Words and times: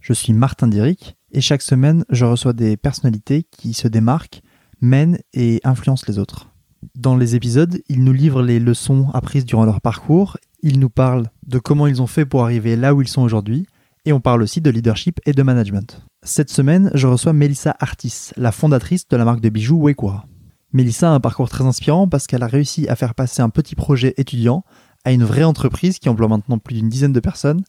Je 0.00 0.12
suis 0.14 0.32
Martin 0.32 0.66
Diric 0.66 1.16
et 1.30 1.40
chaque 1.40 1.62
semaine, 1.62 2.04
je 2.08 2.24
reçois 2.24 2.54
des 2.54 2.76
personnalités 2.76 3.44
qui 3.50 3.74
se 3.74 3.86
démarquent, 3.86 4.40
mènent 4.80 5.18
et 5.34 5.60
influencent 5.62 6.06
les 6.08 6.18
autres. 6.18 6.48
Dans 6.94 7.16
les 7.16 7.36
épisodes, 7.36 7.82
ils 7.88 8.02
nous 8.02 8.14
livrent 8.14 8.42
les 8.42 8.58
leçons 8.58 9.08
apprises 9.12 9.44
durant 9.44 9.66
leur 9.66 9.82
parcours, 9.82 10.38
ils 10.62 10.80
nous 10.80 10.88
parlent 10.88 11.30
de 11.46 11.58
comment 11.58 11.86
ils 11.86 12.00
ont 12.00 12.06
fait 12.06 12.24
pour 12.24 12.42
arriver 12.42 12.76
là 12.76 12.94
où 12.94 13.02
ils 13.02 13.08
sont 13.08 13.20
aujourd'hui, 13.20 13.66
et 14.06 14.12
on 14.14 14.20
parle 14.20 14.42
aussi 14.42 14.62
de 14.62 14.70
leadership 14.70 15.20
et 15.26 15.32
de 15.32 15.42
management. 15.42 16.02
Cette 16.22 16.50
semaine, 16.50 16.90
je 16.94 17.06
reçois 17.06 17.34
Melissa 17.34 17.76
Artis, 17.78 18.30
la 18.36 18.52
fondatrice 18.52 19.06
de 19.06 19.16
la 19.18 19.26
marque 19.26 19.40
de 19.40 19.50
bijoux 19.50 19.82
Wekura. 19.82 20.24
Melissa 20.72 21.10
a 21.10 21.14
un 21.14 21.20
parcours 21.20 21.50
très 21.50 21.64
inspirant 21.64 22.08
parce 22.08 22.26
qu'elle 22.26 22.42
a 22.42 22.46
réussi 22.46 22.88
à 22.88 22.96
faire 22.96 23.14
passer 23.14 23.42
un 23.42 23.50
petit 23.50 23.74
projet 23.74 24.14
étudiant 24.16 24.64
à 25.04 25.12
une 25.12 25.24
vraie 25.24 25.44
entreprise 25.44 25.98
qui 25.98 26.08
emploie 26.08 26.28
maintenant 26.28 26.58
plus 26.58 26.76
d'une 26.76 26.88
dizaine 26.88 27.12
de 27.12 27.20
personnes 27.20 27.64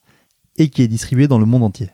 et 0.58 0.70
qui 0.70 0.82
est 0.82 0.88
distribuée 0.88 1.28
dans 1.28 1.40
le 1.40 1.46
monde 1.46 1.64
entier. 1.64 1.90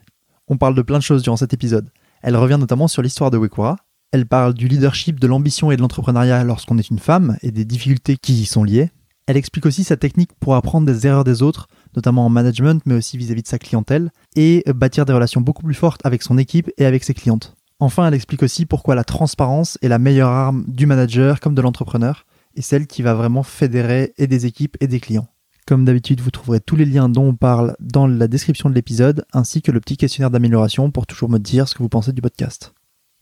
On 0.48 0.56
parle 0.56 0.74
de 0.74 0.82
plein 0.82 0.98
de 0.98 1.02
choses 1.02 1.22
durant 1.22 1.36
cet 1.36 1.52
épisode. 1.52 1.90
Elle 2.22 2.36
revient 2.36 2.56
notamment 2.58 2.88
sur 2.88 3.02
l'histoire 3.02 3.30
de 3.30 3.36
Wekura. 3.36 3.76
Elle 4.12 4.26
parle 4.26 4.54
du 4.54 4.66
leadership, 4.66 5.20
de 5.20 5.26
l'ambition 5.26 5.70
et 5.70 5.76
de 5.76 5.82
l'entrepreneuriat 5.82 6.42
lorsqu'on 6.42 6.78
est 6.78 6.88
une 6.88 6.98
femme 6.98 7.36
et 7.42 7.50
des 7.50 7.66
difficultés 7.66 8.16
qui 8.16 8.32
y 8.32 8.46
sont 8.46 8.64
liées. 8.64 8.90
Elle 9.26 9.36
explique 9.36 9.66
aussi 9.66 9.84
sa 9.84 9.98
technique 9.98 10.32
pour 10.40 10.54
apprendre 10.54 10.86
des 10.86 11.06
erreurs 11.06 11.24
des 11.24 11.42
autres, 11.42 11.68
notamment 11.94 12.24
en 12.24 12.30
management, 12.30 12.80
mais 12.86 12.94
aussi 12.94 13.18
vis-à-vis 13.18 13.42
de 13.42 13.48
sa 13.48 13.58
clientèle, 13.58 14.10
et 14.36 14.64
bâtir 14.74 15.04
des 15.04 15.12
relations 15.12 15.42
beaucoup 15.42 15.62
plus 15.62 15.74
fortes 15.74 16.00
avec 16.06 16.22
son 16.22 16.38
équipe 16.38 16.70
et 16.78 16.86
avec 16.86 17.04
ses 17.04 17.12
clientes. 17.12 17.54
Enfin, 17.78 18.08
elle 18.08 18.14
explique 18.14 18.42
aussi 18.42 18.64
pourquoi 18.64 18.94
la 18.94 19.04
transparence 19.04 19.76
est 19.82 19.88
la 19.88 19.98
meilleure 19.98 20.30
arme 20.30 20.64
du 20.66 20.86
manager 20.86 21.40
comme 21.40 21.54
de 21.54 21.60
l'entrepreneur, 21.60 22.24
et 22.54 22.62
celle 22.62 22.86
qui 22.86 23.02
va 23.02 23.12
vraiment 23.12 23.42
fédérer 23.42 24.14
et 24.16 24.26
des 24.26 24.46
équipes 24.46 24.78
et 24.80 24.86
des 24.86 24.98
clients. 24.98 25.28
Comme 25.68 25.84
d'habitude, 25.84 26.22
vous 26.22 26.30
trouverez 26.30 26.60
tous 26.60 26.76
les 26.76 26.86
liens 26.86 27.10
dont 27.10 27.28
on 27.28 27.34
parle 27.34 27.76
dans 27.78 28.06
la 28.06 28.26
description 28.26 28.70
de 28.70 28.74
l'épisode, 28.74 29.26
ainsi 29.34 29.60
que 29.60 29.70
le 29.70 29.80
petit 29.80 29.98
questionnaire 29.98 30.30
d'amélioration 30.30 30.90
pour 30.90 31.06
toujours 31.06 31.28
me 31.28 31.36
dire 31.36 31.68
ce 31.68 31.74
que 31.74 31.82
vous 31.82 31.90
pensez 31.90 32.14
du 32.14 32.22
podcast. 32.22 32.72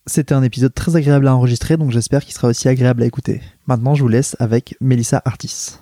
C'était 0.06 0.32
un 0.32 0.44
épisode 0.44 0.72
très 0.72 0.94
agréable 0.94 1.26
à 1.26 1.34
enregistrer, 1.34 1.76
donc 1.76 1.90
j'espère 1.90 2.24
qu'il 2.24 2.32
sera 2.32 2.46
aussi 2.46 2.68
agréable 2.68 3.02
à 3.02 3.06
écouter. 3.06 3.40
Maintenant, 3.66 3.96
je 3.96 4.02
vous 4.02 4.08
laisse 4.08 4.36
avec 4.38 4.76
Melissa 4.80 5.20
Artis. 5.24 5.80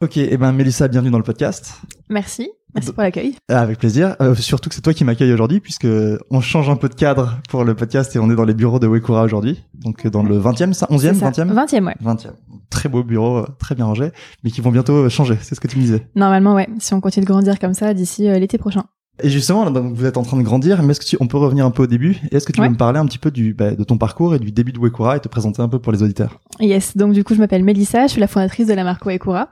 Ok, 0.00 0.18
et 0.18 0.36
ben 0.36 0.52
Mélissa, 0.52 0.86
bienvenue 0.86 1.10
dans 1.10 1.18
le 1.18 1.24
podcast. 1.24 1.80
Merci, 2.08 2.48
merci 2.76 2.92
pour 2.92 3.02
l'accueil. 3.02 3.34
Avec 3.48 3.78
plaisir. 3.78 4.16
Euh, 4.20 4.34
surtout 4.34 4.68
que 4.68 4.74
c'est 4.74 4.80
toi 4.80 4.94
qui 4.94 5.04
m'accueille 5.04 5.32
aujourd'hui, 5.32 5.60
puisque 5.60 5.88
on 6.30 6.40
change 6.40 6.68
un 6.68 6.76
peu 6.76 6.88
de 6.88 6.94
cadre 6.94 7.38
pour 7.48 7.64
le 7.64 7.74
podcast 7.74 8.14
et 8.14 8.18
on 8.18 8.30
est 8.30 8.36
dans 8.36 8.44
les 8.44 8.54
bureaux 8.54 8.78
de 8.78 8.86
Wekura 8.86 9.24
aujourd'hui. 9.24 9.64
Donc 9.74 10.06
dans 10.06 10.22
le 10.22 10.38
20e, 10.38 10.72
ça, 10.72 10.86
11e, 10.90 11.18
20e 11.18 11.52
20e, 11.52 11.84
ouais. 11.84 11.94
20e. 12.02 12.30
Très 12.70 12.88
beau 12.88 13.02
bureau, 13.02 13.38
euh, 13.38 13.46
très 13.58 13.74
bien 13.74 13.86
rangé, 13.86 14.10
mais 14.44 14.50
qui 14.50 14.60
vont 14.60 14.70
bientôt 14.70 15.08
changer, 15.08 15.38
c'est 15.40 15.54
ce 15.54 15.60
que 15.60 15.68
tu 15.68 15.76
me 15.76 15.82
disais. 15.82 16.06
Normalement, 16.14 16.54
ouais. 16.54 16.68
Si 16.78 16.94
on 16.94 17.00
continue 17.00 17.24
de 17.24 17.30
grandir 17.30 17.58
comme 17.58 17.74
ça 17.74 17.94
d'ici 17.94 18.28
euh, 18.28 18.38
l'été 18.38 18.58
prochain. 18.58 18.84
Et 19.22 19.30
justement, 19.30 19.70
donc, 19.70 19.94
vous 19.94 20.04
êtes 20.04 20.16
en 20.18 20.22
train 20.22 20.36
de 20.36 20.42
grandir, 20.42 20.82
mais 20.82 20.90
est-ce 20.90 21.00
que 21.00 21.06
tu, 21.06 21.16
on 21.20 21.26
peut 21.26 21.38
revenir 21.38 21.64
un 21.64 21.70
peu 21.70 21.84
au 21.84 21.86
début? 21.86 22.18
Est-ce 22.32 22.44
que 22.46 22.52
tu 22.52 22.60
Ouais. 22.60 22.66
veux 22.66 22.72
me 22.72 22.78
parler 22.78 22.98
un 22.98 23.06
petit 23.06 23.18
peu 23.18 23.30
du, 23.30 23.54
bah, 23.54 23.74
de 23.74 23.82
ton 23.82 23.96
parcours 23.96 24.34
et 24.34 24.38
du 24.38 24.52
début 24.52 24.72
de 24.72 24.78
Wekura 24.78 25.16
et 25.16 25.20
te 25.20 25.28
présenter 25.28 25.62
un 25.62 25.68
peu 25.68 25.78
pour 25.78 25.90
les 25.92 26.02
auditeurs? 26.02 26.38
Yes, 26.60 26.96
donc 26.96 27.12
du 27.14 27.24
coup, 27.24 27.34
je 27.34 27.38
m'appelle 27.40 27.64
Mélissa, 27.64 28.06
je 28.06 28.12
suis 28.12 28.20
la 28.20 28.26
fondatrice 28.26 28.66
de 28.66 28.74
la 28.74 28.84
marque 28.84 29.06
Waikura. 29.06 29.48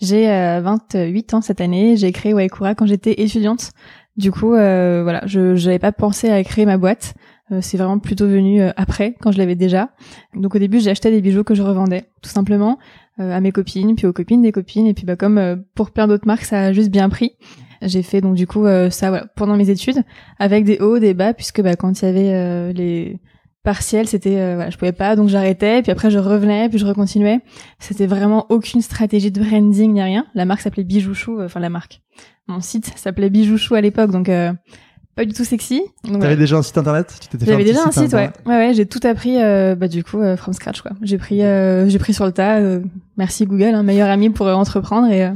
J'ai 0.00 0.30
euh, 0.30 0.60
28 0.62 1.34
ans 1.34 1.40
cette 1.40 1.60
année, 1.60 1.96
j'ai 1.96 2.12
créé 2.12 2.32
Waikura 2.34 2.74
quand 2.76 2.86
j'étais 2.86 3.20
étudiante. 3.20 3.70
Du 4.16 4.30
coup, 4.30 4.54
euh, 4.54 5.00
voilà, 5.02 5.22
je 5.26 5.54
j'avais 5.56 5.78
pas 5.78 5.92
pensé 5.92 6.28
à 6.30 6.42
créer 6.44 6.66
ma 6.66 6.76
boîte. 6.78 7.14
Euh, 7.52 7.58
c'est 7.60 7.76
vraiment 7.78 7.98
plutôt 7.98 8.28
venu 8.28 8.60
euh, 8.62 8.70
après, 8.76 9.16
quand 9.20 9.32
je 9.32 9.38
l'avais 9.38 9.56
déjà. 9.56 9.90
Donc 10.36 10.54
au 10.54 10.58
début, 10.60 10.78
j'ai 10.78 10.90
acheté 10.90 11.10
des 11.10 11.20
bijoux 11.20 11.42
que 11.42 11.54
je 11.56 11.62
revendais, 11.62 12.04
tout 12.22 12.30
simplement, 12.30 12.78
euh, 13.18 13.32
à 13.36 13.40
mes 13.40 13.50
copines, 13.50 13.96
puis 13.96 14.06
aux 14.06 14.12
copines 14.12 14.42
des 14.42 14.52
copines. 14.52 14.86
Et 14.86 14.94
puis 14.94 15.04
bah 15.04 15.16
comme 15.16 15.38
euh, 15.38 15.56
pour 15.74 15.90
plein 15.90 16.06
d'autres 16.06 16.26
marques, 16.28 16.44
ça 16.44 16.60
a 16.66 16.72
juste 16.72 16.90
bien 16.90 17.08
pris. 17.08 17.32
J'ai 17.82 18.02
fait 18.02 18.20
donc 18.20 18.34
du 18.34 18.46
coup 18.46 18.66
euh, 18.66 18.90
ça 18.90 19.08
voilà, 19.08 19.26
pendant 19.36 19.56
mes 19.56 19.70
études, 19.70 20.02
avec 20.38 20.64
des 20.64 20.78
hauts, 20.78 20.98
des 20.98 21.14
bas, 21.14 21.34
puisque 21.34 21.62
bah, 21.62 21.76
quand 21.76 22.02
il 22.02 22.04
y 22.04 22.08
avait 22.08 22.34
euh, 22.34 22.72
les 22.72 23.20
partiels, 23.62 24.08
c'était 24.08 24.38
euh, 24.38 24.54
voilà, 24.54 24.70
je 24.70 24.78
pouvais 24.78 24.92
pas, 24.92 25.16
donc 25.16 25.28
j'arrêtais, 25.28 25.82
puis 25.82 25.92
après 25.92 26.10
je 26.10 26.18
revenais, 26.18 26.68
puis 26.68 26.78
je 26.78 26.86
recontinuais. 26.86 27.40
C'était 27.78 28.06
vraiment 28.06 28.46
aucune 28.48 28.80
stratégie 28.80 29.30
de 29.30 29.40
branding 29.42 29.92
ni 29.92 30.02
rien. 30.02 30.26
La 30.34 30.44
marque 30.44 30.60
s'appelait 30.60 30.84
Bijouchou, 30.84 31.38
euh, 31.38 31.46
enfin 31.46 31.60
la 31.60 31.70
marque. 31.70 32.00
Mon 32.46 32.60
site 32.60 32.92
s'appelait 32.96 33.30
Bijouchou 33.30 33.74
à 33.74 33.80
l'époque, 33.80 34.10
donc 34.10 34.28
euh, 34.28 34.52
pas 35.20 35.26
du 35.26 35.34
tout 35.34 35.44
sexy. 35.44 35.82
T'avais 36.02 36.16
voilà. 36.16 36.34
déjà 36.36 36.56
un 36.56 36.62
site 36.62 36.78
internet 36.78 37.12
J'avais 37.42 37.62
déjà 37.62 37.84
un 37.86 37.90
site, 37.90 38.14
ouais. 38.14 38.30
Ouais, 38.46 38.54
ouais, 38.56 38.72
j'ai 38.72 38.86
tout 38.86 39.00
appris, 39.06 39.36
euh, 39.36 39.74
bah 39.74 39.86
du 39.86 40.02
coup, 40.02 40.18
euh, 40.18 40.34
from 40.34 40.54
scratch, 40.54 40.80
quoi. 40.80 40.92
J'ai 41.02 41.18
pris, 41.18 41.42
euh, 41.42 41.90
j'ai 41.90 41.98
pris 41.98 42.14
sur 42.14 42.24
le 42.24 42.32
tas. 42.32 42.56
euh, 42.56 42.80
merci 43.18 43.44
Google, 43.44 43.74
hein, 43.74 43.82
meilleur 43.82 44.08
ami 44.08 44.30
pour 44.30 44.46
entreprendre. 44.46 45.08
Et 45.12 45.26
euh, 45.26 45.30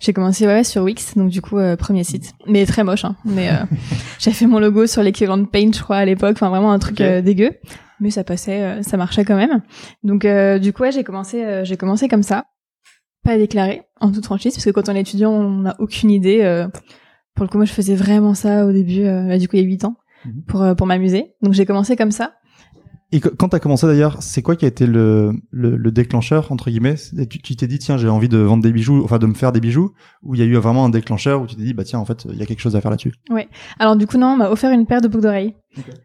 j'ai 0.00 0.12
commencé, 0.12 0.44
ouais, 0.44 0.64
sur 0.64 0.82
Wix, 0.82 1.16
donc 1.16 1.30
du 1.30 1.40
coup, 1.40 1.56
euh, 1.56 1.76
premier 1.76 2.02
site, 2.02 2.32
mais 2.48 2.66
très 2.66 2.82
moche. 2.82 3.04
Hein, 3.04 3.14
mais 3.24 3.48
euh, 3.50 3.52
j'ai 4.18 4.32
fait 4.32 4.46
mon 4.46 4.58
logo 4.58 4.88
sur 4.88 5.04
l'équivalent 5.04 5.38
de 5.38 5.46
Paint, 5.46 5.70
je 5.72 5.82
crois, 5.84 5.98
à 5.98 6.04
l'époque. 6.04 6.32
Enfin, 6.32 6.48
vraiment 6.48 6.72
un 6.72 6.80
truc 6.80 6.98
Ok. 7.00 7.06
euh, 7.06 7.20
dégueu, 7.22 7.52
mais 8.00 8.10
ça 8.10 8.24
passait, 8.24 8.60
euh, 8.60 8.82
ça 8.82 8.96
marchait 8.96 9.24
quand 9.24 9.36
même. 9.36 9.62
Donc, 10.02 10.24
euh, 10.24 10.58
du 10.58 10.72
coup, 10.72 10.82
ouais, 10.82 10.90
j'ai 10.90 11.04
commencé, 11.04 11.44
euh, 11.44 11.64
j'ai 11.64 11.76
commencé 11.76 12.08
comme 12.08 12.24
ça, 12.24 12.46
pas 13.24 13.38
déclaré, 13.38 13.82
en 14.00 14.10
toute 14.10 14.24
franchise, 14.24 14.54
parce 14.54 14.64
que 14.64 14.70
quand 14.70 14.88
on 14.88 14.96
est 14.96 15.00
étudiant, 15.02 15.30
on 15.30 15.58
n'a 15.58 15.76
aucune 15.78 16.10
idée. 16.10 16.40
Pour 17.38 17.44
le 17.44 17.48
coup, 17.48 17.56
moi, 17.56 17.64
je 17.64 17.72
faisais 17.72 17.94
vraiment 17.94 18.34
ça 18.34 18.66
au 18.66 18.72
début. 18.72 19.04
euh, 19.04 19.28
bah, 19.28 19.38
du 19.38 19.48
coup, 19.48 19.56
il 19.56 19.62
y 19.62 19.64
a 19.64 19.66
8 19.66 19.84
ans 19.84 19.96
Mhm. 20.26 20.42
pour 20.48 20.62
euh, 20.62 20.74
pour 20.74 20.86
m'amuser. 20.88 21.34
Donc 21.42 21.52
j'ai 21.54 21.64
commencé 21.64 21.94
comme 21.96 22.10
ça. 22.10 22.32
Et 23.12 23.20
quand 23.20 23.48
t'as 23.48 23.58
commencé 23.60 23.86
d'ailleurs, 23.86 24.16
c'est 24.20 24.42
quoi 24.42 24.54
qui 24.54 24.66
a 24.66 24.68
été 24.68 24.86
le, 24.86 25.32
le, 25.50 25.76
le 25.76 25.90
déclencheur 25.92 26.52
entre 26.52 26.68
guillemets? 26.70 26.96
Et 27.16 27.26
Tu 27.26 27.56
t'es 27.56 27.66
dit 27.66 27.78
tiens 27.78 27.96
j'ai 27.96 28.08
envie 28.10 28.28
de 28.28 28.36
vendre 28.36 28.62
des 28.62 28.70
bijoux, 28.72 29.02
enfin 29.04 29.18
de 29.18 29.24
me 29.26 29.32
faire 29.32 29.50
des 29.52 29.60
bijoux, 29.60 29.92
ou 30.22 30.34
il 30.34 30.40
y 30.40 30.42
a 30.42 30.44
eu 30.44 30.54
vraiment 30.56 30.84
un 30.84 30.90
déclencheur 30.90 31.40
où 31.40 31.46
tu 31.46 31.54
t'es 31.56 31.62
dit 31.62 31.72
bah 31.72 31.84
tiens 31.84 32.00
en 32.00 32.04
fait 32.04 32.26
il 32.30 32.36
y 32.36 32.42
a 32.42 32.46
quelque 32.46 32.60
chose 32.60 32.76
à 32.76 32.80
faire 32.82 32.90
là-dessus? 32.90 33.14
Alors 33.78 33.96
du 33.96 34.06
coup 34.06 34.18
non, 34.18 34.26
on 34.32 34.36
m'a 34.36 34.50
offert 34.50 34.72
une 34.72 34.84
paire 34.84 35.00
de 35.00 35.08
boucles 35.08 35.22
d'oreilles 35.22 35.54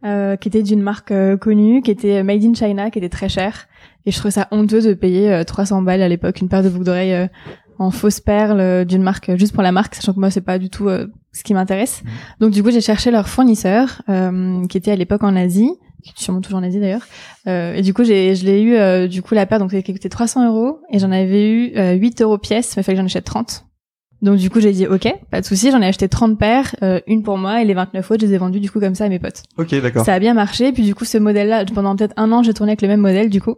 euh, 0.06 0.38
qui 0.38 0.48
était 0.48 0.64
d'une 0.64 0.82
marque 0.82 1.12
euh, 1.12 1.36
connue, 1.36 1.82
qui 1.82 1.92
était 1.92 2.24
made 2.24 2.42
in 2.46 2.54
China, 2.54 2.90
qui 2.92 3.00
était 3.00 3.10
très 3.10 3.28
chère. 3.28 3.66
Et 4.06 4.12
je 4.12 4.18
trouvais 4.18 4.32
ça 4.32 4.48
honteux 4.52 4.82
de 4.82 4.94
payer 4.94 5.30
euh, 5.30 5.44
300 5.44 5.82
balles 5.82 6.04
à 6.04 6.08
l'époque 6.08 6.40
une 6.40 6.48
paire 6.50 6.64
de 6.64 6.70
boucles 6.70 6.86
d'oreilles 6.86 7.28
en 7.80 7.92
fausse 7.92 8.22
perle 8.22 8.86
d'une 8.86 9.04
marque 9.04 9.36
juste 9.36 9.52
pour 9.54 9.64
la 9.64 9.72
marque, 9.74 9.96
sachant 9.96 10.14
que 10.14 10.20
moi 10.20 10.30
c'est 10.30 10.40
pas 10.46 10.58
du 10.60 10.70
tout 10.70 10.88
ce 11.34 11.44
qui 11.44 11.54
m'intéresse. 11.54 12.04
Mhm. 12.04 12.12
Donc 12.40 12.52
du 12.52 12.64
coup 12.64 12.72
j'ai 12.72 12.82
cherché 12.82 13.12
leur 13.12 13.28
fournisseur 13.28 14.02
euh, 14.10 14.66
qui 14.68 14.78
était 14.78 14.92
à 14.92 14.96
l'époque 14.96 15.24
en 15.24 15.36
Asie, 15.36 15.72
qui 16.04 16.10
est 16.10 16.24
sûrement 16.24 16.42
toujours 16.42 16.60
en 16.60 16.64
Asie 16.64 16.80
d'ailleurs. 16.80 17.06
Euh, 17.48 17.74
et 17.76 17.82
du 17.82 17.94
coup 17.94 18.04
j'ai 18.04 18.36
je 18.36 18.46
l'ai 18.46 18.62
eu 18.62 18.76
euh, 18.76 19.08
du 19.08 19.22
coup 19.22 19.34
la 19.34 19.46
paire 19.46 19.60
donc 19.60 19.72
qui 19.72 19.94
coûtait 19.94 20.10
300 20.10 20.48
euros 20.48 20.80
et 20.92 21.00
j'en 21.00 21.12
avais 21.12 21.50
eu 21.50 21.78
euh, 21.78 21.94
8 21.94 22.22
euros 22.22 22.38
pièce, 22.38 22.76
mais 22.76 22.82
il 22.82 22.86
fallait 22.86 22.96
que 22.96 23.02
j'en 23.02 23.06
achète 23.06 23.26
30. 23.26 23.66
Donc 24.24 24.38
du 24.38 24.50
coup 24.50 24.62
j'ai 24.62 24.72
dit 24.72 24.88
ok, 24.88 25.14
pas 25.32 25.42
de 25.42 25.46
souci, 25.46 25.70
j'en 25.70 25.82
ai 25.82 25.88
acheté 25.88 26.08
30 26.08 26.40
paires, 26.40 26.74
euh, 26.82 27.02
une 27.08 27.24
pour 27.24 27.38
moi 27.38 27.62
et 27.62 27.66
les 27.66 27.74
29 27.74 28.10
autres 28.10 28.22
je 28.22 28.28
les 28.28 28.34
ai 28.34 28.38
vendues 28.38 28.62
du 28.62 28.72
coup 28.72 28.80
comme 28.80 28.96
ça 28.96 29.04
à 29.04 29.10
mes 29.10 29.20
potes. 29.20 29.44
Ok 29.58 29.76
d'accord. 29.82 30.06
Ça 30.06 30.14
a 30.14 30.20
bien 30.20 30.34
marché, 30.34 30.72
puis 30.72 30.84
du 30.84 30.96
coup 30.96 31.04
ce 31.04 31.18
modèle-là, 31.18 31.66
pendant 31.66 31.96
peut-être 31.96 32.14
un 32.16 32.32
an 32.32 32.42
j'ai 32.42 32.54
tourné 32.54 32.72
avec 32.72 32.82
le 32.82 32.88
même 32.88 33.02
modèle 33.02 33.30
du 33.30 33.42
coup. 33.42 33.56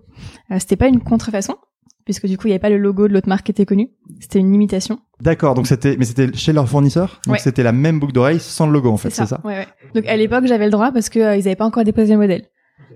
Euh, 0.52 0.56
c'était 0.60 0.76
pas 0.76 0.88
une 0.88 1.02
contrefaçon, 1.02 1.56
puisque 2.06 2.28
du 2.28 2.38
coup 2.38 2.48
il 2.48 2.52
y 2.52 2.54
avait 2.54 2.60
pas 2.60 2.70
le 2.70 2.78
logo 2.78 3.08
de 3.08 3.14
l'autre 3.14 3.28
marque 3.28 3.46
qui 3.46 3.52
était 3.52 3.66
connu, 3.66 3.90
c'était 4.20 4.40
une 4.40 4.54
imitation. 4.54 5.00
D'accord 5.22 5.54
donc 5.56 5.68
c'était 5.68 5.96
mais 5.98 6.06
c'était 6.06 6.34
chez 6.36 6.54
leur 6.54 6.68
fournisseur, 6.70 7.20
donc 7.26 7.34
Ouais. 7.34 7.40
c'était 7.40 7.64
la 7.64 7.72
même 7.72 8.00
boucle 8.00 8.14
d'oreille 8.14 8.40
sans 8.40 8.68
le 8.68 8.74
logo 8.74 8.90
en 8.92 8.98
fait, 8.98 9.10
c'est 9.10 9.26
ça. 9.26 9.42
Ouais, 9.44 9.58
ouais. 9.58 9.68
Donc 9.94 10.06
à 10.08 10.16
l'époque 10.16 10.46
j'avais 10.46 10.66
le 10.66 10.72
droit 10.72 10.92
parce 10.92 11.10
que 11.10 11.20
euh, 11.20 11.36
ils 11.36 11.48
avaient 11.48 11.56
pas 11.56 11.66
encore 11.66 11.84
déposé 11.84 12.14
le 12.14 12.20
modèle. 12.20 12.46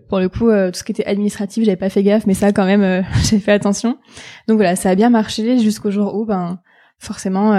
Pour 0.09 0.19
le 0.19 0.27
coup, 0.27 0.49
euh, 0.49 0.71
tout 0.71 0.79
ce 0.79 0.83
qui 0.83 0.91
était 0.91 1.05
administratif, 1.05 1.63
j'avais 1.63 1.77
pas 1.77 1.89
fait 1.89 2.01
gaffe, 2.03 2.25
mais 2.25 2.33
ça 2.33 2.51
quand 2.51 2.65
même, 2.65 2.81
euh, 2.81 3.01
j'ai 3.29 3.39
fait 3.39 3.51
attention. 3.51 3.97
Donc 4.47 4.57
voilà, 4.57 4.75
ça 4.75 4.89
a 4.89 4.95
bien 4.95 5.09
marché 5.09 5.59
jusqu'au 5.59 5.91
jour 5.91 6.15
où, 6.15 6.25
ben, 6.25 6.59
forcément, 6.97 7.53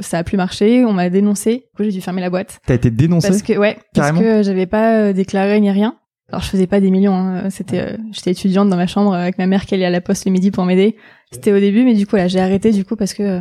ça 0.00 0.18
a 0.18 0.24
plus 0.24 0.36
marché. 0.36 0.84
On 0.84 0.92
m'a 0.92 1.08
dénoncé. 1.08 1.68
Du 1.70 1.76
coup, 1.76 1.82
j'ai 1.84 1.90
dû 1.92 2.00
fermer 2.00 2.20
la 2.20 2.30
boîte 2.30 2.58
T'as 2.66 2.74
été 2.74 2.90
dénoncé? 2.90 3.28
Parce 3.28 3.42
que 3.42 3.56
ouais, 3.56 3.78
parce 3.94 4.12
que 4.12 4.42
j'avais 4.42 4.66
pas 4.66 5.12
déclaré 5.12 5.58
ni 5.60 5.70
rien. 5.70 5.96
Alors 6.30 6.42
je 6.42 6.48
faisais 6.48 6.66
pas 6.66 6.80
des 6.80 6.90
millions. 6.90 7.14
hein. 7.14 7.50
C'était, 7.50 7.80
euh, 7.80 7.96
j'étais 8.12 8.30
étudiante 8.32 8.68
dans 8.68 8.76
ma 8.76 8.86
chambre 8.86 9.14
avec 9.14 9.38
ma 9.38 9.46
mère 9.46 9.66
qui 9.66 9.74
allait 9.74 9.84
à 9.84 9.90
la 9.90 10.00
poste 10.00 10.24
le 10.24 10.32
midi 10.32 10.50
pour 10.50 10.64
m'aider. 10.64 10.96
C'était 11.30 11.52
au 11.52 11.60
début, 11.60 11.84
mais 11.84 11.94
du 11.94 12.06
coup 12.06 12.16
là, 12.16 12.28
j'ai 12.28 12.40
arrêté 12.40 12.70
du 12.72 12.84
coup 12.84 12.96
parce 12.96 13.12
que 13.14 13.22
euh, 13.22 13.40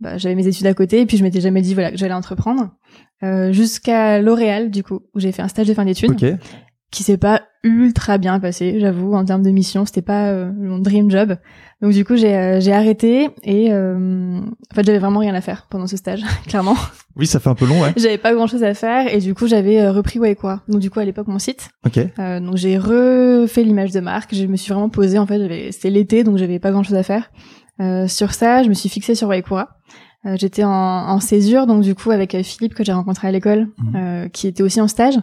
bah, 0.00 0.16
j'avais 0.18 0.34
mes 0.34 0.46
études 0.46 0.66
à 0.66 0.74
côté 0.74 1.00
et 1.00 1.06
puis 1.06 1.16
je 1.16 1.22
m'étais 1.22 1.40
jamais 1.40 1.60
dit 1.60 1.74
voilà 1.74 1.90
que 1.90 1.96
j'allais 1.98 2.14
entreprendre. 2.14 2.70
Euh, 3.24 3.52
jusqu'à 3.52 4.20
L'Oréal 4.20 4.70
du 4.70 4.82
coup 4.84 5.00
où 5.14 5.18
j'ai 5.20 5.32
fait 5.32 5.42
un 5.42 5.48
stage 5.48 5.66
de 5.66 5.74
fin 5.74 5.84
d'études. 5.84 6.10
Qui 6.90 7.02
s'est 7.02 7.18
pas 7.18 7.42
ultra 7.64 8.18
bien 8.18 8.38
passé, 8.40 8.78
j'avoue, 8.80 9.14
en 9.14 9.24
termes 9.24 9.42
de 9.42 9.50
mission, 9.50 9.84
c'était 9.84 10.00
pas 10.02 10.28
euh, 10.28 10.50
mon 10.56 10.78
dream 10.78 11.10
job. 11.10 11.36
Donc 11.82 11.92
du 11.92 12.04
coup, 12.04 12.16
j'ai 12.16 12.34
euh, 12.34 12.60
j'ai 12.60 12.72
arrêté 12.72 13.30
et 13.42 13.72
euh, 13.72 14.38
en 14.40 14.74
fait, 14.74 14.84
j'avais 14.84 14.98
vraiment 14.98 15.20
rien 15.20 15.34
à 15.34 15.40
faire 15.40 15.66
pendant 15.68 15.86
ce 15.86 15.96
stage, 15.96 16.22
clairement. 16.46 16.76
Oui, 17.16 17.26
ça 17.26 17.40
fait 17.40 17.50
un 17.50 17.54
peu 17.54 17.66
long, 17.66 17.80
ouais. 17.82 17.92
J'avais 17.96 18.16
pas 18.18 18.32
grand-chose 18.32 18.62
à 18.62 18.74
faire 18.74 19.12
et 19.12 19.18
du 19.18 19.34
coup, 19.34 19.46
j'avais 19.48 19.80
euh, 19.80 19.92
repris 19.92 20.18
Waikwa. 20.18 20.62
Donc 20.68 20.80
du 20.80 20.88
coup, 20.90 21.00
à 21.00 21.04
l'époque, 21.04 21.26
mon 21.28 21.38
site. 21.38 21.68
Ok. 21.84 21.98
Euh, 22.18 22.40
donc 22.40 22.56
j'ai 22.56 22.78
refait 22.78 23.64
l'image 23.64 23.90
de 23.92 24.00
marque. 24.00 24.34
Je 24.34 24.46
me 24.46 24.56
suis 24.56 24.72
vraiment 24.72 24.88
posée. 24.88 25.18
En 25.18 25.26
fait, 25.26 25.70
c'était 25.72 25.90
l'été, 25.90 26.24
donc 26.24 26.38
j'avais 26.38 26.58
pas 26.58 26.70
grand-chose 26.70 26.96
à 26.96 27.02
faire. 27.02 27.30
Euh, 27.80 28.08
sur 28.08 28.32
ça, 28.32 28.62
je 28.62 28.68
me 28.68 28.74
suis 28.74 28.88
fixée 28.88 29.14
sur 29.14 29.28
Waikura. 29.28 29.68
Euh, 30.26 30.36
J'étais 30.36 30.64
en, 30.64 30.70
en 30.70 31.20
césure, 31.20 31.66
donc 31.66 31.82
du 31.82 31.94
coup 31.94 32.10
avec 32.10 32.36
Philippe 32.42 32.74
que 32.74 32.82
j'ai 32.82 32.92
rencontré 32.92 33.28
à 33.28 33.30
l'école, 33.32 33.68
euh, 33.94 34.28
qui 34.28 34.48
était 34.48 34.64
aussi 34.64 34.80
en 34.80 34.88
stage. 34.88 35.14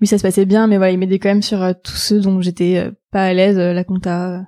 Lui, 0.00 0.06
ça 0.06 0.18
se 0.18 0.22
passait 0.22 0.44
bien, 0.46 0.66
mais 0.66 0.76
voilà, 0.76 0.92
il 0.92 0.98
m'aidait 0.98 1.18
quand 1.18 1.28
même 1.28 1.42
sur 1.42 1.62
euh, 1.62 1.72
tous 1.82 1.96
ceux 1.96 2.20
dont 2.20 2.40
j'étais 2.40 2.76
euh, 2.78 2.90
pas 3.10 3.24
à 3.24 3.32
l'aise, 3.32 3.58
euh, 3.58 3.72
la 3.72 3.84
compta, 3.84 4.28
euh, 4.30 4.40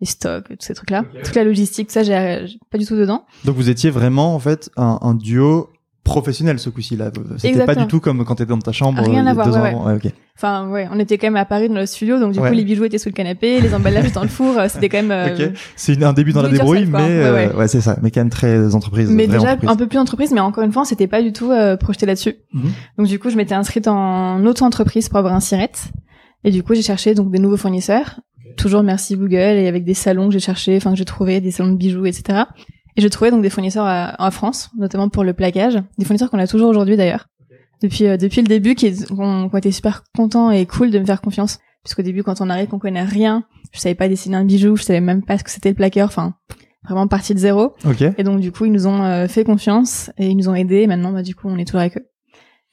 les 0.00 0.06
stocks, 0.06 0.46
tous 0.48 0.66
ces 0.66 0.74
trucs-là, 0.74 1.04
toute 1.24 1.34
la 1.34 1.44
logistique, 1.44 1.90
ça 1.90 2.02
j'ai 2.02 2.42
j'ai 2.46 2.58
pas 2.70 2.78
du 2.78 2.86
tout 2.86 2.96
dedans. 2.96 3.24
Donc 3.44 3.56
vous 3.56 3.68
étiez 3.70 3.90
vraiment 3.90 4.34
en 4.34 4.38
fait 4.38 4.70
un, 4.76 4.98
un 5.02 5.14
duo 5.14 5.70
professionnel 6.04 6.58
ce 6.58 6.68
coup-ci 6.70 6.96
là. 6.96 7.10
C'était 7.38 7.64
pas 7.64 7.74
du 7.74 7.86
tout 7.86 8.00
comme 8.00 8.24
quand 8.24 8.34
t'étais 8.34 8.48
dans 8.50 8.58
ta 8.58 8.72
chambre 8.72 9.02
Rien 9.02 9.26
euh, 9.26 9.30
à 9.30 9.34
voir, 9.34 9.46
deux 9.46 9.52
ouais, 9.54 9.58
ans 9.60 9.64
avant. 9.64 9.86
Ouais, 9.86 9.94
ok. 9.94 10.12
Enfin 10.36 10.68
ouais, 10.68 10.88
on 10.90 10.98
était 10.98 11.18
quand 11.18 11.26
même 11.28 11.36
à 11.36 11.44
Paris 11.44 11.68
dans 11.68 11.76
le 11.76 11.86
studio, 11.86 12.18
donc 12.18 12.32
du 12.32 12.40
Ouais. 12.40 12.48
coup 12.48 12.54
les 12.54 12.64
bijoux 12.64 12.84
étaient 12.84 12.98
sous 12.98 13.08
le 13.10 13.14
canapé, 13.14 13.60
les 13.60 13.74
emballages 13.74 14.12
dans 14.12 14.22
le 14.22 14.28
four, 14.28 14.58
euh, 14.58 14.66
c'était 14.68 14.88
quand 14.88 15.02
même. 15.02 15.10
euh. 15.12 15.50
C'est 15.76 16.02
un 16.02 16.12
début 16.12 16.32
dans 16.32 16.42
la 16.42 16.48
débrouille, 16.48 16.86
mais 16.86 16.98
Ouais, 16.98 17.02
euh, 17.10 17.34
ouais. 17.50 17.54
ouais, 17.54 17.68
c'est 17.68 17.80
ça. 17.80 17.96
Mais 18.02 18.10
quand 18.10 18.20
même 18.20 18.30
très 18.30 18.74
entreprise. 18.74 19.08
Mais 19.10 19.26
déjà 19.26 19.42
entreprise. 19.52 19.70
un 19.70 19.76
peu 19.76 19.86
plus 19.86 19.98
entreprise, 19.98 20.32
mais 20.32 20.40
encore 20.40 20.64
une 20.64 20.72
fois, 20.72 20.82
on 20.82 20.86
s'était 20.86 21.06
pas 21.06 21.22
du 21.22 21.32
tout 21.32 21.50
euh, 21.50 21.76
projeté 21.76 22.06
là-dessus. 22.06 22.34
Mhm. 22.52 22.70
Donc 22.98 23.06
du 23.06 23.18
coup, 23.18 23.30
je 23.30 23.36
m'étais 23.36 23.54
inscrite 23.54 23.86
en 23.88 24.44
auto-entreprise 24.44 25.08
pour 25.08 25.18
avoir 25.18 25.34
un 25.34 25.40
sirette. 25.40 25.84
Et 26.44 26.50
du 26.50 26.62
coup, 26.64 26.74
j'ai 26.74 26.82
cherché 26.82 27.14
donc 27.14 27.30
des 27.30 27.38
nouveaux 27.38 27.56
fournisseurs. 27.56 28.18
Toujours 28.56 28.82
merci 28.82 29.16
Google 29.16 29.36
et 29.36 29.68
avec 29.68 29.84
des 29.84 29.94
salons 29.94 30.26
que 30.26 30.32
j'ai 30.32 30.40
cherché, 30.40 30.76
enfin 30.76 30.90
que 30.90 30.96
j'ai 30.98 31.04
trouvé 31.04 31.40
des 31.40 31.50
salons 31.52 31.70
de 31.72 31.76
bijoux, 31.76 32.04
etc. 32.06 32.40
Et 32.96 33.00
j'ai 33.00 33.10
trouvé 33.10 33.30
donc 33.30 33.42
des 33.42 33.50
fournisseurs 33.50 33.86
à- 33.86 34.14
en 34.18 34.30
France, 34.30 34.70
notamment 34.76 35.08
pour 35.08 35.24
le 35.24 35.32
plaquage, 35.32 35.78
des 35.98 36.04
fournisseurs 36.04 36.30
qu'on 36.30 36.38
a 36.38 36.46
toujours 36.46 36.68
aujourd'hui 36.68 36.96
d'ailleurs. 36.96 37.26
Depuis 37.82 38.06
euh, 38.06 38.16
depuis 38.16 38.42
le 38.42 38.46
début, 38.46 38.74
qui 38.74 38.92
qui 38.92 39.12
ont 39.12 39.48
été 39.56 39.72
super 39.72 40.04
contents 40.16 40.50
et 40.50 40.66
cool 40.66 40.90
de 40.90 40.98
me 40.98 41.04
faire 41.04 41.20
confiance. 41.20 41.58
Puisqu'au 41.84 42.02
début, 42.02 42.22
quand 42.22 42.40
on 42.40 42.48
arrive, 42.48 42.68
qu'on 42.68 42.78
connaît 42.78 43.02
rien, 43.02 43.42
je 43.72 43.80
savais 43.80 43.96
pas 43.96 44.08
dessiner 44.08 44.36
un 44.36 44.44
bijou, 44.44 44.76
je 44.76 44.84
savais 44.84 45.00
même 45.00 45.24
pas 45.24 45.36
ce 45.36 45.42
que 45.42 45.50
c'était 45.50 45.70
le 45.70 45.74
plaqueur, 45.74 46.06
enfin 46.06 46.34
vraiment 46.84 47.08
partie 47.08 47.34
de 47.34 47.38
zéro. 47.40 47.74
Ok. 47.84 48.02
Et 48.02 48.22
donc 48.22 48.38
du 48.40 48.52
coup, 48.52 48.66
ils 48.66 48.72
nous 48.72 48.86
ont 48.86 49.02
euh, 49.02 49.26
fait 49.26 49.42
confiance 49.42 50.10
et 50.18 50.28
ils 50.28 50.36
nous 50.36 50.48
ont 50.48 50.54
aidés. 50.54 50.82
Et 50.82 50.86
maintenant, 50.86 51.12
bah, 51.12 51.22
du 51.22 51.34
coup, 51.34 51.48
on 51.48 51.56
est 51.58 51.64
toujours 51.64 51.80
avec 51.80 51.96
eux. 51.96 52.06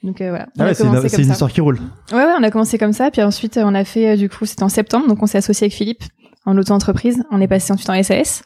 Donc 0.04 0.22
euh, 0.22 0.30
voilà. 0.30 0.48
Ah 0.60 0.66
ouais, 0.66 0.74
c'est 0.76 0.84
une, 0.84 0.92
comme 0.92 1.32
histoire 1.32 1.52
qui 1.52 1.60
roule. 1.62 1.80
Ouais, 2.12 2.18
ouais, 2.18 2.34
on 2.40 2.44
a 2.44 2.52
commencé 2.52 2.78
comme 2.78 2.94
ça. 2.94 3.10
Puis 3.12 3.22
ensuite, 3.24 3.58
euh, 3.58 3.64
on 3.66 3.74
a 3.74 3.84
fait, 3.86 4.12
euh, 4.12 4.16
du 4.16 4.30
coup, 4.30 4.46
c'était 4.46 4.64
en 4.64 4.70
septembre. 4.70 5.08
Donc 5.08 5.22
on 5.24 5.26
s'est 5.26 5.40
associé 5.40 5.66
avec 5.66 5.74
Philippe 5.74 6.04
en 6.46 6.56
auto-entreprise. 6.58 7.24
On 7.32 7.42
est 7.42 7.48
passé 7.48 7.74
ensuite 7.74 7.90
en 7.90 8.02
SAS 8.04 8.44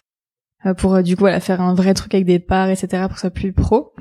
pour, 0.78 0.96
euh, 0.96 1.02
du 1.02 1.16
coup, 1.16 1.22
voilà, 1.22 1.40
faire 1.40 1.62
un 1.62 1.74
vrai 1.74 1.94
truc 1.94 2.14
avec 2.14 2.26
des 2.26 2.40
parts, 2.40 2.70
etc. 2.70 2.88
pour 3.04 3.10
que 3.10 3.16
ce 3.16 3.22
soit 3.22 3.30
plus 3.30 3.54
pro. 3.54 3.94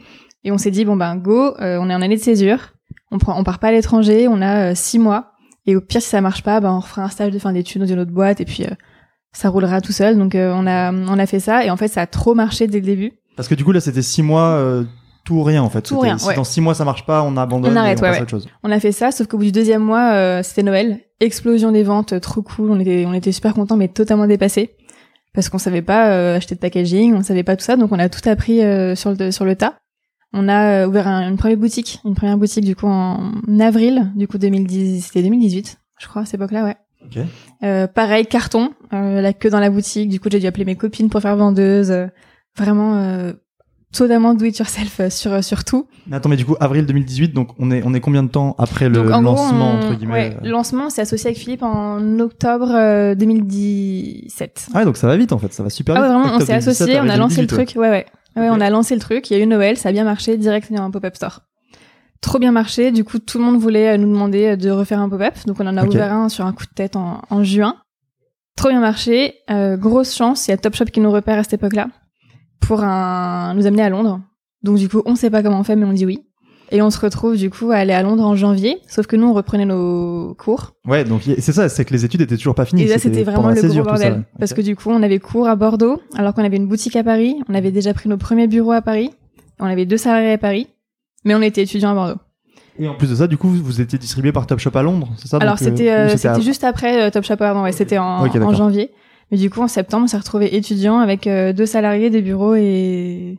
Et 0.44 0.52
on 0.52 0.58
s'est 0.58 0.70
dit, 0.70 0.84
bon 0.84 0.96
ben 0.96 1.16
go, 1.16 1.54
euh, 1.60 1.78
on 1.80 1.88
est 1.90 1.94
en 1.94 2.02
année 2.02 2.16
de 2.16 2.20
césure. 2.20 2.74
On, 3.10 3.18
prend, 3.18 3.38
on 3.38 3.44
part 3.44 3.58
pas 3.58 3.68
à 3.68 3.72
l'étranger. 3.72 4.28
On 4.28 4.40
a 4.42 4.70
euh, 4.70 4.74
six 4.74 4.98
mois. 4.98 5.32
Et 5.66 5.76
au 5.76 5.80
pire, 5.80 6.02
si 6.02 6.08
ça 6.08 6.20
marche 6.20 6.42
pas, 6.42 6.60
ben, 6.60 6.72
on 6.72 6.80
refera 6.80 7.02
un 7.02 7.08
stage 7.08 7.32
de 7.32 7.38
fin 7.38 7.52
d'études 7.52 7.82
dans 7.82 7.88
une 7.88 8.00
autre 8.00 8.10
boîte. 8.10 8.40
Et 8.40 8.44
puis, 8.44 8.64
euh, 8.64 8.74
ça 9.32 9.48
roulera 9.48 9.80
tout 9.80 9.92
seul. 9.92 10.18
Donc 10.18 10.34
euh, 10.34 10.52
on, 10.54 10.66
a, 10.66 10.92
on 10.92 11.18
a 11.18 11.26
fait 11.26 11.40
ça. 11.40 11.64
Et 11.64 11.70
en 11.70 11.76
fait, 11.76 11.88
ça 11.88 12.02
a 12.02 12.06
trop 12.06 12.34
marché 12.34 12.66
dès 12.66 12.80
le 12.80 12.86
début. 12.86 13.12
Parce 13.36 13.48
que 13.48 13.54
du 13.54 13.64
coup 13.64 13.72
là 13.72 13.80
c'était 13.80 14.02
six 14.02 14.22
mois 14.22 14.50
euh, 14.50 14.84
tout 15.24 15.36
ou 15.36 15.42
rien 15.42 15.62
en 15.62 15.70
fait. 15.70 15.82
Tout 15.82 15.98
rien, 15.98 16.18
Si 16.18 16.28
ouais. 16.28 16.34
dans 16.34 16.44
six 16.44 16.60
mois 16.60 16.74
ça 16.74 16.84
marche 16.84 17.06
pas, 17.06 17.22
on 17.22 17.36
abandonne. 17.36 17.72
On 17.72 17.76
arrête, 17.76 17.98
et 17.98 18.02
on 18.02 18.04
ouais, 18.04 18.10
passe 18.10 18.18
ouais. 18.18 18.22
autre 18.22 18.30
chose. 18.30 18.48
On 18.62 18.70
a 18.70 18.78
fait 18.78 18.92
ça, 18.92 19.10
sauf 19.10 19.26
qu'au 19.26 19.38
bout 19.38 19.44
du 19.44 19.52
deuxième 19.52 19.82
mois, 19.82 20.12
euh, 20.12 20.42
c'était 20.42 20.62
Noël. 20.62 21.00
Explosion 21.20 21.72
des 21.72 21.82
ventes, 21.82 22.12
euh, 22.12 22.20
trop 22.20 22.42
cool. 22.42 22.70
On 22.70 22.78
était, 22.78 23.04
on 23.06 23.14
était 23.14 23.32
super 23.32 23.54
contents, 23.54 23.76
mais 23.76 23.88
totalement 23.88 24.26
dépassés. 24.26 24.76
Parce 25.34 25.48
qu'on 25.48 25.58
savait 25.58 25.82
pas 25.82 26.10
euh, 26.12 26.36
acheter 26.36 26.54
de 26.54 26.60
packaging, 26.60 27.14
on 27.14 27.22
savait 27.22 27.42
pas 27.42 27.56
tout 27.56 27.64
ça, 27.64 27.76
donc 27.76 27.90
on 27.92 27.98
a 27.98 28.08
tout 28.08 28.26
appris 28.28 28.62
euh, 28.62 28.94
sur, 28.94 29.14
le, 29.18 29.30
sur 29.30 29.44
le 29.44 29.56
tas. 29.56 29.74
On 30.34 30.48
a 30.48 30.82
euh, 30.84 30.86
ouvert 30.88 31.08
un- 31.08 31.28
une 31.28 31.36
première 31.36 31.56
boutique, 31.56 32.00
une 32.04 32.14
première 32.14 32.36
boutique 32.38 32.64
du 32.64 32.76
coup 32.76 32.86
en 32.86 33.32
avril, 33.60 34.10
du 34.16 34.28
coup 34.28 34.38
2010, 34.38 35.02
c'était 35.06 35.22
2018, 35.22 35.78
je 36.00 36.06
crois, 36.08 36.22
à 36.22 36.24
cette 36.26 36.34
époque-là, 36.34 36.64
ouais. 36.64 36.76
Ok. 37.04 37.18
Euh, 37.64 37.86
pareil, 37.86 38.26
carton, 38.26 38.72
euh, 38.92 39.20
la 39.20 39.32
queue 39.32 39.50
dans 39.50 39.58
la 39.60 39.70
boutique. 39.70 40.08
Du 40.08 40.20
coup, 40.20 40.28
j'ai 40.30 40.38
dû 40.38 40.46
appeler 40.46 40.64
mes 40.64 40.76
copines 40.76 41.08
pour 41.10 41.20
faire 41.20 41.36
vendeuse. 41.36 41.90
euh, 41.90 42.06
vraiment, 42.56 42.94
euh, 42.96 43.32
totalement 43.92 44.34
do 44.34 44.44
it 44.44 44.58
yourself 44.58 45.00
euh, 45.00 45.10
sur 45.10 45.44
sur 45.44 45.64
tout. 45.64 45.86
Mais 46.06 46.16
attends 46.16 46.28
mais 46.28 46.36
du 46.36 46.44
coup 46.44 46.56
avril 46.60 46.86
2018 46.86 47.32
donc 47.34 47.50
on 47.58 47.70
est 47.70 47.82
on 47.84 47.94
est 47.94 48.00
combien 48.00 48.22
de 48.22 48.28
temps 48.28 48.54
après 48.58 48.88
le 48.88 48.94
Donc, 49.02 49.10
en 49.12 49.22
gros, 49.22 49.34
lancement 49.36 49.70
on- 49.70 49.76
entre 49.76 49.94
guillemets 49.94 50.12
ouais, 50.12 50.36
euh 50.44 50.48
lancement, 50.50 50.90
c'est 50.90 51.02
associé 51.02 51.28
avec 51.28 51.38
Philippe 51.38 51.62
en 51.62 52.18
octobre 52.18 52.70
euh, 52.74 53.14
2017. 53.14 54.68
Ah 54.74 54.78
ouais, 54.78 54.84
donc 54.84 54.96
ça 54.96 55.06
va 55.06 55.16
vite 55.16 55.32
en 55.32 55.38
fait, 55.38 55.52
ça 55.52 55.62
va 55.62 55.70
super 55.70 55.96
Ah 55.96 56.00
vite. 56.00 56.08
ouais, 56.10 56.14
vraiment, 56.18 56.34
on 56.36 56.40
s'est 56.40 56.46
2017, 56.46 56.68
associés, 56.68 57.00
on 57.00 57.08
a 57.08 57.16
lancé 57.16 57.40
le 57.42 57.46
2018, 57.46 57.56
ouais. 57.58 57.64
truc. 57.66 57.80
Ouais, 57.80 57.90
ouais. 57.90 58.06
Ouais, 58.34 58.48
on 58.50 58.60
a 58.60 58.70
lancé 58.70 58.94
le 58.94 59.00
truc. 59.00 59.30
Il 59.30 59.36
y 59.36 59.40
a 59.40 59.42
eu 59.42 59.46
Noël, 59.46 59.76
ça 59.76 59.90
a 59.90 59.92
bien 59.92 60.04
marché, 60.04 60.38
direct 60.38 60.72
dans 60.72 60.82
un 60.82 60.90
pop-up 60.90 61.14
store. 61.16 61.40
Trop 62.22 62.38
bien 62.38 62.50
marché. 62.52 62.90
Du 62.92 63.04
coup, 63.04 63.18
tout 63.18 63.36
le 63.38 63.44
monde 63.44 63.58
voulait 63.60 63.90
euh, 63.90 63.96
nous 63.98 64.10
demander 64.10 64.46
euh, 64.52 64.56
de 64.56 64.70
refaire 64.70 65.00
un 65.00 65.08
pop-up. 65.10 65.34
Donc, 65.46 65.56
on 65.60 65.66
en 65.66 65.76
a 65.76 65.84
ouvert 65.84 66.12
un 66.14 66.28
sur 66.30 66.46
un 66.46 66.52
coup 66.52 66.64
de 66.64 66.72
tête 66.74 66.96
en, 66.96 67.20
en 67.28 67.44
juin. 67.44 67.76
Trop 68.56 68.70
bien 68.70 68.80
marché. 68.80 69.34
Euh, 69.50 69.76
grosse 69.76 70.14
chance. 70.16 70.46
Il 70.48 70.52
y 70.52 70.54
a 70.54 70.56
Topshop 70.56 70.86
qui 70.86 71.00
nous 71.00 71.10
repère 71.10 71.36
à 71.38 71.42
cette 71.42 71.54
époque-là 71.54 71.88
pour 72.62 72.82
un, 72.82 73.54
nous 73.54 73.66
amener 73.66 73.82
à 73.82 73.90
Londres. 73.90 74.20
Donc, 74.62 74.78
du 74.78 74.88
coup, 74.88 75.02
on 75.06 75.14
sait 75.14 75.30
pas 75.30 75.42
comment 75.42 75.60
on 75.60 75.64
fait, 75.64 75.76
mais 75.76 75.84
on 75.84 75.92
dit 75.92 76.06
oui. 76.06 76.22
Et 76.70 76.80
on 76.80 76.88
se 76.88 76.98
retrouve, 76.98 77.36
du 77.36 77.50
coup, 77.50 77.70
à 77.70 77.76
aller 77.76 77.92
à 77.92 78.02
Londres 78.02 78.24
en 78.24 78.34
janvier. 78.34 78.78
Sauf 78.88 79.06
que 79.06 79.14
nous, 79.14 79.26
on 79.26 79.34
reprenait 79.34 79.66
nos 79.66 80.34
cours. 80.38 80.72
Ouais, 80.86 81.04
donc 81.04 81.20
c'est 81.38 81.52
ça, 81.52 81.68
c'est 81.68 81.84
que 81.84 81.92
les 81.92 82.06
études 82.06 82.22
étaient 82.22 82.36
toujours 82.38 82.54
pas 82.54 82.64
finies. 82.64 82.84
Et 82.84 82.86
là, 82.86 82.98
c'était 82.98 83.24
vraiment 83.24 83.50
le 83.50 83.60
gros 83.60 83.82
bordel. 83.82 84.24
Parce 84.38 84.54
que 84.54 84.62
du 84.62 84.74
coup, 84.74 84.88
on 84.90 85.02
avait 85.02 85.18
cours 85.18 85.48
à 85.48 85.54
Bordeaux, 85.56 86.00
alors 86.16 86.32
qu'on 86.32 86.44
avait 86.44 86.56
une 86.56 86.66
boutique 86.66 86.96
à 86.96 87.04
Paris. 87.04 87.36
On 87.48 87.54
avait 87.54 87.72
déjà 87.72 87.92
pris 87.92 88.08
nos 88.08 88.16
premiers 88.16 88.46
bureaux 88.46 88.72
à 88.72 88.80
Paris. 88.80 89.10
On 89.60 89.66
avait 89.66 89.84
deux 89.84 89.98
salariés 89.98 90.32
à 90.32 90.38
Paris. 90.38 90.66
Mais 91.24 91.34
on 91.34 91.42
était 91.42 91.62
étudiants 91.62 91.90
à 91.90 91.94
Bordeaux. 91.94 92.20
Et 92.78 92.88
en 92.88 92.94
plus 92.94 93.10
de 93.10 93.16
ça, 93.16 93.26
du 93.26 93.36
coup, 93.36 93.48
vous, 93.48 93.80
étiez 93.82 93.98
distribué 93.98 94.32
par 94.32 94.46
Topshop 94.46 94.70
à 94.74 94.82
Londres, 94.82 95.10
c'est 95.18 95.28
ça? 95.28 95.36
Alors, 95.36 95.54
euh, 95.54 95.58
c'était 95.58 95.90
euh, 95.90 96.16
à- 96.24 96.40
juste 96.40 96.64
après 96.64 97.02
euh, 97.02 97.10
Top 97.10 97.22
Shop, 97.22 97.36
pardon, 97.36 97.62
ouais, 97.62 97.72
c'était 97.72 97.98
en 97.98 98.54
janvier. 98.54 98.92
Mais 99.32 99.38
du 99.38 99.50
coup, 99.50 99.62
en 99.62 99.68
septembre, 99.68 100.04
on 100.04 100.06
s'est 100.06 100.18
retrouvés 100.18 100.54
étudiants 100.54 100.98
avec 100.98 101.26
euh, 101.26 101.52
deux 101.54 101.66
salariés, 101.66 102.10
des 102.10 102.20
bureaux 102.20 102.54
et, 102.54 103.38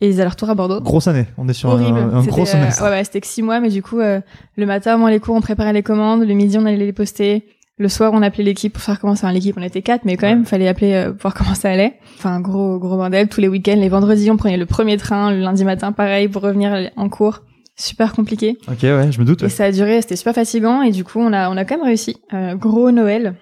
et 0.00 0.08
des 0.08 0.18
allers-retours 0.20 0.48
à 0.48 0.54
Bordeaux. 0.54 0.80
Grosse 0.80 1.08
année, 1.08 1.26
on 1.36 1.46
est 1.46 1.52
sur 1.52 1.68
Horrible. 1.68 1.98
un, 1.98 2.24
gros 2.24 2.42
euh, 2.42 2.46
semestre. 2.46 2.82
ouais, 2.82 2.88
ouais, 2.88 3.04
c'était 3.04 3.20
que 3.20 3.26
six 3.26 3.42
mois, 3.42 3.60
mais 3.60 3.68
du 3.68 3.82
coup, 3.82 4.00
euh, 4.00 4.20
le 4.56 4.64
matin, 4.66 4.94
avant 4.94 5.08
les 5.08 5.20
cours, 5.20 5.36
on 5.36 5.42
préparait 5.42 5.74
les 5.74 5.82
commandes. 5.82 6.26
Le 6.26 6.32
midi, 6.32 6.56
on 6.58 6.64
allait 6.64 6.78
les 6.78 6.92
poster. 6.94 7.44
Le 7.76 7.88
soir, 7.88 8.12
on 8.14 8.22
appelait 8.22 8.44
l'équipe 8.44 8.72
pour 8.72 8.82
faire 8.82 8.98
comment 8.98 9.14
ça. 9.14 9.26
Enfin, 9.26 9.34
l'équipe, 9.34 9.56
on 9.58 9.62
était 9.62 9.82
quatre, 9.82 10.06
mais 10.06 10.16
quand 10.16 10.26
même, 10.26 10.46
fallait 10.46 10.68
appeler 10.68 10.94
euh, 10.94 11.12
pour 11.12 11.22
voir 11.22 11.34
comment 11.34 11.54
ça 11.54 11.70
allait. 11.70 11.98
Enfin, 12.16 12.40
gros, 12.40 12.78
gros 12.78 12.96
bordel. 12.96 13.28
Tous 13.28 13.42
les 13.42 13.48
week-ends, 13.48 13.76
les 13.76 13.88
vendredis, 13.90 14.30
on 14.30 14.38
prenait 14.38 14.56
le 14.56 14.66
premier 14.66 14.96
train. 14.96 15.32
Le 15.32 15.40
lundi 15.40 15.64
matin, 15.64 15.92
pareil, 15.92 16.28
pour 16.28 16.40
revenir 16.42 16.90
en 16.96 17.08
cours. 17.10 17.40
Super 17.76 18.12
compliqué. 18.14 18.58
Ok, 18.68 18.82
ouais, 18.82 19.12
je 19.12 19.20
me 19.20 19.24
doute. 19.24 19.40
Et 19.40 19.44
ouais. 19.44 19.50
ça 19.50 19.64
a 19.64 19.72
duré, 19.72 20.00
c'était 20.02 20.16
super 20.16 20.34
fatigant. 20.34 20.82
Et 20.82 20.90
du 20.90 21.04
coup, 21.04 21.20
on 21.20 21.32
a, 21.32 21.50
on 21.50 21.56
a 21.56 21.64
quand 21.64 21.76
même 21.76 21.86
réussi. 21.86 22.16
Euh, 22.34 22.54
gros 22.54 22.90
Noël. 22.90 23.34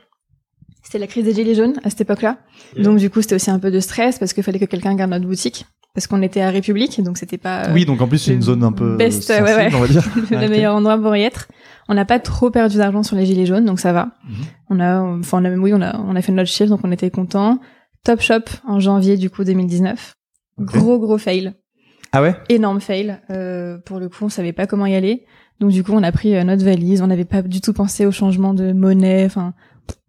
C'était 0.88 1.00
la 1.00 1.06
crise 1.06 1.26
des 1.26 1.34
gilets 1.34 1.54
jaunes 1.54 1.74
à 1.84 1.90
cette 1.90 2.00
époque-là. 2.00 2.38
Donc, 2.78 2.96
du 2.96 3.10
coup, 3.10 3.20
c'était 3.20 3.34
aussi 3.34 3.50
un 3.50 3.58
peu 3.58 3.70
de 3.70 3.78
stress 3.78 4.18
parce 4.18 4.32
qu'il 4.32 4.42
fallait 4.42 4.58
que 4.58 4.64
quelqu'un 4.64 4.94
garde 4.94 5.10
notre 5.10 5.26
boutique. 5.26 5.66
Parce 5.92 6.06
qu'on 6.06 6.22
était 6.22 6.40
à 6.40 6.48
République, 6.48 7.02
donc 7.02 7.18
c'était 7.18 7.36
pas 7.36 7.66
euh, 7.66 7.74
Oui, 7.74 7.84
donc 7.84 8.00
en 8.00 8.08
plus, 8.08 8.16
c'est 8.16 8.32
une 8.32 8.40
zone 8.40 8.64
un 8.64 8.72
peu 8.72 8.96
best, 8.96 9.22
sensible, 9.22 9.48
ouais, 9.48 9.54
ouais. 9.54 9.70
on 9.74 9.80
va 9.80 9.86
dire. 9.86 10.02
le 10.30 10.48
meilleur 10.48 10.74
endroit 10.74 10.96
pour 10.96 11.14
y 11.14 11.24
être. 11.24 11.48
On 11.90 11.94
n'a 11.94 12.06
pas 12.06 12.18
trop 12.20 12.50
perdu 12.50 12.78
d'argent 12.78 13.02
sur 13.02 13.16
les 13.16 13.26
gilets 13.26 13.44
jaunes, 13.44 13.66
donc 13.66 13.80
ça 13.80 13.92
va. 13.92 14.12
Mhm. 14.30 14.36
On 14.70 14.80
a, 14.80 15.02
enfin, 15.02 15.42
on 15.42 15.44
a, 15.44 15.50
oui, 15.50 15.74
on 15.74 15.82
a, 15.82 15.94
on 15.98 16.16
a 16.16 16.22
fait 16.22 16.32
notre 16.32 16.48
chiffre, 16.48 16.70
donc 16.70 16.80
on 16.84 16.90
était 16.90 17.10
content. 17.10 17.60
Top 18.02 18.22
Shop 18.22 18.44
en 18.66 18.80
janvier, 18.80 19.18
du 19.18 19.28
coup, 19.28 19.44
2019. 19.44 20.14
Ok. 20.56 20.72
Gros, 20.72 20.98
gros 20.98 21.18
fail. 21.18 21.52
Ah 22.12 22.22
ouais? 22.22 22.34
Énorme 22.48 22.80
fail. 22.80 23.20
Euh, 23.28 23.76
pour 23.84 23.98
le 23.98 24.08
coup, 24.08 24.24
on 24.24 24.30
savait 24.30 24.54
pas 24.54 24.66
comment 24.66 24.86
y 24.86 24.94
aller. 24.94 25.26
Donc, 25.60 25.70
du 25.70 25.84
coup, 25.84 25.92
on 25.92 26.02
a 26.02 26.12
pris 26.12 26.34
euh, 26.34 26.44
notre 26.44 26.64
valise. 26.64 27.02
On 27.02 27.08
n'avait 27.08 27.26
pas 27.26 27.42
du 27.42 27.60
tout 27.60 27.74
pensé 27.74 28.06
au 28.06 28.10
changement 28.10 28.54
de 28.54 28.72
monnaie. 28.72 29.26
Enfin, 29.26 29.52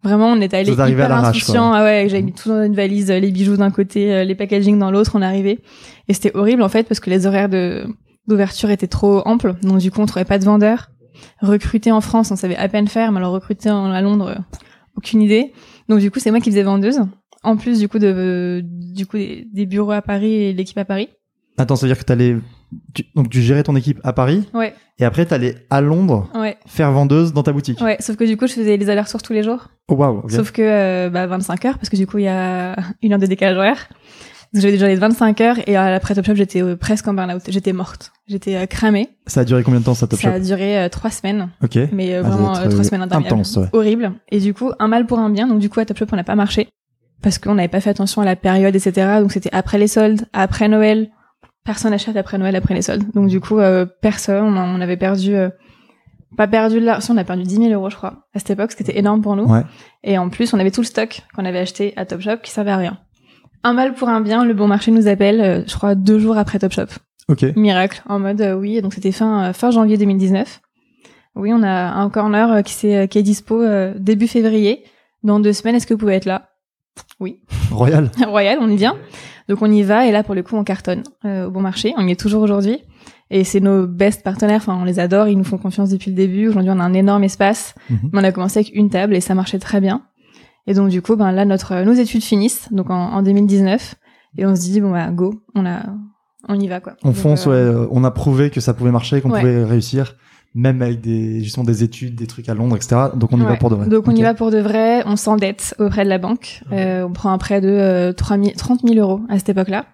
vraiment, 0.02 0.28
on 0.28 0.40
était 0.40 0.56
allé 0.56 0.72
hyper 0.72 1.12
insouciant. 1.12 1.72
Ah 1.72 1.82
ouais, 1.84 2.06
j'avais 2.08 2.22
mis 2.22 2.32
tout 2.32 2.48
dans 2.48 2.62
une 2.62 2.74
valise, 2.74 3.10
euh, 3.10 3.18
les 3.18 3.30
bijoux 3.30 3.56
d'un 3.56 3.70
côté, 3.70 4.12
euh, 4.12 4.24
les 4.24 4.34
packaging 4.34 4.78
dans 4.78 4.90
l'autre. 4.90 5.12
On 5.14 5.22
est 5.22 5.26
arrivé. 5.26 5.60
Et 6.08 6.14
c'était 6.14 6.36
horrible, 6.36 6.62
en 6.62 6.68
fait, 6.68 6.84
parce 6.88 7.00
que 7.00 7.10
les 7.10 7.26
horaires 7.26 7.48
de, 7.48 7.84
d'ouverture 8.26 8.70
étaient 8.70 8.86
trop 8.86 9.22
amples. 9.26 9.54
Donc, 9.62 9.78
du 9.78 9.90
coup, 9.90 10.00
on 10.00 10.06
trouvait 10.06 10.24
pas 10.24 10.38
de 10.38 10.44
vendeurs. 10.44 10.90
Recruter 11.42 11.92
en 11.92 12.00
France, 12.00 12.30
on 12.30 12.36
savait 12.36 12.56
à 12.56 12.68
peine 12.68 12.88
faire. 12.88 13.12
Mais 13.12 13.18
alors, 13.18 13.32
recruter 13.32 13.70
en, 13.70 13.90
à 13.92 14.00
Londres, 14.00 14.34
euh, 14.36 14.40
aucune 14.96 15.22
idée. 15.22 15.52
Donc, 15.88 16.00
du 16.00 16.10
coup, 16.10 16.18
c'est 16.18 16.30
moi 16.30 16.40
qui 16.40 16.50
faisais 16.50 16.62
vendeuse. 16.62 17.00
En 17.42 17.56
plus, 17.56 17.78
du 17.78 17.88
coup, 17.88 17.98
de, 17.98 18.62
du 18.64 19.06
coup, 19.06 19.16
des, 19.16 19.46
des 19.52 19.66
bureaux 19.66 19.92
à 19.92 20.02
Paris 20.02 20.32
et 20.32 20.52
l'équipe 20.52 20.78
à 20.78 20.84
Paris. 20.84 21.08
Attends, 21.58 21.76
ça 21.76 21.86
veut 21.86 21.92
dire 21.92 21.98
que 21.98 22.04
t'allais. 22.04 22.36
Tu... 22.94 23.04
Donc 23.14 23.30
tu 23.30 23.40
gérais 23.42 23.62
ton 23.62 23.74
équipe 23.76 24.00
à 24.04 24.12
Paris 24.12 24.48
Ouais, 24.54 24.74
et 24.98 25.04
après 25.04 25.26
t'allais 25.26 25.66
à 25.70 25.80
Londres 25.80 26.28
ouais. 26.34 26.56
faire 26.66 26.92
vendeuse 26.92 27.32
dans 27.32 27.42
ta 27.42 27.52
boutique. 27.52 27.80
Ouais, 27.80 27.96
sauf 28.00 28.16
que 28.16 28.24
du 28.24 28.36
coup, 28.36 28.46
je 28.46 28.52
faisais 28.52 28.76
les 28.76 28.90
allers-retours 28.90 29.22
tous 29.22 29.32
les 29.32 29.42
jours. 29.42 29.68
Oh 29.88 29.94
ok. 29.94 30.30
Sauf 30.30 30.52
que, 30.52 30.62
euh, 30.62 31.10
bah, 31.10 31.26
25 31.26 31.64
heures, 31.64 31.78
parce 31.78 31.88
que 31.88 31.96
du 31.96 32.06
coup, 32.06 32.18
il 32.18 32.24
y 32.24 32.28
a 32.28 32.76
une 33.02 33.12
heure 33.12 33.18
de 33.18 33.26
décalage 33.26 33.56
horaire. 33.56 33.88
J'avais 34.52 34.72
déjà 34.72 34.88
les 34.88 34.96
25 34.96 35.40
heures 35.42 35.56
et 35.68 35.76
après 35.76 36.14
Top 36.14 36.26
Shop, 36.26 36.34
j'étais 36.34 36.60
euh, 36.60 36.74
presque 36.76 37.06
en 37.06 37.14
burn-out. 37.14 37.42
J'étais 37.48 37.72
morte. 37.72 38.12
J'étais 38.26 38.56
euh, 38.56 38.66
cramée. 38.66 39.08
Ça 39.26 39.40
a 39.40 39.44
duré 39.44 39.62
combien 39.62 39.78
de 39.78 39.84
temps 39.84 39.94
ça 39.94 40.08
Top 40.08 40.18
Ça 40.18 40.28
Shop 40.28 40.34
a 40.34 40.40
duré 40.40 40.76
euh, 40.76 40.88
trois 40.88 41.10
semaines. 41.10 41.50
Ok. 41.62 41.78
Mais 41.92 42.14
euh, 42.14 42.22
Ah, 42.24 42.30
ça 42.30 42.36
vraiment 42.36 42.56
euh, 42.56 42.68
trois 42.68 42.80
euh, 42.80 42.82
semaines 42.82 43.02
intense, 43.02 43.56
ouais. 43.56 43.66
Horrible. 43.72 44.12
Et 44.30 44.40
du 44.40 44.52
coup, 44.52 44.72
un 44.80 44.88
mal 44.88 45.06
pour 45.06 45.20
un 45.20 45.30
bien. 45.30 45.46
Donc 45.46 45.60
du 45.60 45.70
coup, 45.70 45.78
à 45.78 45.84
Top 45.84 45.96
Shop, 45.98 46.06
on 46.10 46.16
n'a 46.16 46.24
pas 46.24 46.34
marché 46.34 46.68
parce 47.22 47.38
qu'on 47.38 47.54
n'avait 47.54 47.68
pas 47.68 47.80
fait 47.80 47.90
attention 47.90 48.22
à 48.22 48.24
la 48.24 48.34
période, 48.34 48.74
etc. 48.74 49.18
Donc 49.20 49.30
c'était 49.30 49.50
après 49.52 49.78
les 49.78 49.86
soldes, 49.88 50.22
après 50.32 50.66
Noël. 50.68 51.10
Personne 51.64 51.90
n'achète 51.90 52.16
après 52.16 52.38
Noël, 52.38 52.56
après 52.56 52.74
les 52.74 52.82
soldes. 52.82 53.04
Donc 53.14 53.28
du 53.28 53.40
coup, 53.40 53.58
euh, 53.58 53.84
personne. 54.00 54.56
On, 54.56 54.80
avait 54.80 54.96
perdu, 54.96 55.34
euh, 55.34 55.50
pas 56.36 56.46
perdu 56.48 56.80
l'argent. 56.80 57.00
Si, 57.06 57.10
on 57.10 57.16
a 57.16 57.24
perdu 57.24 57.42
10 57.42 57.56
000 57.56 57.68
euros, 57.72 57.90
je 57.90 57.96
crois, 57.96 58.26
à 58.34 58.38
cette 58.38 58.50
époque, 58.50 58.72
ce 58.72 58.76
qui 58.76 58.82
était 58.82 58.98
énorme 58.98 59.20
pour 59.20 59.36
nous. 59.36 59.44
Ouais. 59.44 59.62
Et 60.02 60.16
en 60.18 60.28
plus, 60.30 60.54
on 60.54 60.58
avait 60.58 60.70
tout 60.70 60.80
le 60.80 60.86
stock 60.86 61.22
qu'on 61.34 61.44
avait 61.44 61.58
acheté 61.58 61.92
à 61.96 62.06
Top 62.06 62.20
Shop 62.20 62.38
qui 62.42 62.50
servait 62.50 62.70
à 62.70 62.76
rien. 62.76 62.98
Un 63.62 63.74
mal 63.74 63.92
pour 63.92 64.08
un 64.08 64.22
bien, 64.22 64.44
le 64.44 64.54
bon 64.54 64.66
marché 64.66 64.90
nous 64.90 65.06
appelle, 65.06 65.40
euh, 65.40 65.62
je 65.66 65.74
crois, 65.74 65.94
deux 65.94 66.18
jours 66.18 66.38
après 66.38 66.58
Top 66.58 66.72
Shop. 66.72 66.86
Ok. 67.28 67.44
Miracle, 67.56 68.02
en 68.08 68.18
mode 68.18 68.40
euh, 68.40 68.54
oui, 68.54 68.80
donc 68.80 68.94
c'était 68.94 69.12
fin, 69.12 69.50
euh, 69.50 69.52
fin 69.52 69.70
janvier 69.70 69.98
2019. 69.98 70.60
Oui, 71.36 71.52
on 71.52 71.62
a 71.62 71.92
un 71.92 72.08
corner 72.10 72.62
qui, 72.64 72.72
s'est- 72.72 72.96
euh, 72.96 73.06
qui 73.06 73.18
est 73.18 73.22
dispo 73.22 73.62
début 73.96 74.26
février. 74.26 74.82
Dans 75.22 75.38
deux 75.38 75.52
semaines, 75.52 75.76
est-ce 75.76 75.86
que 75.86 75.92
vous 75.94 76.00
pouvez 76.00 76.14
être 76.14 76.24
là? 76.24 76.48
Royal. 77.70 78.10
Royal, 78.26 78.58
on 78.60 78.68
y 78.68 78.76
vient. 78.76 78.96
Donc 79.50 79.60
on 79.62 79.70
y 79.70 79.82
va 79.82 80.06
et 80.06 80.12
là 80.12 80.22
pour 80.22 80.34
le 80.34 80.42
coup 80.42 80.56
on 80.56 80.64
cartonne 80.64 81.02
euh, 81.26 81.46
au 81.46 81.50
bon 81.50 81.60
marché. 81.60 81.92
On 81.98 82.06
y 82.06 82.12
est 82.12 82.18
toujours 82.18 82.42
aujourd'hui 82.42 82.78
et 83.30 83.44
c'est 83.44 83.60
nos 83.60 83.86
best 83.86 84.22
partenaires. 84.22 84.58
Enfin 84.62 84.78
on 84.80 84.84
les 84.84 84.98
adore, 84.98 85.28
ils 85.28 85.36
nous 85.36 85.44
font 85.44 85.58
confiance 85.58 85.90
depuis 85.90 86.10
le 86.10 86.16
début. 86.16 86.48
Aujourd'hui 86.48 86.70
on 86.72 86.78
a 86.80 86.84
un 86.84 86.94
énorme 86.94 87.24
espace. 87.24 87.74
Mhm. 87.90 87.98
Mais 88.12 88.20
on 88.20 88.24
a 88.24 88.32
commencé 88.32 88.60
avec 88.60 88.74
une 88.74 88.88
table 88.90 89.14
et 89.16 89.20
ça 89.20 89.34
marchait 89.34 89.58
très 89.58 89.80
bien. 89.80 90.02
Et 90.66 90.72
donc 90.74 90.88
du 90.88 91.02
coup 91.02 91.16
ben 91.16 91.32
là 91.32 91.44
notre 91.44 91.74
nos 91.82 91.92
études 91.92 92.22
finissent 92.22 92.68
donc 92.72 92.90
en, 92.90 92.94
en 93.12 93.22
2019 93.22 93.96
et 94.38 94.46
on 94.46 94.54
se 94.54 94.60
dit 94.62 94.80
bon 94.80 94.92
bah 94.92 95.10
go, 95.10 95.34
on 95.54 95.66
a 95.66 95.80
on 96.48 96.58
y 96.58 96.68
va 96.68 96.80
quoi. 96.80 96.94
On 97.02 97.08
Donc, 97.08 97.16
fonce, 97.16 97.46
euh, 97.48 97.80
ouais. 97.82 97.88
On 97.90 98.02
a 98.04 98.10
prouvé 98.10 98.48
que 98.50 98.60
ça 98.60 98.72
pouvait 98.72 98.90
marcher, 98.92 99.20
qu'on 99.20 99.30
Ouais. 99.30 99.40
pouvait 99.40 99.64
réussir, 99.64 100.14
même 100.54 100.82
avec 100.82 101.00
des, 101.00 101.42
justement, 101.42 101.64
des 101.64 101.84
études, 101.84 102.14
des 102.16 102.26
trucs 102.26 102.48
à 102.48 102.54
Londres, 102.54 102.76
etc. 102.76 102.96
Donc 103.14 103.30
on 103.32 103.40
y 103.40 103.44
va 103.44 103.56
pour 103.56 103.70
de 103.70 103.76
vrai. 103.76 103.86
Donc 103.88 104.08
on 104.08 104.14
y 104.14 104.22
va 104.22 104.34
pour 104.34 104.50
de 104.50 104.58
vrai, 104.58 105.02
on 105.06 105.16
s'endette 105.16 105.74
auprès 105.78 106.04
de 106.04 106.08
la 106.08 106.18
banque, 106.18 106.62
Euh, 106.72 107.04
on 107.04 107.12
prend 107.12 107.30
un 107.32 107.38
prêt 107.38 107.60
de 107.60 107.68
euh, 107.68 108.12
3 108.12 108.36
000 108.36 108.50
30 108.56 108.80
000 108.84 108.98
euros 108.98 109.20
à 109.28 109.38
cette 109.38 109.48
époque-là. 109.50 109.86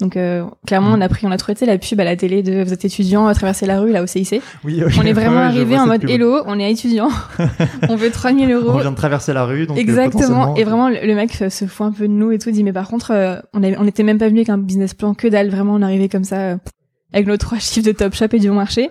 Donc 0.00 0.16
euh, 0.16 0.44
clairement 0.66 0.88
Mhm. 0.90 0.98
on 0.98 1.00
a 1.02 1.08
pris, 1.08 1.26
on 1.26 1.30
a 1.30 1.36
trouvé 1.36 1.54
la 1.66 1.78
pub 1.78 2.00
à 2.00 2.04
la 2.04 2.16
télé 2.16 2.42
de 2.42 2.64
vous 2.64 2.72
êtes 2.72 2.84
étudiant, 2.84 3.32
traverser 3.32 3.64
la 3.66 3.78
rue 3.80 3.92
là 3.92 4.02
au 4.02 4.06
CIC. 4.08 4.40
Oui, 4.64 4.82
ok. 4.84 4.92
On 4.98 5.02
est 5.02 5.12
vraiment 5.12 5.36
Ouais, 5.36 5.42
arrivé 5.42 5.78
en 5.78 5.86
mode 5.86 6.00
pub. 6.00 6.10
hello, 6.10 6.42
on 6.46 6.58
est 6.58 6.70
étudiant, 6.70 7.08
on 7.88 7.94
veut 7.96 8.10
3 8.10 8.32
000 8.32 8.42
On 8.44 8.48
euros. 8.54 8.78
vient 8.80 8.90
de 8.90 8.96
traverser 8.96 9.32
la 9.32 9.44
rue, 9.44 9.66
donc 9.66 9.76
euh, 9.76 9.80
Exactement. 9.80 10.54
Et 10.56 10.64
vraiment, 10.64 10.88
le 10.88 11.14
mec 11.14 11.32
se 11.32 11.48
se 11.48 11.64
fout 11.66 11.86
un 11.86 11.92
peu 11.92 12.08
de 12.08 12.12
nous 12.12 12.32
et 12.32 12.38
tout. 12.38 12.48
Il 12.48 12.54
dit, 12.54 12.64
mais 12.64 12.72
par 12.72 12.88
contre, 12.88 13.12
euh, 13.12 13.36
on, 13.52 13.62
on 13.62 13.86
était 13.86 14.02
même 14.02 14.18
pas 14.18 14.26
venu 14.28 14.38
avec 14.38 14.48
un 14.48 14.58
business 14.58 14.94
plan 14.94 15.14
que 15.14 15.28
dalle. 15.28 15.48
Vraiment, 15.50 15.74
on 15.74 15.82
arrivait 15.82 16.08
comme 16.08 16.24
ça, 16.24 16.36
euh, 16.38 16.56
avec 17.12 17.26
nos 17.28 17.36
trois 17.36 17.58
chiffres 17.58 17.86
de 17.86 17.92
Top 17.92 18.14
Shop 18.14 18.26
et 18.32 18.38
du 18.40 18.48
bon 18.48 18.54
marché. 18.56 18.90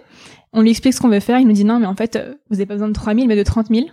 On 0.53 0.61
lui 0.61 0.69
explique 0.69 0.93
ce 0.93 0.99
qu'on 1.01 1.09
veut 1.09 1.19
faire. 1.19 1.39
Il 1.39 1.47
nous 1.47 1.53
dit, 1.53 1.65
non, 1.65 1.79
mais 1.79 1.85
en 1.87 1.95
fait, 1.95 2.15
euh, 2.15 2.33
vous 2.49 2.57
avez 2.57 2.65
pas 2.65 2.75
besoin 2.75 2.87
de 2.87 2.93
3 2.93 3.15
000, 3.15 3.27
mais 3.27 3.35
de 3.35 3.43
30 3.43 3.67
000. 3.69 3.87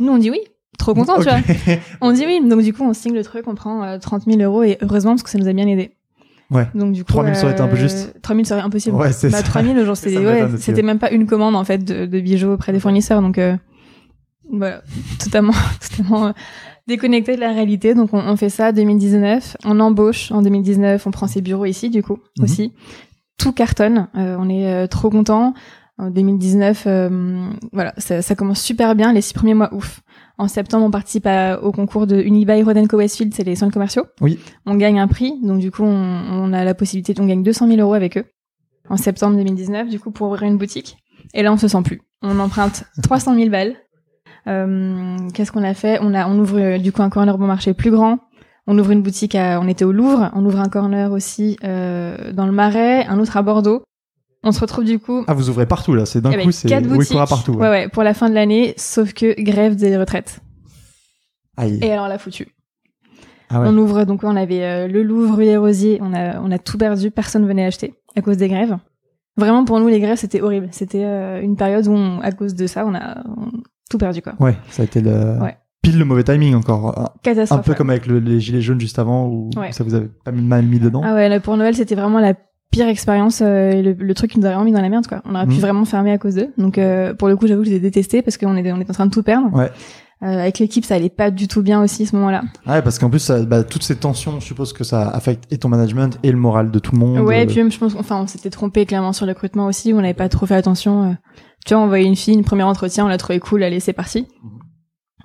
Nous, 0.00 0.12
on 0.12 0.18
dit 0.18 0.30
oui. 0.30 0.40
Trop 0.78 0.92
content, 0.92 1.16
tu 1.16 1.22
vois. 1.24 1.38
On 2.02 2.12
dit 2.12 2.24
oui. 2.26 2.46
Donc, 2.46 2.60
du 2.60 2.74
coup, 2.74 2.84
on 2.84 2.92
signe 2.92 3.14
le 3.14 3.24
truc, 3.24 3.44
on 3.48 3.54
prend 3.54 3.82
euh, 3.82 3.98
30 3.98 4.24
000 4.26 4.40
euros 4.42 4.62
et 4.62 4.76
heureusement, 4.82 5.12
parce 5.12 5.22
que 5.22 5.30
ça 5.30 5.38
nous 5.38 5.48
a 5.48 5.52
bien 5.54 5.66
aidé. 5.66 5.92
Ouais. 6.50 6.66
Donc, 6.74 6.92
du 6.92 7.02
coup. 7.02 7.08
3 7.12 7.24
000 7.24 7.34
ça 7.34 7.44
aurait 7.44 7.52
été 7.52 7.62
un 7.62 7.68
peu 7.68 7.76
juste. 7.76 8.20
3 8.20 8.34
000 8.36 8.44
serait 8.44 8.60
impossible. 8.60 8.94
Ouais, 8.94 9.10
c'est 9.12 9.30
bah, 9.30 9.38
ça. 9.38 9.42
3 9.42 9.62
000, 9.62 9.84
genre, 9.86 9.96
c'était, 9.96 10.18
ouais, 10.18 10.46
c'était 10.58 10.82
même 10.82 10.98
pas 10.98 11.10
une 11.10 11.26
commande, 11.26 11.56
en 11.56 11.64
fait, 11.64 11.78
de, 11.78 12.04
de 12.04 12.20
bijoux 12.20 12.50
auprès 12.50 12.72
des 12.74 12.78
fournisseurs. 12.80 13.22
Donc, 13.22 13.38
euh, 13.38 13.56
voilà. 14.52 14.82
Totalement, 15.18 15.54
totalement 15.80 16.26
euh, 16.26 16.32
déconnecté 16.86 17.36
de 17.36 17.40
la 17.40 17.52
réalité. 17.52 17.94
Donc, 17.94 18.10
on, 18.12 18.18
on 18.18 18.36
fait 18.36 18.50
ça 18.50 18.72
2019. 18.72 19.56
On 19.64 19.80
embauche 19.80 20.30
en 20.30 20.42
2019. 20.42 21.06
On 21.06 21.10
prend 21.10 21.26
ses 21.26 21.40
bureaux 21.40 21.64
ici, 21.64 21.88
du 21.88 22.02
coup, 22.02 22.18
Mhm. 22.38 22.44
aussi. 22.44 22.72
Tout 23.38 23.52
cartonne. 23.52 24.08
Euh, 24.16 24.36
on 24.38 24.48
est 24.48 24.66
euh, 24.72 24.86
trop 24.86 25.10
content. 25.10 25.54
En 25.98 26.10
2019, 26.10 26.84
euh, 26.86 27.48
voilà, 27.72 27.94
ça, 27.96 28.20
ça 28.20 28.34
commence 28.34 28.60
super 28.60 28.94
bien. 28.94 29.12
Les 29.14 29.22
six 29.22 29.32
premiers 29.32 29.54
mois, 29.54 29.72
ouf. 29.72 30.00
En 30.36 30.46
septembre, 30.48 30.84
on 30.84 30.90
participe 30.90 31.26
à- 31.26 31.58
au 31.62 31.72
concours 31.72 32.06
de 32.06 32.16
Unibail 32.20 32.62
Rodenco 32.62 32.98
Westfield, 32.98 33.32
c'est 33.34 33.44
les 33.44 33.56
centres 33.56 33.72
commerciaux. 33.72 34.04
Oui. 34.20 34.38
On 34.66 34.74
gagne 34.74 35.00
un 35.00 35.08
prix, 35.08 35.32
donc 35.42 35.60
du 35.60 35.70
coup, 35.70 35.84
on, 35.84 35.88
on 36.30 36.52
a 36.52 36.64
la 36.64 36.74
possibilité, 36.74 37.14
on 37.18 37.24
gagne 37.26 37.42
200 37.42 37.66
000 37.68 37.80
euros 37.80 37.94
avec 37.94 38.18
eux. 38.18 38.24
En 38.90 38.98
septembre 38.98 39.36
2019, 39.38 39.88
du 39.88 39.98
coup, 39.98 40.10
pour 40.10 40.26
ouvrir 40.28 40.42
une 40.42 40.58
boutique. 40.58 40.98
Et 41.32 41.42
là, 41.42 41.50
on 41.52 41.56
se 41.56 41.66
sent 41.66 41.82
plus. 41.82 42.02
On 42.20 42.38
emprunte 42.40 42.84
300 43.02 43.34
000 43.34 43.48
balles. 43.48 43.76
Euh, 44.48 45.16
Qu'est-ce 45.34 45.50
qu'on 45.50 45.64
a 45.64 45.74
fait? 45.74 45.98
On 46.02 46.12
a, 46.14 46.28
on 46.28 46.38
ouvre 46.38 46.76
du 46.78 46.92
coup 46.92 47.02
un 47.02 47.10
corner 47.10 47.36
bon 47.38 47.46
marché 47.46 47.72
plus 47.74 47.90
grand. 47.90 48.18
On 48.66 48.76
ouvre 48.78 48.90
une 48.90 49.02
boutique 49.02 49.34
à, 49.34 49.60
on 49.60 49.68
était 49.68 49.84
au 49.84 49.92
Louvre. 49.92 50.30
On 50.34 50.44
ouvre 50.44 50.60
un 50.60 50.68
corner 50.68 51.12
aussi 51.12 51.56
euh, 51.64 52.32
dans 52.32 52.46
le 52.46 52.52
Marais, 52.52 53.04
un 53.06 53.18
autre 53.18 53.36
à 53.36 53.42
Bordeaux. 53.42 53.82
On 54.42 54.52
se 54.52 54.60
retrouve 54.60 54.84
du 54.84 54.98
coup 54.98 55.24
Ah, 55.28 55.34
vous 55.34 55.50
ouvrez 55.50 55.66
partout, 55.66 55.94
là. 55.94 56.06
C'est 56.06 56.20
d'un 56.20 56.30
avec 56.30 56.44
coup, 56.46 56.52
c'est 56.52 56.68
quatre 56.68 56.84
boutiques. 56.84 57.00
Wikura 57.00 57.26
partout. 57.26 57.52
Ouais, 57.54 57.68
ouais, 57.68 57.88
pour 57.88 58.02
la 58.02 58.14
fin 58.14 58.28
de 58.28 58.34
l'année, 58.34 58.74
sauf 58.76 59.12
que 59.12 59.40
grève 59.40 59.76
des 59.76 59.96
retraites. 59.96 60.40
Aïe. 61.56 61.78
Et 61.82 61.90
alors, 61.92 62.08
la 62.08 62.18
foutu. 62.18 62.48
Ah 63.48 63.60
ouais. 63.60 63.68
On 63.70 63.76
ouvre, 63.78 64.04
donc 64.04 64.24
on 64.24 64.34
avait 64.36 64.62
euh, 64.64 64.88
le 64.88 65.02
Louvre, 65.02 65.36
rue 65.36 65.44
des 65.44 65.56
Rosiers, 65.56 65.98
on 66.02 66.12
a, 66.12 66.40
on 66.40 66.50
a 66.50 66.58
tout 66.58 66.78
perdu, 66.78 67.10
personne 67.12 67.46
venait 67.46 67.64
acheter 67.64 67.94
à 68.16 68.20
cause 68.22 68.36
des 68.36 68.48
grèves. 68.48 68.76
Vraiment, 69.36 69.64
pour 69.64 69.78
nous, 69.78 69.86
les 69.88 70.00
grèves, 70.00 70.16
c'était 70.18 70.40
horrible. 70.40 70.68
C'était 70.72 71.04
euh, 71.04 71.40
une 71.40 71.56
période 71.56 71.86
où, 71.86 71.92
on- 71.92 72.20
à 72.20 72.32
cause 72.32 72.54
de 72.54 72.66
ça, 72.66 72.84
on 72.86 72.94
a 72.94 73.22
on- 73.28 73.52
tout 73.90 73.98
perdu, 73.98 74.22
quoi. 74.22 74.34
Ouais, 74.40 74.56
ça 74.70 74.82
a 74.82 74.84
été 74.84 75.00
le... 75.00 75.38
Ouais. 75.40 75.56
Pile 75.90 75.98
le 75.98 76.04
mauvais 76.04 76.24
timing 76.24 76.54
encore. 76.54 76.98
Un, 76.98 77.08
Catastrophe. 77.22 77.60
un 77.60 77.62
peu 77.62 77.70
ouais. 77.72 77.76
comme 77.76 77.90
avec 77.90 78.06
le- 78.06 78.18
les 78.18 78.40
gilets 78.40 78.60
jaunes 78.62 78.80
juste 78.80 78.98
avant 78.98 79.26
où 79.26 79.50
Ouais. 79.56 79.72
ça 79.72 79.84
vous 79.84 79.94
avait 79.94 80.08
pas 80.24 80.32
mal 80.32 80.64
mis 80.66 80.78
dedans. 80.80 81.02
Ah 81.04 81.14
ouais, 81.14 81.28
là, 81.28 81.38
pour 81.40 81.56
Noël, 81.56 81.74
c'était 81.74 81.94
vraiment 81.94 82.18
la 82.18 82.34
pire 82.72 82.88
expérience, 82.88 83.40
euh, 83.42 83.80
le, 83.82 83.92
le 83.92 84.14
truc 84.14 84.32
qui 84.32 84.40
nous 84.40 84.46
a 84.46 84.50
vraiment 84.50 84.64
mis 84.64 84.72
dans 84.72 84.82
la 84.82 84.88
merde, 84.88 85.06
quoi. 85.06 85.22
On 85.24 85.34
aurait 85.34 85.46
pu 85.46 85.54
Mhm. 85.54 85.60
vraiment 85.60 85.84
fermer 85.84 86.10
à 86.12 86.18
cause 86.18 86.34
d'eux. 86.34 86.48
Donc, 86.58 86.76
euh, 86.78 87.14
pour 87.14 87.28
le 87.28 87.36
coup, 87.36 87.46
j'avoue 87.46 87.62
que 87.62 87.66
je 87.68 87.70
les 87.72 87.76
ai 87.76 87.80
détestés 87.80 88.22
parce 88.22 88.36
qu'on 88.36 88.56
était, 88.56 88.72
on 88.72 88.80
était 88.80 88.90
en 88.90 88.94
train 88.94 89.06
de 89.06 89.10
tout 89.12 89.22
perdre. 89.22 89.54
Ouais. 89.56 89.70
Euh, 90.22 90.26
avec 90.40 90.58
l'équipe, 90.58 90.84
ça 90.84 90.94
allait 90.94 91.10
pas 91.10 91.30
du 91.30 91.46
tout 91.46 91.62
bien 91.62 91.82
aussi 91.82 92.02
à 92.02 92.06
ce 92.06 92.16
moment-là. 92.16 92.42
Ouais, 92.66 92.80
parce 92.82 92.98
qu'en 92.98 93.10
plus, 93.10 93.18
ça- 93.20 93.44
bah, 93.44 93.62
toutes 93.64 93.82
ces 93.82 93.96
tensions, 93.96 94.40
je 94.40 94.44
suppose 94.46 94.72
que 94.72 94.82
ça 94.82 95.08
affecte 95.10 95.44
et 95.52 95.58
ton 95.58 95.68
management 95.68 96.18
et 96.22 96.32
le 96.32 96.38
moral 96.38 96.70
de 96.70 96.78
tout 96.78 96.92
le 96.92 96.98
monde. 96.98 97.18
Ouais, 97.20 97.42
et 97.42 97.46
puis 97.46 97.56
même, 97.58 97.70
je 97.70 97.78
pense, 97.78 97.94
enfin, 97.94 98.22
on 98.22 98.26
s'était 98.26 98.50
trompé 98.50 98.86
clairement 98.86 99.12
sur 99.12 99.26
le 99.26 99.32
recrutement 99.32 99.66
aussi, 99.66 99.92
on 99.92 100.00
n'avait 100.00 100.14
pas 100.14 100.28
trop 100.30 100.46
fait 100.46 100.54
attention. 100.56 101.16
Tu 101.66 101.74
vois, 101.74 101.82
on 101.82 101.86
voyait 101.88 102.06
une 102.06 102.16
fille, 102.16 102.34
une 102.34 102.44
première 102.44 102.66
entretien, 102.66 103.04
on 103.04 103.08
l'a 103.08 103.18
trouvé 103.18 103.38
cool, 103.40 103.62
allez, 103.62 103.78
c'est 103.80 103.92
parti. 103.92 104.26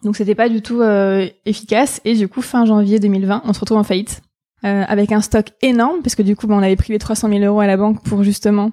Donc 0.03 0.15
c'était 0.15 0.35
pas 0.35 0.49
du 0.49 0.61
tout 0.61 0.81
euh, 0.81 1.27
efficace, 1.45 2.01
et 2.05 2.15
du 2.15 2.27
coup, 2.27 2.41
fin 2.41 2.65
janvier 2.65 2.99
2020, 2.99 3.43
on 3.45 3.53
se 3.53 3.59
retrouve 3.59 3.77
en 3.77 3.83
faillite, 3.83 4.21
euh, 4.65 4.83
avec 4.87 5.11
un 5.11 5.21
stock 5.21 5.47
énorme, 5.61 6.01
parce 6.01 6.15
que 6.15 6.23
du 6.23 6.35
coup, 6.35 6.47
bah, 6.47 6.55
on 6.57 6.63
avait 6.63 6.75
pris 6.75 6.91
les 6.93 6.99
300 6.99 7.29
000 7.29 7.41
euros 7.43 7.59
à 7.59 7.67
la 7.67 7.77
banque 7.77 8.03
pour 8.03 8.23
justement, 8.23 8.71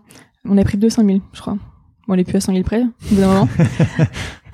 on 0.48 0.56
a 0.56 0.64
pris 0.64 0.78
200 0.78 1.04
000, 1.04 1.18
je 1.32 1.40
crois. 1.40 1.54
Bon, 2.06 2.14
on 2.14 2.18
est 2.18 2.24
plus 2.24 2.36
à 2.36 2.40
100 2.40 2.52
000 2.52 2.64
près, 2.64 2.82
au 2.82 3.14
bout 3.14 3.20
d'un 3.20 3.26
moment. 3.28 3.48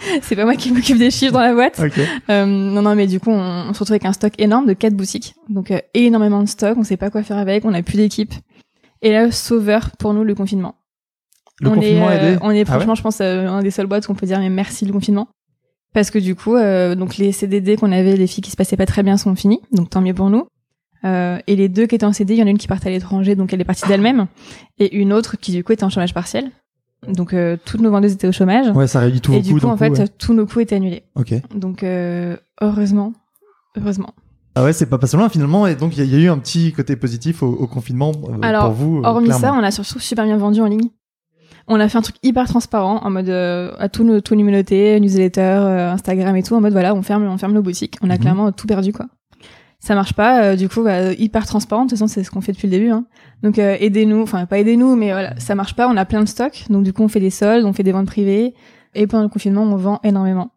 c'est 0.23 0.37
pas 0.37 0.45
moi 0.45 0.57
qui 0.57 0.73
m'occupe 0.73 0.99
des 0.99 1.11
chiffres 1.11 1.33
dans 1.33 1.41
la 1.41 1.55
boîte. 1.55 1.81
Ok. 1.81 2.01
Euh, 2.31 2.47
non, 2.47 2.83
non, 2.83 2.95
mais 2.95 3.07
du 3.07 3.21
coup, 3.21 3.31
on, 3.31 3.69
on 3.69 3.73
se 3.73 3.79
retrouve 3.79 3.93
avec 3.93 4.05
un 4.05 4.13
stock 4.13 4.33
énorme 4.39 4.67
de 4.67 4.73
quatre 4.73 4.95
boutiques. 4.95 5.35
Donc, 5.49 5.71
euh, 5.71 5.79
énormément 5.95 6.43
de 6.43 6.49
stock. 6.49 6.77
On 6.77 6.83
sait 6.85 6.97
pas 6.97 7.11
quoi 7.11 7.23
faire 7.23 7.39
avec. 7.39 7.65
On 7.65 7.71
n'a 7.71 7.83
plus 7.83 7.97
d'équipe. 7.97 8.35
Et 9.03 9.13
là, 9.13 9.31
sauveur 9.31 9.91
pour 9.99 10.15
nous, 10.15 10.25
le 10.25 10.35
confinement. 10.35 10.75
Le 11.61 11.69
on 11.69 11.75
confinement 11.75 12.11
est, 12.11 12.19
a 12.19 12.23
euh, 12.23 12.29
aidé 12.33 12.39
On 12.43 12.51
est 12.51 12.65
Ah 12.69 12.73
ouais? 12.73 12.85
franchement, 12.85 12.95
je 12.95 13.03
pense, 13.03 13.21
euh, 13.21 13.47
un 13.47 13.63
des 13.63 13.71
seules 13.71 13.87
boîtes 13.87 14.07
qu'on 14.07 14.15
peut 14.15 14.27
dire 14.27 14.39
mais 14.41 14.51
merci 14.51 14.85
le 14.85 14.93
confinement. 14.93 15.29
Parce 15.95 16.11
que 16.11 16.19
du 16.19 16.35
coup, 16.35 16.57
euh, 16.57 16.95
donc 16.95 17.17
les 17.17 17.33
CDD 17.33 17.77
qu'on 17.77 17.93
avait, 17.93 18.17
les 18.17 18.27
filles 18.27 18.43
qui 18.43 18.51
se 18.51 18.57
passaient 18.57 18.77
pas 18.77 18.85
très 18.87 19.03
bien 19.03 19.17
sont 19.17 19.35
finis. 19.35 19.61
Donc, 19.73 19.89
tant 19.91 20.01
mieux 20.03 20.13
pour 20.15 20.29
nous. 20.29 20.47
Euh, 21.05 21.39
et 21.47 21.55
les 21.57 21.69
deux 21.69 21.87
qui 21.87 21.95
étaient 21.95 22.05
en 22.07 22.13
CD, 22.13 22.35
il 22.35 22.41
y 22.41 22.43
en 22.43 22.47
a 22.47 22.51
une 22.51 22.59
qui 22.59 22.67
partait 22.67 22.89
à 22.89 22.93
l'étranger, 22.93 23.37
donc 23.37 23.53
elle 23.53 23.61
est 23.61 23.65
partie 23.65 23.87
d'elle-même. 23.89 24.27
Et 24.79 24.97
une 24.97 25.13
autre 25.13 25.37
qui, 25.39 25.53
du 25.53 25.63
coup, 25.63 25.73
était 25.73 25.85
en 25.85 25.91
chômage 25.91 26.13
partiel. 26.15 26.51
Donc, 27.07 27.33
euh, 27.35 27.57
toutes 27.65 27.81
nos 27.83 27.91
vendeuses 27.91 28.13
étaient 28.15 28.27
au 28.27 28.33
chômage. 28.33 28.69
Ouais, 28.75 28.87
ça 28.87 29.01
réduit 29.01 29.21
tout 29.21 29.33
et 29.35 29.37
vos 29.37 29.43
du 29.43 29.53
coup, 29.55 29.61
d'un 29.61 29.69
en 29.69 29.77
fait, 29.77 29.91
ouais. 29.91 30.09
tous 30.19 30.33
nos 30.35 30.47
coûts 30.47 30.61
étaient 30.61 30.77
annulés. 30.77 31.03
Ok. 31.15 31.35
Donc, 31.55 31.83
euh, 31.83 32.37
heureusement, 32.63 33.13
heureusement. 33.77 34.15
Ah 34.57 34.65
ouais, 34.65 34.73
c'est 34.73 34.87
pas 34.87 34.99
passé 34.99 35.17
loin 35.17 35.29
finalement. 35.29 35.67
Et 35.67 35.75
donc, 35.75 35.97
il 35.97 35.99
y, 35.99 36.03
a- 36.03 36.05
il 36.07 36.13
y 36.13 36.17
a 36.17 36.19
eu 36.27 36.29
un 36.31 36.39
petit 36.39 36.73
côté 36.73 36.97
positif 36.97 37.43
au, 37.43 37.49
au 37.49 37.67
confinement 37.67 38.13
euh, 38.31 38.39
Alors, 38.43 38.65
pour 38.67 38.73
vous. 38.73 38.99
euh, 38.99 39.03
Hormis 39.05 39.31
ça, 39.33 39.53
on 39.53 39.63
a 39.63 39.71
surtout 39.71 39.99
super 39.99 40.25
bien 40.25 40.37
vendu 40.39 40.61
en 40.61 40.67
ligne. 40.67 40.89
On 41.67 41.81
a 41.81 41.89
fait 41.89 41.97
un 41.99 42.03
truc 42.03 42.17
hyper 42.23 42.47
transparent 42.47 43.01
en 43.05 43.11
mode 43.11 43.29
euh, 43.31 43.73
à 43.79 43.89
tous 43.89 44.05
nos 44.05 44.21
tous 44.21 44.35
communautés, 44.37 45.01
newsletter, 45.01 45.41
euh, 45.41 45.93
Instagram 45.93 46.37
et 46.37 46.43
tout 46.43 46.55
en 46.55 46.61
mode 46.61 46.73
voilà, 46.73 46.95
on 46.95 47.03
ferme 47.03 47.25
on 47.25 47.39
ferme 47.39 47.53
nos 47.53 47.63
boutiques. 47.63 47.97
On 48.03 48.11
a 48.11 48.15
Mhm. 48.15 48.21
clairement 48.21 48.53
tout 48.53 48.67
perdu 48.67 48.93
quoi. 48.93 49.07
Ça 49.81 49.95
marche 49.95 50.15
pas, 50.15 50.43
euh, 50.43 50.57
du 50.57 50.69
coup 50.69 50.83
bah, 50.83 51.13
hyper 51.13 51.47
transparent. 51.47 51.85
De 51.85 51.91
toute 51.91 51.99
façon, 51.99 52.07
c'est 52.07 52.23
ce 52.25 52.31
qu'on 52.31 52.41
fait 52.41 52.53
depuis 52.53 52.67
le 52.69 52.71
début. 52.71 52.91
Hein. 52.91 53.05
Donc 53.43 53.59
euh, 53.59 53.77
aidez-nous, 53.81 54.23
enfin 54.23 54.47
pas 54.47 54.59
aidez-nous, 54.59 54.97
mais 54.97 55.13
voilà, 55.13 55.39
ça 55.39 55.55
marche 55.55 55.75
pas. 55.75 55.89
On 55.89 55.97
a 55.97 56.05
plein 56.05 56.23
de 56.23 56.29
stocks, 56.29 56.65
donc 56.71 56.85
du 56.85 56.93
coup 56.93 57.03
on 57.03 57.09
fait 57.09 57.21
des 57.21 57.31
soldes, 57.31 57.65
on 57.67 57.73
fait 57.73 57.83
des 57.83 57.93
ventes 57.93 58.07
privées. 58.07 58.55
Et 58.95 59.07
pendant 59.07 59.25
le 59.25 59.29
confinement, 59.29 59.63
on 59.63 59.77
vend 59.77 60.01
énormément. 60.05 60.51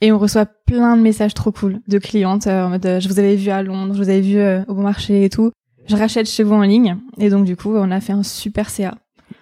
Et 0.00 0.10
on 0.12 0.18
reçoit 0.18 0.46
plein 0.46 0.96
de 0.96 1.02
messages 1.02 1.34
trop 1.34 1.52
cool 1.52 1.80
de 1.88 1.98
clientes 1.98 2.46
euh, 2.48 2.64
en 2.66 2.68
mode 2.70 2.84
euh, 2.86 3.00
je 3.00 3.08
vous 3.08 3.18
avais 3.20 3.36
vu 3.36 3.50
à 3.50 3.62
Londres, 3.62 3.94
je 3.94 3.98
vous 4.02 4.08
avais 4.10 4.20
vu 4.20 4.38
au 4.68 4.74
bon 4.74 4.82
marché 4.82 5.24
et 5.24 5.30
tout. 5.30 5.50
Je 5.86 5.96
rachète 5.96 6.28
chez 6.28 6.42
vous 6.44 6.54
en 6.54 6.62
ligne. 6.62 6.96
Et 7.18 7.30
donc 7.30 7.44
du 7.44 7.56
coup, 7.56 7.74
on 7.74 7.90
a 7.90 8.00
fait 8.00 8.12
un 8.12 8.22
super 8.22 8.70
CA. 8.70 8.94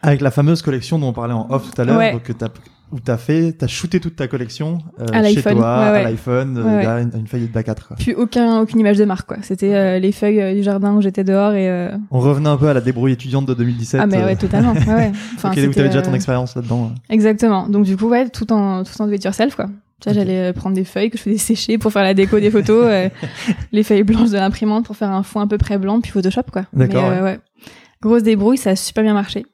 Avec 0.02 0.20
la 0.20 0.30
fameuse 0.30 0.62
collection 0.62 0.98
dont 0.98 1.08
on 1.08 1.12
parlait 1.12 1.34
en 1.34 1.46
off 1.50 1.70
tout 1.70 1.80
à 1.80 1.84
l'heure, 1.84 1.98
Ouais. 1.98 2.16
que 2.24 2.32
t'as 2.32 2.48
où 2.92 2.98
t'as 2.98 3.18
fait, 3.18 3.52
t'as 3.52 3.68
shooté 3.68 4.00
toute 4.00 4.16
ta 4.16 4.26
collection 4.26 4.78
euh, 4.98 5.04
À 5.12 5.22
chez 5.22 5.40
toi, 5.42 5.52
ouais, 5.52 5.58
ouais. 5.60 5.98
à 5.98 6.02
l'iPhone, 6.02 6.58
euh, 6.58 6.64
Ouais, 6.96 7.02
une, 7.04 7.20
une 7.20 7.26
feuille 7.28 7.46
d'A4. 7.46 7.86
quoi. 7.86 7.96
Puis 7.96 8.14
aucun, 8.14 8.62
aucune 8.62 8.80
image 8.80 8.98
de 8.98 9.04
marque, 9.04 9.28
quoi. 9.28 9.36
C'était 9.42 9.72
euh, 9.72 9.98
les 10.00 10.10
feuilles 10.10 10.40
euh, 10.40 10.54
du 10.54 10.64
jardin 10.64 10.94
où 10.96 11.00
j'étais 11.00 11.22
dehors 11.22 11.52
et. 11.52 11.70
euh, 11.70 11.90
On 12.10 12.18
revenait 12.18 12.48
un 12.48 12.56
peu 12.56 12.66
à 12.68 12.74
la 12.74 12.80
débrouille 12.80 13.12
étudiante 13.12 13.46
de 13.46 13.54
2017. 13.54 14.00
Ah, 14.02 14.06
mais 14.08 14.24
ouais, 14.24 14.34
totalement. 14.34 14.72
Ouais, 14.72 14.86
ouais. 14.94 15.12
Enfin, 15.36 15.52
ok, 15.52 15.58
où 15.68 15.72
t'avais 15.72 15.88
déjà 15.88 16.02
ton 16.02 16.14
expérience 16.14 16.56
là-dedans. 16.56 16.90
Exactement. 17.10 17.68
Donc, 17.68 17.84
du 17.84 17.96
coup, 17.96 18.08
ouais, 18.08 18.28
tout 18.28 18.52
en, 18.52 18.82
tout 18.82 19.00
en 19.00 19.06
do 19.06 19.12
it 19.12 19.22
yourself, 19.22 19.54
quoi. 19.54 19.66
Tu 20.00 20.08
vois, 20.10 20.12
Ok. 20.12 20.26
j'allais 20.26 20.52
prendre 20.52 20.74
des 20.74 20.84
feuilles 20.84 21.10
que 21.10 21.18
je 21.18 21.22
faisais 21.22 21.38
sécher 21.38 21.78
pour 21.78 21.92
faire 21.92 22.02
la 22.02 22.14
déco 22.14 22.40
des 22.40 22.50
photos, 22.50 22.86
les 23.72 23.82
feuilles 23.84 24.02
blanches 24.02 24.30
de 24.30 24.36
l'imprimante 24.38 24.86
pour 24.86 24.96
faire 24.96 25.10
un 25.12 25.22
fond 25.22 25.38
à 25.38 25.46
peu 25.46 25.58
près 25.58 25.78
blanc, 25.78 26.00
puis 26.00 26.10
Photoshop, 26.10 26.42
quoi. 26.52 26.62
D'accord, 26.72 27.04
ouais. 27.22 27.38
Grosse 28.02 28.22
débrouille, 28.24 28.56
ça 28.58 28.70
a 28.70 28.76
super 28.76 29.04
bien 29.04 29.14
marché. 29.14 29.46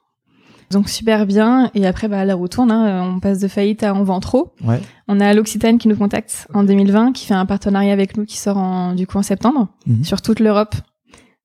Donc, 0.71 0.89
super 0.89 1.25
bien. 1.25 1.71
Et 1.75 1.85
après, 1.87 2.07
bah, 2.07 2.25
l'heure 2.25 2.39
où 2.41 2.47
tourne, 2.47 2.71
hein, 2.71 3.03
on 3.15 3.19
passe 3.19 3.39
de 3.39 3.47
faillite 3.47 3.83
à 3.83 3.93
on 3.93 4.03
vend 4.03 4.19
trop. 4.19 4.53
Ouais. 4.65 4.79
On 5.07 5.19
a 5.19 5.33
l'Occitane 5.33 5.77
qui 5.77 5.87
nous 5.87 5.95
contacte 5.95 6.47
en 6.53 6.63
2020, 6.63 7.13
qui 7.13 7.25
fait 7.25 7.33
un 7.33 7.45
partenariat 7.45 7.93
avec 7.93 8.17
nous 8.17 8.25
qui 8.25 8.37
sort 8.37 8.57
en, 8.57 8.93
du 8.93 9.07
coup, 9.07 9.17
en 9.17 9.23
septembre, 9.23 9.69
Mhm. 9.85 10.03
sur 10.03 10.21
toute 10.21 10.39
l'Europe. 10.41 10.75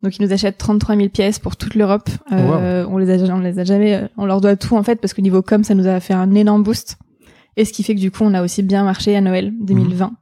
Donc, 0.03 0.17
ils 0.19 0.23
nous 0.27 0.33
achètent 0.33 0.59
33 0.59 0.97
000 0.97 1.09
pièces 1.11 1.39
pour 1.39 1.57
toute 1.57 1.77
l'Europe. 1.77 2.09
Oh, 2.31 2.35
Euh, 2.35 2.85
On 2.89 2.99
les 2.99 3.11
a, 3.11 3.33
on 3.33 3.39
les 3.39 3.61
a 3.61 3.65
jamais, 3.65 3.95
euh, 3.95 4.09
on 4.17 4.27
leur 4.27 4.41
doit 4.41 4.57
tout, 4.57 4.77
en 4.77 4.83
fait, 4.83 4.97
parce 4.97 5.15
que 5.15 5.21
niveau 5.21 5.43
com, 5.43 5.63
ça 5.63 5.75
nous 5.77 5.87
a 5.87 6.01
fait 6.01 6.15
un 6.15 6.35
énorme 6.35 6.65
boost. 6.65 6.97
Et 7.57 7.65
ce 7.65 7.73
qui 7.73 7.83
fait 7.85 7.95
que 7.95 8.01
du 8.01 8.11
coup, 8.11 8.25
on 8.25 8.35
a 8.35 8.43
aussi 8.43 8.63
bien 8.65 8.83
marché 8.83 9.15
à 9.15 9.21
Noël 9.21 9.53
2020. 9.61 10.13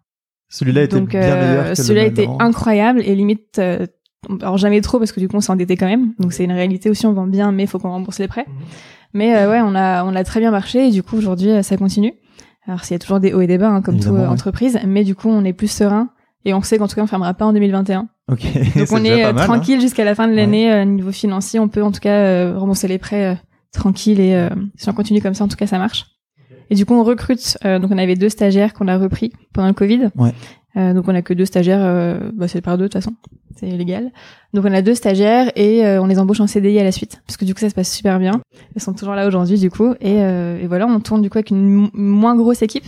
Celui-là 0.50 0.82
était 0.82 0.98
Donc, 0.98 1.10
bien 1.10 1.22
euh, 1.22 1.48
meilleur 1.48 1.64
que 1.64 1.68
le 1.70 1.74
celui-là 1.76 2.04
était 2.06 2.28
incroyable 2.40 3.00
et 3.04 3.14
limite, 3.14 3.58
euh, 3.60 3.86
alors 4.40 4.58
jamais 4.58 4.80
trop 4.80 4.98
parce 4.98 5.12
que 5.12 5.20
du 5.20 5.28
coup, 5.28 5.36
on 5.36 5.40
s'est 5.40 5.52
endetté 5.52 5.76
quand 5.76 5.86
même. 5.86 6.12
Donc, 6.18 6.32
c'est 6.32 6.44
une 6.44 6.52
réalité 6.52 6.90
aussi, 6.90 7.06
on 7.06 7.12
vend 7.12 7.26
bien, 7.26 7.52
mais 7.52 7.64
il 7.64 7.66
faut 7.66 7.78
qu'on 7.78 7.90
rembourse 7.90 8.18
les 8.18 8.28
prêts. 8.28 8.46
Mais 9.12 9.36
euh, 9.36 9.50
ouais, 9.50 9.60
on 9.62 9.74
a, 9.74 10.04
on 10.04 10.14
a 10.14 10.24
très 10.24 10.40
bien 10.40 10.50
marché 10.50 10.88
et 10.88 10.90
du 10.90 11.02
coup, 11.02 11.16
aujourd'hui, 11.16 11.50
euh, 11.50 11.62
ça 11.62 11.76
continue. 11.76 12.14
Alors, 12.66 12.84
s'il 12.84 12.94
y 12.94 12.96
a 12.96 12.98
toujours 12.98 13.20
des 13.20 13.32
hauts 13.32 13.40
et 13.40 13.46
des 13.46 13.58
bas, 13.58 13.68
hein, 13.68 13.82
comme 13.82 13.98
toute 13.98 14.12
ouais. 14.12 14.26
entreprise, 14.26 14.78
mais 14.86 15.04
du 15.04 15.14
coup, 15.14 15.28
on 15.28 15.44
est 15.44 15.52
plus 15.52 15.70
serein 15.70 16.10
et 16.44 16.54
on 16.54 16.62
sait 16.62 16.78
qu'en 16.78 16.88
tout 16.88 16.96
cas, 16.96 17.02
on 17.02 17.06
fermera 17.06 17.34
pas 17.34 17.46
en 17.46 17.52
2021. 17.52 18.08
Ok. 18.30 18.46
Donc, 18.76 18.88
on 18.92 19.04
est 19.04 19.24
euh, 19.24 19.30
hein. 19.30 19.34
tranquille 19.34 19.80
jusqu'à 19.80 20.04
la 20.04 20.14
fin 20.14 20.28
de 20.28 20.34
l'année, 20.34 20.72
euh, 20.72 20.84
niveau 20.84 21.12
financier. 21.12 21.60
On 21.60 21.68
peut 21.68 21.82
en 21.82 21.92
tout 21.92 22.00
cas 22.00 22.14
euh, 22.14 22.54
rembourser 22.56 22.88
les 22.88 22.98
prêts 22.98 23.32
euh, 23.32 23.34
tranquille 23.72 24.20
et 24.20 24.34
euh, 24.34 24.48
si 24.76 24.88
on 24.88 24.92
continue 24.92 25.20
comme 25.20 25.34
ça, 25.34 25.44
en 25.44 25.48
tout 25.48 25.56
cas, 25.56 25.66
ça 25.66 25.78
marche. 25.78 26.06
Et 26.70 26.74
du 26.74 26.86
coup, 26.86 26.94
on 26.94 27.02
recrute. 27.04 27.58
euh, 27.64 27.78
donc, 27.78 27.90
on 27.92 27.98
avait 27.98 28.14
deux 28.16 28.28
stagiaires 28.28 28.72
qu'on 28.74 28.88
a 28.88 28.96
repris 28.96 29.32
pendant 29.52 29.68
le 29.68 29.74
Covid. 29.74 30.08
Ouais. 30.16 30.32
Euh, 30.76 30.94
donc, 30.94 31.08
on 31.08 31.14
a 31.14 31.22
que 31.22 31.34
deux 31.34 31.44
stagiaires. 31.44 31.80
euh, 31.82 32.30
bah, 32.34 32.46
c'est 32.48 32.60
par 32.60 32.78
deux 32.78 32.84
de 32.84 32.88
toute 32.88 32.94
façon, 33.02 33.12
c'est 33.56 33.66
légal. 33.66 34.12
Donc, 34.54 34.64
on 34.64 34.72
a 34.72 34.80
deux 34.82 34.94
stagiaires 34.94 35.50
et 35.56 35.84
euh, 35.84 36.00
on 36.00 36.06
les 36.06 36.18
embauche 36.18 36.40
en 36.40 36.46
CDI 36.46 36.78
à 36.78 36.84
la 36.84 36.92
suite 36.92 37.20
parce 37.26 37.36
que 37.36 37.44
du 37.44 37.54
coup, 37.54 37.60
ça 37.60 37.68
se 37.70 37.74
passe 37.74 37.92
super 37.92 38.18
bien. 38.20 38.40
Ils 38.76 38.80
sont 38.82 38.92
toujours 38.94 39.14
là 39.14 39.26
aujourd'hui, 39.26 39.58
du 39.58 39.70
coup. 39.70 39.94
Et, 40.00 40.22
euh, 40.22 40.60
et 40.62 40.66
voilà, 40.68 40.86
on 40.86 41.00
tourne 41.00 41.22
du 41.22 41.28
coup 41.30 41.38
avec 41.38 41.50
une 41.50 41.68
mo- 41.68 41.90
moins 41.92 42.36
grosse 42.36 42.62
équipe. 42.62 42.84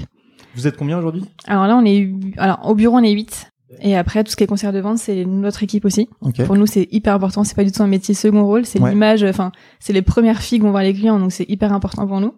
Vous 0.55 0.67
êtes 0.67 0.77
combien 0.77 0.99
aujourd'hui? 0.99 1.25
Alors 1.49 1.67
là, 1.67 1.77
on 1.77 1.85
est, 1.85 2.09
alors 2.37 2.61
au 2.69 2.75
bureau, 2.75 2.97
on 2.99 3.03
est 3.03 3.11
8 3.13 3.49
Et 3.81 3.97
après, 3.97 4.23
tout 4.23 4.31
ce 4.31 4.37
qui 4.37 4.45
est 4.45 4.47
concert 4.47 4.73
de 4.73 4.79
vente, 4.81 4.99
c'est 4.99 5.25
notre 5.25 5.63
équipe 5.63 5.85
aussi. 5.87 6.09
Ok. 6.21 6.45
Pour 6.45 6.57
nous, 6.57 6.67
c'est 6.67 6.87
hyper 6.93 7.15
important. 7.15 7.43
C'est 7.43 7.57
pas 7.57 7.65
du 7.65 7.73
tout 7.73 7.83
un 7.83 7.87
métier 7.89 8.15
second 8.15 8.45
rôle. 8.45 8.65
C'est 8.67 8.79
Ouais. 8.79 8.91
l'image. 8.91 9.25
Enfin, 9.25 9.51
c'est 9.81 9.93
les 9.95 10.03
premières 10.03 10.41
filles 10.43 10.59
que 10.59 10.65
vont 10.65 10.71
voir 10.73 10.83
les 10.85 10.93
clients. 10.95 11.19
Donc, 11.19 11.33
c'est 11.33 11.49
hyper 11.49 11.73
important 11.73 12.07
pour 12.07 12.21
nous. 12.21 12.35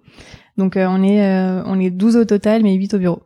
Donc, 0.56 0.76
euh, 0.76 0.86
on 0.88 1.02
est, 1.02 1.22
euh, 1.24 1.62
on 1.66 1.80
est 1.80 1.90
12 1.90 2.16
au 2.16 2.24
total, 2.24 2.62
mais 2.62 2.74
8 2.74 2.94
au 2.94 2.98
bureau. 2.98 3.22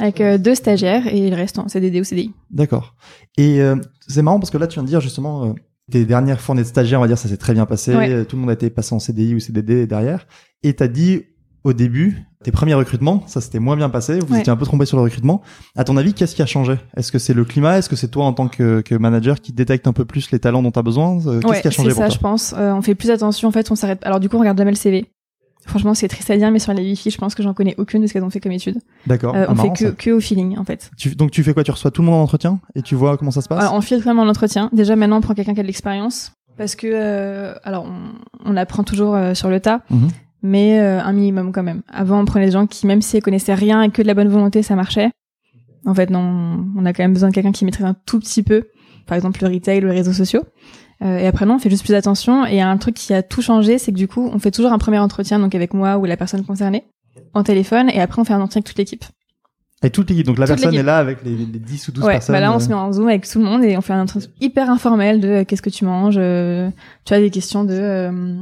Avec 0.00 0.20
euh, 0.20 0.38
deux 0.38 0.54
stagiaires 0.54 1.06
et 1.06 1.30
le 1.30 1.36
reste 1.36 1.58
en 1.58 1.68
CDD 1.68 2.00
ou 2.00 2.04
CDI. 2.04 2.32
D'accord. 2.50 2.94
Et 3.36 3.60
euh, 3.60 3.76
c'est 4.08 4.22
marrant 4.22 4.40
parce 4.40 4.50
que 4.50 4.58
là, 4.58 4.66
tu 4.66 4.74
viens 4.74 4.82
de 4.82 4.88
dire 4.88 5.00
justement, 5.00 5.44
euh, 5.44 5.52
tes 5.92 6.04
dernières 6.04 6.40
fournées 6.40 6.62
de 6.62 6.66
stagiaires, 6.66 6.98
on 6.98 7.02
va 7.02 7.08
dire, 7.08 7.18
ça 7.18 7.28
s'est 7.28 7.36
très 7.36 7.52
bien 7.54 7.66
passé. 7.66 7.94
Ouais. 7.94 8.24
Tout 8.24 8.36
le 8.36 8.40
monde 8.40 8.50
a 8.50 8.54
été 8.54 8.70
passé 8.70 8.94
en 8.94 8.98
CDI 8.98 9.34
ou 9.34 9.40
CDD 9.40 9.86
derrière. 9.86 10.26
Et 10.62 10.72
t'as 10.74 10.88
dit 10.88 11.22
au 11.62 11.72
début, 11.72 12.24
tes 12.42 12.50
premiers 12.50 12.74
recrutements, 12.74 13.22
ça 13.26 13.40
s'était 13.40 13.58
moins 13.58 13.76
bien 13.76 13.88
passé. 13.88 14.18
Vous 14.18 14.34
Ouais. 14.34 14.40
étiez 14.40 14.52
un 14.52 14.56
peu 14.56 14.66
trompé 14.66 14.84
sur 14.84 14.96
le 14.98 15.02
recrutement. 15.02 15.40
À 15.76 15.84
ton 15.84 15.96
avis, 15.96 16.12
qu'est-ce 16.12 16.34
qui 16.34 16.42
a 16.42 16.46
changé? 16.46 16.74
Est-ce 16.96 17.10
que 17.12 17.18
c'est 17.18 17.32
le 17.32 17.44
climat? 17.44 17.78
Est-ce 17.78 17.88
que 17.88 17.96
c'est 17.96 18.08
toi 18.08 18.24
en 18.26 18.32
tant 18.34 18.48
que, 18.48 18.80
que 18.82 18.94
manager 18.96 19.40
qui 19.40 19.52
détecte 19.52 19.86
un 19.86 19.92
peu 19.94 20.04
plus 20.04 20.30
les 20.30 20.38
talents 20.40 20.62
dont 20.62 20.70
tu 20.72 20.78
as 20.78 20.82
besoin? 20.82 21.18
Euh, 21.26 21.40
Qu'est-ce 21.40 21.46
Ouais, 21.52 21.60
qui 21.62 21.68
a 21.68 21.70
changé 21.70 21.90
c'est 21.90 21.94
pour 21.94 22.02
ça, 22.02 22.08
toi? 22.08 22.14
je 22.16 22.20
pense. 22.20 22.54
Euh, 22.58 22.72
on 22.74 22.82
fait 22.82 22.94
plus 22.94 23.10
attention. 23.10 23.48
En 23.48 23.52
fait, 23.52 23.70
on 23.70 23.76
s'arrête. 23.76 24.00
Alors, 24.02 24.20
du 24.20 24.28
coup, 24.28 24.36
on 24.36 24.40
regarde 24.40 24.58
jamais 24.58 24.72
le 24.72 24.76
CV. 24.76 25.06
Franchement, 25.66 25.94
c'est 25.94 26.08
triste 26.08 26.30
à 26.30 26.36
dire, 26.36 26.50
mais 26.50 26.58
sur 26.58 26.72
les 26.74 26.82
wifi, 26.82 27.10
je 27.10 27.18
pense 27.18 27.34
que 27.34 27.42
j'en 27.42 27.54
connais 27.54 27.74
aucune 27.78 28.02
de 28.02 28.06
ce 28.06 28.12
qu'elles 28.12 28.22
ont 28.24 28.30
fait 28.30 28.40
comme 28.40 28.52
étude. 28.52 28.78
D'accord. 29.06 29.34
Euh, 29.34 29.46
Ah, 29.48 29.52
on 29.52 29.54
fait 29.56 29.70
que, 29.72 29.90
que 29.90 30.10
au 30.10 30.20
feeling, 30.20 30.58
en 30.58 30.64
fait. 30.64 30.90
Tu- 30.98 31.14
donc 31.16 31.30
tu 31.30 31.42
fais 31.42 31.54
quoi? 31.54 31.64
Tu 31.64 31.70
reçois 31.70 31.90
tout 31.90 32.02
le 32.02 32.06
monde 32.06 32.16
en 32.16 32.22
entretien? 32.22 32.60
Et 32.74 32.82
tu 32.82 32.94
vois 32.94 33.16
comment 33.16 33.30
ça 33.30 33.40
se 33.40 33.48
passe? 33.48 33.60
Alors, 33.60 33.74
on 33.74 33.80
filtre 33.80 34.04
vraiment 34.04 34.24
l'entretien. 34.24 34.68
Déjà, 34.72 34.94
maintenant, 34.96 35.16
on 35.18 35.20
prend 35.20 35.34
quelqu'un 35.34 35.54
qui 35.54 35.60
a 35.60 35.62
de 35.62 35.66
l'expérience. 35.68 36.32
Parce 36.58 36.74
que, 36.76 36.86
euh, 36.92 37.54
alors, 37.64 37.84
on, 37.86 38.50
on 38.52 38.56
apprend 38.56 38.84
toujours 38.84 39.14
euh, 39.14 39.34
sur 39.34 39.48
le 39.50 39.58
tas, 39.58 39.80
Mhm. 39.90 40.08
mais 40.42 40.78
euh, 40.80 41.00
un 41.02 41.12
minimum 41.12 41.50
quand 41.52 41.62
même. 41.64 41.82
Avant, 41.92 42.20
on 42.20 42.24
prenait 42.26 42.46
des 42.46 42.52
gens 42.52 42.66
qui, 42.66 42.86
même 42.86 43.02
s'ils 43.02 43.22
connaissaient 43.22 43.54
rien 43.54 43.82
et 43.82 43.90
que 43.90 44.02
de 44.02 44.06
la 44.06 44.14
bonne 44.14 44.28
volonté, 44.28 44.62
ça 44.62 44.76
marchait. 44.76 45.10
En 45.86 45.94
fait, 45.94 46.10
non, 46.10 46.64
on 46.76 46.84
a 46.86 46.92
quand 46.92 47.02
même 47.02 47.12
besoin 47.14 47.30
de 47.30 47.34
quelqu'un 47.34 47.52
qui 47.52 47.64
maîtrise 47.64 47.84
un 47.86 47.96
tout 48.06 48.18
petit 48.20 48.42
peu, 48.42 48.68
par 49.06 49.16
exemple 49.16 49.42
le 49.42 49.48
retail 49.52 49.82
ou 49.84 49.88
les 49.88 49.92
réseaux 49.94 50.12
sociaux. 50.12 50.42
Euh, 51.04 51.18
et 51.18 51.26
après, 51.26 51.44
non, 51.46 51.56
on 51.56 51.58
fait 51.58 51.70
juste 51.70 51.84
plus 51.84 51.94
attention. 51.94 52.46
Et 52.46 52.60
un 52.60 52.76
truc 52.78 52.94
qui 52.94 53.12
a 53.12 53.22
tout 53.22 53.42
changé, 53.42 53.78
c'est 53.78 53.92
que 53.92 53.96
du 53.96 54.08
coup, 54.08 54.30
on 54.32 54.38
fait 54.38 54.50
toujours 54.50 54.72
un 54.72 54.78
premier 54.78 54.98
entretien, 54.98 55.38
donc 55.38 55.54
avec 55.54 55.74
moi 55.74 55.98
ou 55.98 56.04
la 56.06 56.16
personne 56.16 56.44
concernée, 56.44 56.84
en 57.34 57.42
téléphone, 57.42 57.90
et 57.90 58.00
après, 58.00 58.20
on 58.20 58.24
fait 58.24 58.32
un 58.32 58.40
entretien 58.40 58.60
avec 58.60 58.66
toute 58.66 58.78
l'équipe. 58.78 59.04
Et 59.82 59.90
toute 59.90 60.08
l'équipe. 60.08 60.24
Donc 60.26 60.38
la 60.38 60.46
Toute 60.46 60.56
personne 60.56 60.74
est 60.74 60.82
là 60.82 60.96
avec 60.96 61.22
les, 61.24 61.36
les 61.36 61.58
10 61.58 61.88
ou 61.88 61.92
12 61.92 62.04
Ouais, 62.04 62.12
personnes. 62.14 62.32
bah 62.32 62.40
là 62.40 62.52
on 62.52 62.56
euh, 62.56 62.58
se 62.58 62.68
met 62.68 62.74
en 62.74 62.90
zoom 62.90 63.08
avec 63.08 63.28
tout 63.28 63.38
le 63.38 63.44
monde 63.44 63.62
et 63.64 63.76
on 63.76 63.82
fait 63.82 63.92
un 63.92 64.00
entretien 64.00 64.30
hyper 64.40 64.70
informel 64.70 65.20
de 65.20 65.28
euh, 65.28 65.44
qu'est-ce 65.44 65.60
que 65.60 65.68
tu 65.68 65.84
manges, 65.84 66.14
euh, 66.16 66.70
tu 67.04 67.12
as 67.12 67.20
des 67.20 67.28
questions 67.28 67.64
de 67.64 67.74
euh, 67.74 68.36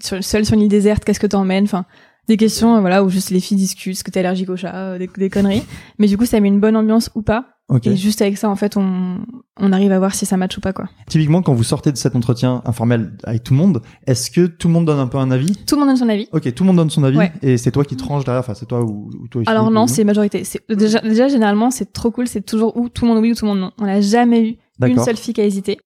sur, 0.00 0.22
seul 0.22 0.44
sur 0.44 0.54
une 0.54 0.60
île 0.60 0.68
déserte, 0.68 1.04
qu'est-ce 1.04 1.18
que 1.18 1.26
t'emmènes, 1.26 1.64
enfin 1.64 1.86
des 2.28 2.36
questions 2.36 2.80
voilà 2.80 3.02
où 3.02 3.08
juste 3.08 3.30
les 3.30 3.40
filles 3.40 3.56
discutent, 3.56 3.94
est-ce 3.94 4.04
que 4.04 4.12
t'es 4.12 4.20
allergique 4.20 4.50
au 4.50 4.56
chat, 4.56 4.96
des, 4.98 5.08
des 5.08 5.28
conneries. 5.30 5.64
Mais 5.98 6.06
du 6.06 6.16
coup 6.16 6.24
ça 6.26 6.38
met 6.38 6.46
une 6.48 6.60
bonne 6.60 6.76
ambiance 6.76 7.10
ou 7.16 7.22
pas 7.22 7.57
ok. 7.68 7.86
et 7.86 7.96
juste 7.96 8.22
avec 8.22 8.38
ça 8.38 8.48
en 8.48 8.56
fait 8.56 8.76
on 8.76 9.18
on 9.60 9.72
arrive 9.72 9.92
à 9.92 9.98
voir 9.98 10.14
si 10.14 10.24
ça 10.26 10.36
match 10.36 10.56
ou 10.56 10.60
pas 10.60 10.72
quoi. 10.72 10.88
Typiquement, 11.08 11.42
quand 11.42 11.52
vous 11.52 11.64
sortez 11.64 11.90
de 11.90 11.96
cet 11.96 12.14
entretien 12.14 12.62
informel 12.64 13.12
avec 13.24 13.42
tout 13.42 13.54
le 13.54 13.58
monde, 13.58 13.82
est-ce 14.06 14.30
que 14.30 14.46
tout 14.46 14.68
le 14.68 14.74
monde 14.74 14.86
donne 14.86 15.00
un 15.00 15.08
peu 15.08 15.18
un 15.18 15.32
avis? 15.32 15.56
Tout 15.66 15.74
le 15.74 15.80
monde 15.80 15.88
donne 15.88 15.96
son 15.96 16.08
avis. 16.08 16.28
Ok, 16.32 16.54
tout 16.54 16.62
le 16.62 16.68
monde 16.68 16.76
donne 16.76 16.90
son 16.90 17.02
avis 17.02 17.18
Ouais. 17.18 17.32
et 17.42 17.56
c'est 17.56 17.72
toi 17.72 17.84
qui 17.84 17.96
tranches 17.96 18.24
derrière, 18.24 18.40
enfin 18.40 18.54
c'est 18.54 18.66
toi 18.66 18.82
ou, 18.82 19.10
ou 19.20 19.26
toi. 19.26 19.42
Alors 19.46 19.70
non, 19.72 19.88
c'est 19.88 20.04
majorité. 20.04 20.44
C'est 20.44 20.62
déjà, 20.68 21.00
déjà 21.00 21.26
généralement 21.28 21.70
c'est 21.72 21.92
trop 21.92 22.12
cool, 22.12 22.28
c'est 22.28 22.42
toujours 22.42 22.76
ou 22.76 22.88
tout 22.88 23.04
le 23.04 23.12
monde 23.12 23.20
oui 23.22 23.32
ou 23.32 23.34
tout 23.34 23.46
le 23.46 23.50
monde 23.50 23.60
non. 23.60 23.72
On 23.78 23.86
n'a 23.86 24.00
jamais 24.00 24.48
eu 24.50 24.56
une 24.86 24.98
seule 25.00 25.16
fille 25.16 25.34
qui 25.34 25.40
a 25.40 25.44
hésité. 25.44 25.78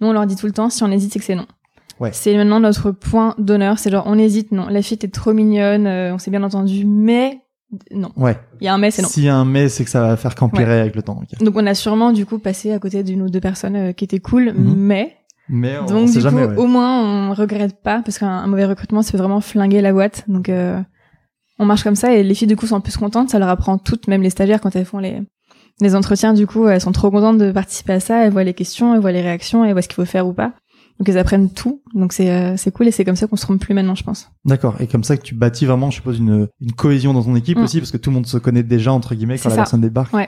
Nous, 0.00 0.06
on 0.06 0.12
leur 0.12 0.26
dit 0.26 0.36
tout 0.36 0.46
le 0.46 0.52
temps, 0.52 0.70
si 0.70 0.82
on 0.84 0.90
hésite, 0.92 1.12
c'est 1.12 1.18
que 1.18 1.24
c'est 1.24 1.34
non. 1.34 1.46
Ouais. 1.98 2.10
C'est 2.12 2.36
maintenant 2.36 2.60
notre 2.60 2.92
point 2.92 3.34
d'honneur. 3.38 3.78
C'est 3.80 3.90
genre, 3.90 4.04
on 4.06 4.16
hésite, 4.16 4.52
non. 4.52 4.68
La 4.68 4.82
fille 4.82 4.94
était 4.94 5.08
trop 5.08 5.32
mignonne, 5.32 5.86
euh, 5.88 6.14
on 6.14 6.18
s'est 6.18 6.30
bien 6.30 6.44
entendu, 6.44 6.84
mais 6.86 7.40
non. 7.92 8.10
Ouais. 8.16 8.36
Il 8.60 8.64
y 8.64 8.68
a 8.68 8.74
un 8.74 8.78
mais, 8.78 8.90
c'est 8.90 9.02
non. 9.02 9.08
S'il 9.08 9.24
y 9.24 9.28
a 9.28 9.36
un 9.36 9.44
mais, 9.44 9.68
c'est 9.68 9.84
que 9.84 9.90
ça 9.90 10.00
va 10.02 10.16
faire 10.16 10.34
qu'empirer 10.34 10.80
avec 10.80 10.94
le 10.96 11.02
temps. 11.02 11.20
Donc, 11.40 11.54
on 11.56 11.66
a 11.66 11.74
sûrement, 11.74 12.12
du 12.12 12.24
coup, 12.26 12.38
passé 12.38 12.72
à 12.72 12.78
côté 12.78 13.02
d'une 13.02 13.22
ou 13.22 13.28
deux 13.30 13.40
personnes 13.40 13.76
euh, 13.76 13.92
qui 13.92 14.04
étaient 14.04 14.20
cool, 14.20 14.52
Mhm. 14.56 14.74
mais, 14.76 15.16
Mais 15.48 15.78
on, 15.78 15.84
donc, 15.86 16.08
sait 16.08 16.14
du 16.14 16.20
jamais. 16.20 16.44
coup, 16.44 16.50
ouais. 16.52 16.56
au 16.56 16.66
moins, 16.66 17.28
on 17.30 17.34
regrette 17.34 17.82
pas, 17.82 18.00
parce 18.04 18.18
qu'un 18.18 18.28
un 18.28 18.46
mauvais 18.46 18.64
recrutement, 18.64 19.02
ça 19.02 19.12
peut 19.12 19.18
vraiment 19.18 19.40
flinguer 19.40 19.80
la 19.82 19.92
boîte. 19.92 20.24
Donc, 20.28 20.48
euh, 20.48 20.80
on 21.58 21.64
marche 21.66 21.82
comme 21.82 21.96
ça, 21.96 22.14
et 22.14 22.22
les 22.22 22.34
filles, 22.34 22.48
du 22.48 22.56
coup, 22.56 22.66
sont 22.66 22.80
plus 22.80 22.96
contentes. 22.96 23.30
Ça 23.30 23.38
leur 23.38 23.48
apprend 23.48 23.78
toutes, 23.78 24.08
même 24.08 24.22
les 24.22 24.30
stagiaires, 24.30 24.60
quand 24.60 24.74
elles 24.76 24.84
font 24.86 24.98
les, 24.98 25.20
les 25.80 25.94
entretiens, 25.94 26.32
du 26.34 26.46
coup, 26.46 26.68
elles 26.68 26.80
sont 26.80 26.92
trop 26.92 27.10
contentes 27.10 27.38
de 27.38 27.52
participer 27.52 27.94
à 27.94 28.00
ça. 28.00 28.24
Elles 28.24 28.32
voient 28.32 28.44
les 28.44 28.54
questions, 28.54 28.94
elles 28.94 29.00
voient 29.00 29.12
les 29.12 29.20
réactions, 29.22 29.64
elles 29.64 29.72
voient 29.72 29.82
ce 29.82 29.88
qu'il 29.88 29.96
faut 29.96 30.04
faire 30.06 30.26
ou 30.26 30.32
pas. 30.32 30.52
Donc, 30.98 31.08
elles 31.08 31.18
apprennent 31.18 31.50
tout. 31.50 31.82
Donc, 31.94 32.12
c'est 32.12 32.30
euh, 32.30 32.56
c'est 32.56 32.72
cool, 32.72 32.88
et 32.88 32.90
c'est 32.90 33.04
comme 33.04 33.14
ça 33.16 33.26
qu'on 33.26 33.36
se 33.36 33.42
trompe 33.42 33.60
plus 33.60 33.72
maintenant, 33.74 33.94
je 33.94 34.02
pense. 34.04 34.30
D'accord. 34.44 34.74
Et 34.80 34.86
comme 34.88 35.04
ça 35.04 35.16
que 35.16 35.22
tu 35.22 35.34
bâtis 35.34 35.64
vraiment, 35.66 35.90
je 35.90 35.96
suppose, 35.96 36.18
une, 36.18 36.48
une 36.60 36.72
cohésion 36.72 37.12
dans 37.14 37.22
ton 37.22 37.36
équipe 37.36 37.58
Mm. 37.58 37.62
aussi, 37.62 37.78
parce 37.78 37.90
que 37.92 37.96
tout 37.98 38.10
le 38.10 38.14
monde 38.14 38.26
se 38.26 38.38
connaît 38.38 38.62
déjà 38.64 38.92
entre 38.92 39.14
guillemets 39.14 39.38
quand 39.38 39.48
la 39.50 39.54
ça. 39.54 39.60
personne 39.62 39.80
débarque. 39.80 40.12
Ouais. 40.12 40.26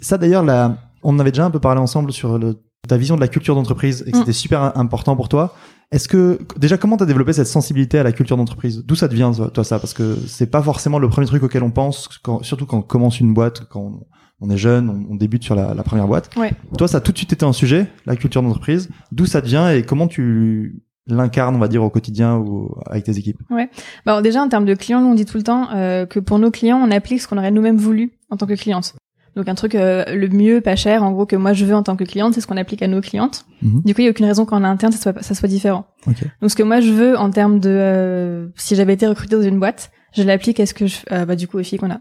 Ça 0.00 0.18
d'ailleurs, 0.18 0.44
là, 0.44 0.76
on 1.02 1.14
en 1.14 1.18
avait 1.20 1.30
déjà 1.30 1.44
un 1.44 1.50
peu 1.50 1.60
parlé 1.60 1.80
ensemble 1.80 2.12
sur 2.12 2.38
le, 2.38 2.56
ta 2.88 2.96
vision 2.96 3.14
de 3.16 3.20
la 3.20 3.28
culture 3.28 3.54
d'entreprise 3.54 4.02
et 4.06 4.10
que 4.12 4.16
Mm. 4.16 4.20
c'était 4.20 4.32
super 4.32 4.76
important 4.76 5.14
pour 5.16 5.28
toi. 5.28 5.54
Est-ce 5.90 6.06
que 6.08 6.38
déjà 6.58 6.76
comment 6.76 6.96
t'as 6.98 7.06
développé 7.06 7.32
cette 7.32 7.46
sensibilité 7.46 7.98
à 7.98 8.02
la 8.02 8.12
culture 8.12 8.36
d'entreprise? 8.36 8.84
D'où 8.84 8.94
ça 8.94 9.08
te 9.08 9.14
vient 9.14 9.32
toi, 9.32 9.50
toi, 9.50 9.64
ça? 9.64 9.78
Parce 9.78 9.94
que 9.94 10.16
c'est 10.26 10.50
pas 10.50 10.62
forcément 10.62 10.98
le 10.98 11.08
premier 11.08 11.26
truc 11.26 11.42
auquel 11.44 11.62
on 11.62 11.70
pense, 11.70 12.08
quand, 12.22 12.42
surtout 12.42 12.66
quand 12.66 12.78
on 12.78 12.82
commence 12.82 13.20
une 13.20 13.32
boîte, 13.32 13.66
quand 13.70 13.80
on, 13.80 14.00
on 14.40 14.50
est 14.50 14.56
jeune, 14.56 14.88
on, 14.88 15.12
on 15.12 15.16
débute 15.16 15.42
sur 15.42 15.54
la, 15.54 15.74
la 15.74 15.82
première 15.82 16.06
boîte. 16.06 16.30
Ouais. 16.36 16.52
Toi, 16.76 16.88
ça 16.88 16.98
a 16.98 17.00
tout 17.00 17.12
de 17.12 17.18
suite 17.18 17.32
été 17.32 17.44
un 17.44 17.52
sujet, 17.52 17.86
la 18.06 18.16
culture 18.16 18.42
d'entreprise. 18.42 18.88
D'où 19.12 19.26
ça 19.26 19.42
te 19.42 19.46
vient 19.46 19.70
et 19.70 19.82
comment 19.82 20.08
tu 20.08 20.82
l'incarnes, 21.06 21.56
on 21.56 21.58
va 21.58 21.68
dire, 21.68 21.82
au 21.82 21.90
quotidien 21.90 22.36
ou 22.36 22.74
avec 22.86 23.04
tes 23.04 23.16
équipes? 23.16 23.38
Bah, 23.50 23.66
alors 24.06 24.22
déjà, 24.22 24.42
en 24.42 24.48
termes 24.48 24.66
de 24.66 24.74
clients, 24.74 25.00
nous, 25.00 25.08
on 25.08 25.14
dit 25.14 25.24
tout 25.24 25.38
le 25.38 25.42
temps 25.42 25.70
euh, 25.74 26.06
que 26.06 26.20
pour 26.20 26.38
nos 26.38 26.50
clients, 26.50 26.78
on 26.78 26.90
applique 26.90 27.20
ce 27.20 27.26
qu'on 27.28 27.38
aurait 27.38 27.50
nous-mêmes 27.50 27.78
voulu 27.78 28.12
en 28.30 28.36
tant 28.36 28.46
que 28.46 28.54
cliente. 28.54 28.94
Donc 29.36 29.48
un 29.48 29.54
truc 29.54 29.76
euh, 29.76 30.04
le 30.14 30.28
mieux, 30.28 30.60
pas 30.60 30.74
cher, 30.74 31.04
en 31.04 31.12
gros, 31.12 31.24
que 31.24 31.36
moi 31.36 31.52
je 31.52 31.64
veux 31.64 31.74
en 31.74 31.84
tant 31.84 31.94
que 31.94 32.02
cliente, 32.02 32.34
c'est 32.34 32.40
ce 32.40 32.46
qu'on 32.48 32.56
applique 32.56 32.82
à 32.82 32.88
nos 32.88 33.00
clientes. 33.00 33.46
Mhm. 33.62 33.82
Du 33.84 33.94
coup, 33.94 34.00
il 34.00 34.04
n'y 34.04 34.08
a 34.08 34.10
aucune 34.10 34.26
raison 34.26 34.44
qu'en 34.44 34.64
interne, 34.64 34.92
ça 34.92 34.98
soit, 34.98 35.22
ça 35.22 35.34
soit 35.34 35.48
différent. 35.48 35.86
Ok. 36.08 36.24
Donc 36.40 36.50
ce 36.50 36.56
que 36.56 36.64
moi 36.64 36.80
je 36.80 36.90
veux 36.90 37.16
en 37.16 37.30
termes 37.30 37.60
de... 37.60 37.70
euh, 37.70 38.48
si 38.56 38.74
j'avais 38.74 38.94
été 38.94 39.06
recrutée 39.06 39.36
dans 39.36 39.42
une 39.42 39.60
boîte, 39.60 39.92
je 40.12 40.24
l'applique 40.24 40.58
à 40.58 40.66
ce 40.66 40.74
que 40.74 40.88
je... 40.88 40.96
euh, 41.12 41.24
bah, 41.24 41.36
du 41.36 41.46
coup, 41.46 41.58
aux 41.58 41.62
filles 41.62 41.78
qu'on 41.78 41.90
a. 41.90 42.00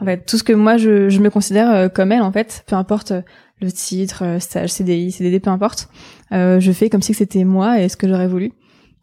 En 0.00 0.04
fait, 0.04 0.24
tout 0.26 0.38
ce 0.38 0.42
que 0.42 0.52
moi 0.52 0.76
je, 0.76 1.08
je 1.08 1.20
me 1.20 1.30
considère 1.30 1.70
euh, 1.70 1.88
comme 1.88 2.12
elle, 2.12 2.22
en 2.22 2.32
fait, 2.32 2.64
peu 2.66 2.76
importe 2.76 3.12
euh, 3.12 3.22
le 3.60 3.70
titre, 3.70 4.22
euh, 4.24 4.38
stage, 4.40 4.70
CDI, 4.70 5.12
CDD, 5.12 5.38
peu 5.40 5.50
importe, 5.50 5.88
euh, 6.32 6.58
je 6.60 6.72
fais 6.72 6.88
comme 6.90 7.02
si 7.02 7.14
c'était 7.14 7.44
moi 7.44 7.80
et 7.80 7.88
ce 7.88 7.96
que 7.96 8.08
j'aurais 8.08 8.28
voulu. 8.28 8.52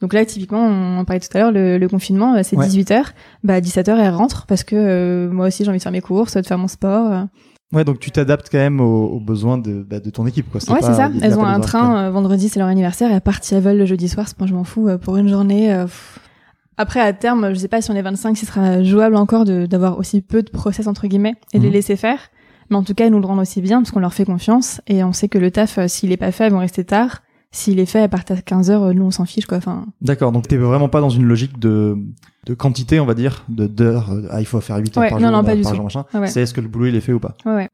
Donc 0.02 0.14
là, 0.14 0.26
typiquement, 0.26 0.66
on 0.66 0.98
en 0.98 1.06
parlait 1.06 1.20
tout 1.20 1.28
à 1.36 1.40
l'heure, 1.40 1.52
le, 1.52 1.78
le 1.78 1.90
confinement, 1.90 2.42
c'est 2.44 2.56
Ouais. 2.58 2.68
18h. 2.68 3.04
Bah, 3.44 3.56
à 3.56 3.60
17h, 3.62 3.98
elle 4.00 4.14
rentre 4.14 4.46
parce 4.48 4.64
que 4.64 4.76
euh, 4.76 5.30
moi 5.30 5.48
aussi, 5.48 5.64
j'ai 5.64 5.70
envie 5.70 5.78
de 5.80 5.84
faire 5.84 5.92
mes 5.92 6.00
courses, 6.02 6.36
de 6.38 6.42
faire 6.46 6.58
mon 6.58 6.68
sport. 6.70 7.12
euh. 7.12 7.24
Ouais, 7.72 7.84
donc 7.84 8.00
tu 8.00 8.10
t'adaptes 8.10 8.48
quand 8.52 8.58
même 8.58 8.80
aux, 8.82 9.08
aux 9.10 9.20
besoins 9.20 9.58
de, 9.60 9.84
bah, 9.88 10.00
de 10.00 10.10
ton 10.10 10.26
équipe, 10.26 10.50
quoi. 10.52 10.60
Ouais, 10.74 10.80
c'est 10.82 10.94
ça. 10.94 11.12
Elles 11.22 11.38
ont 11.38 11.44
un 11.46 11.60
train, 11.60 11.98
euh, 12.08 12.12
vendredi, 12.12 12.50
c'est 12.50 12.60
leur 12.60 12.68
anniversaire, 12.70 13.12
elles 13.12 13.22
partent 13.22 13.44
si 13.44 13.54
elles 13.56 13.62
veulent 13.62 13.78
le 13.78 13.86
jeudi 13.86 14.08
soir, 14.10 14.26
c'est 14.28 14.48
je 14.48 14.54
m'en 14.54 14.64
fous, 14.64 14.88
euh, 14.88 14.98
pour 14.98 15.18
une 15.18 15.28
journée. 15.30 15.72
euh, 15.72 15.84
pff. 15.84 16.20
Après, 16.82 17.02
à 17.02 17.12
terme, 17.12 17.50
je 17.54 17.60
sais 17.60 17.68
pas 17.68 17.82
si 17.82 17.92
on 17.92 17.96
est 17.96 18.02
25, 18.02 18.38
ce 18.38 18.46
sera 18.46 18.82
jouable 18.84 19.18
encore 19.18 19.44
de 19.44 19.66
d'avoir 19.66 19.98
aussi 20.00 20.22
peu 20.22 20.42
de 20.44 20.50
process, 20.50 20.88
entre 20.88 21.08
guillemets, 21.08 21.36
et 21.54 21.58
de 21.60 21.64
les 21.64 21.70
Mhm. 21.70 21.74
laisser 21.74 21.96
faire. 21.98 22.20
Mais 22.70 22.78
en 22.78 22.84
tout 22.84 22.94
cas, 22.94 23.06
elles 23.06 23.12
nous 23.12 23.20
le 23.20 23.26
rendent 23.28 23.40
aussi 23.42 23.62
bien, 23.62 23.80
parce 23.82 23.92
qu'on 23.92 24.00
leur 24.00 24.14
fait 24.14 24.24
confiance, 24.26 24.80
et 24.88 25.04
on 25.04 25.12
sait 25.12 25.28
que 25.28 25.38
le 25.38 25.52
taf, 25.52 25.78
euh, 25.78 25.88
s'il 25.90 26.12
est 26.14 26.18
pas 26.18 26.32
fait, 26.32 26.46
elles 26.46 26.54
vont 26.54 26.60
rester 26.60 26.86
tard. 26.86 27.22
S'il 27.52 27.80
est 27.80 27.86
fait, 27.88 28.00
elles 28.00 28.10
partent 28.10 28.30
à 28.32 28.36
15h, 28.36 28.94
nous, 28.94 29.04
on 29.04 29.12
s'en 29.12 29.26
fiche, 29.26 29.46
quoi. 29.48 29.58
Enfin, 29.58 29.88
D'accord, 30.02 30.32
donc 30.32 30.48
t'es 30.48 30.56
vraiment 30.56 30.88
pas 30.88 31.02
dans 31.02 31.10
une 31.10 31.26
logique 31.26 31.58
de, 31.60 31.98
de 32.46 32.54
quantité, 32.54 33.00
on 33.00 33.06
va 33.08 33.16
dire, 33.16 33.44
de 33.50 33.66
d'heures. 33.68 34.12
euh, 34.12 34.28
Ah, 34.30 34.40
il 34.40 34.46
faut 34.46 34.62
faire 34.62 34.78
8 34.78 34.96
heures 34.98 35.04
Ouais, 35.04 35.10
par 35.10 35.20
non, 35.20 35.28
jour, 35.30 35.36
non, 35.38 35.42
pas 35.44 35.48
par 35.48 35.56
du 35.58 35.64
jour, 35.64 35.72
tout. 35.76 35.84
machin. 35.84 36.06
Ouais. 36.14 36.28
C'est 36.28 36.42
est-ce 36.44 36.54
que 36.54 36.62
le 36.62 36.68
boulot 36.68 36.86
il 36.86 36.96
est 36.96 37.02
fait 37.02 37.12
ou 37.12 37.20
pas? 37.20 37.36
Ouais, 37.46 37.56
ouais. 37.56 37.70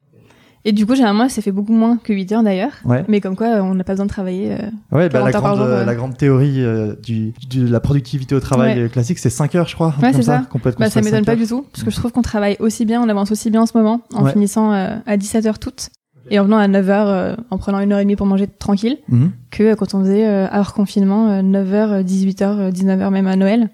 Et 0.68 0.72
du 0.72 0.86
coup, 0.88 0.96
généralement, 0.96 1.30
ça 1.30 1.42
fait 1.44 1.52
beaucoup 1.52 1.72
moins 1.74 1.98
que 2.04 2.12
8 2.12 2.32
heures 2.32 2.42
d'ailleurs. 2.44 2.72
Ouais. 2.86 3.06
Mais 3.08 3.22
comme 3.22 3.36
quoi, 3.36 3.48
euh, 3.48 3.62
on 3.62 3.76
n'a 3.76 3.84
pas 3.84 3.94
besoin 3.94 4.06
de 4.08 4.10
travailler. 4.10 4.52
euh, 4.54 4.58
Ouais, 4.92 5.10
bah, 5.10 5.22
la, 5.24 5.32
40 5.32 5.36
heures 5.36 5.42
par 5.42 5.42
grande, 5.42 5.58
jour, 5.58 5.66
euh, 5.68 5.80
ouais. 5.82 5.86
la 5.86 5.96
grande 5.96 6.18
théorie 6.18 6.56
euh, 6.64 6.96
du, 7.04 7.34
de 7.52 7.68
la 7.68 7.80
productivité 7.80 8.34
au 8.34 8.40
travail 8.40 8.76
Ouais. 8.76 8.86
euh, 8.86 8.90
classique, 8.90 9.20
c'est 9.20 9.30
5 9.30 9.54
heures, 9.56 9.68
je 9.68 9.76
crois. 9.76 9.94
Ouais, 10.02 10.12
c'est 10.12 10.24
ça. 10.24 10.42
peut 10.52 10.70
être 10.70 10.80
Bah, 10.80 10.90
ça 10.90 11.02
m'étonne 11.02 11.24
pas 11.24 11.34
heures. 11.34 11.38
du 11.38 11.46
tout, 11.48 11.66
parce 11.72 11.84
que 11.84 11.92
je 11.92 11.96
trouve 11.96 12.12
qu'on 12.12 12.24
travaille 12.24 12.58
aussi 12.60 12.84
bien, 12.86 13.00
on 13.02 13.08
avance 13.10 13.32
aussi 13.32 13.52
bien 13.52 13.62
en 13.62 13.66
ce 13.68 13.78
moment, 13.78 14.02
en 14.16 14.26
finissant 14.26 14.74
euh, 14.74 14.96
à 15.06 15.18
17h 15.18 15.60
toutes, 15.60 15.90
et 16.32 16.40
en 16.40 16.46
venant 16.46 16.58
à 16.58 16.68
9h, 16.68 17.36
en 17.52 17.58
prenant 17.60 17.80
une 17.80 17.92
heure 17.94 18.00
et 18.00 18.04
demie 18.04 18.16
pour 18.16 18.26
manger 18.26 18.48
tranquille, 18.48 18.98
Mhm. 19.10 19.32
que 19.52 19.62
euh, 19.64 19.76
quand 19.76 19.94
on 19.94 20.00
faisait 20.00 20.26
euh, 20.28 20.48
hors 20.52 20.74
confinement, 20.74 21.30
euh, 21.30 21.42
9h, 21.44 22.04
18h, 22.04 22.72
19h 22.72 23.12
même 23.12 23.28
à 23.28 23.36
Noël. 23.36 23.70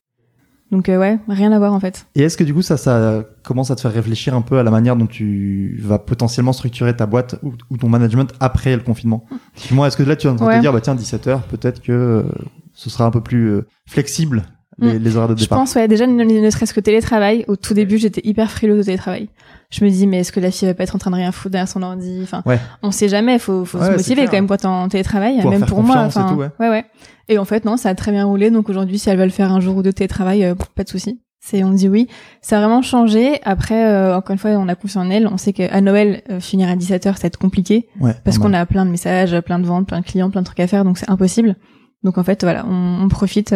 Donc 0.71 0.88
euh, 0.88 0.97
ouais, 0.97 1.19
rien 1.27 1.51
à 1.51 1.60
voir 1.60 1.73
en 1.73 1.79
fait. 1.79 2.07
Et 2.15 2.23
est-ce 2.23 2.38
que 2.38 2.43
du 2.43 2.53
coup 2.53 2.62
ça, 2.62 2.77
ça 2.77 3.23
commence 3.43 3.71
à 3.71 3.75
te 3.75 3.81
faire 3.81 3.91
réfléchir 3.91 4.34
un 4.34 4.41
peu 4.41 4.57
à 4.57 4.63
la 4.63 4.71
manière 4.71 4.95
dont 4.95 5.07
tu 5.07 5.77
vas 5.84 5.99
potentiellement 5.99 6.53
structurer 6.53 6.95
ta 6.95 7.05
boîte 7.05 7.36
ou, 7.43 7.53
ou 7.69 7.77
ton 7.77 7.89
management 7.89 8.34
après 8.39 8.75
le 8.75 8.81
confinement? 8.81 9.25
Moi, 9.71 9.88
est-ce 9.88 9.97
que 9.97 10.03
là 10.03 10.15
tu 10.15 10.27
es 10.27 10.29
en 10.29 10.36
train 10.36 10.47
de 10.49 10.55
te 10.55 10.62
dire, 10.62 10.71
bah 10.71 10.81
tiens, 10.81 10.95
17h, 10.95 11.41
peut-être 11.49 11.81
que 11.81 11.91
euh, 11.91 12.23
ce 12.73 12.89
sera 12.89 13.05
un 13.05 13.12
peu 13.12 13.21
plus 13.21 13.49
euh, 13.49 13.67
flexible 13.86 14.43
les, 14.79 14.93
Mm. 14.93 15.03
les 15.03 15.15
horaires 15.17 15.29
de 15.29 15.36
Je 15.38 15.43
départ 15.43 15.60
pense, 15.60 15.75
ouais, 15.75 15.88
déjà, 15.88 16.07
ne, 16.07 16.23
ne 16.23 16.49
serait-ce 16.49 16.73
que 16.73 16.79
télétravail, 16.79 17.45
au 17.47 17.55
tout 17.55 17.73
début, 17.73 17.97
j'étais 17.97 18.21
hyper 18.23 18.49
frileuse 18.51 18.77
de 18.79 18.84
télétravail. 18.84 19.29
Je 19.69 19.84
me 19.86 19.89
dis, 19.89 20.07
mais 20.07 20.19
est-ce 20.19 20.31
que 20.31 20.39
la 20.39 20.51
fille 20.51 20.67
va 20.67 20.73
pas 20.73 20.84
être 20.84 20.95
en 20.95 20.99
train 20.99 21.12
de 21.12 21.15
rien 21.15 21.31
foutre 21.31 21.51
derrière 21.51 21.67
son 21.67 21.81
ordi? 21.84 22.19
Enfin, 22.23 22.41
Ouais. 22.45 22.60
on 22.84 22.91
sait 22.91 23.07
jamais, 23.10 23.39
faut, 23.39 23.63
faut 23.65 23.77
Ouais, 23.79 23.86
se 23.88 23.91
motiver 23.91 24.25
quand 24.25 24.34
même 24.34 24.47
quand 24.47 24.57
t'es 24.57 24.65
en 24.67 24.88
télétravail, 24.89 25.36
Pouvoir 25.36 25.53
même 25.60 25.65
pour 25.65 25.84
moi. 25.84 25.97
Enfin, 25.99 26.27
tout, 26.29 26.36
ouais. 26.36 26.49
ouais, 26.60 26.69
ouais. 26.69 26.86
Et 27.29 27.38
en 27.38 27.45
fait, 27.45 27.63
non, 27.65 27.77
ça 27.77 27.89
a 27.89 27.95
très 27.95 28.12
bien 28.12 28.25
roulé, 28.25 28.51
donc 28.51 28.69
aujourd'hui, 28.69 28.99
si 28.99 29.10
elles 29.10 29.17
veulent 29.17 29.31
faire 29.31 29.51
un 29.51 29.60
jour 29.62 29.77
ou 29.77 29.81
deux 29.84 29.91
de 29.91 29.95
télétravail, 29.95 30.43
euh, 30.43 30.55
pas 30.75 30.84
de 30.84 30.89
souci. 30.89 31.21
C'est, 31.43 31.63
on 31.63 31.71
dit 31.71 31.89
oui. 31.89 32.07
Ça 32.41 32.57
a 32.57 32.60
vraiment 32.60 32.81
changé. 32.84 33.39
Après, 33.43 33.86
euh, 33.88 34.15
encore 34.15 34.34
une 34.34 34.38
fois, 34.39 34.51
on 34.51 34.67
a 34.67 34.75
confiance 34.75 35.05
en 35.05 35.10
elles. 35.10 35.27
On 35.27 35.38
sait 35.38 35.53
qu'à 35.53 35.81
Noël, 35.81 36.21
euh, 36.29 36.39
finir 36.39 36.69
à 36.69 36.75
17h, 36.75 37.15
ça 37.15 37.21
va 37.23 37.27
être 37.27 37.38
compliqué 37.39 37.88
Ouais, 37.99 38.13
parce 38.23 38.38
qu'on 38.38 38.53
a 38.53 38.63
plein 38.67 38.86
de 38.86 38.91
messages, 38.91 39.39
plein 39.41 39.57
de 39.57 39.65
ventes, 39.65 39.88
plein 39.88 40.01
de 40.01 40.05
clients, 40.05 40.29
plein 40.29 40.41
de 40.41 40.45
trucs 40.45 40.60
à 40.60 40.67
faire, 40.67 40.84
donc 40.84 40.97
c'est 40.99 41.10
impossible. 41.10 41.55
Donc 42.03 42.17
en 42.19 42.23
fait, 42.23 42.43
voilà, 42.43 42.65
on, 42.67 42.99
on 43.03 43.07
profite. 43.07 43.55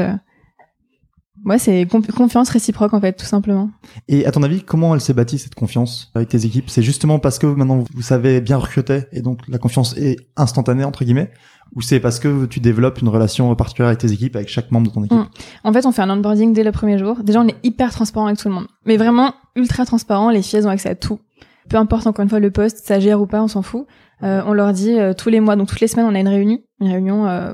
Ouais, 1.45 1.59
c'est 1.59 1.85
con- 1.85 2.01
confiance 2.01 2.49
réciproque 2.49 2.93
en 2.93 2.99
fait, 2.99 3.13
tout 3.13 3.25
simplement. 3.25 3.69
Et 4.07 4.25
à 4.25 4.31
ton 4.31 4.41
avis, 4.41 4.63
comment 4.63 4.95
elle 4.95 5.01
s'est 5.01 5.13
bâtie 5.13 5.37
cette 5.37 5.55
confiance 5.55 6.11
avec 6.15 6.29
tes 6.29 6.45
équipes? 6.45 6.69
C'est 6.69 6.81
justement 6.81 7.19
parce 7.19 7.37
que 7.37 7.45
maintenant 7.45 7.83
vous 7.93 8.01
savez 8.01 8.41
bien 8.41 8.57
recruter 8.57 9.03
et 9.11 9.21
donc 9.21 9.39
la 9.47 9.59
confiance 9.59 9.95
est 9.97 10.17
instantanée 10.35 10.83
entre 10.83 11.05
guillemets, 11.05 11.29
ou 11.75 11.81
c'est 11.81 11.99
parce 11.99 12.19
que 12.19 12.45
tu 12.45 12.59
développes 12.59 12.99
une 13.01 13.09
relation 13.09 13.53
particulière 13.55 13.87
avec 13.89 13.99
tes 13.99 14.11
équipes, 14.11 14.35
avec 14.35 14.49
chaque 14.49 14.71
membre 14.71 14.89
de 14.89 14.93
ton 14.93 15.03
équipe? 15.03 15.17
Mm. 15.17 15.27
En 15.63 15.73
fait, 15.73 15.85
on 15.85 15.91
fait 15.91 16.01
un 16.01 16.09
onboarding 16.09 16.51
dès 16.53 16.63
le 16.63 16.71
premier 16.71 16.97
jour. 16.97 17.17
Déjà, 17.23 17.41
on 17.41 17.47
est 17.47 17.57
hyper 17.63 17.91
transparent 17.91 18.25
avec 18.25 18.39
tout 18.39 18.47
le 18.47 18.55
monde, 18.55 18.67
mais 18.85 18.97
vraiment 18.97 19.33
ultra 19.55 19.85
transparent. 19.85 20.31
Les 20.31 20.41
filles 20.41 20.59
elles 20.59 20.67
ont 20.67 20.71
accès 20.71 20.89
à 20.89 20.95
tout, 20.95 21.19
peu 21.69 21.77
importe 21.77 22.07
encore 22.07 22.23
une 22.23 22.29
fois 22.29 22.39
le 22.39 22.51
poste, 22.51 22.77
stagiaire 22.79 23.21
ou 23.21 23.27
pas, 23.27 23.43
on 23.43 23.47
s'en 23.47 23.61
fout. 23.61 23.85
Euh, 24.23 24.41
on 24.47 24.53
leur 24.53 24.73
dit 24.73 24.97
euh, 24.97 25.13
tous 25.13 25.29
les 25.29 25.41
mois, 25.41 25.55
donc 25.55 25.67
toutes 25.67 25.81
les 25.81 25.87
semaines, 25.87 26.07
on 26.09 26.15
a 26.15 26.19
une 26.19 26.27
réunion, 26.27 26.59
une 26.79 26.87
réunion 26.87 27.27
euh, 27.27 27.53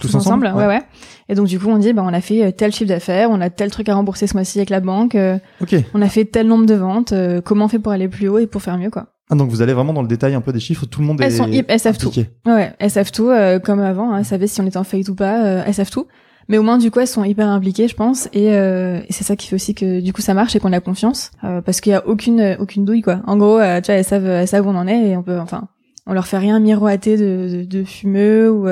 Tous 0.00 0.14
ensemble, 0.14 0.46
ouais. 0.56 0.66
ouais 0.66 0.80
Et 1.28 1.34
donc 1.34 1.46
du 1.46 1.58
coup, 1.58 1.68
on 1.68 1.78
dit 1.78 1.92
bah 1.92 2.02
on 2.04 2.12
a 2.12 2.20
fait 2.20 2.44
euh, 2.44 2.50
tel 2.50 2.72
chiffre 2.72 2.88
d'affaires, 2.88 3.28
on 3.30 3.40
a 3.40 3.50
tel 3.50 3.70
truc 3.70 3.88
à 3.88 3.94
rembourser 3.94 4.26
ce 4.26 4.34
mois-ci 4.34 4.58
avec 4.58 4.70
la 4.70 4.80
banque, 4.80 5.14
euh, 5.14 5.38
Ok. 5.60 5.76
on 5.94 6.02
a 6.02 6.08
fait 6.08 6.24
tel 6.24 6.46
nombre 6.46 6.66
de 6.66 6.74
ventes, 6.74 7.12
euh, 7.12 7.40
comment 7.40 7.66
on 7.66 7.68
fait 7.68 7.78
pour 7.78 7.92
aller 7.92 8.08
plus 8.08 8.28
haut 8.28 8.38
et 8.38 8.46
pour 8.46 8.62
faire 8.62 8.78
mieux 8.78 8.90
quoi. 8.90 9.06
Ah, 9.32 9.36
donc 9.36 9.48
vous 9.48 9.62
allez 9.62 9.74
vraiment 9.74 9.92
dans 9.92 10.02
le 10.02 10.08
détail 10.08 10.34
un 10.34 10.40
peu 10.40 10.52
des 10.52 10.58
chiffres, 10.58 10.86
tout 10.86 11.00
le 11.00 11.06
monde 11.06 11.20
Elles 11.20 11.32
est 11.32 11.36
sont 11.36 11.48
elles 11.68 11.78
savent 11.80 11.98
tout. 11.98 12.10
Ouais, 12.46 12.72
elles 12.80 12.90
savent 12.90 13.12
tout, 13.12 13.28
euh, 13.28 13.60
comme 13.60 13.78
avant, 13.78 14.12
hein, 14.12 14.18
elles 14.18 14.24
savaient 14.24 14.48
si 14.48 14.60
on 14.60 14.66
était 14.66 14.76
en 14.76 14.82
faillite 14.82 15.08
ou 15.08 15.14
pas, 15.14 15.44
euh, 15.44 15.62
elles 15.64 15.74
savent 15.74 15.90
tout. 15.90 16.06
Mais 16.48 16.58
au 16.58 16.64
moins, 16.64 16.78
du 16.78 16.90
coup, 16.90 16.98
elles 16.98 17.06
sont 17.06 17.22
hyper 17.22 17.46
impliquées, 17.46 17.86
je 17.86 17.94
pense, 17.94 18.28
et, 18.32 18.50
euh, 18.52 18.98
et 19.08 19.12
c'est 19.12 19.22
ça 19.22 19.36
qui 19.36 19.46
fait 19.46 19.54
aussi 19.54 19.72
que 19.76 20.00
du 20.00 20.12
coup 20.12 20.20
ça 20.20 20.34
marche 20.34 20.56
et 20.56 20.58
qu'on 20.58 20.72
a 20.72 20.80
confiance, 20.80 21.30
euh, 21.44 21.60
parce 21.60 21.80
qu'il 21.80 21.92
y 21.92 21.94
a 21.94 22.04
aucune 22.08 22.56
aucune 22.58 22.84
douille 22.84 23.02
quoi. 23.02 23.20
En 23.28 23.36
gros, 23.36 23.58
tu 23.58 23.62
vois, 23.86 23.94
elles 23.94 24.04
savent 24.04 24.26
elles 24.26 24.48
savent 24.48 24.66
où 24.66 24.70
on 24.70 24.74
en 24.76 24.88
est 24.88 25.10
et 25.10 25.16
on 25.16 25.22
peut, 25.22 25.38
enfin, 25.38 25.68
on 26.08 26.12
leur 26.12 26.26
fait 26.26 26.38
rien 26.38 26.58
miroiter 26.58 27.16
de, 27.16 27.58
de, 27.58 27.64
de 27.64 27.84
fumeux 27.84 28.50
ou, 28.50 28.66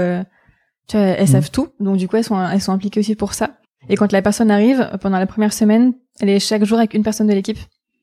tu 0.88 0.96
vois, 0.96 1.06
elles 1.06 1.20
Mhm. 1.26 1.32
savent 1.32 1.50
tout, 1.50 1.68
donc 1.80 1.96
du 1.98 2.08
coup 2.08 2.16
elles 2.16 2.24
sont 2.24 2.40
elles 2.42 2.60
sont 2.60 2.72
impliquées 2.72 3.00
aussi 3.00 3.14
pour 3.14 3.34
ça. 3.34 3.50
Et 3.88 3.96
quand 3.96 4.10
la 4.12 4.22
personne 4.22 4.50
arrive, 4.50 4.90
pendant 5.00 5.18
la 5.18 5.26
première 5.26 5.52
semaine, 5.52 5.92
elle 6.20 6.28
est 6.30 6.40
chaque 6.40 6.64
jour 6.64 6.78
avec 6.78 6.94
une 6.94 7.02
personne 7.02 7.26
de 7.28 7.32
l'équipe. 7.32 7.58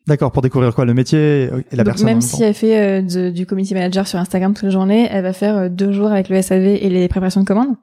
D'accord, 0.07 0.31
pour 0.31 0.41
découvrir 0.43 0.73
quoi 0.75 0.85
Le 0.85 0.93
métier 0.93 1.43
et 1.45 1.49
la 1.75 1.83
Donc 1.83 1.85
personne 1.85 2.07
en 2.07 2.11
même 2.11 2.21
si 2.21 2.37
temps. 2.37 2.43
elle 2.45 2.53
fait 2.53 2.77
euh, 2.79 3.01
de- 3.01 3.29
du 3.31 3.45
community 3.47 3.73
manager 3.73 4.07
sur 4.07 4.19
Instagram 4.19 4.53
toute 4.53 4.63
la 4.63 4.69
journée, 4.69 5.07
elle 5.09 5.23
va 5.23 5.33
faire 5.33 5.57
euh, 5.57 5.69
deux 5.69 5.91
jours 5.91 6.11
avec 6.11 6.29
le 6.29 6.39
SAV 6.41 6.63
et 6.63 6.89
les 6.89 7.07
préparations 7.07 7.41
de 7.41 7.45
commandes. 7.47 7.75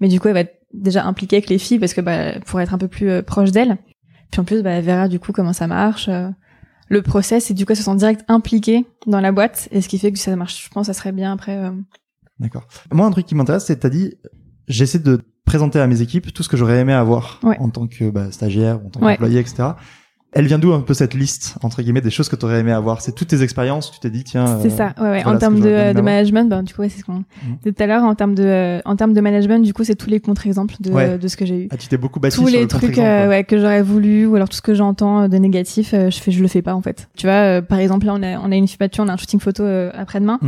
Mais 0.00 0.08
du 0.08 0.20
coup, 0.20 0.28
elle 0.28 0.34
va 0.34 0.40
être 0.40 0.60
déjà 0.72 1.04
impliquée 1.04 1.36
avec 1.36 1.48
les 1.50 1.58
filles 1.58 1.78
parce 1.80 1.92
que 1.94 2.00
bah, 2.00 2.38
pour 2.46 2.60
être 2.60 2.72
un 2.72 2.78
peu 2.78 2.86
plus 2.88 3.10
euh, 3.10 3.22
proche 3.22 3.50
d'elles. 3.50 3.76
Puis 4.30 4.40
en 4.40 4.44
plus, 4.44 4.62
bah, 4.62 4.70
elle 4.70 4.84
verra 4.84 5.08
du 5.08 5.18
coup 5.18 5.32
comment 5.32 5.52
ça 5.52 5.66
marche, 5.66 6.08
euh, 6.08 6.28
le 6.88 7.02
process 7.02 7.50
et 7.50 7.54
du 7.54 7.66
coup, 7.66 7.72
elle 7.72 7.78
se 7.78 7.82
sent 7.82 7.96
direct 7.96 8.24
impliquée 8.28 8.84
dans 9.06 9.20
la 9.20 9.32
boîte 9.32 9.68
et 9.72 9.80
ce 9.80 9.88
qui 9.88 9.98
fait 9.98 10.12
que 10.12 10.18
ça 10.20 10.34
marche. 10.36 10.64
Je 10.66 10.70
pense, 10.70 10.86
que 10.86 10.92
ça 10.92 10.98
serait 10.98 11.12
bien 11.12 11.32
après. 11.32 11.56
D'accord. 12.38 12.66
Moi, 12.92 13.06
un 13.06 13.10
truc 13.10 13.26
qui 13.26 13.34
m'intéresse, 13.34 13.64
c'est 13.64 13.76
que 13.76 13.80
t'as 13.80 13.88
dit, 13.88 14.14
j'essaie 14.68 14.98
de 14.98 15.20
présenter 15.44 15.78
à 15.78 15.86
mes 15.86 16.02
équipes 16.02 16.32
tout 16.34 16.42
ce 16.42 16.48
que 16.48 16.56
j'aurais 16.56 16.78
aimé 16.80 16.92
avoir 16.92 17.40
Ouais. 17.42 17.56
en 17.60 17.70
tant 17.70 17.86
que 17.86 18.10
bah, 18.10 18.30
stagiaire, 18.32 18.76
en 18.84 18.90
tant 18.90 19.00
Ouais. 19.00 19.12
qu'employé, 19.14 19.40
etc. 19.40 19.70
Elle 20.36 20.46
vient 20.46 20.58
d'où 20.58 20.72
un 20.72 20.80
peu 20.80 20.94
cette 20.94 21.14
liste 21.14 21.56
entre 21.62 21.82
guillemets 21.82 22.00
des 22.00 22.10
choses 22.10 22.28
que 22.28 22.36
t'aurais 22.36 22.60
aimé 22.60 22.72
avoir? 22.72 23.00
C'est 23.00 23.12
toutes 23.12 23.28
tes 23.28 23.42
expériences. 23.42 23.90
Tu 23.90 24.00
t'es 24.00 24.10
dit 24.10 24.24
tiens. 24.24 24.58
C'est 24.60 24.72
euh, 24.72 24.76
ça, 24.76 24.94
ouais, 24.98 25.10
ouais. 25.10 25.22
voilà 25.22 25.36
en 25.36 25.38
termes 25.38 25.60
de, 25.60 26.00
management, 26.00 26.48
ben, 26.48 26.62
du 26.62 26.74
coup, 26.74 26.82
ouais, 26.82 26.88
c'est 26.88 27.00
ce 27.00 27.04
qu'on 27.04 27.24
disait 27.62 27.72
tout 27.72 27.82
à 27.82 27.86
l'heure. 27.86 28.04
En 28.04 28.14
termes 28.14 28.34
de, 28.34 28.80
en 28.84 28.96
termes 28.96 29.12
de 29.12 29.20
management, 29.20 29.62
du 29.62 29.72
coup, 29.72 29.84
c'est 29.84 29.96
tous 29.96 30.10
les 30.10 30.20
contre-exemples 30.20 30.74
de, 30.80 30.90
Ouais. 30.90 31.18
de 31.18 31.28
ce 31.28 31.36
que 31.36 31.44
j'ai 31.44 31.64
eu. 31.64 31.68
Ah, 31.70 31.76
tu 31.76 31.88
t'es 31.88 31.96
beaucoup 31.96 32.20
bâti 32.20 32.36
tous 32.36 32.48
sur 32.48 32.56
les 32.56 32.62
le 32.62 32.68
trucs 32.68 32.98
euh, 32.98 33.28
ouais, 33.28 33.44
que 33.44 33.58
j'aurais 33.58 33.82
voulu 33.82 34.26
ou 34.26 34.36
alors 34.36 34.48
tout 34.48 34.56
ce 34.56 34.62
que 34.62 34.74
j'entends 34.74 35.22
euh, 35.22 35.28
de 35.28 35.36
négatif 35.36 35.92
euh, 35.94 36.10
je 36.10 36.18
fais 36.18 36.30
je 36.30 36.40
le 36.42 36.48
fais 36.48 36.62
pas 36.62 36.74
en 36.74 36.82
fait 36.82 37.08
tu 37.16 37.26
vois 37.26 37.34
euh, 37.34 37.62
par 37.62 37.78
exemple 37.78 38.06
là 38.06 38.14
on 38.14 38.22
a 38.22 38.38
on 38.38 38.52
a 38.52 38.56
une 38.56 38.66
fille 38.66 38.78
battue 38.78 39.00
on 39.00 39.08
a 39.08 39.12
un 39.12 39.16
shooting 39.16 39.40
photo 39.40 39.64
après-demain. 39.94 40.38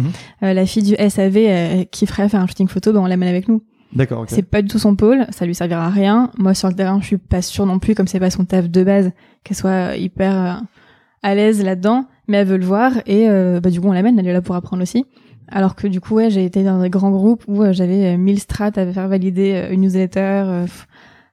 Euh, 0.42 0.52
la 0.52 0.66
fille 0.66 0.82
du 0.82 0.94
SAV 0.96 1.86
qui 1.90 2.06
ferait 2.06 2.28
faire 2.28 2.40
un 2.40 2.46
shooting 2.46 2.68
photo 2.68 2.92
ben 2.92 3.00
on 3.00 3.06
l'amène 3.06 3.28
avec 3.28 3.48
nous 3.48 3.62
D'accord. 3.94 4.20
ok. 4.22 4.28
c'est 4.30 4.42
pas 4.42 4.62
du 4.62 4.68
tout 4.68 4.78
son 4.78 4.96
pôle 4.96 5.26
ça 5.30 5.46
lui 5.46 5.54
servira 5.54 5.86
à 5.86 5.90
rien 5.90 6.30
moi 6.36 6.54
sur 6.54 6.68
le 6.68 6.74
terrain 6.74 7.00
je 7.00 7.06
suis 7.06 7.18
pas 7.18 7.40
sûre 7.40 7.64
non 7.64 7.78
plus 7.78 7.94
comme 7.94 8.06
c'est 8.06 8.20
pas 8.20 8.30
son 8.30 8.44
taf 8.44 8.68
de 8.68 8.84
base 8.84 9.12
qu'elle 9.44 9.56
soit 9.56 9.70
euh, 9.92 9.96
hyper 9.96 10.36
euh, 10.36 10.52
à 11.22 11.34
l'aise 11.34 11.64
là-dedans 11.64 12.04
mais 12.26 12.36
elle 12.38 12.46
veut 12.46 12.58
le 12.58 12.66
voir 12.66 12.92
et 13.06 13.28
euh, 13.28 13.60
bah 13.60 13.70
du 13.70 13.80
coup 13.80 13.88
on 13.88 13.92
l'amène 13.92 14.18
elle 14.18 14.26
est 14.28 14.32
là 14.32 14.42
pour 14.42 14.54
apprendre 14.54 14.82
aussi 14.82 15.06
alors 15.48 15.74
que 15.74 15.86
du 15.86 16.00
coup 16.00 16.16
ouais 16.16 16.28
j'ai 16.28 16.44
été 16.44 16.62
dans 16.64 16.80
des 16.80 16.90
grands 16.90 17.10
groupes 17.10 17.44
où 17.48 17.64
j'avais 17.72 18.14
euh, 18.14 18.18
1000 18.18 18.38
strates 18.40 18.76
à 18.76 18.92
faire 18.92 19.08
valider 19.08 19.68
une 19.70 19.80
newsletter 19.80 20.66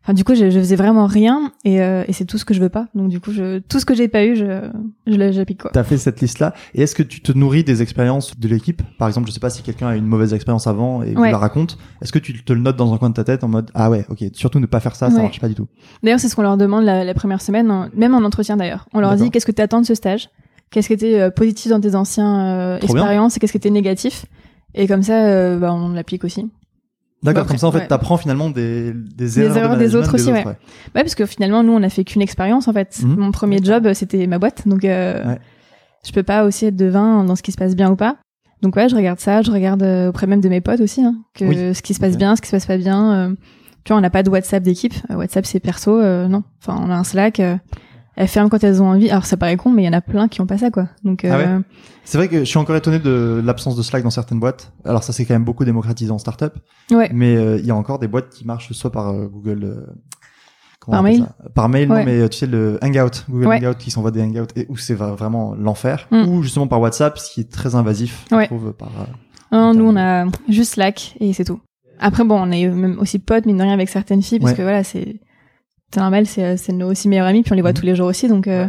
Enfin, 0.07 0.13
du 0.13 0.23
coup, 0.23 0.35
je, 0.35 0.51
je 0.51 0.59
faisais 0.59 0.75
vraiment 0.75 1.07
rien 1.07 1.51
et, 1.63 1.81
euh, 1.81 2.03
et 2.07 2.13
c'est 2.13 2.25
tout 2.25 2.37
ce 2.37 2.45
que 2.45 2.53
je 2.53 2.61
veux 2.61 2.69
pas. 2.69 2.85
Donc, 2.93 3.09
du 3.09 3.19
coup, 3.19 3.31
je, 3.31 3.57
tout 3.57 3.79
ce 3.79 3.85
que 3.85 3.95
j'ai 3.95 4.07
pas 4.07 4.23
eu, 4.23 4.35
je, 4.35 4.69
je 5.07 5.31
j'applique 5.31 5.63
quoi. 5.63 5.71
T'as 5.73 5.83
fait 5.83 5.97
cette 5.97 6.21
liste-là. 6.21 6.53
Et 6.75 6.83
est-ce 6.83 6.93
que 6.93 7.01
tu 7.01 7.21
te 7.21 7.31
nourris 7.31 7.63
des 7.63 7.81
expériences 7.81 8.39
de 8.39 8.47
l'équipe? 8.47 8.83
Par 8.99 9.07
exemple, 9.07 9.27
je 9.27 9.33
sais 9.33 9.39
pas 9.39 9.49
si 9.49 9.63
quelqu'un 9.63 9.87
a 9.87 9.95
eu 9.95 9.97
une 9.97 10.05
mauvaise 10.05 10.35
expérience 10.35 10.67
avant 10.67 11.01
et 11.01 11.15
vous 11.15 11.21
Ouais. 11.21 11.31
la 11.31 11.39
raconte. 11.39 11.79
Est-ce 12.03 12.11
que 12.11 12.19
tu 12.19 12.43
te 12.43 12.53
le 12.53 12.59
notes 12.59 12.75
dans 12.77 12.93
un 12.93 12.97
coin 12.99 13.09
de 13.09 13.15
ta 13.15 13.23
tête 13.23 13.43
en 13.43 13.47
mode 13.47 13.71
ah 13.73 13.89
ouais, 13.89 14.05
ok, 14.09 14.25
surtout 14.33 14.59
ne 14.59 14.67
pas 14.67 14.79
faire 14.79 14.95
ça, 14.95 15.09
ça 15.09 15.15
Ouais. 15.17 15.23
marche 15.23 15.39
pas 15.41 15.47
du 15.47 15.55
tout. 15.55 15.67
D'ailleurs, 16.03 16.19
c'est 16.19 16.29
ce 16.29 16.35
qu'on 16.35 16.43
leur 16.43 16.57
demande 16.57 16.83
la, 16.83 17.03
la 17.03 17.13
première 17.15 17.41
semaine, 17.41 17.89
même 17.95 18.13
en 18.13 18.19
entretien 18.23 18.57
d'ailleurs. 18.57 18.87
On 18.93 18.99
leur 18.99 19.09
D'accord. 19.09 19.25
dit 19.25 19.31
qu'est-ce 19.31 19.47
que 19.47 19.51
tu 19.51 19.61
attends 19.63 19.81
de 19.81 19.87
ce 19.87 19.95
stage, 19.95 20.29
qu'est-ce 20.69 20.87
qui 20.87 20.93
était 20.93 21.19
euh, 21.19 21.31
positif 21.31 21.71
dans 21.71 21.81
tes 21.81 21.95
anciens 21.95 22.45
euh, 22.45 22.77
bien. 22.77 22.87
expériences 22.89 23.37
et 23.37 23.39
qu'est-ce 23.39 23.53
qui 23.53 23.57
était 23.57 23.71
négatif? 23.71 24.27
Et 24.75 24.85
comme 24.87 25.01
ça, 25.01 25.25
euh, 25.25 25.57
bah, 25.57 25.73
on 25.73 25.89
l'applique 25.93 26.23
aussi. 26.25 26.47
D'accord, 27.25 27.43
Bah, 27.43 27.47
comme 27.49 27.57
ça 27.57 27.67
en 27.67 27.71
fait, 27.71 27.79
ouais. 27.79 27.87
t'apprends 27.87 28.17
finalement 28.17 28.49
des, 28.49 28.93
des, 28.93 29.25
Des 29.25 29.39
erreurs, 29.41 29.53
de 29.53 29.59
erreurs 29.59 29.77
des 29.77 29.95
autres 29.95 30.13
aussi, 30.15 30.31
ouais. 30.31 30.45
Ouais, 30.45 30.55
parce 30.93 31.15
que 31.15 31.25
finalement, 31.25 31.63
nous, 31.63 31.73
on 31.73 31.83
a 31.83 31.89
fait 31.89 32.03
qu'une 32.05 32.21
expérience 32.21 32.67
en 32.67 32.73
fait. 32.73 32.99
Mhm. 33.03 33.15
Mon 33.17 33.31
premier 33.31 33.59
job, 33.63 33.91
c'était 33.93 34.25
ma 34.27 34.39
boîte, 34.39 34.67
donc 34.67 34.85
euh, 34.85 35.35
je 36.05 36.11
peux 36.11 36.23
pas 36.23 36.45
aussi 36.45 36.67
être 36.67 36.75
devin 36.75 37.23
dans 37.23 37.35
ce 37.35 37.43
qui 37.43 37.51
se 37.51 37.57
passe 37.57 37.75
bien 37.75 37.91
ou 37.91 37.95
pas. 37.95 38.17
Donc 38.61 38.75
ouais, 38.77 38.87
je 38.89 38.95
regarde 38.95 39.19
ça, 39.19 39.41
je 39.41 39.51
regarde 39.51 39.83
euh, 39.83 40.09
auprès 40.09 40.27
même 40.27 40.39
de 40.41 40.49
mes 40.49 40.61
potes 40.61 40.79
aussi, 40.79 41.03
hein, 41.03 41.15
que 41.33 41.45
Oui. 41.45 41.75
ce 41.75 41.81
qui 41.81 41.93
se 41.93 41.99
passe 41.99 42.17
bien, 42.17 42.35
ce 42.35 42.41
qui 42.41 42.47
se 42.47 42.55
passe 42.55 42.65
pas 42.65 42.77
bien. 42.77 43.13
euh, 43.13 43.35
tu 43.83 43.89
vois, 43.91 43.97
on 43.97 44.01
n'a 44.01 44.09
pas 44.09 44.23
de 44.23 44.29
WhatsApp 44.31 44.63
d'équipe. 44.63 44.93
Euh, 45.11 45.15
WhatsApp 45.15 45.45
c'est 45.45 45.59
perso, 45.59 45.99
euh, 45.99 46.27
non. 46.27 46.43
Enfin, 46.61 46.79
on 46.83 46.89
a 46.89 46.95
un 46.95 47.03
Slack. 47.03 47.39
Elles 48.17 48.27
ferment 48.27 48.49
quand 48.49 48.63
elles 48.63 48.81
ont 48.81 48.87
envie. 48.89 49.09
Alors 49.09 49.25
ça 49.25 49.37
paraît 49.37 49.57
con, 49.57 49.71
mais 49.71 49.83
il 49.83 49.85
y 49.85 49.89
en 49.89 49.93
a 49.93 50.01
plein 50.01 50.27
qui 50.27 50.41
ont 50.41 50.45
pas 50.45 50.57
ça, 50.57 50.71
quoi. 50.71 50.87
Donc, 51.03 51.25
Ah 51.25 51.37
ouais 51.37 51.45
euh, 51.47 51.59
C'est 52.03 52.17
vrai 52.17 52.27
que 52.27 52.39
je 52.39 52.43
suis 52.45 52.57
encore 52.57 52.75
étonné 52.75 52.99
de 52.99 53.41
l'absence 53.43 53.75
de 53.75 53.81
Slack 53.81 54.03
dans 54.03 54.09
certaines 54.09 54.39
boîtes. 54.39 54.71
Alors 54.85 55.03
ça 55.03 55.13
c'est 55.13 55.25
quand 55.25 55.33
même 55.33 55.43
beaucoup 55.45 55.65
démocratisé 55.65 56.11
en 56.11 56.17
startup, 56.17 56.53
ouais. 56.91 57.09
mais 57.13 57.35
euh, 57.35 57.57
il 57.59 57.65
y 57.65 57.71
a 57.71 57.75
encore 57.75 57.99
des 57.99 58.07
boîtes 58.07 58.29
qui 58.29 58.45
marchent 58.45 58.71
soit 58.73 58.91
par 58.91 59.09
euh, 59.09 59.27
Google. 59.27 59.63
euh, 59.63 59.85
Par 60.87 61.01
mail 61.03 61.25
Par 61.55 61.67
mail, 61.69 61.87
non, 61.89 61.95
Ouais. 61.95 62.05
mais 62.05 62.19
euh, 62.21 62.27
tu 62.29 62.37
sais 62.37 62.45
le 62.47 62.77
Hangout, 62.83 63.25
Google 63.29 63.47
Ouais. 63.47 63.65
Hangout 63.65 63.77
qui 63.77 63.89
s'envoie 63.91 64.11
des 64.11 64.21
Hangouts 64.21 64.47
et 64.55 64.65
où 64.69 64.77
c'est 64.77 64.93
vraiment 64.93 65.55
l'enfer, 65.55 66.07
Mm. 66.11 66.27
ou 66.27 66.43
justement 66.43 66.67
par 66.67 66.79
WhatsApp, 66.79 67.17
ce 67.17 67.31
qui 67.33 67.41
est 67.41 67.51
très 67.51 67.73
invasif, 67.75 68.25
je 68.31 68.45
trouve, 68.45 68.71
par. 68.73 68.89
euh, 68.99 69.05
Non, 69.51 69.73
nous 69.73 69.85
on 69.89 69.97
a 69.97 70.25
juste 70.47 70.73
Slack 70.73 71.15
et 71.19 71.33
c'est 71.33 71.43
tout. 71.45 71.59
Après 71.99 72.23
bon, 72.25 72.39
on 72.41 72.51
est 72.51 72.67
même 72.67 72.99
aussi 72.99 73.19
potes 73.19 73.45
mine 73.45 73.57
de 73.57 73.63
rien 73.63 73.73
avec 73.73 73.87
certaines 73.89 74.21
filles 74.21 74.39
parce 74.39 74.53
que 74.53 74.61
voilà, 74.61 74.83
c'est 74.83 75.19
c'est 75.93 75.99
normal, 75.99 76.25
c'est 76.25 76.57
c'est 76.57 76.73
nos 76.73 76.91
aussi 76.91 77.07
meilleurs 77.07 77.27
amis 77.27 77.41
puis 77.43 77.51
on 77.53 77.55
les 77.55 77.61
voit 77.61 77.71
Mhm. 77.71 77.77
tous 77.77 77.85
les 77.85 77.95
jours 77.95 78.07
aussi 78.07 78.27
donc 78.27 78.47
euh, 78.47 78.67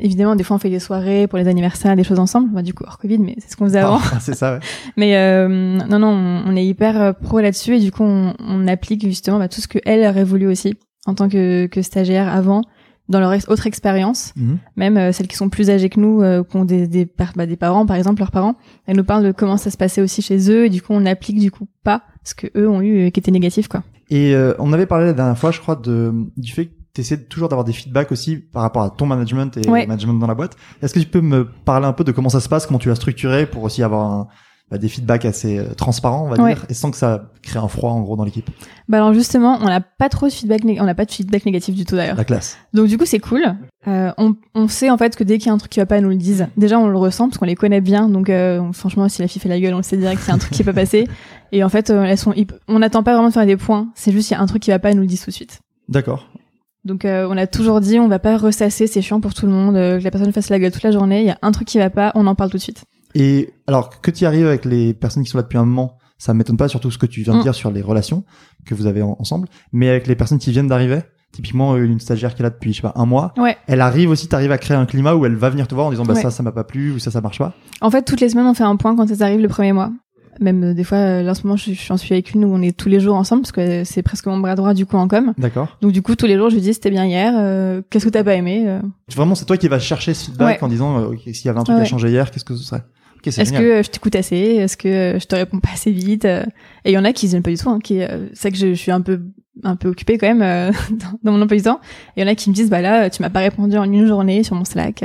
évidemment 0.00 0.36
des 0.36 0.42
fois 0.44 0.56
on 0.56 0.58
fait 0.58 0.70
des 0.70 0.78
soirées 0.80 1.26
pour 1.26 1.38
les 1.38 1.48
anniversaires, 1.48 1.94
des 1.96 2.04
choses 2.04 2.18
ensemble. 2.18 2.50
Bah, 2.52 2.62
du 2.62 2.72
coup 2.74 2.84
hors 2.86 2.98
Covid 2.98 3.18
mais 3.18 3.34
c'est 3.38 3.50
ce 3.52 3.56
qu'on 3.56 3.66
faisait 3.66 3.80
avant. 3.80 3.98
ah, 4.12 4.18
c'est 4.20 4.34
ça, 4.34 4.54
ouais. 4.54 4.60
Mais 4.96 5.16
euh, 5.16 5.48
non 5.48 5.98
non, 5.98 6.08
on, 6.08 6.42
on 6.52 6.56
est 6.56 6.64
hyper 6.64 7.00
euh, 7.00 7.12
pro 7.12 7.40
là-dessus 7.40 7.76
et 7.76 7.80
du 7.80 7.92
coup 7.92 8.02
on, 8.04 8.34
on 8.38 8.66
applique 8.68 9.04
justement 9.06 9.38
bah, 9.38 9.48
tout 9.48 9.60
ce 9.60 9.68
que 9.68 9.78
elle 9.84 10.04
aurait 10.08 10.24
voulu 10.24 10.46
aussi 10.46 10.74
en 11.06 11.14
tant 11.14 11.28
que 11.28 11.66
que 11.66 11.82
stagiaire 11.82 12.28
avant 12.32 12.62
dans 13.08 13.18
leur 13.20 13.32
ex- 13.32 13.48
autre 13.48 13.66
expérience 13.66 14.32
Mhm. 14.36 14.58
même 14.76 14.96
euh, 14.96 15.12
celles 15.12 15.26
qui 15.26 15.36
sont 15.36 15.48
plus 15.50 15.68
âgées 15.70 15.88
que 15.90 15.98
nous, 16.00 16.22
euh, 16.22 16.44
qui 16.44 16.56
ont 16.56 16.64
des, 16.64 16.86
des, 16.86 17.06
bah, 17.36 17.46
des 17.46 17.56
parents, 17.56 17.84
par 17.84 17.96
exemple, 17.96 18.20
leurs 18.20 18.30
parents, 18.30 18.54
elles 18.86 18.96
nous 18.96 19.04
parlent 19.04 19.24
de 19.24 19.32
comment 19.32 19.56
ça 19.56 19.70
se 19.70 19.76
passait 19.76 20.00
aussi 20.00 20.22
chez 20.22 20.50
eux, 20.50 20.66
et 20.66 20.70
du 20.70 20.80
coup, 20.80 20.92
on 20.94 21.04
applique 21.04 21.38
du 21.40 21.50
coup 21.50 21.66
pas 21.82 22.04
ce 22.22 22.34
que 22.36 22.46
eux 22.56 22.68
ont 22.70 22.80
eu 22.80 23.06
euh, 23.06 23.10
qui 23.10 23.18
était 23.18 23.32
négatif, 23.32 23.66
quoi. 23.66 23.82
Et 24.14 24.34
euh, 24.34 24.54
on 24.58 24.72
avait 24.72 24.86
parlé 24.86 25.06
la 25.06 25.12
dernière 25.14 25.38
fois, 25.38 25.50
je 25.50 25.60
crois, 25.60 25.76
de, 25.76 26.12
du 26.36 26.52
fait 26.52 26.66
que 26.66 26.72
tu 26.94 27.00
essaies 27.00 27.16
toujours 27.24 27.48
d'avoir 27.48 27.64
des 27.64 27.72
feedbacks 27.72 28.12
aussi 28.12 28.36
par 28.36 28.62
rapport 28.62 28.82
à 28.82 28.90
ton 28.90 29.06
management 29.06 29.56
et 29.56 29.66
Ouais. 29.68 29.82
le 29.82 29.86
management 29.88 30.14
dans 30.18 30.26
la 30.26 30.34
boîte. 30.34 30.56
Est-ce 30.82 30.92
que 30.92 30.98
tu 31.00 31.06
peux 31.06 31.22
me 31.22 31.44
parler 31.64 31.86
un 31.86 31.92
peu 31.94 32.04
de 32.04 32.12
comment 32.12 32.28
ça 32.28 32.40
se 32.40 32.48
passe, 32.48 32.66
comment 32.66 32.78
tu 32.78 32.88
l'as 32.90 32.94
structuré 32.96 33.46
pour 33.46 33.62
aussi 33.62 33.82
avoir 33.82 34.10
un, 34.10 34.28
bah, 34.70 34.76
des 34.78 34.88
feedbacks 34.88 35.24
assez 35.24 35.58
euh, 35.58 35.72
transparents, 35.74 36.26
on 36.26 36.28
va 36.28 36.42
Ouais. 36.42 36.54
dire, 36.54 36.66
et 36.68 36.74
sans 36.74 36.90
que 36.90 36.96
ça 36.98 37.30
crée 37.42 37.58
un 37.58 37.68
froid 37.68 37.90
en 37.92 38.00
gros 38.02 38.16
dans 38.16 38.24
l'équipe? 38.24 38.50
Bah 38.88 38.98
alors 38.98 39.14
justement, 39.14 39.58
on 39.62 39.66
n'a 39.66 39.80
pas 39.80 40.08
trop 40.10 40.26
de 40.26 40.32
feedback, 40.32 40.62
on 40.64 40.84
n'a 40.84 40.94
pas 40.94 41.04
de 41.06 41.10
feedback 41.10 41.46
négatif 41.46 41.74
du 41.74 41.84
tout 41.86 41.96
d'ailleurs. 41.96 42.16
La 42.16 42.24
classe. 42.24 42.58
Donc 42.74 42.88
du 42.88 42.98
coup, 42.98 43.06
c'est 43.06 43.18
cool. 43.20 43.42
Euh, 43.88 44.12
on, 44.18 44.34
on 44.54 44.68
sait 44.68 44.90
en 44.90 44.98
fait 44.98 45.16
que 45.16 45.24
dès 45.24 45.38
qu'il 45.38 45.46
y 45.48 45.50
a 45.50 45.52
un 45.52 45.58
truc 45.58 45.70
qui 45.72 45.80
va 45.80 45.86
pas, 45.86 46.00
nous 46.00 46.08
le 46.10 46.16
disent. 46.16 46.46
Déjà, 46.56 46.78
on 46.78 46.88
le 46.88 46.96
ressent 46.98 47.28
parce 47.28 47.38
qu'on 47.38 47.46
les 47.46 47.54
connaît 47.54 47.80
bien. 47.80 48.08
Donc 48.08 48.28
euh, 48.28 48.60
franchement, 48.72 49.08
si 49.08 49.22
la 49.22 49.28
fille 49.28 49.40
fait 49.40 49.48
la 49.48 49.58
gueule, 49.60 49.74
on 49.74 49.78
le 49.78 49.82
sait 49.82 49.96
direct 49.96 50.20
qu'il 50.20 50.28
y 50.28 50.32
a 50.32 50.34
un 50.34 50.38
truc 50.38 50.52
qui 50.52 50.62
peut 50.64 50.72
passer. 50.74 51.08
Et 51.52 51.62
en 51.62 51.68
fait, 51.68 51.90
euh, 51.90 52.02
elles 52.04 52.18
sont, 52.18 52.34
on 52.68 52.78
n'attend 52.78 53.02
pas 53.02 53.12
vraiment 53.12 53.28
de 53.28 53.32
faire 53.34 53.46
des 53.46 53.56
points. 53.56 53.88
C'est 53.94 54.10
juste 54.12 54.30
il 54.30 54.34
y 54.34 54.36
a 54.36 54.40
un 54.40 54.46
truc 54.46 54.62
qui 54.62 54.70
va 54.70 54.78
pas, 54.78 54.90
elles 54.90 54.96
nous 54.96 55.02
le 55.02 55.06
disent 55.08 55.20
tout 55.22 55.30
de 55.30 55.34
suite. 55.34 55.60
D'accord. 55.88 56.28
Donc 56.84 57.04
euh, 57.04 57.28
on 57.30 57.36
a 57.36 57.46
toujours 57.46 57.80
dit 57.80 58.00
on 58.00 58.08
va 58.08 58.18
pas 58.18 58.36
ressasser, 58.36 58.86
c'est 58.88 59.02
chiant 59.02 59.20
pour 59.20 59.34
tout 59.34 59.46
le 59.46 59.52
monde, 59.52 59.76
euh, 59.76 59.98
que 59.98 60.04
la 60.04 60.10
personne 60.10 60.32
fasse 60.32 60.48
la 60.50 60.58
gueule 60.58 60.72
toute 60.72 60.82
la 60.82 60.90
journée, 60.90 61.20
il 61.20 61.26
y 61.26 61.30
a 61.30 61.38
un 61.42 61.52
truc 61.52 61.68
qui 61.68 61.78
va 61.78 61.90
pas, 61.90 62.10
on 62.16 62.26
en 62.26 62.34
parle 62.34 62.50
tout 62.50 62.56
de 62.56 62.62
suite. 62.62 62.82
Et 63.14 63.50
alors 63.68 64.00
que 64.00 64.10
tu 64.10 64.24
arrives 64.26 64.46
avec 64.46 64.64
les 64.64 64.92
personnes 64.94 65.22
qui 65.22 65.30
sont 65.30 65.38
là 65.38 65.42
depuis 65.42 65.58
un 65.58 65.64
moment, 65.64 65.98
ça 66.18 66.34
m'étonne 66.34 66.56
pas, 66.56 66.66
surtout 66.68 66.90
ce 66.90 66.98
que 66.98 67.06
tu 67.06 67.20
viens 67.22 67.34
de 67.34 67.38
Mm. 67.38 67.42
dire 67.42 67.54
sur 67.54 67.70
les 67.70 67.82
relations 67.82 68.24
que 68.66 68.74
vous 68.74 68.86
avez 68.86 69.02
en- 69.02 69.16
ensemble, 69.20 69.46
mais 69.72 69.88
avec 69.90 70.06
les 70.08 70.16
personnes 70.16 70.38
qui 70.38 70.50
viennent 70.50 70.66
d'arriver, 70.66 71.02
typiquement 71.32 71.76
une 71.76 72.00
stagiaire 72.00 72.34
qui 72.34 72.42
est 72.42 72.44
là 72.44 72.50
depuis 72.50 72.72
je 72.72 72.78
sais 72.78 72.82
pas 72.82 72.94
un 72.96 73.06
mois, 73.06 73.32
Ouais. 73.36 73.56
elle 73.68 73.80
arrive 73.80 74.10
aussi, 74.10 74.26
t'arrives 74.26 74.50
à 74.52 74.58
créer 74.58 74.76
un 74.76 74.86
climat 74.86 75.14
où 75.14 75.24
elle 75.24 75.36
va 75.36 75.50
venir 75.50 75.68
te 75.68 75.74
voir 75.76 75.86
en 75.86 75.90
disant 75.90 76.04
bah 76.04 76.14
Ouais. 76.14 76.22
ça 76.22 76.30
ça 76.32 76.42
m'a 76.42 76.52
pas 76.52 76.64
plu 76.64 76.90
ou 76.92 76.98
ça 76.98 77.10
ça 77.12 77.20
marche 77.20 77.38
pas. 77.38 77.52
En 77.80 77.90
fait, 77.92 78.02
toutes 78.02 78.20
les 78.20 78.30
semaines 78.30 78.46
on 78.46 78.54
fait 78.54 78.64
un 78.64 78.74
point 78.76 78.96
quand 78.96 79.08
elles 79.08 79.22
arrivent 79.22 79.40
le 79.40 79.48
premier 79.48 79.72
mois. 79.72 79.92
Même 80.40 80.64
euh, 80.64 80.74
des 80.74 80.84
fois, 80.84 80.98
euh, 80.98 81.22
là 81.22 81.32
en 81.32 81.34
ce 81.34 81.42
moment, 81.44 81.56
je, 81.56 81.72
j'en 81.72 81.96
suis 81.96 82.14
avec 82.14 82.32
une 82.32 82.44
où 82.44 82.54
on 82.54 82.62
est 82.62 82.76
tous 82.76 82.88
les 82.88 83.00
jours 83.00 83.16
ensemble 83.16 83.42
parce 83.42 83.52
que 83.52 83.84
c'est 83.84 84.02
presque 84.02 84.26
mon 84.26 84.38
bras 84.38 84.54
droit 84.54 84.72
du 84.74 84.86
coup 84.86 84.96
en 84.96 85.06
com. 85.08 85.34
D'accord. 85.38 85.76
Donc 85.82 85.92
du 85.92 86.00
coup, 86.02 86.16
tous 86.16 86.26
les 86.26 86.36
jours, 86.36 86.48
je 86.50 86.54
lui 86.54 86.62
dis 86.62 86.72
c'était 86.72 86.90
bien 86.90 87.04
hier, 87.04 87.34
euh, 87.36 87.82
qu'est-ce 87.90 88.04
que 88.06 88.10
t'as 88.10 88.24
pas 88.24 88.34
aimé 88.34 88.64
euh, 88.66 88.80
Vraiment, 89.14 89.34
c'est 89.34 89.44
toi 89.44 89.56
qui 89.56 89.68
vas 89.68 89.78
chercher 89.78 90.14
ce 90.14 90.26
feedback 90.26 90.56
Ouais. 90.60 90.64
en 90.64 90.68
disant 90.68 90.98
euh, 90.98 91.16
s'il 91.32 91.44
y 91.46 91.48
avait 91.48 91.58
un 91.60 91.64
truc 91.64 91.76
Ouais. 91.76 91.82
à 91.82 91.86
changer 91.86 92.08
hier, 92.08 92.30
qu'est-ce 92.30 92.44
que 92.44 92.56
ce 92.56 92.64
serait? 92.64 92.82
Ok, 93.16 93.30
c'est 93.32 93.42
Est-ce 93.42 93.52
que 93.52 93.58
euh, 93.62 93.82
je 93.82 93.90
t'écoute 93.90 94.16
assez? 94.16 94.36
Est-ce 94.36 94.76
que 94.76 95.18
je 95.20 95.26
te 95.26 95.34
réponds 95.36 95.60
pas 95.60 95.68
assez 95.74 95.92
vite 95.92 96.24
Et 96.24 96.42
il 96.86 96.92
y 96.92 96.98
en 96.98 97.04
a 97.04 97.12
qui 97.12 97.28
n'aiment 97.28 97.42
pas 97.42 97.50
du 97.50 97.56
tout. 97.58 97.68
Hein, 97.70 97.78
qui, 97.78 98.02
euh, 98.02 98.26
c'est 98.32 98.50
que 98.50 98.56
je, 98.56 98.68
je 98.68 98.74
suis 98.74 98.90
un 98.90 99.00
peu 99.00 99.20
un 99.64 99.76
peu 99.76 99.88
occupée 99.88 100.16
quand 100.16 100.26
même 100.26 100.40
euh, 100.42 100.72
dans, 100.90 101.18
dans 101.30 101.32
mon 101.36 101.42
emploi 101.42 101.56
du 101.58 101.62
temps. 101.62 101.78
Et 102.16 102.20
il 102.20 102.24
y 102.24 102.28
en 102.28 102.32
a 102.32 102.34
qui 102.34 102.48
me 102.48 102.54
disent 102.54 102.70
bah 102.70 102.80
là, 102.80 103.10
tu 103.10 103.20
m'as 103.22 103.28
pas 103.30 103.40
répondu 103.40 103.76
en 103.76 103.84
une 103.84 104.06
journée 104.06 104.42
sur 104.42 104.56
mon 104.56 104.64
Slack. 104.64 105.04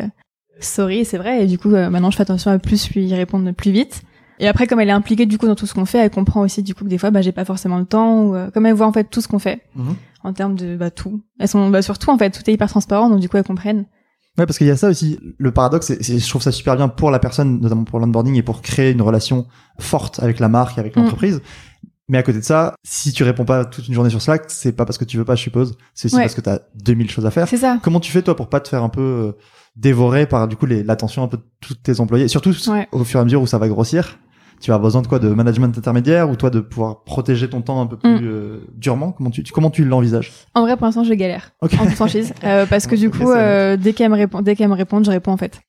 Sorry, 0.59 1.05
c'est 1.05 1.17
vrai. 1.17 1.43
Et 1.43 1.45
du 1.47 1.57
coup, 1.59 1.71
euh, 1.73 1.89
maintenant, 1.89 2.09
je 2.09 2.15
fais 2.17 2.23
attention 2.23 2.49
à 2.49 2.57
plus 2.57 2.89
lui 2.91 3.13
répondre 3.13 3.51
plus 3.51 3.71
vite. 3.71 4.01
Et 4.39 4.47
après, 4.47 4.67
comme 4.67 4.79
elle 4.79 4.89
est 4.89 4.93
impliquée 4.93 5.25
du 5.25 5.37
coup 5.37 5.47
dans 5.47 5.55
tout 5.55 5.65
ce 5.65 5.73
qu'on 5.73 5.85
fait, 5.85 5.97
elle 5.99 6.09
comprend 6.11 6.41
aussi 6.41 6.61
du 6.63 6.75
coup 6.75 6.83
que 6.83 6.89
des 6.89 6.97
fois, 6.97 7.09
bah 7.11 7.21
j'ai 7.21 7.31
pas 7.31 7.45
forcément 7.45 7.77
le 7.79 7.85
temps. 7.85 8.23
Ou 8.25 8.35
euh, 8.35 8.49
comme 8.51 8.65
elle 8.65 8.73
voit 8.75 8.87
en 8.87 8.93
fait 8.93 9.05
tout 9.05 9.21
ce 9.21 9.27
qu'on 9.27 9.39
fait 9.39 9.61
Mhm. 9.75 9.95
en 10.23 10.33
termes 10.33 10.55
de 10.55 10.75
bah 10.77 10.91
tout. 10.91 11.21
Elles 11.39 11.47
sont 11.47 11.69
bah, 11.69 11.81
surtout 11.81 12.09
en 12.11 12.17
fait 12.17 12.29
tout 12.31 12.47
est 12.49 12.53
hyper 12.53 12.69
transparent, 12.69 13.09
donc 13.09 13.19
du 13.19 13.29
coup 13.29 13.37
elles 13.37 13.43
comprennent. 13.43 13.85
Ouais, 14.37 14.45
parce 14.45 14.59
qu'il 14.59 14.67
y 14.67 14.71
a 14.71 14.77
ça 14.77 14.89
aussi. 14.89 15.17
Le 15.39 15.51
paradoxe, 15.51 15.87
c'est, 15.99 16.19
je 16.19 16.29
trouve 16.29 16.43
ça 16.43 16.51
super 16.51 16.75
bien 16.75 16.87
pour 16.89 17.09
la 17.09 17.17
personne, 17.17 17.59
notamment 17.59 17.85
pour 17.85 17.99
l'onboarding 17.99 18.35
et 18.35 18.43
pour 18.43 18.61
créer 18.61 18.91
une 18.91 19.01
relation 19.01 19.47
forte 19.79 20.21
avec 20.21 20.39
la 20.39 20.47
marque, 20.47 20.77
et 20.77 20.79
avec 20.79 20.95
Mm. 20.95 20.99
l'entreprise. 21.01 21.41
Mais 22.09 22.19
à 22.19 22.23
côté 22.23 22.37
de 22.37 22.43
ça, 22.43 22.75
si 22.85 23.11
tu 23.11 23.23
réponds 23.23 23.43
pas 23.45 23.65
toute 23.65 23.87
une 23.87 23.93
journée 23.95 24.09
sur 24.11 24.21
Slack, 24.21 24.43
c'est 24.49 24.71
pas 24.73 24.85
parce 24.85 24.97
que 24.99 25.03
tu 25.05 25.17
veux 25.17 25.25
pas, 25.25 25.33
je 25.35 25.41
suppose. 25.41 25.75
C'est 25.95 26.05
aussi 26.05 26.15
Ouais. 26.15 26.21
parce 26.21 26.35
que 26.35 26.41
t'as 26.41 26.59
2000 26.75 27.09
choses 27.09 27.25
à 27.25 27.31
faire. 27.31 27.47
C'est 27.49 27.57
ça. 27.57 27.79
Comment 27.81 27.99
tu 27.99 28.11
fais 28.11 28.21
toi 28.21 28.35
pour 28.35 28.47
pas 28.47 28.59
te 28.59 28.69
faire 28.69 28.83
un 28.83 28.89
peu 28.89 29.01
euh, 29.01 29.31
dévorer 29.75 30.25
par 30.27 30.47
du 30.47 30.55
coup 30.55 30.65
l'attention 30.67 31.23
un 31.23 31.27
peu 31.27 31.37
de 31.37 31.43
tous 31.59 31.73
tes 31.75 31.99
employés, 31.99 32.27
surtout 32.27 32.53
Ouais. 32.69 32.87
au 32.91 33.03
fur 33.03 33.19
et 33.19 33.21
à 33.21 33.23
mesure 33.25 33.41
où 33.41 33.47
ça 33.47 33.57
va 33.57 33.67
grossir. 33.67 34.19
Tu 34.59 34.71
vas 34.71 34.75
avoir 34.75 34.87
besoin 34.87 35.01
de 35.03 35.07
quoi, 35.07 35.19
de 35.19 35.29
management 35.29 35.77
intermédiaire 35.77 36.29
ou 36.29 36.35
toi 36.35 36.49
de 36.49 36.59
pouvoir 36.59 37.03
protéger 37.03 37.49
ton 37.49 37.61
temps 37.61 37.79
un 37.81 37.85
peu 37.87 37.97
plus 37.97 38.09
Mm. 38.09 38.19
euh, 38.23 38.59
durement? 38.75 39.11
Comment 39.11 39.29
tu, 39.29 39.43
tu- 39.43 39.53
comment 39.53 39.69
tu 39.69 39.85
l'envisages? 39.85 40.31
En 40.55 40.61
vrai, 40.61 40.75
pour 40.77 40.85
l'instant, 40.85 41.03
je 41.03 41.13
galère. 41.13 41.51
Ok. 41.61 41.73
en 41.79 41.85
toute 41.85 41.93
franchise 41.95 42.33
euh, 42.43 42.65
parce 42.65 42.87
que 42.87 42.95
du 42.95 43.09
coup 43.11 43.29
euh, 43.31 43.77
dès 43.77 43.93
qu'elle 43.93 44.09
me 44.09 44.15
répond 44.15 44.41
dès 44.41 44.55
qu'elle 44.55 44.69
me 44.69 44.73
répond 44.75 45.03
je 45.03 45.11
réponds 45.11 45.31
en 45.31 45.37
fait 45.37 45.61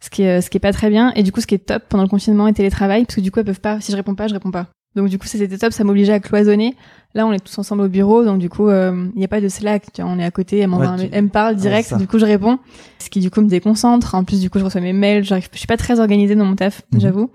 ce 0.00 0.10
qui 0.10 0.22
est 0.22 0.40
ce 0.40 0.50
qui 0.50 0.56
est 0.56 0.60
pas 0.60 0.72
très 0.72 0.90
bien 0.90 1.12
et 1.14 1.22
du 1.22 1.30
coup 1.32 1.40
ce 1.40 1.46
qui 1.46 1.54
est 1.54 1.58
top 1.66 1.84
pendant 1.88 2.02
le 2.02 2.08
confinement 2.08 2.46
et 2.48 2.52
télétravail 2.52 3.04
parce 3.04 3.14
que 3.16 3.20
du 3.20 3.30
coup 3.30 3.38
elles 3.38 3.46
peuvent 3.46 3.60
pas 3.60 3.80
si 3.80 3.92
je 3.92 3.96
réponds 3.96 4.14
pas 4.14 4.26
je 4.28 4.34
réponds 4.34 4.50
pas 4.50 4.66
donc 4.96 5.08
du 5.08 5.18
coup 5.18 5.26
ça, 5.26 5.38
c'était 5.38 5.58
top 5.58 5.72
ça 5.72 5.84
m'obligeait 5.84 6.12
à 6.12 6.20
cloisonner. 6.20 6.74
Là 7.16 7.26
on 7.26 7.32
est 7.32 7.38
tous 7.38 7.56
ensemble 7.58 7.82
au 7.82 7.88
bureau 7.88 8.24
donc 8.24 8.40
du 8.40 8.48
coup 8.48 8.68
euh, 8.68 9.06
il 9.14 9.20
y 9.22 9.24
a 9.24 9.28
pas 9.28 9.40
de 9.40 9.48
Slack 9.48 9.92
tu 9.92 10.02
vois, 10.02 10.10
on 10.10 10.18
est 10.18 10.24
à 10.24 10.30
côté 10.32 10.58
elle 10.58 10.68
Ouais, 10.70 10.86
tu- 10.98 11.08
elle 11.12 11.24
me 11.24 11.28
parle 11.28 11.54
direct 11.54 11.94
du 11.96 12.08
coup 12.08 12.18
je 12.18 12.24
réponds. 12.24 12.58
Ce 12.98 13.08
qui 13.08 13.20
du 13.20 13.30
coup 13.30 13.40
me 13.40 13.48
déconcentre. 13.48 14.14
En 14.16 14.24
plus 14.24 14.40
du 14.40 14.50
coup 14.50 14.58
je 14.58 14.64
reçois 14.64 14.80
mes 14.80 14.92
mails 14.92 15.22
j'arrive 15.24 15.48
je 15.52 15.58
suis 15.58 15.66
pas 15.68 15.76
très 15.76 16.00
organisée 16.00 16.34
dans 16.34 16.44
mon 16.44 16.56
taf 16.56 16.82
Mhm. 16.92 17.00
j'avoue. 17.00 17.30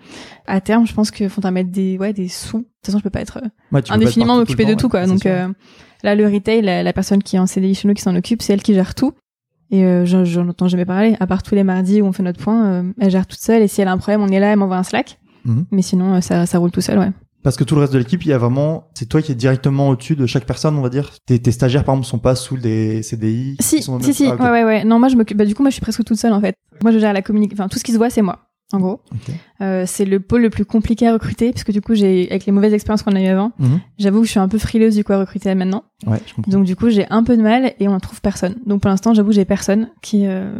À 0.47 0.59
terme 0.59 0.85
je 0.85 0.93
pense 0.93 1.11
qu'il 1.11 1.29
faudra 1.29 1.51
mettre 1.51 1.71
des 1.71 1.97
ouais 1.97 2.11
des 2.11 2.27
sous. 2.27 2.57
De 2.57 2.63
toute 2.63 2.69
façon 2.87 2.97
je 2.97 3.03
peux 3.03 3.09
pas 3.09 3.21
être 3.21 3.37
euh, 3.37 3.41
Ouais, 3.41 3.47
tu 3.47 3.51
peux 3.69 3.71
pas 3.71 3.79
être 3.79 3.91
indéfiniment 3.93 4.35
m'occuper 4.37 4.65
de 4.65 4.73
tout 4.73 4.89
quoi. 4.89 5.05
donc 5.05 5.25
euh, 5.25 5.47
là 6.03 6.15
le 6.15 6.25
retail 6.27 6.61
la, 6.61 6.83
la 6.83 6.91
personne 6.93 7.23
qui 7.23 7.37
est 7.37 7.39
en 7.39 7.47
CDI 7.47 7.73
chez 7.75 7.87
nous 7.87 7.93
qui 7.93 8.01
s'en 8.01 8.15
occupe 8.17 8.41
c'est 8.41 8.51
elle 8.53 8.61
qui 8.63 8.73
gère 8.73 8.95
tout. 8.95 9.13
Et 9.71 9.85
euh, 9.85 10.03
j'en 10.05 10.47
entends 10.49 10.67
jamais 10.67 10.83
parler. 10.85 11.15
À 11.21 11.27
part 11.27 11.41
tous 11.43 11.53
les 11.55 11.63
mardis 11.63 12.01
où 12.01 12.05
on 12.05 12.11
fait 12.11 12.23
notre 12.23 12.41
point 12.43 12.65
euh, 12.65 12.83
elle 12.99 13.11
gère 13.11 13.27
toute 13.27 13.39
seule. 13.39 13.61
Et 13.61 13.67
si 13.69 13.79
elle 13.81 13.87
a 13.87 13.91
un 13.93 13.97
problème 13.97 14.21
on 14.21 14.27
est 14.27 14.39
là 14.41 14.51
elle 14.51 14.59
m'envoie 14.59 14.77
un 14.77 14.83
slack. 14.83 15.19
Mhm. 15.45 15.65
mais 15.71 15.81
sinon 15.81 16.15
euh, 16.15 16.19
ça 16.21 16.45
ça 16.45 16.57
roule 16.57 16.71
tout 16.71 16.81
seul 16.81 16.99
ouais 16.99 17.11
Parce 17.43 17.55
que 17.55 17.63
tout 17.63 17.75
le 17.75 17.81
reste 17.81 17.93
de 17.93 17.99
l'équipe, 17.99 18.23
il 18.25 18.29
y 18.29 18.33
a 18.33 18.37
vraiment, 18.37 18.89
c'est 18.93 19.07
toi 19.07 19.21
qui 19.21 19.31
es 19.31 19.35
directement 19.35 19.87
au-dessus 19.89 20.15
de 20.17 20.25
chaque 20.25 20.45
personne, 20.45 20.75
on 20.77 20.81
va 20.81 20.89
dire. 20.89 21.11
Tes, 21.25 21.39
tes 21.39 21.51
stagiaires, 21.51 21.85
par 21.85 21.95
exemple, 21.95 22.07
sont 22.07 22.19
pas 22.19 22.35
sous 22.35 22.57
des 22.57 23.01
CDI. 23.01 23.55
si 23.61 23.81
sont 23.81 23.99
si 24.01 24.13
si 24.13 24.27
Ah, 24.27 24.35
ouais 24.35 24.49
ouais 24.49 24.63
ouais 24.65 24.83
non 24.83 24.99
moi 24.99 25.07
je 25.07 25.15
m'occupe 25.15 25.37
bah 25.37 25.45
du 25.45 25.55
coup 25.55 25.61
moi 25.63 25.69
je 25.69 25.75
suis 25.75 25.81
presque 25.81 26.03
toute 26.03 26.17
seule 26.17 26.33
en 26.33 26.41
fait 26.41 26.55
moi 26.83 26.91
je 26.91 26.99
gère 26.99 27.13
la 27.13 27.21
communication 27.21 27.63
enfin 27.63 27.69
tout 27.69 27.79
ce 27.79 27.83
qui 27.83 27.91
se 27.93 27.97
voit 27.97 28.09
c'est 28.09 28.21
moi 28.21 28.39
en 28.73 28.79
gros. 28.79 28.99
Euh, 29.61 29.85
c'est 29.87 30.05
le 30.05 30.19
pôle 30.19 30.41
le 30.41 30.49
plus 30.51 30.63
compliqué 30.65 31.07
à 31.07 31.13
recruter 31.13 31.51
parce 31.51 31.63
que 31.63 31.71
du 31.71 31.81
coup 31.81 31.95
j'ai 31.95 32.27
avec 32.29 32.45
les 32.45 32.51
mauvaises 32.51 32.73
expériences 32.73 33.01
qu'on 33.03 33.15
a 33.15 33.21
eu 33.21 33.25
avant 33.27 33.51
Mhm. 33.57 33.79
j'avoue 33.97 34.19
que 34.21 34.25
je 34.27 34.31
suis 34.31 34.39
un 34.39 34.47
peu 34.49 34.57
frileuse 34.59 34.95
du 34.95 35.03
coup 35.03 35.13
à 35.13 35.17
recruter 35.19 35.55
maintenant 35.55 35.85
Ouais, 36.05 36.19
je 36.27 36.33
comprends. 36.35 36.51
Donc 36.51 36.65
du 36.65 36.75
coup, 36.75 36.89
j'ai 36.89 37.05
un 37.09 37.23
peu 37.23 37.35
de 37.35 37.41
mal 37.41 37.73
et 37.79 37.87
on 37.87 37.93
ne 37.95 37.99
trouve 37.99 38.21
personne. 38.21 38.55
Donc 38.65 38.81
pour 38.81 38.89
l'instant, 38.89 39.13
j'avoue, 39.13 39.31
j'ai 39.31 39.43
personne 39.45 39.89
qui 40.01 40.27
euh, 40.27 40.51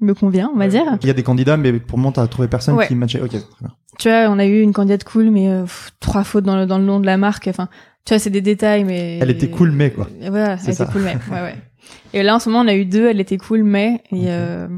me 0.00 0.14
convient, 0.14 0.50
on 0.54 0.58
va 0.58 0.68
dire. 0.68 0.84
Il 1.02 1.06
y 1.06 1.10
a 1.10 1.14
des 1.14 1.22
candidats, 1.22 1.56
mais 1.56 1.72
pour 1.74 1.98
le 1.98 2.02
moment, 2.02 2.12
t'as 2.12 2.26
trouvé 2.26 2.48
personne 2.48 2.74
Ouais. 2.76 2.86
qui 2.86 2.94
matchait. 2.94 3.20
Ok, 3.20 3.30
très 3.30 3.38
bien. 3.60 3.70
Tu 3.98 4.08
vois, 4.08 4.26
on 4.28 4.38
a 4.38 4.44
eu 4.46 4.60
une 4.60 4.72
candidate 4.72 5.04
cool, 5.04 5.30
mais 5.30 5.48
euh, 5.48 5.62
pff, 5.62 5.92
trois 6.00 6.24
fautes 6.24 6.44
dans 6.44 6.56
le, 6.56 6.66
dans 6.66 6.78
le 6.78 6.84
nom 6.84 7.00
de 7.00 7.06
la 7.06 7.16
marque. 7.16 7.46
Enfin, 7.48 7.68
tu 8.04 8.12
vois, 8.12 8.18
c'est 8.18 8.30
des 8.30 8.40
détails, 8.40 8.84
mais... 8.84 9.18
Elle 9.22 9.30
était 9.30 9.48
cool, 9.48 9.70
mais 9.70 9.90
quoi. 9.90 10.08
Et 10.20 10.28
Voilà, 10.30 10.52
elle 10.66 10.74
ça. 10.74 10.84
était 10.84 10.92
cool, 10.92 11.02
mais... 11.02 11.14
Ouais, 11.32 11.40
ouais. 11.42 11.54
Et 12.12 12.22
là, 12.22 12.34
en 12.34 12.38
ce 12.38 12.48
moment, 12.48 12.62
on 12.64 12.68
a 12.68 12.74
eu 12.74 12.84
deux, 12.86 13.08
elle 13.08 13.20
était 13.20 13.36
cool, 13.38 13.62
mais... 13.62 14.02
Et, 14.10 14.24
euh, 14.28 14.68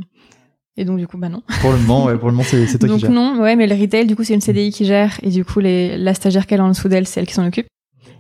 et 0.77 0.85
donc 0.85 0.99
du 0.99 1.07
coup, 1.07 1.17
bah 1.17 1.29
non. 1.31 1.43
Pour 1.63 1.73
le 1.73 1.79
moment, 1.79 2.05
ouais, 2.05 2.19
pour 2.19 2.29
le 2.29 2.33
moment, 2.35 2.45
c'est, 2.47 2.67
toi 2.79 2.89
donc 2.89 2.99
qui 3.01 3.09
non, 3.09 3.41
ouais, 3.41 3.57
mais 3.57 3.67
le 3.67 3.75
retail, 3.75 4.07
du 4.07 4.15
coup, 4.15 4.25
c'est 4.25 4.35
une 4.35 4.43
CDI 4.43 4.71
qui 4.71 4.85
gère. 4.85 5.19
Et 5.23 5.31
du 5.31 5.43
coup, 5.45 5.61
les, 5.61 5.97
la 5.97 6.13
stagiaire 6.13 6.47
qu'elle 6.47 6.61
a 6.61 6.65
en 6.65 6.69
dessous 6.69 6.89
d'elle, 6.89 7.07
c'est 7.07 7.19
elle 7.21 7.27
qui 7.27 7.33
s'en 7.33 7.47
occupe. 7.47 7.67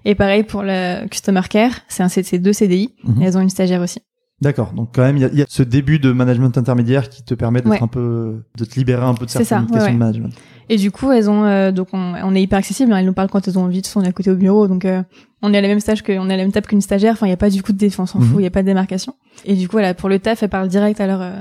Et 0.06 0.14
pareil 0.14 0.42
pour 0.44 0.62
la 0.62 1.06
Customer 1.08 1.42
Care, 1.50 1.72
c'est 1.88 2.38
deux 2.38 2.54
CDI. 2.54 2.94
Et 3.20 3.24
elles 3.24 3.36
ont 3.36 3.40
une 3.42 3.50
stagiaire 3.50 3.82
aussi. 3.82 4.00
D'accord. 4.42 4.72
Donc 4.74 4.90
quand 4.94 5.02
même, 5.02 5.16
il 5.16 5.26
y, 5.32 5.36
y 5.38 5.42
a 5.42 5.46
ce 5.48 5.62
début 5.62 5.98
de 5.98 6.12
management 6.12 6.56
intermédiaire 6.58 7.08
qui 7.08 7.22
te 7.24 7.32
permet 7.34 7.60
d'être 7.62 7.70
Ouais. 7.70 7.82
un 7.82 7.86
peu, 7.88 8.42
de 8.58 8.64
te 8.66 8.74
libérer 8.78 9.02
un 9.04 9.14
peu 9.14 9.24
de 9.24 9.30
certaines 9.30 9.46
ça, 9.46 9.72
questions 9.72 9.84
ouais. 9.86 9.92
de 9.92 9.98
management. 9.98 10.32
Et 10.68 10.76
du 10.76 10.90
coup, 10.90 11.10
elles 11.10 11.30
ont 11.30 11.44
euh, 11.44 11.72
donc 11.72 11.88
on, 11.94 12.14
on 12.22 12.34
est 12.34 12.42
hyper 12.42 12.58
accessible. 12.58 12.92
hein, 12.92 12.98
elles 12.98 13.06
nous 13.06 13.14
parlent 13.14 13.30
quand 13.30 13.48
elles 13.48 13.58
ont 13.58 13.64
envie. 13.64 13.80
De 13.80 13.86
toute 13.86 13.96
on 13.96 14.02
est 14.02 14.08
à 14.08 14.12
côté 14.12 14.30
au 14.30 14.36
bureau, 14.36 14.68
donc 14.68 14.84
euh, 14.84 15.02
on 15.40 15.54
est 15.54 15.58
à 15.58 15.60
la 15.62 15.68
même 15.68 15.80
stage 15.80 16.02
que, 16.02 16.12
on 16.18 16.28
est 16.28 16.34
à 16.34 16.36
la 16.36 16.42
même 16.42 16.52
table 16.52 16.66
qu'une 16.66 16.80
stagiaire. 16.82 17.12
Enfin, 17.14 17.26
il 17.26 17.30
y 17.30 17.32
a 17.32 17.36
pas 17.38 17.48
du 17.50 17.62
coup 17.62 17.72
de 17.72 17.78
défense, 17.78 18.14
on 18.14 18.18
s'en 18.18 18.24
Mhm. 18.24 18.30
fout. 18.32 18.40
Il 18.40 18.44
y 18.44 18.46
a 18.46 18.50
pas 18.50 18.62
de 18.62 18.66
démarcation. 18.66 19.14
Et 19.46 19.54
du 19.54 19.68
coup, 19.68 19.72
voilà, 19.72 19.94
pour 19.94 20.08
le 20.10 20.18
taf, 20.18 20.42
elles 20.42 20.50
parlent 20.50 20.68
direct 20.68 21.00
à 21.00 21.06
leur 21.06 21.22
euh, 21.22 21.40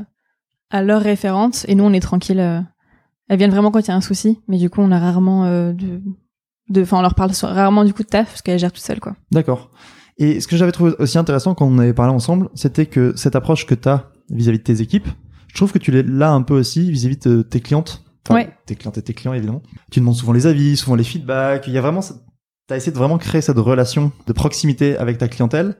à 0.71 0.81
leur 0.81 1.01
référente. 1.01 1.65
Et 1.67 1.75
nous, 1.75 1.83
on 1.83 1.91
est 1.91 1.99
tranquille. 1.99 2.39
euh, 2.39 2.61
elles 3.27 3.37
viennent 3.39 3.51
vraiment 3.51 3.71
quand 3.71 3.79
il 3.79 3.87
y 3.87 3.91
a 3.91 3.95
un 3.95 4.01
souci. 4.01 4.39
Mais 4.47 4.57
du 4.57 4.69
coup, 4.69 4.79
on 4.81 4.91
a 4.91 4.99
rarement 4.99 5.43
euh, 5.45 5.73
de 5.73 6.01
de. 6.69 6.81
Enfin, 6.83 6.99
on 6.99 7.01
leur 7.01 7.15
parle 7.15 7.31
rarement 7.41 7.83
du 7.83 7.93
coup 7.93 8.03
de 8.03 8.07
taf 8.07 8.27
parce 8.27 8.41
qu'elles 8.41 8.59
gèrent 8.59 8.71
toutes 8.71 8.83
seules, 8.85 8.99
quoi. 9.01 9.15
D'accord. 9.31 9.69
Et 10.17 10.39
ce 10.39 10.47
que 10.47 10.55
j'avais 10.55 10.71
trouvé 10.71 10.93
aussi 10.99 11.17
intéressant 11.17 11.55
quand 11.55 11.65
on 11.67 11.77
avait 11.79 11.93
parlé 11.93 12.13
ensemble, 12.13 12.49
c'était 12.55 12.85
que 12.85 13.13
cette 13.15 13.35
approche 13.35 13.65
que 13.65 13.75
tu 13.75 13.89
as 13.89 14.09
vis-à-vis 14.29 14.59
de 14.59 14.63
tes 14.63 14.81
équipes. 14.81 15.07
Je 15.49 15.55
trouve 15.55 15.71
que 15.71 15.77
tu 15.79 15.91
l'es 15.91 16.03
là 16.03 16.31
un 16.31 16.41
peu 16.41 16.53
aussi 16.57 16.89
vis-à-vis 16.91 17.17
de 17.17 17.41
tes 17.41 17.59
clientes. 17.59 18.03
Enfin, 18.27 18.35
Ouais. 18.39 18.49
tes 18.65 18.75
clientes 18.75 18.97
et 18.97 19.01
tes 19.01 19.13
clients, 19.13 19.33
évidemment. 19.33 19.61
Tu 19.91 19.99
demandes 19.99 20.15
souvent 20.15 20.33
les 20.33 20.47
avis, 20.47 20.77
souvent 20.77 20.95
les 20.95 21.03
feedbacks. 21.03 21.65
Il 21.67 21.73
y 21.73 21.77
a 21.77 21.81
vraiment, 21.81 21.99
t'as 22.67 22.75
essayé 22.77 22.91
de 22.91 22.97
vraiment 22.97 23.17
créer 23.17 23.41
cette 23.41 23.57
relation 23.59 24.11
de 24.25 24.33
proximité 24.33 24.97
avec 24.97 25.17
ta 25.17 25.27
clientèle. 25.27 25.75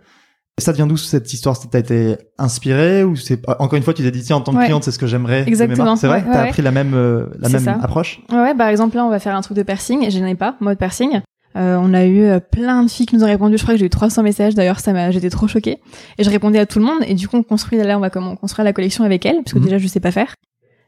Et 0.58 0.62
ça 0.62 0.71
devient 0.71 0.86
d'où 0.88 0.95
cette 0.95 1.34
histoire? 1.34 1.58
T'as 1.69 1.80
été 1.80 2.15
inspiré 2.38 3.04
ou 3.04 3.15
c'est 3.17 3.41
encore 3.60 3.76
une 3.76 3.84
fois 3.84 3.93
tu 3.93 4.04
t'es 4.04 4.12
dit 4.12 4.21
tiens 4.21 4.38
en 4.38 4.41
tant 4.41 4.54
que 4.54 4.58
Ouais. 4.60 4.65
cliente 4.65 4.86
c'est 4.86 4.91
ce 4.91 5.00
que 5.00 5.08
j'aimerais 5.08 5.43
de 5.43 5.50
Exactement. 5.50 5.98
C'est 5.98 6.08
vrai? 6.08 6.19
Ouais, 6.24 6.32
T'as 6.32 6.43
ouais, 6.43 6.48
appris 6.50 6.62
la 6.62 6.71
même 6.71 6.93
euh, 6.93 7.26
la 7.39 7.50
même 7.50 7.62
ça. 7.62 7.78
approche? 7.82 8.21
Ouais, 8.32 8.56
par 8.56 8.67
exemple, 8.69 8.95
là, 8.95 9.06
on 9.06 9.10
va 9.10 9.19
faire 9.19 9.36
un 9.36 9.41
truc 9.41 9.58
de 9.58 9.63
piercing, 9.63 10.06
et 10.06 10.12
je 10.12 10.19
n'en 10.19 10.28
ai 10.28 10.36
pas, 10.36 10.56
mode 10.62 10.78
piercing. 10.78 11.19
Euh, 11.55 11.77
on 11.81 11.93
a 11.93 12.05
eu 12.05 12.21
euh, 12.23 12.39
plein 12.39 12.83
de 12.83 12.89
filles 12.89 13.05
qui 13.05 13.15
nous 13.15 13.23
ont 13.23 13.27
répondu. 13.27 13.57
Je 13.57 13.63
crois 13.63 13.73
que 13.75 13.79
j'ai 13.79 13.85
eu 13.85 13.89
300 13.89 14.23
messages. 14.23 14.55
D'ailleurs, 14.55 14.79
ça 14.79 14.91
m'a, 14.93 15.11
j'étais 15.11 15.29
trop 15.29 15.47
choquée. 15.47 15.77
Et 16.17 16.23
je 16.23 16.29
répondais 16.29 16.59
à 16.59 16.65
tout 16.65 16.79
le 16.79 16.85
monde. 16.85 16.99
Et 17.07 17.13
du 17.13 17.27
coup, 17.27 17.37
on 17.37 17.43
construit, 17.43 17.77
là, 17.77 17.97
on 17.97 18.01
va 18.01 18.09
comment 18.09 18.35
construire 18.35 18.65
la 18.65 18.73
collection 18.73 19.03
avec 19.05 19.25
elles, 19.25 19.37
parce 19.37 19.53
que 19.53 19.59
Mhm. 19.59 19.63
déjà, 19.65 19.77
je 19.77 19.87
sais 19.87 19.99
pas 20.01 20.11
faire. 20.11 20.35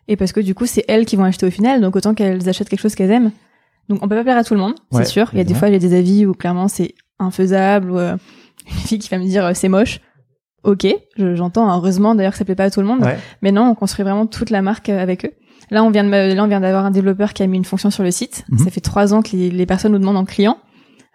Et 0.09 0.15
parce 0.17 0.31
que 0.33 0.39
du 0.41 0.53
coup, 0.55 0.65
c'est 0.65 0.83
elles 0.87 1.05
qui 1.05 1.15
vont 1.15 1.23
acheter 1.23 1.45
au 1.45 1.51
final. 1.51 1.79
Donc, 1.81 1.95
autant 1.95 2.13
qu'elles 2.13 2.47
achètent 2.49 2.69
quelque 2.69 2.81
chose 2.81 2.95
qu'elles 2.95 3.11
aiment. 3.11 3.31
Donc, 3.89 3.99
on 4.03 4.07
peut 4.09 4.15
pas 4.15 4.23
plaire 4.23 4.37
à 4.37 4.43
tout 4.43 4.53
le 4.53 4.59
monde, 4.59 4.73
Ouais, 4.91 5.03
c'est 5.05 5.11
sûr. 5.11 5.29
Il 5.33 5.37
y 5.37 5.41
a 5.41 5.45
des 5.45 5.53
fois, 5.53 5.69
j'ai 5.69 5.79
des 5.79 5.93
avis 5.97 6.25
où 6.25 6.33
clairement, 6.33 6.67
c'est 6.67 6.93
infaisable, 7.19 7.91
ou 7.91 7.97
euh, 7.97 8.17
une 8.67 8.73
fille 8.73 8.99
qui 8.99 9.09
va 9.09 9.17
me 9.19 9.25
dire, 9.25 9.45
euh, 9.45 9.51
c'est 9.53 9.69
moche. 9.69 10.01
Ok, 10.63 10.85
je- 11.17 11.35
j'entends. 11.35 11.71
Heureusement, 11.73 12.13
d'ailleurs, 12.13 12.33
que 12.33 12.37
ça 12.37 12.43
plaît 12.45 12.55
pas 12.55 12.65
à 12.65 12.69
tout 12.71 12.81
le 12.81 12.87
monde. 12.87 13.01
Ouais. 13.01 13.17
Mais 13.41 13.51
non, 13.53 13.69
on 13.69 13.75
construit 13.75 14.03
vraiment 14.03 14.25
toute 14.25 14.49
la 14.49 14.61
marque 14.61 14.89
avec 14.89 15.23
eux. 15.25 15.31
Là, 15.71 15.83
on 15.83 15.89
vient 15.91 16.03
de, 16.03 16.09
là, 16.09 16.43
on 16.43 16.47
vient 16.47 16.59
d'avoir 16.61 16.85
un 16.85 16.91
développeur 16.91 17.33
qui 17.33 17.43
a 17.43 17.47
mis 17.47 17.57
une 17.57 17.65
fonction 17.65 17.89
sur 17.91 18.03
le 18.03 18.11
site. 18.11 18.45
Mhm. 18.49 18.59
Ça 18.59 18.69
fait 18.71 18.81
trois 18.81 19.13
ans 19.13 19.21
que 19.21 19.35
les, 19.35 19.49
les 19.51 19.65
personnes 19.65 19.91
nous 19.91 19.99
demandent 19.99 20.17
en 20.17 20.25
client. 20.25 20.57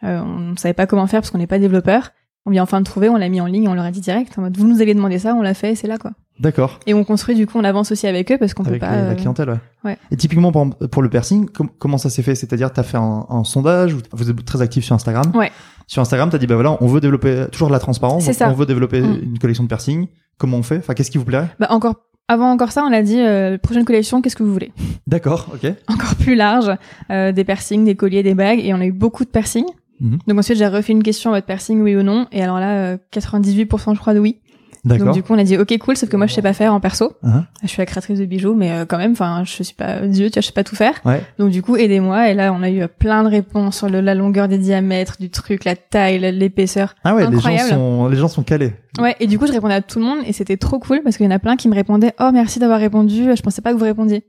Euh, 0.05 0.21
on 0.21 0.51
ne 0.53 0.57
savait 0.57 0.75
pas 0.75 0.87
comment 0.87 1.07
faire 1.07 1.21
parce 1.21 1.31
qu'on 1.31 1.39
n'est 1.39 1.47
pas 1.47 1.59
développeur. 1.59 2.11
On 2.45 2.51
vient 2.51 2.65
enfin 2.65 2.81
de 2.81 2.85
trouver, 2.85 3.09
on 3.09 3.17
l'a 3.17 3.29
mis 3.29 3.41
en 3.41 3.47
ligne, 3.47 3.69
on 3.69 3.75
leur 3.75 3.85
a 3.85 3.93
dit 3.93 4.01
direct. 4.01 4.37
En 4.37 4.43
mode, 4.43 4.57
vous 4.57 4.67
nous 4.67 4.83
avez 4.83 4.95
demandé 4.95 5.21
ça, 5.21 5.35
on 5.35 5.43
l'a 5.43 5.55
fait, 5.55 5.77
c'est 5.77 5.87
là 5.87 5.97
quoi. 5.97 6.11
D'accord. 6.41 6.81
Et 6.89 6.95
on 6.95 7.05
construit 7.05 7.37
du 7.37 7.47
coup, 7.47 7.57
on 7.57 7.63
avance 7.63 7.93
aussi 7.93 8.09
avec 8.09 8.33
eux 8.33 8.37
parce 8.39 8.53
qu'on 8.53 8.65
peut 8.65 8.71
Avec 8.71 8.81
pas. 8.81 8.91
les- 8.97 9.03
la 9.03 9.09
euh, 9.11 9.15
clientèle, 9.15 9.49
ouais. 9.51 9.59
ouais. 9.85 9.99
Et 10.11 10.17
typiquement 10.17 10.51
pour, 10.51 10.69
pour 10.91 11.03
le 11.03 11.09
piercing, 11.09 11.49
com- 11.49 11.69
comment 11.79 11.99
ça 11.99 12.11
s'est 12.11 12.23
fait? 12.23 12.35
C'est-à-dire, 12.35 12.73
t'as 12.73 12.83
fait 12.83 12.97
un, 12.97 13.27
un 13.31 13.45
sondage 13.45 13.95
ou 13.95 13.99
vous 14.13 14.29
êtes 14.29 14.45
très 14.45 14.61
actif 14.61 14.85
sur 14.85 14.95
Instagram? 14.97 15.31
Ouais. 15.37 15.53
Sur 15.87 16.03
Instagram, 16.03 16.31
t'as 16.31 16.39
dit 16.39 16.49
bah 16.49 16.57
voilà, 16.57 16.77
on 16.81 16.87
veut 16.89 17.01
développer 17.01 17.45
toujours 17.53 17.69
de 17.69 17.73
la 17.73 17.79
transparence, 17.79 18.25
C'est 18.25 18.31
donc 18.33 18.39
ça. 18.39 18.51
on 18.51 18.55
veut 18.55 18.67
développer 18.67 19.03
Mm. 19.03 19.21
une 19.23 19.39
collection 19.39 19.63
de 19.63 19.69
piercing. 19.69 20.09
Comment 20.39 20.57
on 20.57 20.63
fait? 20.65 20.79
Enfin, 20.79 20.95
qu'est-ce 20.95 21.13
qui 21.13 21.19
vous 21.19 21.25
plairait? 21.25 21.49
Bah 21.61 21.69
encore 21.71 21.95
avant 22.29 22.51
encore 22.51 22.73
ça, 22.73 22.85
on 22.85 22.93
a 22.93 23.03
dit 23.03 23.21
euh, 23.21 23.59
prochaine 23.59 23.85
collection, 23.85 24.23
qu'est-ce 24.23 24.37
que 24.37 24.43
vous 24.43 24.53
voulez? 24.53 24.73
D'accord, 25.07 25.49
ok. 25.55 25.71
Encore 25.89 26.15
plus 26.17 26.35
large, 26.35 26.71
euh, 27.11 27.33
des 27.33 27.45
piercings, 27.45 27.85
des 27.85 27.95
colliers, 27.95 28.23
des 28.23 28.35
bagues, 28.35 28.61
et 28.65 28.73
on 28.73 28.79
a 28.81 28.87
eu 28.87 28.93
beaucoup 28.93 29.25
de 29.25 29.31
piercings. 29.31 29.67
Mhm. 30.01 30.19
Donc 30.27 30.39
ensuite 30.39 30.59
j'ai 30.59 30.67
refait 30.67 30.93
une 30.93 31.03
question 31.03 31.31
en 31.31 31.35
mode 31.35 31.45
piercing 31.45 31.81
oui 31.81 31.95
ou 31.97 32.03
non, 32.03 32.27
et 32.33 32.43
alors 32.43 32.59
là 32.59 32.93
euh, 32.93 32.97
98% 33.13 33.95
je 33.95 34.01
crois 34.01 34.15
de 34.15 34.19
oui. 34.19 34.39
Donc 34.85 35.13
du 35.13 35.23
coup 35.23 35.33
on 35.33 35.39
a 35.39 35.45
dit 35.45 35.57
ok 35.57 35.79
cool, 35.79 35.97
sauf 35.97 36.09
que 36.09 36.17
moi 36.17 36.27
je 36.27 36.35
sais 36.35 36.43
pas 36.43 36.53
faire 36.53 36.75
en 36.75 36.81
perso. 36.81 37.13
Hein 37.23 37.45
Je 37.63 37.69
suis 37.69 37.79
la 37.79 37.87
créatrice 37.87 38.19
de 38.19 38.25
bijoux, 38.25 38.55
mais 38.55 38.73
euh, 38.73 38.85
quand 38.85 38.99
même, 38.99 39.13
enfin 39.13 39.43
je 39.45 39.63
suis 39.63 39.75
pas 39.75 40.01
Dieu, 40.09 40.27
tu 40.29 40.33
vois, 40.35 40.41
je 40.43 40.47
sais 40.49 40.53
pas 40.53 40.65
tout 40.65 40.75
faire. 40.75 40.95
Ouais. 41.05 41.23
Donc 41.39 41.51
du 41.51 41.63
coup 41.63 41.77
aidez-moi, 41.77 42.31
et 42.31 42.35
là 42.35 42.53
on 42.53 42.65
a 42.65 42.69
eu 42.69 42.83
euh, 42.83 42.89
plein 42.89 43.23
de 43.23 43.29
réponses 43.29 43.77
sur 43.79 43.89
le- 43.89 44.01
la 44.01 44.17
longueur 44.17 44.49
des 44.49 44.59
diamètres, 44.59 45.19
du 45.21 45.31
truc, 45.31 45.65
la 45.65 45.77
taille, 45.77 46.19
l'épaisseur. 46.19 46.97
Ah 47.05 47.15
ouais, 47.15 47.31
les 47.31 47.39
gens 47.39 47.59
sont 47.69 48.09
les 48.09 48.17
gens 48.17 48.27
sont 48.29 48.43
calés. 48.43 48.73
Ouais, 48.99 49.15
et 49.21 49.29
du 49.29 49.39
coup 49.39 49.47
je 49.47 49.53
répondais 49.53 49.75
à 49.75 49.83
tout 49.83 50.01
le 50.01 50.05
monde, 50.05 50.19
et 50.27 50.33
c'était 50.33 50.57
trop 50.57 50.81
cool 50.81 51.01
parce 51.05 51.17
qu'il 51.17 51.27
y 51.27 51.29
en 51.29 51.33
a 51.33 51.39
plein 51.39 51.55
qui 51.57 51.69
me 51.69 51.75
répondaient 51.75 52.15
oh 52.19 52.31
merci 52.33 52.59
d'avoir 52.59 52.81
répondu, 52.81 53.29
je 53.37 53.41
pensais 53.43 53.63
pas 53.63 53.73
que 53.73 53.79
vous 53.79 53.85
répondiez. 53.85 54.25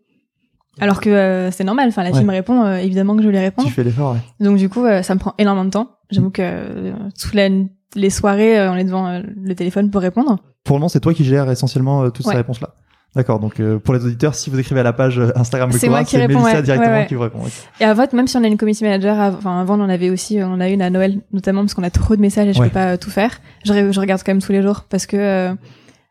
Alors 0.80 1.02
que 1.02 1.10
euh, 1.10 1.52
c'est 1.52 1.64
normal, 1.64 1.88
enfin 1.90 2.04
la 2.04 2.10
Ouais. 2.12 2.18
fille 2.18 2.26
me 2.26 2.32
répond, 2.32 2.64
euh, 2.64 2.78
évidemment 2.78 3.16
que 3.16 3.22
je 3.24 3.30
lui 3.30 3.38
répondre. 3.38 3.68
Tu 3.68 3.74
fais 3.74 3.84
l'effort, 3.84 4.14
ouais. 4.14 4.20
Donc 4.46 4.58
du 4.58 4.70
coup, 4.70 4.86
euh, 4.86 5.04
ça 5.04 5.14
me 5.14 5.20
prend 5.20 5.34
énormément 5.38 5.66
de 5.66 5.70
temps. 5.72 5.90
J'avoue 6.10 6.32
que 6.32 6.42
euh, 6.44 6.94
toutes 7.20 7.34
la- 7.36 7.50
les 7.96 8.10
soirées, 8.10 8.60
euh, 8.60 8.72
on 8.72 8.76
est 8.76 8.84
devant 8.84 9.08
euh, 9.08 9.22
le 9.44 9.56
téléphone 9.56 9.90
pour 9.90 10.02
répondre. 10.02 10.38
Pour 10.64 10.76
le 10.76 10.80
moment, 10.80 10.90
c'est 10.90 11.00
toi 11.00 11.14
qui 11.14 11.24
gères 11.26 11.50
essentiellement 11.50 12.04
euh, 12.04 12.10
toutes 12.10 12.26
Ouais. 12.26 12.32
ces 12.34 12.38
réponses-là. 12.38 12.70
D'accord. 13.16 13.40
Donc 13.40 13.60
euh, 13.60 13.78
pour 13.78 13.94
les 13.94 14.04
auditeurs, 14.04 14.34
si 14.34 14.50
vous 14.50 14.58
écrivez 14.58 14.80
à 14.80 14.84
la 14.84 14.92
page 14.94 15.22
Instagram 15.36 15.72
C'est 15.72 15.88
moi 15.88 16.04
qui 16.04 16.18
réponds, 16.18 16.40
Mélissa 16.40 16.56
ouais. 16.58 16.64
directement 16.64 16.94
Ouais, 16.96 17.02
ouais. 17.02 17.08
qui 17.08 17.14
vous 17.14 17.22
répond. 17.22 17.42
Et 17.80 17.84
avant, 17.84 18.06
même 18.14 18.26
si 18.28 18.38
on 18.38 18.44
a 18.44 18.48
une 18.48 18.58
community 18.58 18.84
manager, 18.84 19.16
enfin 19.38 19.60
avant 19.62 19.80
on 19.80 19.84
en 19.84 19.90
avait 19.90 20.10
aussi, 20.10 20.40
on 20.42 20.60
a 20.60 20.68
une 20.68 20.82
à 20.82 20.90
Noël 20.90 21.20
notamment 21.32 21.62
parce 21.62 21.76
qu'on 21.76 21.84
a 21.84 21.92
trop 21.92 22.16
de 22.16 22.22
messages 22.22 22.48
et 22.48 22.54
je 22.54 22.60
peux 22.62 22.70
pas 22.70 22.98
tout 22.98 23.12
faire. 23.12 23.40
Je, 23.66 23.92
je 23.92 24.00
regarde 24.00 24.22
quand 24.26 24.32
même 24.32 24.42
tous 24.42 24.52
les 24.52 24.64
jours 24.64 24.86
parce 24.90 25.06
que 25.06 25.16
euh, 25.18 25.54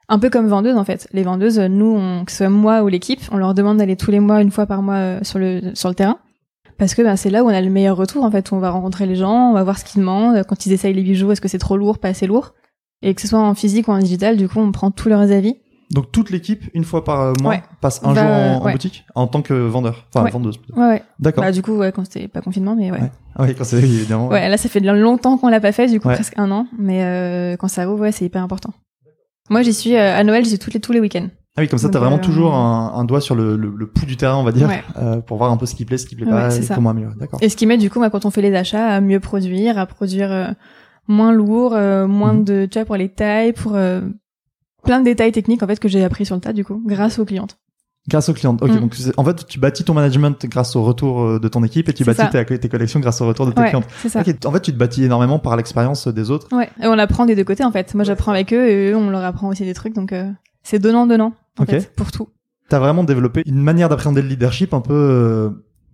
un 0.09 0.18
peu 0.21 0.31
comme 0.31 0.47
vendeuse 0.47 0.77
en 0.77 0.85
fait. 0.85 1.09
Les 1.12 1.25
vendeuses, 1.25 1.59
nous, 1.59 1.92
on, 1.99 2.25
que 2.25 2.31
ce 2.31 2.38
soit 2.38 2.49
moi 2.51 2.83
ou 2.85 2.88
l'équipe, 2.88 3.21
on 3.33 3.37
leur 3.37 3.55
demande 3.55 3.79
d'aller 3.79 3.97
tous 3.97 4.12
les 4.12 4.21
mois, 4.21 4.40
une 4.40 4.53
fois 4.53 4.66
par 4.66 4.81
mois 4.83 4.95
euh, 4.95 5.18
sur 5.23 5.40
le 5.40 5.61
sur 5.75 5.88
le 5.88 5.97
terrain. 5.97 6.18
Parce 6.83 6.97
que 6.97 7.03
ben, 7.03 7.14
c'est 7.14 7.31
là 7.31 7.45
où 7.45 7.47
on 7.47 7.51
a 7.55 7.61
le 7.61 7.71
meilleur 7.71 7.97
retour 7.97 8.25
en 8.25 8.31
fait, 8.33 8.51
où 8.51 8.57
on 8.57 8.59
va 8.59 8.71
rencontrer 8.71 9.07
les 9.07 9.14
gens, 9.14 9.51
on 9.51 9.53
va 9.53 9.62
voir 9.62 9.79
ce 9.79 9.85
qu'ils 9.85 10.01
demandent, 10.01 10.42
quand 10.49 10.66
ils 10.66 10.73
essayent 10.73 10.92
les 10.92 11.05
bijoux, 11.05 11.31
est-ce 11.31 11.40
que 11.40 11.47
c'est 11.47 11.59
trop 11.61 11.77
lourd, 11.77 11.99
pas 12.01 12.09
assez 12.09 12.27
lourd? 12.27 12.55
Et 13.03 13.14
que 13.14 13.21
ce 13.21 13.29
soit 13.29 13.38
en 13.38 13.55
physique 13.55 13.87
ou 13.87 13.92
en 13.92 13.99
digital, 14.01 14.37
du 14.37 14.49
coup, 14.49 14.59
on 14.59 14.73
prend 14.73 14.90
tous 14.90 15.09
leurs 15.09 15.31
avis. 15.31 15.55
Donc 15.92 16.11
toute 16.11 16.31
l'équipe, 16.31 16.64
une 16.75 16.83
fois 16.83 17.05
par 17.05 17.21
euh, 17.21 17.33
mois, 17.40 17.53
Ouais. 17.53 17.62
passe 17.81 18.01
un 18.03 18.12
jour 18.16 18.25
en, 18.25 18.57
en 18.57 18.64
ouais. 18.64 18.73
boutique 18.73 19.05
en 19.14 19.29
tant 19.29 19.42
que 19.42 19.55
vendeur, 19.55 20.07
enfin 20.12 20.25
Ouais. 20.25 20.33
vendeuse. 20.33 20.59
Ouais, 20.77 20.88
ouais. 20.88 21.03
D'accord. 21.21 21.45
Bah, 21.45 21.53
du 21.53 21.62
coup, 21.62 21.77
ouais, 21.77 21.92
quand 21.92 22.03
c'était 22.05 22.27
pas 22.27 22.40
confinement, 22.40 22.75
mais 22.75 22.90
ouais. 22.90 23.01
Ouais. 23.01 23.12
Ah 23.37 23.45
oui, 23.45 23.55
quand 23.57 23.62
c'est 23.62 23.77
évidemment. 23.79 24.27
Ouais, 24.27 24.49
là, 24.49 24.57
ça 24.57 24.68
fait 24.68 24.81
longtemps 24.81 25.38
qu'on 25.38 25.51
l'a 25.51 25.61
pas 25.61 25.71
fait, 25.71 25.87
du 25.87 26.01
coup, 26.01 26.09
presque 26.09 26.35
un 26.37 26.51
an. 26.51 26.66
Mais 26.81 27.05
euh, 27.05 27.57
quand 27.57 27.68
ça 27.68 27.87
rouvre, 27.87 28.01
ouais, 28.01 28.11
c'est 28.11 28.25
hyper 28.25 28.42
important. 28.42 28.73
Moi, 29.51 29.62
j'y 29.62 29.73
suis 29.73 29.95
euh, 29.95 30.16
à 30.18 30.25
Noël, 30.25 30.42
j'y 30.42 30.51
suis 30.51 30.59
tous 30.59 30.71
les, 30.73 30.81
tous 30.81 30.90
les 30.90 30.99
week-ends. 30.99 31.29
Ah 31.57 31.61
oui, 31.61 31.69
comme 31.69 31.79
ça, 31.79 31.88
Donc, 31.88 31.93
t'as 31.93 31.99
vraiment 31.99 32.17
euh, 32.17 32.21
toujours 32.21 32.55
un, 32.55 32.95
un 32.97 33.05
doigt 33.05 33.21
sur 33.21 33.35
le, 33.35 33.57
le, 33.57 33.75
le 33.77 33.87
pouls 33.87 34.07
du 34.07 34.17
terrain, 34.17 34.37
on 34.37 34.43
va 34.43 34.53
dire, 34.53 34.69
Ouais. 34.69 34.83
euh, 34.99 35.21
pour 35.21 35.37
voir 35.37 35.51
un 35.53 35.57
peu 35.59 35.67
ce 35.67 35.75
qui 35.75 35.85
plaît, 35.85 35.99
ce 35.99 36.07
qui 36.07 36.17
plaît 36.17 36.25
pas, 36.25 36.49
c'est 36.51 36.61
et 36.61 36.62
ça. 36.62 36.75
comment 36.75 36.91
améliorer. 36.91 37.15
D'accord. 37.21 37.38
Et 37.43 37.49
ce 37.51 37.57
qui 37.57 37.67
m'aide, 37.67 37.81
du 37.81 37.91
coup, 37.91 37.99
moi, 37.99 38.09
quand 38.09 38.25
on 38.25 38.31
fait 38.31 38.41
les 38.43 38.55
achats, 38.55 38.87
à 38.88 39.01
mieux 39.03 39.21
produire, 39.21 39.77
à 39.79 39.85
produire 39.85 40.33
euh, 40.33 40.47
moins 41.09 41.31
lourd, 41.33 41.75
euh, 41.75 42.07
moins 42.07 42.33
Mhm. 42.33 42.45
de, 42.45 42.67
tu 42.71 42.79
vois, 42.79 42.87
pour 42.87 42.97
les 42.97 43.11
tailles, 43.11 43.53
pour 43.53 43.75
euh, 43.75 44.01
plein 44.83 45.01
de 45.01 45.05
détails 45.05 45.33
techniques, 45.33 45.62
en 45.62 45.67
fait, 45.67 45.79
que 45.79 45.88
j'ai 45.88 46.03
appris 46.03 46.25
sur 46.25 46.35
le 46.35 46.41
tas, 46.41 46.55
du 46.55 46.65
coup, 46.65 46.83
grâce 46.87 47.19
aux 47.19 47.25
clientes. 47.27 47.59
Grâce 48.09 48.29
aux 48.31 48.33
clientes. 48.35 48.61
Ok, 48.62 48.71
Mm. 48.71 48.81
donc 48.81 48.95
en 49.17 49.25
fait, 49.25 49.47
tu 49.47 49.61
bâtis 49.61 49.85
ton 49.85 49.95
management 49.95 50.45
grâce 50.47 50.75
au 50.75 50.83
retour 50.83 51.38
de 51.38 51.49
ton 51.49 51.62
équipe 51.62 51.88
et 51.88 51.93
tu 51.93 52.03
bâtis 52.03 52.29
tes, 52.33 52.59
tes 52.59 52.69
collections 52.69 52.99
grâce 52.99 53.21
au 53.21 53.29
retour 53.29 53.47
de 53.47 53.53
tes 53.53 53.61
Ouais, 53.61 53.69
clientes. 53.69 53.87
c'est 53.99 54.09
ça. 54.09 54.23
Ok, 54.23 54.35
en 54.45 54.51
fait, 54.51 54.61
tu 54.61 54.73
te 54.73 54.77
bâtis 54.79 55.05
énormément 55.05 55.38
par 55.38 55.57
l'expérience 55.57 56.09
des 56.09 56.31
autres. 56.33 56.49
Ouais. 56.51 56.69
Et 56.83 56.87
on 56.88 56.99
apprend 56.99 57.27
des 57.27 57.37
deux 57.37 57.45
côtés, 57.45 57.62
en 57.62 57.71
fait. 57.71 57.95
Moi, 57.95 58.03
j'apprends 58.03 58.33
avec 58.33 58.53
eux 58.55 58.69
et 58.69 58.91
eux, 58.91 58.97
on 58.97 59.11
leur 59.11 59.23
apprend 59.23 59.49
aussi 59.51 59.65
des 59.65 59.75
trucs, 59.75 59.95
donc 59.95 60.12
euh, 60.12 60.29
c'est 60.62 60.79
donnant-donnant, 60.79 61.33
en 61.59 61.62
Ok. 61.62 61.70
fait, 61.70 61.92
pour 61.94 62.11
tout. 62.12 62.29
T'as 62.68 62.79
vraiment 62.79 63.05
développé 63.05 63.42
une 63.46 63.61
manière 63.61 63.88
d'appréhender 63.88 64.22
le 64.22 64.29
leadership 64.29 64.72
un 64.75 64.81
peu 64.81 64.94
euh, 64.94 65.51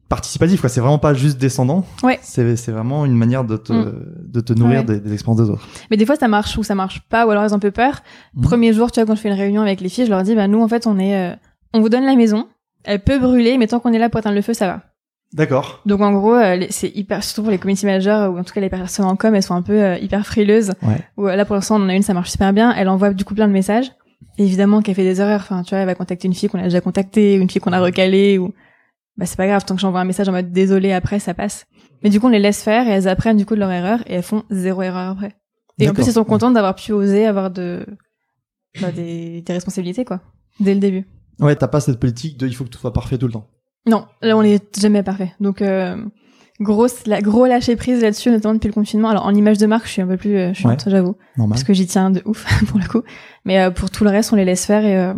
participatif, 0.08 0.60
quoi. 0.60 0.68
C'est 0.70 0.80
vraiment 0.80 0.98
pas 0.98 1.12
juste 1.14 1.38
descendant. 1.38 1.84
Ouais. 2.02 2.18
C'est 2.22 2.56
c'est 2.56 2.72
vraiment 2.72 3.04
une 3.04 3.14
manière 3.16 3.44
de 3.44 3.56
te, 3.56 3.72
Mm. 3.72 3.92
de 4.24 4.40
te 4.40 4.52
nourrir 4.52 4.80
Ouais. 4.80 4.84
des, 4.84 5.00
des 5.00 5.12
expériences 5.12 5.42
des 5.44 5.50
autres. 5.50 5.66
Mais 5.90 5.96
des 5.96 6.06
fois, 6.06 6.16
ça 6.16 6.28
marche 6.28 6.56
ou 6.56 6.62
ça 6.62 6.74
marche 6.74 7.02
pas, 7.08 7.26
ou 7.26 7.30
alors 7.30 7.44
elles 7.44 7.52
ont 7.52 7.56
un 7.56 7.60
peu 7.60 7.70
peur. 7.72 8.00
Mhm. 8.34 8.42
Premier 8.42 8.72
jour, 8.72 8.90
tu 8.92 9.00
vois, 9.00 9.06
quand 9.06 9.14
je 9.16 9.20
fais 9.20 9.28
une 9.28 9.34
réunion 9.34 9.62
avec 9.62 9.80
les 9.80 9.88
filles, 9.88 10.06
je 10.06 10.10
leur 10.10 10.22
dis, 10.22 10.34
bah, 10.34 10.46
nous, 10.48 10.62
en 10.62 10.68
fait, 10.68 10.86
on 10.86 10.98
est, 10.98 11.16
euh, 11.32 11.34
on 11.74 11.80
vous 11.80 11.88
donne 11.88 12.04
la 12.04 12.14
maison. 12.16 12.46
Elle 12.84 13.00
peut 13.02 13.18
brûler, 13.18 13.58
mais 13.58 13.66
tant 13.66 13.80
qu'on 13.80 13.92
est 13.92 13.98
là 13.98 14.08
pour 14.08 14.20
éteindre 14.20 14.36
le 14.36 14.42
feu, 14.42 14.54
ça 14.54 14.66
va. 14.66 14.82
D'accord. 15.34 15.82
Donc, 15.84 16.00
en 16.00 16.12
gros, 16.12 16.34
euh, 16.36 16.64
c'est 16.70 16.88
hyper, 16.96 17.22
surtout 17.22 17.42
pour 17.42 17.50
les 17.50 17.58
community 17.58 17.84
managers, 17.84 18.28
ou 18.32 18.38
en 18.38 18.44
tout 18.44 18.54
cas 18.54 18.60
les 18.62 18.70
personnes 18.70 19.04
en 19.04 19.16
com, 19.16 19.34
elles 19.34 19.42
sont 19.42 19.54
un 19.54 19.60
peu 19.62 19.72
euh, 19.82 19.98
hyper 19.98 20.24
frileuses. 20.24 20.72
Ouais. 20.82 21.00
Ou, 21.18 21.26
euh, 21.26 21.36
là, 21.36 21.44
pour 21.44 21.54
l'instant, 21.56 21.76
on 21.78 21.84
en 21.84 21.88
a 21.90 21.94
une, 21.94 22.02
ça 22.02 22.14
marche 22.14 22.30
super 22.30 22.52
bien. 22.54 22.72
Elle 22.74 22.88
envoie 22.88 23.12
du 23.12 23.24
coup 23.24 23.34
plein 23.34 23.48
de 23.48 23.52
messages. 23.52 23.90
Évidemment 24.36 24.82
qu'elle 24.82 24.94
fait 24.94 25.04
des 25.04 25.20
erreurs. 25.20 25.40
Enfin, 25.40 25.62
tu 25.62 25.70
vois, 25.70 25.78
elle 25.78 25.86
va 25.86 25.94
contacter 25.94 26.28
une 26.28 26.34
fille 26.34 26.48
qu'on 26.48 26.58
a 26.58 26.64
déjà 26.64 26.80
contactée, 26.80 27.38
ou 27.38 27.42
une 27.42 27.50
fille 27.50 27.60
qu'on 27.60 27.72
a 27.72 27.80
recalée, 27.80 28.38
ou, 28.38 28.52
bah, 29.16 29.26
c'est 29.26 29.36
pas 29.36 29.46
grave. 29.46 29.64
Tant 29.64 29.74
que 29.74 29.80
j'envoie 29.80 30.00
un 30.00 30.04
message 30.04 30.28
en 30.28 30.32
mode 30.32 30.52
désolé 30.52 30.92
après, 30.92 31.18
ça 31.18 31.34
passe. 31.34 31.66
Mais 32.02 32.10
du 32.10 32.20
coup, 32.20 32.26
on 32.26 32.30
les 32.30 32.38
laisse 32.38 32.62
faire 32.62 32.86
et 32.86 32.90
elles 32.90 33.08
apprennent 33.08 33.36
du 33.36 33.46
coup 33.46 33.54
de 33.54 33.60
leur 33.60 33.70
erreur 33.70 34.00
et 34.06 34.14
elles 34.14 34.22
font 34.22 34.44
zéro 34.50 34.82
erreur 34.82 35.10
après. 35.10 35.34
Et 35.80 35.88
en 35.88 35.94
plus, 35.94 36.06
elles 36.06 36.14
sont 36.14 36.24
contentes 36.24 36.54
d'avoir 36.54 36.74
pu 36.74 36.92
oser 36.92 37.26
avoir 37.26 37.50
de, 37.50 37.84
bah, 38.80 38.92
des, 38.92 39.42
des 39.42 39.52
responsabilités, 39.52 40.04
quoi. 40.04 40.20
Dès 40.60 40.74
le 40.74 40.80
début. 40.80 41.06
Ouais, 41.40 41.54
t'as 41.54 41.68
pas 41.68 41.80
cette 41.80 42.00
politique 42.00 42.36
de 42.36 42.46
il 42.46 42.54
faut 42.54 42.64
que 42.64 42.70
tout 42.70 42.78
soit 42.80 42.92
parfait 42.92 43.18
tout 43.18 43.26
le 43.26 43.32
temps. 43.32 43.48
Non, 43.86 44.06
là, 44.22 44.36
on 44.36 44.42
est 44.42 44.78
jamais 44.78 45.02
parfait. 45.02 45.34
Donc, 45.40 45.62
euh, 45.62 45.96
grosse, 46.60 47.06
la, 47.06 47.20
gros 47.20 47.46
lâcher 47.46 47.76
prise 47.76 48.02
là-dessus, 48.02 48.30
notamment 48.30 48.54
depuis 48.54 48.68
le 48.68 48.74
confinement. 48.74 49.08
Alors, 49.08 49.26
en 49.26 49.34
image 49.34 49.58
de 49.58 49.66
marque, 49.66 49.86
je 49.86 49.92
suis 49.92 50.02
un 50.02 50.06
peu 50.06 50.16
plus 50.16 50.36
euh, 50.36 50.52
chiante, 50.54 50.84
j'avoue. 50.86 51.16
Normal. 51.36 51.54
Parce 51.54 51.64
que 51.64 51.72
j'y 51.72 51.86
tiens 51.86 52.10
de 52.10 52.22
ouf, 52.24 52.46
pour 52.68 52.78
le 52.78 52.86
coup. 52.86 53.02
Mais 53.44 53.60
euh, 53.60 53.70
pour 53.70 53.90
tout 53.90 54.04
le 54.04 54.10
reste, 54.10 54.32
on 54.32 54.36
les 54.36 54.44
laisse 54.44 54.66
faire 54.66 54.84
et 54.84 54.96
euh, 54.96 55.14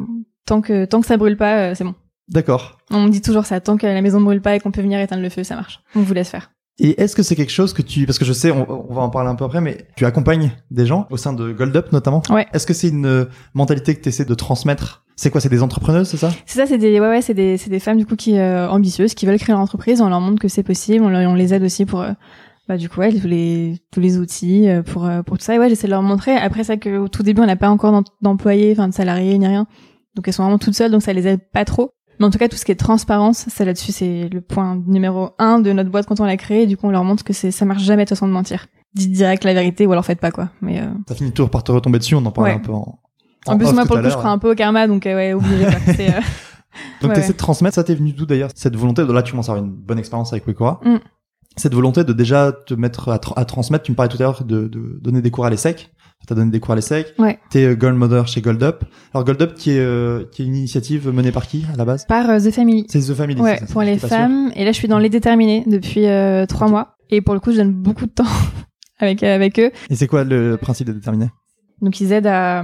tant 0.47 0.61
que, 0.61 0.85
tant 0.85 1.01
que 1.01 1.07
ça 1.07 1.17
brûle 1.17 1.37
pas, 1.37 1.71
euh, 1.71 1.75
c'est 1.75 1.85
bon. 1.85 1.95
D'accord. 2.29 2.79
On 2.91 3.03
me 3.03 3.11
dit 3.11 3.23
toujours 3.23 3.45
ça. 3.45 3.61
Tant 3.61 3.77
que 3.77 3.87
la 3.87 4.01
maison 4.03 4.21
ne 4.21 4.25
brûle 4.25 4.41
pas 4.41 4.55
et 4.55 4.61
qu'on 4.61 4.71
peut 4.71 4.83
venir 4.83 5.01
éteindre 5.01 5.23
le 5.23 5.31
feu, 5.31 5.43
ça 5.43 5.57
marche. 5.57 5.81
On 5.97 6.01
vous 6.01 6.15
laisse 6.15 6.29
faire. 6.31 6.53
Et 6.79 7.01
est-ce 7.03 7.15
que 7.15 7.23
c'est 7.23 7.37
quelque 7.37 7.53
chose 7.53 7.73
que 7.75 7.83
tu, 7.83 8.07
parce 8.07 8.19
que 8.19 8.25
je 8.25 8.33
sais, 8.33 8.51
on, 8.51 8.91
on 8.91 8.95
va 8.95 9.03
en 9.03 9.11
parler 9.11 9.29
un 9.29 9.35
peu 9.35 9.45
après, 9.45 9.61
mais 9.61 9.87
tu 9.97 10.07
accompagnes 10.07 10.53
des 10.71 10.87
gens 10.87 11.07
au 11.11 11.17
sein 11.19 11.33
de 11.35 11.53
Gold 11.53 11.77
Up 11.77 11.93
notamment. 11.93 12.23
Ouais. 12.31 12.47
Est-ce 12.55 12.67
que 12.67 12.73
c'est 12.73 12.89
une 12.89 13.05
euh, 13.07 13.25
mentalité 13.53 13.95
que 13.95 14.01
tu 14.01 14.09
essaies 14.09 14.25
de 14.25 14.35
transmettre? 14.35 15.05
C'est 15.17 15.31
quoi 15.31 15.43
C'est 15.43 15.51
des 15.51 15.63
entrepreneuses, 15.63 16.09
c'est 16.09 16.17
ça? 16.17 16.31
C'est 16.47 16.59
ça, 16.59 16.67
c'est 16.67 16.79
des, 16.79 16.99
ouais, 16.99 17.09
ouais, 17.09 17.21
c'est 17.21 17.35
des, 17.35 17.59
c'est 17.59 17.69
des 17.69 17.81
femmes 17.81 17.99
du 17.99 18.07
coup 18.07 18.17
qui 18.17 18.39
euh, 18.39 18.67
ambitieuses, 18.71 19.13
qui 19.13 19.27
veulent 19.27 19.39
créer 19.39 19.53
leur 19.53 19.61
entreprise. 19.61 20.01
On 20.01 20.09
leur 20.09 20.21
montre 20.23 20.41
que 20.41 20.49
c'est 20.49 20.63
possible. 20.63 21.05
On, 21.05 21.11
leur- 21.11 21.29
on 21.31 21.35
les 21.35 21.53
aide 21.53 21.63
aussi 21.63 21.85
pour, 21.85 22.01
euh, 22.01 22.13
bah 22.67 22.79
du 22.79 22.89
coup, 22.89 23.01
ouais, 23.01 23.13
tous 23.13 23.27
les, 23.27 23.75
tous 23.93 24.01
les 24.01 24.17
outils 24.17 24.67
euh, 24.71 24.83
pour, 24.83 25.07
pour 25.27 25.37
tout 25.37 25.45
ça. 25.45 25.55
Et 25.55 25.59
ouais, 25.59 25.69
j'essaie 25.69 25.87
de 25.89 25.93
leur 25.93 26.01
montrer. 26.03 26.33
Après 26.35 26.65
ça, 26.65 26.79
que 26.79 26.97
au 26.97 27.09
tout 27.09 27.23
début, 27.23 27.43
on 27.43 27.47
n'a 27.47 27.57
pas 27.57 27.69
encore 27.69 27.93
d'em- 27.93 28.05
d'employés, 28.23 28.73
enfin 28.73 28.89
de 28.89 28.95
salariés 28.95 29.37
ni 29.37 29.47
rien. 29.47 29.67
Donc 30.15 30.27
elles 30.27 30.33
sont 30.33 30.43
vraiment 30.45 30.59
toutes 30.59 30.75
seules, 30.75 30.91
donc 30.91 31.03
ça 31.03 31.13
les 31.13 31.27
aide 31.27 31.41
pas 31.53 31.67
trop. 31.67 31.91
Mais 32.21 32.27
en 32.27 32.31
tout 32.31 32.39
cas, 32.39 32.49
tout 32.49 32.57
ce 32.57 32.65
qui 32.65 32.71
est 32.71 32.77
transparence, 32.77 33.47
ça 33.49 33.65
là-dessus, 33.65 33.91
c'est 33.93 34.29
le 34.31 34.41
point 34.43 34.81
numéro 34.87 35.31
un 35.39 35.59
de 35.59 35.73
notre 35.73 35.91
boîte 35.91 36.07
quand 36.07 36.21
on 36.21 36.25
l'a 36.25 36.37
créé. 36.37 36.67
Du 36.67 36.77
coup, 36.77 36.87
on 36.87 36.91
leur 36.91 37.03
montre 37.03 37.25
que 37.25 37.33
c'est, 37.33 37.51
ça 37.51 37.65
marche 37.65 37.83
jamais 37.83 38.05
de 38.05 38.09
toute 38.09 38.17
façon 38.19 38.29
de 38.29 38.33
mentir. 38.33 38.67
Dites 38.95 39.11
direct 39.13 39.43
la 39.45 39.55
vérité 39.55 39.87
ou 39.87 39.93
alors 39.93 40.05
faites 40.05 40.21
pas 40.21 40.31
quoi. 40.31 40.51
Mais 40.61 40.81
euh, 40.81 40.87
Ça 41.09 41.15
finit 41.15 41.33
toujours 41.33 41.51
par 41.51 41.65
te 41.65 41.73
retomber 41.73 41.99
dessus, 41.99 42.15
on 42.15 42.25
en 42.27 42.31
parlait 42.31 42.51
Ouais. 42.53 42.57
un 42.57 42.61
peu 42.61 42.73
en, 42.73 42.99
En, 43.47 43.57
plus, 43.59 43.73
moi, 43.73 43.87
pour 43.87 43.97
le 43.97 44.03
coup, 44.03 44.11
je 44.11 44.15
crois 44.17 44.31
un 44.31 44.39
peu 44.39 44.51
au 44.53 44.55
karma, 44.55 44.87
donc 44.87 45.07
euh, 45.07 45.17
ouais, 45.17 45.35
quoi. 45.65 45.95
C'est, 45.95 46.11
euh, 46.15 46.21
Donc 47.01 47.09
Ouais, 47.11 47.15
t'essaies 47.15 47.29
ouais. 47.29 47.33
de 47.33 47.39
transmettre, 47.39 47.75
ça 47.75 47.85
t'est 47.85 47.95
venu 47.95 48.13
d'où 48.13 48.27
d'ailleurs 48.27 48.51
cette 48.55 48.77
volonté 48.77 49.05
de 49.05 49.13
là 49.13 49.23
tu 49.23 49.31
commences 49.33 49.49
à 49.49 49.53
avoir 49.53 49.65
une 49.65 49.73
bonne 49.73 49.99
expérience 49.99 50.33
avec 50.33 50.47
Wekora. 50.47 50.81
Mm. 50.85 50.97
Cette 51.57 51.75
volonté 51.75 52.05
de 52.05 52.13
déjà 52.13 52.53
te 52.53 52.75
mettre 52.75 53.09
à, 53.09 53.17
tra- 53.17 53.33
à 53.37 53.45
transmettre, 53.45 53.85
tu 53.85 53.91
me 53.93 53.97
parlais 53.97 54.09
tout 54.09 54.19
à 54.19 54.25
l'heure 54.25 54.45
de, 54.45 54.69
de 54.69 54.99
donner 55.03 55.21
des 55.23 55.31
cours 55.31 55.47
à 55.47 55.51
l'ESSEC. 55.51 55.91
T'as 56.31 56.37
donné 56.37 56.53
des 56.53 56.61
cours 56.61 56.75
à 56.75 56.77
l'ESSEC. 56.77 57.13
Ouais. 57.19 57.41
T'es 57.51 57.65
euh, 57.65 57.75
Gold 57.75 57.97
Mother 57.97 58.29
chez 58.29 58.41
Gold 58.41 58.63
Up. 58.63 58.85
Alors 59.13 59.25
Gold 59.25 59.43
Up 59.43 59.55
qui 59.55 59.73
est 59.73 59.81
euh, 59.81 60.23
qui 60.31 60.43
est 60.43 60.45
une 60.45 60.55
initiative 60.55 61.09
menée 61.09 61.33
par 61.33 61.49
qui 61.49 61.67
à 61.75 61.77
la 61.77 61.85
base? 61.85 62.05
Par 62.07 62.31
euh, 62.31 62.39
The 62.39 62.53
Family. 62.53 62.87
C'est 62.89 63.01
The 63.01 63.15
Family. 63.15 63.41
Ouais, 63.41 63.59
ça, 63.59 63.67
pour 63.67 63.83
les 63.83 63.99
femmes. 63.99 64.53
Et 64.55 64.65
là, 64.65 64.71
je 64.71 64.77
suis 64.77 64.87
dans 64.87 65.01
les 65.01 65.09
déterminés 65.09 65.65
depuis 65.67 66.07
euh, 66.07 66.47
trois 66.47 66.69
mois. 66.69 66.95
Et 67.11 67.21
pour 67.21 67.35
le 67.35 67.41
coup, 67.41 67.51
je 67.51 67.57
donne 67.57 67.73
beaucoup 67.73 68.07
de 68.07 68.13
temps 68.13 68.23
avec 69.01 69.25
avec 69.25 69.59
eux. 69.59 69.73
Et 69.89 69.97
c'est 69.97 70.07
quoi 70.07 70.23
le 70.23 70.57
principe 70.57 70.87
de 70.87 70.93
déterminer 70.93 71.31
Donc, 71.83 72.01
ils 72.01 72.13
aident 72.13 72.29
à, 72.29 72.63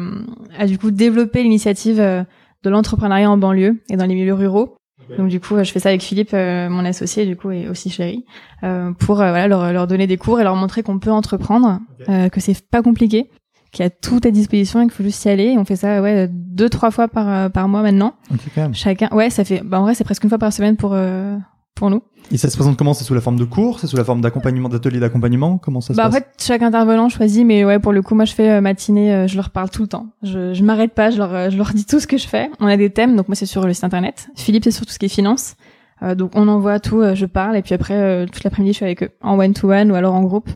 à 0.57 0.67
du 0.69 0.79
coup 0.79 0.93
développer 0.93 1.43
l'initiative 1.43 1.97
de 1.97 2.71
l'entrepreneuriat 2.71 3.29
en 3.29 3.37
banlieue 3.37 3.83
et 3.91 3.97
dans 3.97 4.07
les 4.07 4.15
milieux 4.15 4.35
ruraux. 4.35 4.77
Donc, 5.19 5.29
du 5.29 5.39
coup, 5.41 5.57
je 5.63 5.71
fais 5.71 5.79
ça 5.79 5.91
avec 5.91 6.03
Philippe, 6.03 6.35
euh, 6.35 6.69
mon 6.69 6.85
associé, 6.85 7.27
du 7.27 7.37
coup, 7.37 7.53
et 7.53 7.69
aussi 7.69 7.91
Chéri, 7.91 8.25
euh, 8.65 8.93
pour 8.93 9.21
euh, 9.21 9.29
voilà 9.29 9.47
leur, 9.47 9.73
leur 9.73 9.87
donner 9.87 10.09
des 10.09 10.17
cours 10.17 10.41
et 10.41 10.43
leur 10.43 10.57
montrer 10.57 10.83
qu'on 10.83 10.99
peut 10.99 11.13
entreprendre, 11.13 11.79
euh, 12.09 12.29
que 12.29 12.41
c'est 12.41 12.61
pas 12.69 12.83
compliqué, 12.83 13.31
qu'il 13.77 13.85
y 13.85 13.87
a 13.87 13.91
tout 13.91 14.21
à 14.25 14.31
disposition 14.31 14.81
et 14.81 14.85
qu'il 14.85 14.93
faut 14.93 15.03
juste 15.03 15.25
y 15.25 15.29
aller. 15.29 15.45
Et 15.53 15.59
on 15.59 15.65
fait 15.65 15.77
ça, 15.77 16.01
ouais, 16.01 16.29
deux 16.31 16.69
trois 16.71 16.91
fois 16.91 17.09
par 17.09 17.29
euh, 17.29 17.49
par 17.49 17.69
mois 17.69 17.83
maintenant. 17.83 18.15
Ok 18.33 18.41
quand 18.55 18.63
même. 18.63 18.75
Chacun, 18.75 19.09
ouais, 19.13 19.31
ça 19.31 19.45
fait, 19.45 19.63
bah 19.65 19.79
en 19.79 19.83
vrai, 19.83 19.95
c'est 19.95 20.05
presque 20.05 20.25
une 20.25 20.31
fois 20.31 20.39
par 20.39 20.53
semaine 20.53 20.77
pour 20.77 20.93
euh, 20.95 21.37
pour 21.75 21.91
nous. 21.91 22.03
Et 22.33 22.39
ça 22.39 22.49
se 22.51 22.57
présente 22.57 22.77
comment? 22.77 22.95
C'est 22.95 23.05
sous 23.05 23.15
la 23.15 23.21
forme 23.21 23.39
de 23.39 23.45
cours? 23.45 23.79
C'est 23.79 23.87
sous 23.87 23.97
la 23.97 24.03
forme 24.05 24.21
d'accompagnement, 24.21 24.69
d'ateliers 24.69 24.99
d'accompagnement? 24.99 25.59
Comment 25.59 25.81
ça 25.81 25.93
se 25.93 25.97
Bah 25.97 26.07
en 26.09 26.11
passe? 26.11 26.21
fait, 26.21 26.27
chaque 26.41 26.63
intervenant 26.63 27.09
choisit, 27.09 27.45
mais 27.47 27.65
ouais, 27.65 27.79
pour 27.79 27.93
le 27.93 28.03
coup, 28.03 28.15
moi 28.15 28.25
je 28.25 28.33
fais 28.33 28.51
euh, 28.51 28.61
matinée, 28.61 29.15
euh, 29.15 29.27
je 29.27 29.37
leur 29.37 29.51
parle 29.51 29.71
tout 29.71 29.83
le 29.83 29.89
temps. 29.89 30.07
Je, 30.23 30.55
je 30.55 30.65
m'arrête 30.65 30.95
pas, 30.95 31.11
je 31.11 31.19
leur, 31.19 31.51
je 31.51 31.57
leur 31.57 31.73
dis 31.73 31.85
tout 31.85 32.01
ce 32.01 32.07
que 32.07 32.17
je 32.17 32.27
fais. 32.27 32.51
On 32.59 32.67
a 32.67 32.77
des 32.77 32.91
thèmes, 32.91 33.15
donc 33.15 33.29
moi 33.29 33.35
c'est 33.37 33.47
sur 33.47 33.67
le 33.67 33.75
site 33.75 33.85
internet. 33.85 34.29
Philippe 34.35 34.65
c'est 34.65 34.71
sur 34.73 34.87
tout 34.87 34.93
ce 34.93 34.99
qui 34.99 35.07
est 35.07 35.11
finance. 35.11 35.55
Euh, 36.03 36.15
donc 36.15 36.33
on 36.35 36.49
envoie 36.49 36.81
tout, 36.81 37.01
euh, 37.01 37.15
je 37.15 37.27
parle, 37.27 37.57
et 37.57 37.63
puis 37.63 37.75
après 37.75 37.95
euh, 37.95 38.27
toute 38.27 38.43
l'après-midi 38.43 38.73
je 38.73 38.77
suis 38.77 38.85
avec 38.85 39.03
eux, 39.03 39.11
en 39.23 39.39
one 39.39 39.55
to 39.55 39.71
one 39.71 39.91
ou 39.93 39.95
alors 39.95 40.15
en 40.15 40.23
groupe, 40.23 40.51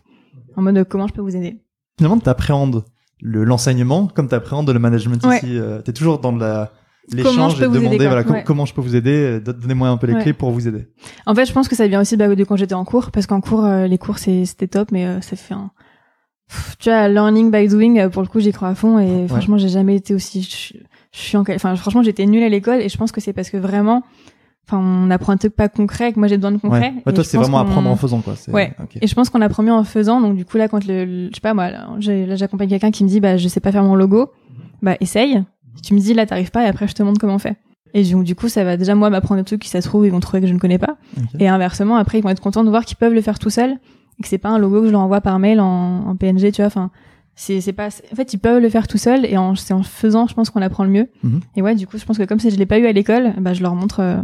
en 0.57 0.63
mode 0.63 0.85
comment 0.89 1.07
je 1.07 1.13
peux 1.13 1.23
vous 1.23 1.37
aider? 1.37 1.61
Finalement, 1.99 2.19
t'appréhendes 2.19 2.85
le 3.23 3.45
l'enseignement 3.45 4.07
comme 4.09 4.29
t'appréhendes 4.29 4.71
le 4.71 4.79
management 4.79 5.25
Ouais. 5.27 5.37
ici. 5.39 5.59
euh, 5.59 5.81
T'es 5.83 5.93
toujours 5.93 6.19
dans 6.19 6.33
la 6.33 6.73
Comment 7.11 7.23
l'échange 7.31 7.55
et 7.57 7.61
de 7.61 7.65
aider, 7.67 7.79
demander 7.79 8.07
voilà 8.07 8.23
com- 8.25 8.33
Ouais. 8.37 8.45
comment 8.45 8.67
je 8.67 8.75
peux 8.75 8.81
vous 8.83 8.95
aider. 8.95 9.11
euh, 9.13 9.41
Donnez-moi 9.41 9.89
un 9.89 9.97
peu 9.97 10.07
les 10.07 10.15
Ouais. 10.15 10.23
clés 10.23 10.33
pour 10.33 10.51
vous 10.53 10.69
aider. 10.69 10.87
En 11.27 11.35
fait, 11.35 11.45
je 11.47 11.53
pense 11.53 11.67
que 11.69 11.75
ça 11.75 11.87
vient 11.89 12.01
aussi 12.01 12.17
bah, 12.17 12.33
de 12.35 12.45
quand 12.45 12.57
j'étais 12.57 12.75
en 12.75 12.85
cours, 12.85 13.11
parce 13.11 13.27
qu'en 13.27 13.41
cours, 13.41 13.65
euh, 13.65 13.87
les 13.87 13.99
cours 13.99 14.19
c'était 14.19 14.69
top, 14.69 14.93
mais 14.93 15.07
euh, 15.07 15.21
ça 15.21 15.35
fait 15.37 15.55
un. 15.55 15.71
Pff, 16.49 16.77
Tu 16.79 16.89
vois, 16.91 17.09
learning 17.09 17.51
by 17.51 17.69
doing, 17.69 17.99
euh, 17.99 18.09
pour 18.11 18.23
le 18.23 18.29
coup, 18.29 18.41
j'y 18.41 18.53
crois 18.53 18.69
à 18.69 18.75
fond, 18.75 18.99
et 18.99 19.27
franchement, 19.29 19.57
j'ai 19.59 19.69
jamais 19.69 19.97
été 19.97 20.15
aussi. 20.15 20.43
Suis 21.13 21.37
en. 21.37 21.43
Enfin, 21.49 21.75
franchement, 21.77 22.03
j'étais 22.03 22.27
nulle 22.27 22.43
à 22.45 22.49
l'école, 22.49 22.81
et 22.81 22.89
je 22.89 22.97
pense 22.97 23.11
que 23.13 23.21
c'est 23.21 23.33
parce 23.33 23.51
que 23.51 23.57
vraiment. 23.57 24.03
Enfin, 24.71 24.79
on 24.79 25.11
apprend 25.11 25.33
un 25.33 25.37
truc 25.37 25.55
pas 25.57 25.69
concret, 25.69 26.13
que 26.13 26.19
moi 26.19 26.29
j'ai 26.29 26.37
besoin 26.37 26.53
de 26.53 26.59
concret. 26.59 26.93
Ouais. 27.05 27.13
Toi, 27.13 27.25
c'est 27.25 27.37
vraiment 27.37 27.59
apprendre 27.59 27.89
en 27.91 27.97
faisant 27.97 28.21
quoi. 28.21 28.35
Ouais. 28.53 28.73
Et 29.01 29.07
je 29.07 29.15
pense 29.15 29.29
qu'on 29.31 29.41
apprend 29.41 29.63
mieux 29.63 29.73
en 29.73 29.83
faisant, 29.85 30.21
donc 30.21 30.37
du 30.37 30.45
coup, 30.45 30.57
là, 30.59 30.69
quand 30.69 30.87
le. 30.87 31.05
le- 31.05 31.29
je 31.31 31.35
sais 31.35 31.41
pas, 31.41 31.55
moi, 31.55 31.71
là, 31.71 31.89
j'accompagne 32.37 32.69
quelqu'un 32.69 32.91
qui 32.91 33.03
me 33.05 33.09
dit, 33.09 33.21
bah, 33.21 33.37
je 33.37 33.49
sais 33.49 33.61
pas 33.61 33.73
faire 33.73 33.83
mon 33.83 33.95
logo, 33.97 34.31
bah, 34.83 34.97
essaye. 35.01 35.43
Si 35.77 35.83
tu 35.83 35.95
me 35.95 35.99
dis, 36.01 36.15
là, 36.15 36.27
t'arrives 36.27 36.51
pas, 36.51 36.65
et 36.65 36.69
après, 36.69 36.87
je 36.89 36.95
te 36.95 37.03
montre 37.03 37.21
comment 37.21 37.35
on 37.35 37.39
fait. 37.39 37.57
Et 37.95 38.05
donc, 38.05 38.23
du 38.25 38.35
coup, 38.37 38.49
ça 38.49 38.63
va 38.63 38.77
déjà, 38.77 38.95
moi, 38.95 39.11
m'apprendre 39.11 39.41
des 39.41 39.45
trucs 39.45 39.63
qui, 39.63 39.69
ça 39.69 39.81
se 39.81 39.89
trouve, 39.89 40.07
ils 40.07 40.13
vont 40.13 40.21
trouver 40.21 40.41
que 40.41 40.47
je 40.47 40.53
ne 40.55 40.59
connais 40.59 40.79
pas. 40.79 40.97
Et 41.41 41.49
inversement, 41.49 41.97
après, 41.97 42.19
ils 42.19 42.23
vont 42.23 42.29
être 42.31 42.41
contents 42.41 42.63
de 42.65 42.71
voir 42.71 42.85
qu'ils 42.85 42.97
peuvent 42.97 43.15
le 43.15 43.21
faire 43.21 43.39
tout 43.41 43.51
seuls 43.51 43.73
et 44.19 44.23
que 44.23 44.29
c'est 44.29 44.39
pas 44.39 44.51
un 44.51 44.59
logo 44.59 44.81
que 44.83 44.87
je 44.87 44.93
leur 44.93 45.01
envoie 45.01 45.21
par 45.21 45.39
mail 45.41 45.59
en, 45.61 46.07
en 46.07 46.15
PNG, 46.17 46.53
tu 46.53 46.63
vois. 46.63 46.67
Enfin, 46.67 46.91
c'est, 47.35 47.61
c'est 47.61 47.73
pas, 47.73 47.89
en 48.13 48.15
fait, 48.17 48.33
ils 48.35 48.39
peuvent 48.39 48.61
le 48.63 48.69
faire 48.69 48.87
tout 48.87 48.99
seuls 48.99 49.25
et 49.25 49.37
en, 49.39 49.55
c'est 49.57 49.73
en 49.75 49.83
faisant, 49.83 50.27
je 50.29 50.35
pense 50.35 50.51
qu'on 50.51 50.63
apprend 50.63 50.85
le 50.85 50.91
mieux. 50.91 51.09
Mhm. 51.25 51.41
Et 51.57 51.63
ouais, 51.63 51.75
du 51.75 51.87
coup, 51.87 51.99
je 51.99 52.05
pense 52.05 52.19
que 52.19 52.23
comme 52.25 52.39
si 52.39 52.51
je 52.51 52.57
l'ai 52.57 52.67
pas 52.67 52.79
eu 52.79 52.87
à 52.87 52.93
l'école, 52.93 53.33
bah, 53.41 53.55
je 53.55 53.63
leur 53.63 53.75
montre, 53.75 54.01
euh, 54.01 54.17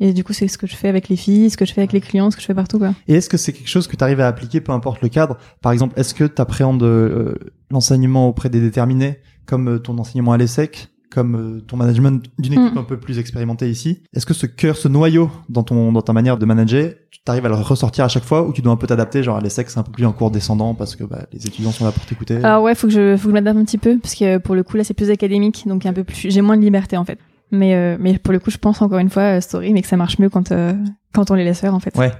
et 0.00 0.12
du 0.12 0.24
coup, 0.24 0.32
c'est 0.32 0.48
ce 0.48 0.58
que 0.58 0.66
je 0.66 0.76
fais 0.76 0.88
avec 0.88 1.08
les 1.08 1.16
filles, 1.16 1.50
ce 1.50 1.56
que 1.56 1.64
je 1.64 1.72
fais 1.72 1.80
avec 1.80 1.92
les 1.92 2.00
clients, 2.00 2.30
ce 2.30 2.36
que 2.36 2.42
je 2.42 2.46
fais 2.46 2.54
partout, 2.54 2.78
quoi. 2.78 2.94
Et 3.08 3.14
est-ce 3.14 3.28
que 3.28 3.36
c'est 3.36 3.52
quelque 3.52 3.68
chose 3.68 3.86
que 3.86 3.96
tu 3.96 4.04
arrives 4.04 4.20
à 4.20 4.28
appliquer, 4.28 4.60
peu 4.60 4.72
importe 4.72 5.02
le 5.02 5.08
cadre? 5.08 5.36
Par 5.60 5.72
exemple, 5.72 5.98
est-ce 5.98 6.14
que 6.14 6.24
tu 6.24 6.40
appréhendes 6.40 6.82
euh, 6.82 7.34
l'enseignement 7.70 8.28
auprès 8.28 8.48
des 8.48 8.60
déterminés, 8.60 9.18
comme 9.46 9.68
euh, 9.68 9.78
ton 9.78 9.98
enseignement 9.98 10.32
à 10.32 10.36
l'ESSEC, 10.36 10.88
comme 11.10 11.34
euh, 11.36 11.60
ton 11.60 11.76
management 11.78 12.22
d'une 12.38 12.52
équipe 12.52 12.74
Mm. 12.74 12.78
un 12.78 12.84
peu 12.84 12.98
plus 12.98 13.18
expérimentée 13.18 13.70
ici? 13.70 14.02
Est-ce 14.14 14.26
que 14.26 14.34
ce 14.34 14.46
cœur, 14.46 14.76
ce 14.76 14.88
noyau 14.88 15.30
dans, 15.48 15.62
ton, 15.62 15.90
dans 15.90 16.02
ta 16.02 16.12
manière 16.12 16.36
de 16.36 16.44
manager, 16.46 16.92
tu 17.10 17.20
arrives 17.26 17.46
à 17.46 17.48
le 17.48 17.54
ressortir 17.54 18.04
à 18.04 18.08
chaque 18.08 18.24
fois 18.24 18.46
ou 18.46 18.52
tu 18.52 18.62
dois 18.62 18.72
un 18.72 18.76
peu 18.76 18.86
t'adapter? 18.86 19.22
Genre 19.22 19.36
à 19.36 19.40
l'ESSEC, 19.40 19.70
c'est 19.70 19.78
un 19.78 19.82
peu 19.82 19.92
plus 19.92 20.04
un 20.06 20.12
cours 20.12 20.30
descendant 20.30 20.74
parce 20.74 20.96
que 20.96 21.04
bah, 21.04 21.24
les 21.32 21.46
étudiants 21.46 21.72
sont 21.72 21.84
là 21.86 21.92
pour 21.92 22.04
t'écouter. 22.04 22.36
Alors 22.36 22.62
ouais, 22.62 22.74
faut 22.74 22.86
que 22.86 22.92
je, 22.92 23.16
faut 23.16 23.24
que 23.24 23.30
je 23.30 23.34
m'adapte 23.34 23.58
un 23.58 23.64
petit 23.64 23.78
peu 23.78 23.98
parce 23.98 24.14
que 24.14 24.36
pour 24.38 24.54
le 24.54 24.62
coup, 24.62 24.76
là, 24.76 24.84
c'est 24.84 24.94
plus 24.94 25.10
académique, 25.10 25.64
donc 25.66 25.86
un 25.86 25.92
peu 25.94 26.04
plus, 26.04 26.30
j'ai 26.30 26.40
moins 26.42 26.56
de 26.56 26.62
liberté, 26.62 26.96
en 26.96 27.04
fait. 27.04 27.18
Mais, 27.50 27.74
euh, 27.74 27.96
mais 27.98 28.18
pour 28.18 28.32
le 28.32 28.38
coup, 28.38 28.50
je 28.50 28.58
pense 28.58 28.82
encore 28.82 28.98
une 28.98 29.10
fois, 29.10 29.36
euh, 29.38 29.40
story, 29.40 29.72
mais 29.72 29.82
que 29.82 29.88
ça 29.88 29.96
marche 29.96 30.18
mieux 30.18 30.28
quand, 30.28 30.52
euh, 30.52 30.74
quand 31.14 31.30
on 31.30 31.34
les 31.34 31.44
laisse 31.44 31.60
faire, 31.60 31.74
en 31.74 31.80
fait. 31.80 31.96
Ouais. 31.96 32.12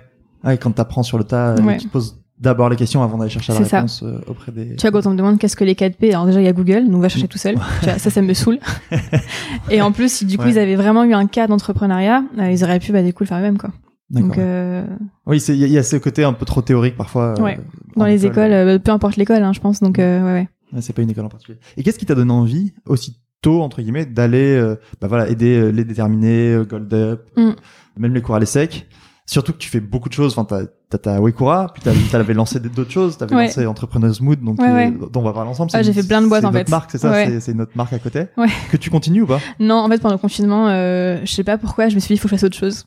Ah, 0.43 0.55
et 0.55 0.59
quand 0.59 0.71
t'apprends 0.71 1.03
sur 1.03 1.19
le 1.19 1.25
tas, 1.25 1.51
euh, 1.57 1.63
Ouais. 1.63 1.77
tu 1.77 1.87
te 1.87 1.93
poses 1.93 2.19
d'abord 2.41 2.69
les 2.71 2.77
questions 2.77 3.03
avant 3.03 3.19
d'aller 3.19 3.31
chercher 3.31 3.53
la 3.53 3.59
C'est 3.59 3.65
ça. 3.65 3.77
réponse 3.79 4.03
euh, 4.05 4.21
auprès 4.29 4.53
des... 4.53 4.77
Tu 4.77 4.89
vois, 4.89 4.91
quand 5.03 5.07
on 5.09 5.13
me 5.13 5.17
demande 5.17 5.39
qu'est-ce 5.39 5.57
que 5.57 5.65
les 5.65 5.75
4P, 5.75 6.11
alors 6.13 6.25
déjà, 6.27 6.41
il 6.41 6.45
y 6.45 6.49
a 6.49 6.53
Google, 6.53 6.89
donc 6.89 7.03
va 7.03 7.09
chercher 7.09 7.27
tout 7.29 7.37
seul. 7.39 7.57
Tu 7.81 7.87
vois, 7.87 7.99
ça, 7.99 8.11
ça 8.11 8.23
me 8.23 8.33
saoule. 8.33 8.59
et 9.71 9.83
en 9.83 9.93
plus, 9.93 10.11
si 10.13 10.25
du 10.25 10.39
coup, 10.39 10.45
Ouais. 10.45 10.51
ils 10.53 10.59
avaient 10.59 10.77
vraiment 10.77 11.05
eu 11.05 11.13
un 11.15 11.27
cas 11.27 11.47
d'entrepreneuriat, 11.47 12.23
ils 12.51 12.63
auraient 12.65 12.79
pu, 12.79 12.93
bah, 12.93 13.03
du 13.03 13.13
coup, 13.13 13.25
le 13.25 13.29
faire 13.29 13.39
eux-mêmes, 13.39 13.59
quoi. 13.59 13.71
Donc, 14.11 14.39
euh, 14.39 14.87
Oui, 15.27 15.39
il 15.49 15.55
y, 15.57 15.65
a- 15.65 15.67
il 15.67 15.73
y 15.73 15.79
a 15.79 15.83
ce 15.83 15.97
côté 15.97 16.25
un 16.25 16.33
peu 16.33 16.47
trop 16.47 16.63
théorique 16.63 16.97
parfois. 16.97 17.39
Ouais. 17.41 17.59
dans 17.97 18.07
les 18.07 18.25
écoles, 18.25 18.81
peu 18.81 18.93
importe 18.93 19.17
l'école, 19.17 19.43
hein, 19.43 19.53
je 19.53 19.61
pense. 19.61 19.81
Donc, 19.81 19.99
euh, 19.99 20.25
ouais. 20.35 20.49
Ouais, 20.73 20.81
C'est 20.81 20.93
pas 20.95 21.03
une 21.03 21.11
école 21.11 21.25
en 21.25 21.29
particulier. 21.31 21.59
Et 21.77 21.83
qu'est-ce 21.83 21.99
qui 21.99 22.07
t'a 22.07 22.15
donné 22.15 22.33
envie, 22.33 22.73
aussi 22.87 23.19
tôt, 23.43 23.63
entre 23.63 23.81
guillemets, 23.83 24.07
d'aller 24.07 24.57
euh, 24.57 24.77
bah 25.01 25.09
voilà, 25.09 25.29
aider 25.29 25.59
euh, 25.59 25.69
les 25.71 25.85
déterminés, 25.85 26.53
euh, 26.55 26.65
Gold 26.65 26.93
Up, 26.93 27.27
Mm. 27.37 27.51
même 27.99 28.15
les 28.15 28.23
cours 28.23 28.35
à 28.35 28.41
l'ESSEC 28.41 28.87
Surtout 29.27 29.53
que 29.53 29.59
tu 29.59 29.69
fais 29.69 29.81
beaucoup 29.81 30.09
de 30.09 30.15
choses. 30.15 30.33
Enfin, 30.39 30.45
t'as, 30.47 30.65
t'as 30.89 30.97
ta 30.97 31.21
Wekura, 31.21 31.71
puis 31.75 31.83
t'as, 31.85 31.93
t'avais 32.11 32.33
lancé 32.33 32.59
d'autres 32.61 32.91
choses. 32.91 33.19
T'avais 33.19 33.35
Ouais. 33.37 33.45
lancé 33.49 33.67
Entrepreneuse 33.67 34.23
Mood, 34.23 34.41
donc, 34.43 34.59
Ouais, 34.59 34.71
euh, 34.71 34.75
ouais. 34.75 34.91
dont 35.13 35.21
on 35.21 35.23
va 35.23 35.35
parler 35.35 35.51
ensemble. 35.51 35.71
Ah, 35.75 35.83
j'ai 35.83 35.93
fait 35.93 36.03
plein 36.03 36.23
de 36.23 36.29
boîtes, 36.29 36.47
en 36.47 36.53
fait. 36.53 36.67
marque, 36.71 36.91
c'est 36.93 36.97
ça? 36.97 37.13
C'est, 37.39 37.53
notre 37.53 37.77
marque 37.77 37.93
à 37.93 37.99
côté? 37.99 38.25
Ouais. 38.39 38.47
Que 38.71 38.79
tu 38.79 38.89
continues 38.89 39.21
ou 39.21 39.27
pas? 39.27 39.39
Non, 39.61 39.75
en 39.75 39.89
fait, 39.91 39.99
pendant 40.01 40.15
le 40.15 40.19
confinement, 40.19 40.69
euh, 40.69 41.19
je 41.27 41.31
sais 41.31 41.45
pas 41.45 41.59
pourquoi, 41.59 41.91
je 41.91 41.95
me 41.95 42.01
suis 42.01 42.09
dit, 42.09 42.15
il 42.15 42.19
faut 42.19 42.23
que 42.29 42.31
je 42.31 42.37
fasse 42.37 42.45
autre 42.45 42.57
chose. 42.57 42.87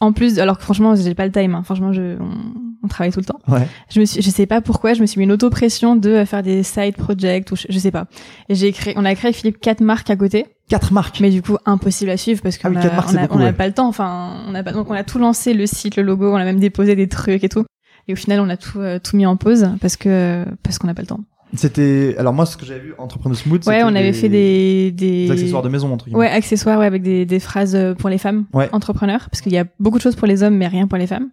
En 0.00 0.12
plus, 0.12 0.38
alors 0.38 0.56
que 0.56 0.62
franchement, 0.62 0.94
j'ai 0.94 1.16
pas 1.16 1.26
le 1.26 1.32
time. 1.32 1.56
hein. 1.56 1.62
Franchement, 1.64 1.92
je, 1.92 2.16
on, 2.20 2.71
on 2.82 2.88
travaille 2.88 3.12
tout 3.12 3.20
le 3.20 3.24
temps. 3.24 3.40
Ouais. 3.48 3.66
Je 3.90 4.00
me 4.00 4.04
suis, 4.04 4.20
je 4.22 4.30
sais 4.30 4.46
pas 4.46 4.60
pourquoi, 4.60 4.94
je 4.94 5.00
me 5.00 5.06
suis 5.06 5.18
mis 5.18 5.24
une 5.24 5.32
auto-pression 5.32 5.96
de 5.96 6.10
euh, 6.10 6.24
faire 6.26 6.42
des 6.42 6.62
side 6.62 6.96
projects 6.96 7.50
ou 7.52 7.56
je, 7.56 7.66
je 7.68 7.78
sais 7.78 7.90
pas. 7.90 8.06
Et 8.48 8.54
j'ai 8.54 8.72
créé, 8.72 8.94
on 8.96 9.04
a 9.04 9.14
créé 9.14 9.32
Philippe 9.32 9.60
quatre 9.60 9.80
marques 9.80 10.10
à 10.10 10.16
côté, 10.16 10.46
Quatre 10.68 10.92
marques. 10.92 11.20
mais 11.20 11.30
du 11.30 11.42
coup 11.42 11.56
impossible 11.66 12.10
à 12.10 12.16
suivre 12.16 12.40
parce 12.42 12.58
qu'on 12.58 12.68
Ah 12.68 12.70
oui, 12.72 12.76
a, 12.78 12.82
quatre 12.82 12.94
marques, 12.96 13.10
on 13.12 13.16
a, 13.16 13.20
beaucoup, 13.22 13.38
on 13.38 13.40
a 13.40 13.44
ouais. 13.46 13.52
pas 13.52 13.66
le 13.66 13.72
temps. 13.74 13.88
Enfin, 13.88 14.42
on 14.48 14.54
a 14.54 14.62
pas, 14.62 14.72
donc 14.72 14.90
on 14.90 14.94
a 14.94 15.04
tout 15.04 15.18
lancé, 15.18 15.54
le 15.54 15.66
site, 15.66 15.96
le 15.96 16.02
logo, 16.02 16.32
on 16.32 16.36
a 16.36 16.44
même 16.44 16.60
déposé 16.60 16.96
des 16.96 17.08
trucs 17.08 17.44
et 17.44 17.48
tout. 17.48 17.64
Et 18.08 18.14
au 18.14 18.16
final, 18.16 18.40
on 18.40 18.48
a 18.48 18.56
tout, 18.56 18.80
euh, 18.80 18.98
tout 18.98 19.16
mis 19.16 19.26
en 19.26 19.36
pause 19.36 19.68
parce 19.80 19.96
que 19.96 20.44
parce 20.62 20.78
qu'on 20.78 20.86
n'a 20.88 20.94
pas 20.94 21.02
le 21.02 21.08
temps. 21.08 21.20
C'était, 21.54 22.14
alors 22.18 22.32
moi, 22.32 22.46
ce 22.46 22.56
que 22.56 22.64
j'avais 22.64 22.80
vu, 22.80 22.94
Entrepreneuse 22.96 23.44
Mood, 23.44 23.62
Ouais, 23.68 23.82
on 23.84 23.88
avait 23.94 24.14
fait 24.14 24.30
des, 24.30 24.90
des, 24.90 25.26
des 25.26 25.30
accessoires 25.30 25.60
de 25.62 25.68
maison, 25.68 25.92
entre 25.92 26.06
guillemets. 26.06 26.20
Ouais, 26.20 26.30
accessoires, 26.30 26.78
ouais, 26.78 26.86
avec 26.86 27.02
des, 27.02 27.26
des 27.26 27.40
phrases 27.40 27.74
euh, 27.76 27.92
pour 27.94 28.08
les 28.08 28.16
femmes 28.16 28.46
Ouais. 28.54 28.70
entrepreneurs, 28.72 29.28
parce 29.30 29.42
qu'il 29.42 29.52
y 29.52 29.58
a 29.58 29.66
beaucoup 29.78 29.98
de 29.98 30.02
choses 30.02 30.16
pour 30.16 30.26
les 30.26 30.42
hommes, 30.42 30.56
mais 30.56 30.66
rien 30.66 30.86
pour 30.86 30.96
les 30.96 31.06
femmes. 31.06 31.28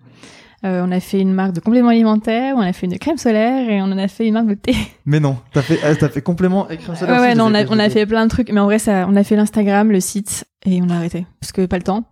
Euh, 0.66 0.84
on 0.86 0.92
a 0.92 1.00
fait 1.00 1.22
une 1.22 1.34
marque 1.34 1.54
de 1.54 1.62
compléments 1.62 1.90
alimentaires, 1.90 2.56
on 2.58 2.62
a 2.62 2.74
fait 2.74 2.86
une 2.86 3.00
crème 3.00 3.18
solaire 3.18 3.70
et 3.70 3.82
on 3.82 3.86
en 3.86 3.98
a 3.98 4.10
fait 4.10 4.28
une 4.28 4.34
marque 4.34 4.48
de 4.48 4.56
thé. 4.56 4.76
Mais 5.06 5.22
non. 5.22 5.38
T'as 5.54 5.62
fait, 5.62 5.80
ah, 5.84 5.96
t'as 5.96 6.10
fait 6.10 6.22
complément 6.22 6.70
et 6.70 6.78
crème 6.78 6.96
solaire 6.96 7.16
ouais, 7.16 7.30
ouais, 7.30 7.36
non, 7.36 7.46
on 7.46 7.54
a, 7.54 7.66
on 7.68 7.80
a 7.80 7.90
fait 7.90 8.06
plein 8.06 8.26
de 8.26 8.30
trucs, 8.30 8.52
mais 8.52 8.60
en 8.60 8.66
vrai, 8.66 8.78
ça, 8.78 9.06
on 9.10 9.16
a 9.16 9.24
fait 9.24 9.38
l'Instagram, 9.38 9.90
le 9.90 10.02
site, 10.02 10.46
et 10.66 10.82
on 10.82 10.90
a 10.90 10.96
arrêté 10.96 11.26
parce 11.40 11.54
que 11.54 11.66
pas 11.66 11.78
le 11.78 11.84
temps. 11.84 12.04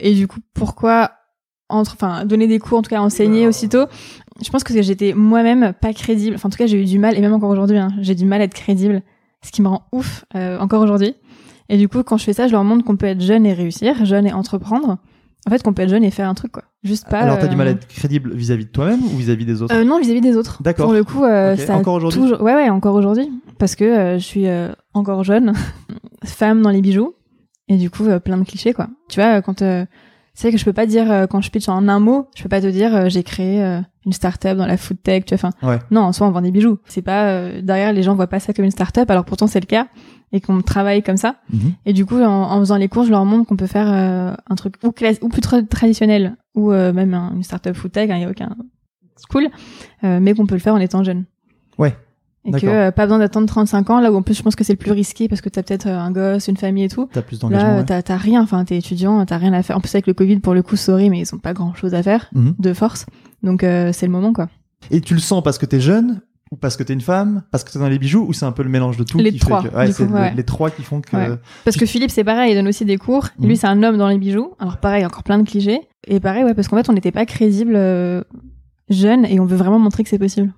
Et 0.00 0.14
du 0.14 0.26
coup, 0.26 0.40
pourquoi 0.54 1.12
entre, 1.68 1.94
enfin, 1.94 2.24
donner 2.24 2.46
des 2.46 2.58
cours, 2.58 2.78
en 2.78 2.82
tout 2.82 2.90
cas 2.90 3.00
enseigner 3.00 3.46
aussitôt 3.46 3.86
Je 4.44 4.50
pense 4.50 4.64
que 4.64 4.80
j'étais 4.82 5.14
moi-même 5.14 5.72
pas 5.80 5.92
crédible. 5.92 6.36
Enfin, 6.36 6.48
en 6.48 6.50
tout 6.50 6.58
cas, 6.58 6.66
j'ai 6.66 6.82
eu 6.82 6.84
du 6.84 6.98
mal, 6.98 7.16
et 7.16 7.20
même 7.20 7.32
encore 7.32 7.50
aujourd'hui, 7.50 7.78
hein, 7.78 7.88
j'ai 8.00 8.14
du 8.14 8.24
mal 8.24 8.40
à 8.40 8.44
être 8.44 8.54
crédible, 8.54 9.02
ce 9.42 9.52
qui 9.52 9.62
me 9.62 9.68
rend 9.68 9.86
ouf 9.92 10.24
euh, 10.34 10.58
encore 10.58 10.82
aujourd'hui. 10.82 11.14
Et 11.68 11.78
du 11.78 11.88
coup, 11.88 12.02
quand 12.02 12.16
je 12.16 12.24
fais 12.24 12.32
ça, 12.32 12.46
je 12.46 12.52
leur 12.52 12.64
montre 12.64 12.84
qu'on 12.84 12.96
peut 12.96 13.06
être 13.06 13.20
jeune 13.20 13.46
et 13.46 13.52
réussir, 13.52 14.04
jeune 14.04 14.26
et 14.26 14.32
entreprendre. 14.32 14.98
En 15.46 15.50
fait, 15.50 15.62
qu'on 15.62 15.72
peut 15.74 15.82
être 15.82 15.90
jeune 15.90 16.04
et 16.04 16.10
faire 16.10 16.28
un 16.28 16.34
truc, 16.34 16.52
quoi. 16.52 16.64
Juste 16.82 17.08
pas. 17.08 17.20
Alors, 17.20 17.38
t'as 17.38 17.46
du 17.48 17.54
euh, 17.54 17.58
mal 17.58 17.68
à 17.68 17.70
être 17.72 17.86
crédible 17.86 18.32
vis-à-vis 18.34 18.64
de 18.64 18.70
toi-même 18.70 19.02
ou 19.04 19.16
vis-à-vis 19.16 19.44
des 19.44 19.60
autres 19.62 19.74
euh, 19.74 19.84
non, 19.84 20.00
vis-à-vis 20.00 20.20
des 20.22 20.36
autres. 20.36 20.62
D'accord. 20.62 20.86
Pour 20.86 20.94
le 20.94 21.04
coup, 21.04 21.24
euh, 21.24 21.56
ça 21.56 21.76
Encore 21.76 21.94
aujourd'hui 21.94 22.20
toujours- 22.20 22.40
Ouais, 22.40 22.54
ouais, 22.54 22.70
encore 22.70 22.94
aujourd'hui. 22.94 23.30
Parce 23.58 23.76
que 23.76 24.14
je 24.18 24.24
suis 24.24 24.46
encore 24.94 25.22
jeune, 25.24 25.52
femme 26.24 26.62
dans 26.62 26.70
les 26.70 26.80
bijoux, 26.80 27.14
et 27.68 27.76
du 27.76 27.90
coup, 27.90 28.04
plein 28.24 28.38
de 28.38 28.44
clichés, 28.44 28.72
quoi. 28.72 28.88
Tu 29.08 29.20
vois, 29.20 29.42
quand... 29.42 29.62
C'est 30.36 30.50
que 30.50 30.58
je 30.58 30.64
peux 30.64 30.72
pas 30.72 30.86
dire, 30.86 31.10
euh, 31.12 31.26
quand 31.28 31.40
je 31.40 31.50
pitch 31.50 31.68
en 31.68 31.86
un 31.88 32.00
mot, 32.00 32.28
je 32.36 32.42
peux 32.42 32.48
pas 32.48 32.60
te 32.60 32.66
dire, 32.66 32.94
euh, 32.94 33.08
j'ai 33.08 33.22
créé 33.22 33.62
euh, 33.62 33.80
une 34.04 34.12
start-up 34.12 34.58
dans 34.58 34.66
la 34.66 34.76
food 34.76 35.00
tech, 35.02 35.24
tu 35.26 35.34
vois. 35.36 35.50
Enfin, 35.50 35.66
Ouais. 35.68 35.78
non, 35.92 36.00
en 36.02 36.12
soi, 36.12 36.26
on 36.26 36.30
vend 36.32 36.40
des 36.42 36.50
bijoux. 36.50 36.78
C'est 36.86 37.02
pas... 37.02 37.28
euh, 37.28 37.62
derrière, 37.62 37.92
les 37.92 38.02
gens 38.02 38.14
voient 38.16 38.26
pas 38.26 38.40
ça 38.40 38.52
comme 38.52 38.64
une 38.64 38.70
start-up, 38.72 39.08
alors 39.10 39.24
pourtant, 39.24 39.46
c'est 39.46 39.60
le 39.60 39.66
cas, 39.66 39.86
et 40.32 40.40
qu'on 40.40 40.60
travaille 40.60 41.02
comme 41.04 41.16
ça. 41.16 41.36
Mhm. 41.52 41.74
Et 41.86 41.92
du 41.92 42.04
coup, 42.04 42.20
en, 42.20 42.26
en 42.50 42.58
faisant 42.58 42.76
les 42.76 42.88
cours, 42.88 43.04
je 43.04 43.10
leur 43.10 43.24
montre 43.24 43.46
qu'on 43.48 43.56
peut 43.56 43.68
faire 43.68 43.86
euh, 43.88 44.34
un 44.50 44.54
truc 44.56 44.74
ou, 44.82 44.90
classe, 44.90 45.18
ou 45.22 45.28
plus 45.28 45.40
tra- 45.40 45.64
traditionnel, 45.66 46.36
ou 46.56 46.72
euh, 46.72 46.92
même 46.92 47.14
un- 47.14 47.32
une 47.36 47.44
startup 47.44 47.74
food 47.76 47.92
tech, 47.92 48.10
il 48.12 48.18
y 48.20 48.24
a 48.24 48.28
aucun... 48.30 48.56
Cool, 49.30 49.46
euh, 50.02 50.18
mais 50.20 50.34
qu'on 50.34 50.46
peut 50.46 50.56
le 50.56 50.60
faire 50.60 50.74
en 50.74 50.80
étant 50.80 51.04
jeune. 51.04 51.24
Ouais. 51.78 51.96
Et 52.46 52.52
que 52.60 52.66
euh, 52.66 52.90
pas 52.90 53.06
besoin 53.06 53.18
d'attendre 53.18 53.46
35 53.46 53.88
ans, 53.90 54.00
là 54.00 54.12
où 54.12 54.16
en 54.16 54.22
plus 54.22 54.34
je 54.36 54.42
pense 54.42 54.54
que 54.54 54.64
c'est 54.64 54.74
le 54.74 54.78
plus 54.78 54.92
risqué 54.92 55.28
parce 55.28 55.40
que 55.40 55.48
t'as 55.48 55.62
peut-être 55.62 55.86
euh, 55.86 55.98
un 55.98 56.10
gosse, 56.10 56.46
une 56.48 56.56
famille 56.58 56.84
et 56.84 56.88
tout. 56.88 57.08
T'as 57.12 57.22
plus 57.22 57.38
d'engagement. 57.38 57.76
Là, 57.76 57.82
ouais. 57.82 58.02
t'as 58.02 58.16
rien, 58.16 58.42
enfin 58.42 58.64
t'es 58.64 58.76
étudiant, 58.76 59.24
t'as 59.24 59.38
rien 59.38 59.52
à 59.54 59.62
faire. 59.62 59.76
En 59.76 59.80
plus 59.80 59.94
avec 59.94 60.06
le 60.06 60.12
Covid, 60.14 60.40
pour 60.40 60.52
le 60.54 60.62
coup, 60.62 60.76
sorry, 60.76 61.08
mais 61.08 61.20
ils 61.20 61.34
ont 61.34 61.38
pas 61.38 61.54
grand 61.54 61.74
chose 61.74 61.94
à 61.94 62.02
faire 62.02 62.28
Mhm. 62.34 62.54
de 62.58 62.72
force. 62.74 63.06
Donc 63.42 63.64
euh, 63.64 63.90
c'est 63.92 64.06
le 64.06 64.12
moment 64.12 64.32
quoi. 64.32 64.48
Et 64.90 65.00
tu 65.00 65.14
le 65.14 65.20
sens 65.20 65.42
parce 65.42 65.56
que 65.56 65.64
t'es 65.66 65.80
jeune 65.80 66.20
ou 66.52 66.56
parce 66.56 66.76
que 66.76 66.82
t'es 66.82 66.92
une 66.92 67.00
femme, 67.00 67.42
parce 67.50 67.64
que 67.64 67.72
t'es 67.72 67.78
dans 67.78 67.88
les 67.88 67.98
bijoux 67.98 68.26
ou 68.28 68.34
c'est 68.34 68.44
un 68.44 68.52
peu 68.52 68.62
le 68.62 68.68
mélange 68.68 68.98
de 68.98 69.04
tout 69.04 69.16
Les 69.18 69.32
qui 69.32 69.38
trois, 69.38 69.62
fait 69.62 69.70
que... 69.70 69.74
ouais, 69.76 69.86
du 69.86 69.92
c'est 69.92 70.06
coup, 70.06 70.12
le- 70.12 70.18
ouais. 70.20 70.34
les 70.36 70.44
trois 70.44 70.70
qui 70.70 70.82
font 70.82 71.00
que. 71.00 71.38
Parce 71.64 71.78
que 71.78 71.86
Philippe, 71.86 72.10
c'est 72.10 72.24
pareil, 72.24 72.52
il 72.52 72.54
donne 72.54 72.68
aussi 72.68 72.84
des 72.84 72.98
cours. 72.98 73.28
Mhm. 73.38 73.46
Lui, 73.48 73.56
c'est 73.56 73.66
un 73.66 73.82
homme 73.82 73.96
dans 73.96 74.08
les 74.08 74.18
bijoux. 74.18 74.52
Alors 74.58 74.76
pareil, 74.76 75.06
encore 75.06 75.22
plein 75.22 75.38
de 75.38 75.48
clichés. 75.48 75.80
Et 76.06 76.20
pareil, 76.20 76.44
ouais, 76.44 76.52
parce 76.52 76.68
qu'en 76.68 76.76
fait, 76.76 76.90
on 76.90 76.92
n'était 76.92 77.10
pas 77.12 77.24
crédible 77.24 77.72
euh, 77.74 78.22
jeune 78.90 79.24
et 79.24 79.40
on 79.40 79.46
veut 79.46 79.56
vraiment 79.56 79.78
montrer 79.78 80.02
que 80.02 80.10
c'est 80.10 80.18
possible. 80.18 80.52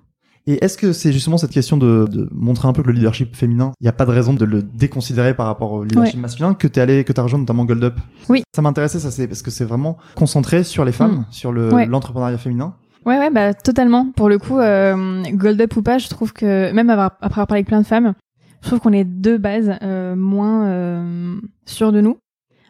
Et 0.49 0.63
est-ce 0.63 0.77
que 0.77 0.93
c'est 0.93 1.11
justement 1.11 1.37
cette 1.37 1.51
question 1.51 1.75
de, 1.75 2.07
de 2.09 2.29
montrer 2.31 2.67
un 2.69 2.73
peu 2.73 2.81
que 2.81 2.87
le 2.87 2.93
leadership 2.93 3.35
féminin, 3.35 3.73
il 3.81 3.83
n'y 3.83 3.89
a 3.89 3.93
pas 3.93 4.05
de 4.05 4.11
raison 4.11 4.33
de 4.33 4.45
le 4.45 4.63
déconsidérer 4.63 5.33
par 5.33 5.45
rapport 5.45 5.73
au 5.73 5.83
leadership 5.83 6.19
masculin 6.19 6.53
que 6.53 6.67
t'es 6.67 6.79
allé, 6.79 7.03
que 7.03 7.11
t'as 7.11 7.21
rejoint 7.21 7.39
notamment 7.39 7.65
Gold 7.65 7.83
Up? 7.83 7.95
Oui. 8.29 8.43
Ça 8.55 8.61
m'intéressait, 8.61 8.99
ça 8.99 9.11
c'est 9.11 9.27
parce 9.27 9.41
que 9.41 9.51
c'est 9.51 9.65
vraiment 9.65 9.97
concentré 10.15 10.63
sur 10.63 10.85
les 10.85 10.93
femmes, 10.93 11.25
sur 11.31 11.51
le 11.51 11.73
Ouais. 11.73 11.85
l'entrepreneuriat 11.85 12.37
féminin. 12.37 12.75
Ouais, 13.05 13.17
ouais, 13.19 13.29
bah 13.29 13.53
totalement. 13.53 14.11
Pour 14.15 14.29
le 14.29 14.37
coup, 14.37 14.57
euh, 14.57 15.21
Gold 15.33 15.59
Up 15.61 15.75
ou 15.75 15.81
pas, 15.81 15.97
je 15.97 16.07
trouve 16.09 16.31
que 16.33 16.71
même 16.71 16.89
avoir, 16.89 17.11
après 17.21 17.39
avoir 17.41 17.47
parlé 17.47 17.59
avec 17.59 17.67
plein 17.67 17.81
de 17.81 17.85
femmes, 17.85 18.13
je 18.61 18.67
trouve 18.67 18.79
qu'on 18.79 18.93
est 18.93 19.05
de 19.05 19.37
base 19.37 19.73
euh, 19.81 20.15
moins 20.15 20.65
euh, 20.65 21.35
sûrs 21.65 21.91
de 21.91 21.99
nous. 22.01 22.17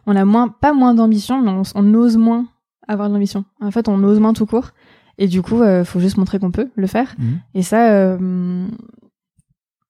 On 0.07 0.15
a 0.15 0.25
moins, 0.25 0.47
pas 0.47 0.73
moins 0.73 0.93
d'ambition, 0.95 1.41
mais 1.41 1.51
on, 1.51 1.61
on 1.75 1.93
ose 1.93 2.17
moins 2.17 2.45
avoir 2.87 3.07
de 3.09 3.13
l'ambition. 3.13 3.45
En 3.61 3.71
fait, 3.71 3.87
on 3.87 4.03
ose 4.03 4.19
moins 4.19 4.33
tout 4.33 4.45
court. 4.45 4.69
Et 5.17 5.27
du 5.27 5.41
coup, 5.41 5.61
euh, 5.61 5.83
faut 5.83 5.99
juste 5.99 6.17
montrer 6.17 6.39
qu'on 6.39 6.51
peut 6.51 6.69
le 6.75 6.87
faire. 6.87 7.15
Mhm. 7.17 7.39
Et 7.55 7.63
ça, 7.63 7.91
euh, 7.91 8.67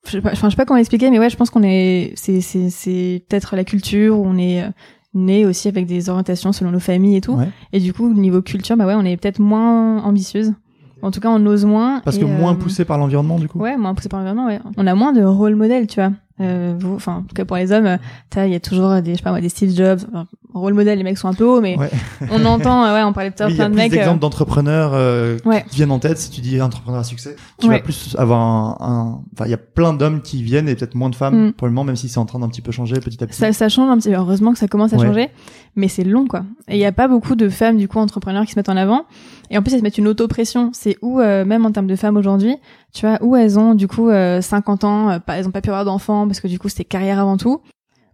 je 0.05 0.11
sais 0.11 0.21
pas, 0.21 0.33
je 0.33 0.39
sais 0.39 0.55
pas 0.55 0.65
comment 0.65 0.79
expliquer, 0.79 1.09
mais 1.09 1.19
ouais, 1.19 1.29
je 1.29 1.35
pense 1.35 1.49
qu'on 1.49 1.63
est, 1.63 2.13
c'est, 2.15 2.41
c'est, 2.41 2.69
c'est 2.69 3.23
peut-être 3.27 3.55
la 3.55 3.63
culture 3.63 4.17
où 4.17 4.25
on 4.25 4.37
est 4.37 4.63
euh, 4.63 4.69
né 5.13 5.45
aussi 5.45 5.67
avec 5.67 5.85
des 5.85 6.09
orientations 6.09 6.53
selon 6.53 6.71
nos 6.71 6.79
familles 6.79 7.17
et 7.17 7.21
tout. 7.21 7.33
Ouais. 7.33 7.49
Et 7.73 7.79
du 7.79 7.93
coup, 7.93 8.13
niveau 8.13 8.41
culture, 8.41 8.77
bah 8.77 8.85
ouais, 8.85 8.95
on 8.95 9.03
est 9.03 9.17
peut-être 9.17 9.39
moins 9.39 10.01
ambitieuse. 10.03 10.53
En 11.01 11.11
tout 11.11 11.19
cas, 11.19 11.29
on 11.29 11.45
ose 11.45 11.65
moins. 11.65 11.99
Parce 11.99 12.17
et, 12.17 12.21
que 12.21 12.25
moins 12.25 12.53
euh, 12.53 12.57
poussé 12.57 12.85
par 12.85 12.97
l'environnement 12.97 13.37
du 13.37 13.47
coup. 13.47 13.59
Ouais, 13.59 13.77
moins 13.77 13.93
poussé 13.93 14.09
par 14.09 14.19
l'environnement, 14.19 14.47
ouais. 14.47 14.59
On 14.77 14.87
a 14.87 14.95
moins 14.95 15.13
de 15.13 15.23
rôle 15.23 15.55
modèle, 15.55 15.87
tu 15.87 15.99
vois. 15.99 16.11
Euh, 16.39 16.75
vous, 16.79 16.95
enfin, 16.95 17.17
en 17.17 17.21
tout 17.23 17.33
cas 17.33 17.45
pour 17.45 17.57
les 17.57 17.71
hommes, 17.71 17.97
il 18.35 18.49
y 18.49 18.55
a 18.55 18.59
toujours 18.59 19.01
des, 19.01 19.11
je 19.13 19.17
sais 19.17 19.23
pas 19.23 19.31
moi, 19.31 19.41
des 19.41 19.49
Steve 19.49 19.75
Jobs. 19.75 20.01
Enfin, 20.09 20.27
rôle 20.53 20.73
modèle, 20.73 20.97
les 20.97 21.03
mecs 21.03 21.17
sont 21.17 21.27
un 21.27 21.33
peu 21.33 21.43
hauts, 21.45 21.61
mais 21.61 21.77
Ouais. 21.77 21.89
on 22.31 22.43
entend, 22.45 22.83
euh, 22.85 22.93
ouais, 22.93 23.03
on 23.03 23.13
parlait 23.13 23.31
il 23.35 23.39
y 23.39 23.43
a 23.43 23.47
plein 23.47 23.69
de 23.69 23.73
plus 23.73 23.81
mecs. 23.83 23.91
euh, 23.93 23.95
d'exemples 23.95 24.19
d'entrepreneurs 24.19 24.91
euh, 24.93 25.37
Ouais. 25.45 25.65
qui 25.69 25.75
viennent 25.77 25.91
en 25.91 25.99
tête. 25.99 26.17
Si 26.17 26.29
tu 26.29 26.41
dis 26.41 26.59
entrepreneur 26.61 26.99
à 26.99 27.03
succès, 27.03 27.35
tu 27.59 27.67
Ouais. 27.67 27.77
vas 27.77 27.81
plus 27.83 28.15
avoir 28.19 28.81
un. 28.81 29.21
Enfin, 29.33 29.45
il 29.45 29.51
y 29.51 29.53
a 29.53 29.57
plein 29.57 29.93
d'hommes 29.93 30.21
qui 30.21 30.41
viennent 30.43 30.69
et 30.69 30.75
peut-être 30.75 30.95
moins 30.95 31.09
de 31.09 31.15
femmes 31.15 31.47
Mm. 31.47 31.53
pour 31.53 31.67
le 31.67 31.73
moment, 31.73 31.83
même 31.85 31.95
si 31.95 32.07
c'est 32.09 32.19
en 32.19 32.25
train 32.25 32.39
d'un 32.39 32.49
petit 32.49 32.61
peu 32.61 32.71
changer 32.71 32.95
petit 32.99 33.23
à 33.23 33.27
petit. 33.27 33.37
Ça, 33.37 33.51
ça 33.53 33.69
change 33.69 33.89
un 33.89 33.97
petit 33.97 34.09
peu. 34.09 34.15
Heureusement 34.15 34.53
que 34.53 34.59
ça 34.59 34.67
commence 34.67 34.93
à 34.93 34.97
changer, 34.97 35.29
mais 35.77 35.87
c'est 35.87 36.03
long, 36.03 36.27
quoi. 36.27 36.43
Et 36.67 36.75
il 36.75 36.79
y 36.79 36.85
a 36.85 36.91
pas 36.91 37.07
beaucoup 37.07 37.35
de 37.35 37.47
femmes, 37.47 37.77
du 37.77 37.87
coup, 37.87 37.99
entrepreneurs 37.99 38.45
qui 38.45 38.51
se 38.51 38.59
mettent 38.59 38.67
en 38.69 38.75
avant. 38.75 39.05
Et 39.49 39.57
en 39.57 39.61
plus, 39.61 39.71
elles 39.73 39.79
se 39.79 39.83
mettent 39.83 39.97
une 39.97 40.07
auto-pression. 40.09 40.71
C'est 40.73 40.97
où, 41.01 41.21
euh, 41.21 41.45
même 41.45 41.65
en 41.65 41.71
termes 41.71 41.87
de 41.87 41.95
femmes 41.95 42.17
aujourd'hui, 42.17 42.55
tu 42.93 43.05
vois, 43.05 43.17
où 43.21 43.35
elles 43.37 43.57
ont, 43.57 43.75
du 43.75 43.87
coup, 43.87 44.09
euh, 44.09 44.41
50 44.41 44.83
ans, 44.83 45.09
euh, 45.09 45.19
pas, 45.19 45.37
elles 45.37 45.47
ont 45.47 45.51
pas 45.51 45.61
pu 45.61 45.69
avoir 45.69 45.85
d'enfants 45.85 46.27
parce 46.27 46.41
que, 46.41 46.47
du 46.47 46.59
coup, 46.59 46.67
c'était 46.67 46.83
carrière 46.83 47.19
avant 47.19 47.37
tout. 47.37 47.61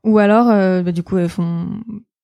Ou 0.03 0.19
alors, 0.19 0.49
euh, 0.49 0.83
bah, 0.83 0.91
du 0.91 1.01
coup, 1.01 1.17
elles 1.17 1.29
font, 1.29 1.65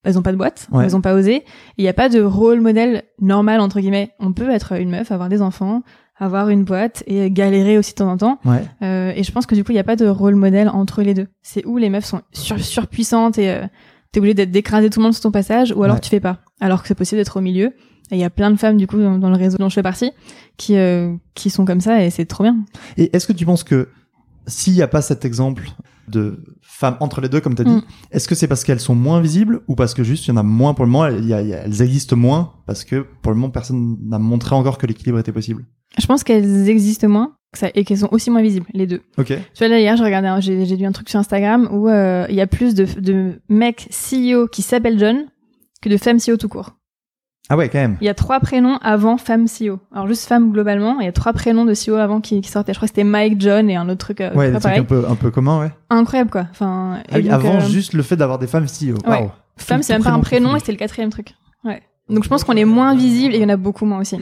elles 0.04 0.20
ont 0.20 0.22
pas 0.22 0.32
de 0.34 0.38
boîte, 0.38 0.68
Ouais. 0.72 0.84
elles 0.84 0.96
ont 0.96 1.02
pas 1.02 1.14
osé. 1.14 1.44
Il 1.78 1.86
y 1.86 1.88
a 1.88 1.94
pas 1.94 2.10
de 2.10 2.22
rôle 2.22 2.60
modèle 2.60 3.04
normal, 3.22 3.62
entre 3.62 3.80
guillemets. 3.80 4.12
On 4.20 4.34
peut 4.34 4.50
être 4.50 4.74
une 4.80 4.90
meuf, 4.90 5.12
avoir 5.12 5.30
des 5.30 5.42
enfants, 5.42 5.82
avoir 6.18 6.50
une 6.50 6.66
boîte 6.66 7.02
et 7.08 7.32
galérer 7.32 7.78
aussi 7.78 7.92
de 7.94 7.96
temps 8.00 8.12
en 8.12 8.18
temps. 8.18 8.40
Ouais. 8.44 8.62
Euh, 8.84 9.14
et 9.16 9.24
je 9.24 9.32
pense 9.32 9.46
que 9.46 9.56
du 9.56 9.64
coup, 9.64 9.72
il 9.72 9.76
n'y 9.76 9.80
a 9.80 9.86
pas 9.86 9.96
de 9.96 10.06
rôle 10.08 10.36
modèle 10.36 10.68
entre 10.68 11.02
les 11.02 11.14
deux. 11.14 11.28
C'est 11.42 11.66
où 11.66 11.78
les 11.78 11.90
meufs 11.90 12.04
sont 12.04 12.22
sur, 12.34 12.60
surpuissantes 12.60 13.38
et 13.38 13.50
euh, 13.52 13.64
t'es 14.12 14.20
obligé 14.20 14.34
d'être 14.34 14.52
d'écraser 14.52 14.90
tout 14.90 15.00
le 15.00 15.04
monde 15.04 15.14
sur 15.14 15.22
ton 15.24 15.32
passage, 15.32 15.74
ou 15.76 15.84
alors 15.84 15.96
Ouais. 15.98 16.02
tu 16.02 16.10
fais 16.10 16.20
pas. 16.20 16.40
Alors 16.60 16.82
que 16.82 16.88
c'est 16.88 16.96
possible 16.96 17.20
d'être 17.22 17.38
au 17.38 17.42
milieu. 17.42 17.74
Et 18.12 18.16
il 18.16 18.20
y 18.20 18.24
a 18.24 18.30
plein 18.32 18.50
de 18.50 18.56
femmes 18.58 18.78
du 18.78 18.88
coup 18.88 18.98
dans, 18.98 19.20
dans 19.20 19.30
le 19.30 19.36
réseau 19.38 19.58
dont 19.60 19.70
je 19.70 19.76
fais 19.76 19.84
partie 19.84 20.12
qui 20.58 20.76
euh, 20.78 21.14
qui 21.36 21.50
sont 21.52 21.64
comme 21.66 21.80
ça 21.82 22.04
et 22.04 22.10
c'est 22.10 22.26
trop 22.26 22.44
bien. 22.44 22.58
Et 22.98 23.16
est-ce 23.16 23.28
que 23.28 23.34
tu 23.34 23.46
penses 23.46 23.64
que 23.64 23.88
s'il 24.48 24.74
n'y 24.74 24.82
a 24.82 24.88
pas 24.88 25.04
cet 25.04 25.26
exemple 25.26 25.70
de 26.08 26.44
femmes 26.64 26.98
entre 27.02 27.22
les 27.22 27.30
deux, 27.30 27.40
comme 27.40 27.54
tu 27.54 27.62
as 27.62 27.66
dit, 27.66 27.72
Mm. 27.76 27.84
est-ce 28.10 28.28
que 28.28 28.34
c'est 28.34 28.48
parce 28.48 28.64
qu'elles 28.64 28.80
sont 28.80 28.96
moins 28.96 29.22
visibles 29.22 29.62
ou 29.68 29.76
parce 29.76 29.94
que 29.94 30.04
juste 30.04 30.26
il 30.26 30.30
y 30.30 30.32
en 30.32 30.38
a 30.38 30.44
moins 30.44 30.74
pour 30.74 30.86
le 30.86 30.92
moment, 30.92 31.06
il 31.08 31.26
y 31.28 31.34
a- 31.36 31.42
il 31.44 31.50
y 31.50 31.54
a- 31.54 31.58
elles 31.66 31.84
existent 31.84 32.16
moins 32.16 32.54
parce 32.66 32.84
que 32.84 33.06
pour 33.22 33.32
le 33.32 33.38
moment 33.38 33.52
personne 33.52 33.98
n'a 34.04 34.18
montré 34.18 34.56
encore 34.56 34.80
que 34.80 34.88
l'équilibre 34.88 35.20
était 35.20 35.32
possible? 35.32 35.66
Je 36.00 36.08
pense 36.08 36.24
qu'elles 36.24 36.68
existent 36.68 37.08
moins 37.08 37.34
ça, 37.54 37.70
et 37.74 37.84
qu'elles 37.84 37.98
sont 38.00 38.10
aussi 38.12 38.30
moins 38.30 38.42
visibles 38.42 38.68
les 38.74 38.86
deux. 38.88 39.02
Ok. 39.18 39.28
Tu 39.28 39.36
vois 39.60 39.68
là 39.68 39.80
hier, 39.80 39.98
je 39.98 40.04
regardais, 40.04 40.30
j'ai 40.42 40.66
j'ai 40.66 40.76
lu 40.78 40.86
un 40.86 40.92
truc 40.92 41.10
sur 41.10 41.20
Instagram 41.20 41.68
où 41.72 41.88
euh, 41.90 42.26
il 42.30 42.36
y 42.36 42.42
a 42.42 42.48
plus 42.48 42.76
de, 42.76 42.86
de 43.00 43.42
mecs 43.50 43.88
CEO 43.90 44.48
qui 44.48 44.62
s'appellent 44.62 45.00
John 45.00 45.26
que 45.82 45.90
de 45.90 45.98
femmes 45.98 46.18
CEO 46.20 46.38
tout 46.38 46.50
court. 46.50 46.76
Ah 47.52 47.58
ouais, 47.58 47.68
quand 47.68 47.80
même. 47.80 47.98
Il 48.00 48.06
y 48.06 48.10
a 48.10 48.14
trois 48.14 48.40
prénoms 48.40 48.78
avant 48.84 49.18
femme 49.18 49.46
CEO. 49.48 49.80
Alors 49.92 50.08
juste 50.08 50.28
femme 50.28 50.52
globalement, 50.52 51.00
il 51.00 51.06
y 51.06 51.10
a 51.10 51.12
trois 51.12 51.34
prénoms 51.34 51.66
de 51.66 51.74
CEO 51.74 51.96
avant 51.96 52.22
qui, 52.22 52.42
qui 52.42 52.50
sortaient. 52.52 52.74
Je 52.74 52.78
crois 52.78 52.88
que 52.88 52.92
c'était 52.92 53.04
Mike, 53.04 53.42
John 53.42 53.68
et 53.72 53.76
un 53.76 53.90
autre 53.90 53.98
truc 53.98 54.22
euh, 54.22 54.32
Ouais, 54.36 54.52
des 54.52 54.60
trucs 54.60 54.78
un 54.78 54.84
peu, 54.84 55.06
un 55.10 55.16
peu 55.16 55.32
communs, 55.32 55.60
ouais. 55.62 55.72
Incroyable 55.90 56.30
quoi. 56.30 56.46
Enfin, 56.52 57.00
Ah 57.10 57.18
et 57.18 57.22
oui, 57.22 57.24
donc, 57.24 57.32
avant 57.34 57.56
euh, 57.56 57.60
juste 57.62 57.94
le 57.94 58.04
fait 58.04 58.16
d'avoir 58.16 58.38
des 58.38 58.46
femmes 58.46 58.66
CEO. 58.68 58.98
Ouais. 59.10 59.28
Femme, 59.58 59.80
tout- 59.80 59.84
c'est 59.88 59.94
même 59.94 60.04
pas 60.04 60.12
un 60.12 60.20
prénom 60.20 60.56
et 60.56 60.60
c'était 60.60 60.74
le 60.74 60.78
quatrième 60.78 61.10
truc. 61.10 61.34
Ouais. 61.64 61.82
Donc 62.08 62.24
je 62.24 62.30
pense 62.30 62.44
qu'on 62.44 62.56
est 62.56 62.66
moins 62.66 62.96
visible 62.96 63.34
et 63.34 63.38
il 63.38 63.42
y 63.42 63.46
en 63.46 63.50
a 63.50 63.58
beaucoup 63.58 63.86
moins 63.86 64.00
aussi. 64.00 64.18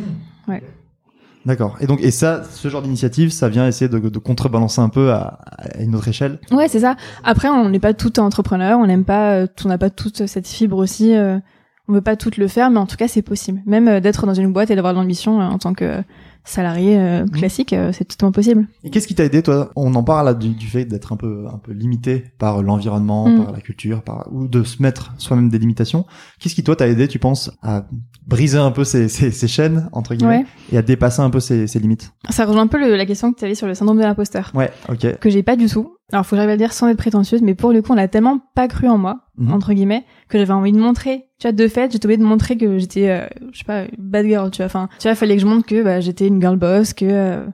D'accord. 1.47 1.77
Et 1.79 1.87
donc, 1.87 2.01
et 2.01 2.11
ça, 2.11 2.43
ce 2.43 2.67
genre 2.67 2.81
d'initiative, 2.81 3.29
ça 3.31 3.47
vient 3.47 3.65
essayer 3.65 3.87
de, 3.87 3.97
de 3.97 4.19
contrebalancer 4.19 4.81
un 4.81 4.89
peu 4.89 5.13
à, 5.13 5.39
à 5.45 5.81
une 5.81 5.95
autre 5.95 6.09
échelle? 6.09 6.39
Ouais, 6.51 6.67
c'est 6.67 6.81
ça. 6.81 6.97
Après, 7.23 7.47
on 7.47 7.69
n'est 7.69 7.79
pas 7.79 7.93
tout 7.93 8.19
entrepreneur, 8.19 8.77
on 8.77 8.85
n'aime 8.85 9.05
pas, 9.05 9.31
euh, 9.31 9.47
on 9.63 9.69
n'a 9.69 9.77
pas 9.77 9.89
toute 9.89 10.27
cette 10.27 10.47
fibre 10.47 10.77
aussi. 10.77 11.15
euh, 11.15 11.39
on 11.87 11.93
veut 11.93 12.01
pas 12.01 12.17
tout 12.17 12.31
le 12.37 12.49
faire, 12.49 12.69
mais 12.69 12.79
en 12.79 12.85
tout 12.85 12.97
cas, 12.97 13.07
c'est 13.07 13.21
possible. 13.21 13.61
Même 13.65 13.87
euh, 13.87 13.99
d'être 14.01 14.25
dans 14.25 14.33
une 14.33 14.51
boîte 14.51 14.71
et 14.71 14.75
d'avoir 14.75 14.93
de 14.93 14.99
l'ambition 14.99 15.39
euh, 15.39 15.45
en 15.45 15.57
tant 15.57 15.73
que 15.73 16.03
salarié 16.47 16.97
euh, 16.97 17.25
classique, 17.25 17.73
euh, 17.73 17.91
c'est 17.93 18.05
totalement 18.05 18.31
possible. 18.31 18.67
Et 18.83 18.89
qu'est-ce 18.89 19.07
qui 19.07 19.15
t'a 19.15 19.23
aidé, 19.25 19.43
toi? 19.43 19.69
On 19.75 19.93
en 19.95 20.03
parle 20.03 20.25
là, 20.25 20.33
du, 20.33 20.49
du 20.49 20.67
fait 20.67 20.85
d'être 20.85 21.13
un 21.13 21.17
peu, 21.17 21.45
un 21.53 21.57
peu 21.57 21.71
limité 21.73 22.23
par 22.39 22.63
l'environnement, 22.63 23.27
Mm. 23.29 23.43
par 23.43 23.51
la 23.53 23.59
culture, 23.61 24.01
par, 24.01 24.27
ou 24.31 24.47
de 24.47 24.63
se 24.63 24.81
mettre 24.81 25.13
soi-même 25.17 25.49
des 25.49 25.59
limitations. 25.59 26.05
Qu'est-ce 26.39 26.55
qui, 26.55 26.63
toi, 26.63 26.75
t'a 26.75 26.87
aidé, 26.87 27.07
tu 27.07 27.19
penses, 27.19 27.51
à 27.61 27.85
briser 28.25 28.57
un 28.57 28.71
peu 28.71 28.83
ces, 28.83 29.07
ces, 29.09 29.31
ces 29.31 29.47
chaînes, 29.47 29.89
entre 29.91 30.15
guillemets, 30.15 30.37
Ouais. 30.39 30.45
et 30.71 30.77
à 30.77 30.81
dépasser 30.81 31.21
un 31.21 31.29
peu 31.29 31.39
ces, 31.39 31.67
ces 31.67 31.79
limites? 31.79 32.11
Ça 32.29 32.45
rejoint 32.45 32.63
un 32.63 32.67
peu 32.67 32.79
le- 32.79 32.95
la 32.95 33.05
question 33.05 33.31
que 33.33 33.39
tu 33.39 33.45
avais 33.45 33.55
sur 33.55 33.67
le 33.67 33.73
syndrome 33.75 33.97
de 33.97 34.03
l'imposteur. 34.03 34.51
Ouais, 34.55 34.71
ok. 34.89 35.17
que 35.19 35.29
j'ai 35.29 35.43
pas 35.43 35.55
du 35.55 35.67
tout. 35.67 35.93
Alors 36.13 36.25
faut 36.25 36.31
que 36.31 36.35
j'arrive 36.37 36.51
à 36.51 36.53
le 36.53 36.57
dire 36.57 36.71
sans 36.71 36.87
être 36.87 36.97
prétentieuse, 36.97 37.41
mais 37.41 37.53
pour 37.53 37.73
le 37.73 37.81
coup, 37.81 37.91
on 37.91 37.97
a 37.97 38.07
tellement 38.07 38.39
pas 38.55 38.69
cru 38.69 38.87
en 38.87 38.97
moi, 38.97 39.19
Mhm. 39.37 39.51
entre 39.53 39.73
guillemets, 39.73 40.05
que 40.29 40.37
j'avais 40.37 40.53
envie 40.53 40.71
de 40.71 40.79
montrer. 40.79 41.25
Tu 41.39 41.47
vois, 41.47 41.51
de 41.51 41.67
fait, 41.67 41.91
j'étais 41.91 42.05
obligée 42.05 42.17
de 42.21 42.25
montrer 42.25 42.57
que 42.57 42.77
j'étais, 42.77 43.09
euh, 43.09 43.27
je 43.51 43.59
sais 43.59 43.65
pas, 43.65 43.83
bad 43.99 44.25
girl, 44.25 44.49
tu 44.49 44.57
vois. 44.57 44.65
Enfin, 44.67 44.87
tu 44.99 45.07
vois, 45.07 45.15
fallait 45.15 45.35
que 45.35 45.41
je 45.41 45.45
montre 45.47 45.65
que 45.67 45.83
bah, 45.83 45.99
j'étais 45.99 46.29
une 46.38 46.41
girl 46.41 46.57
boss, 46.57 46.93
que. 46.93 47.05
euh, 47.07 47.45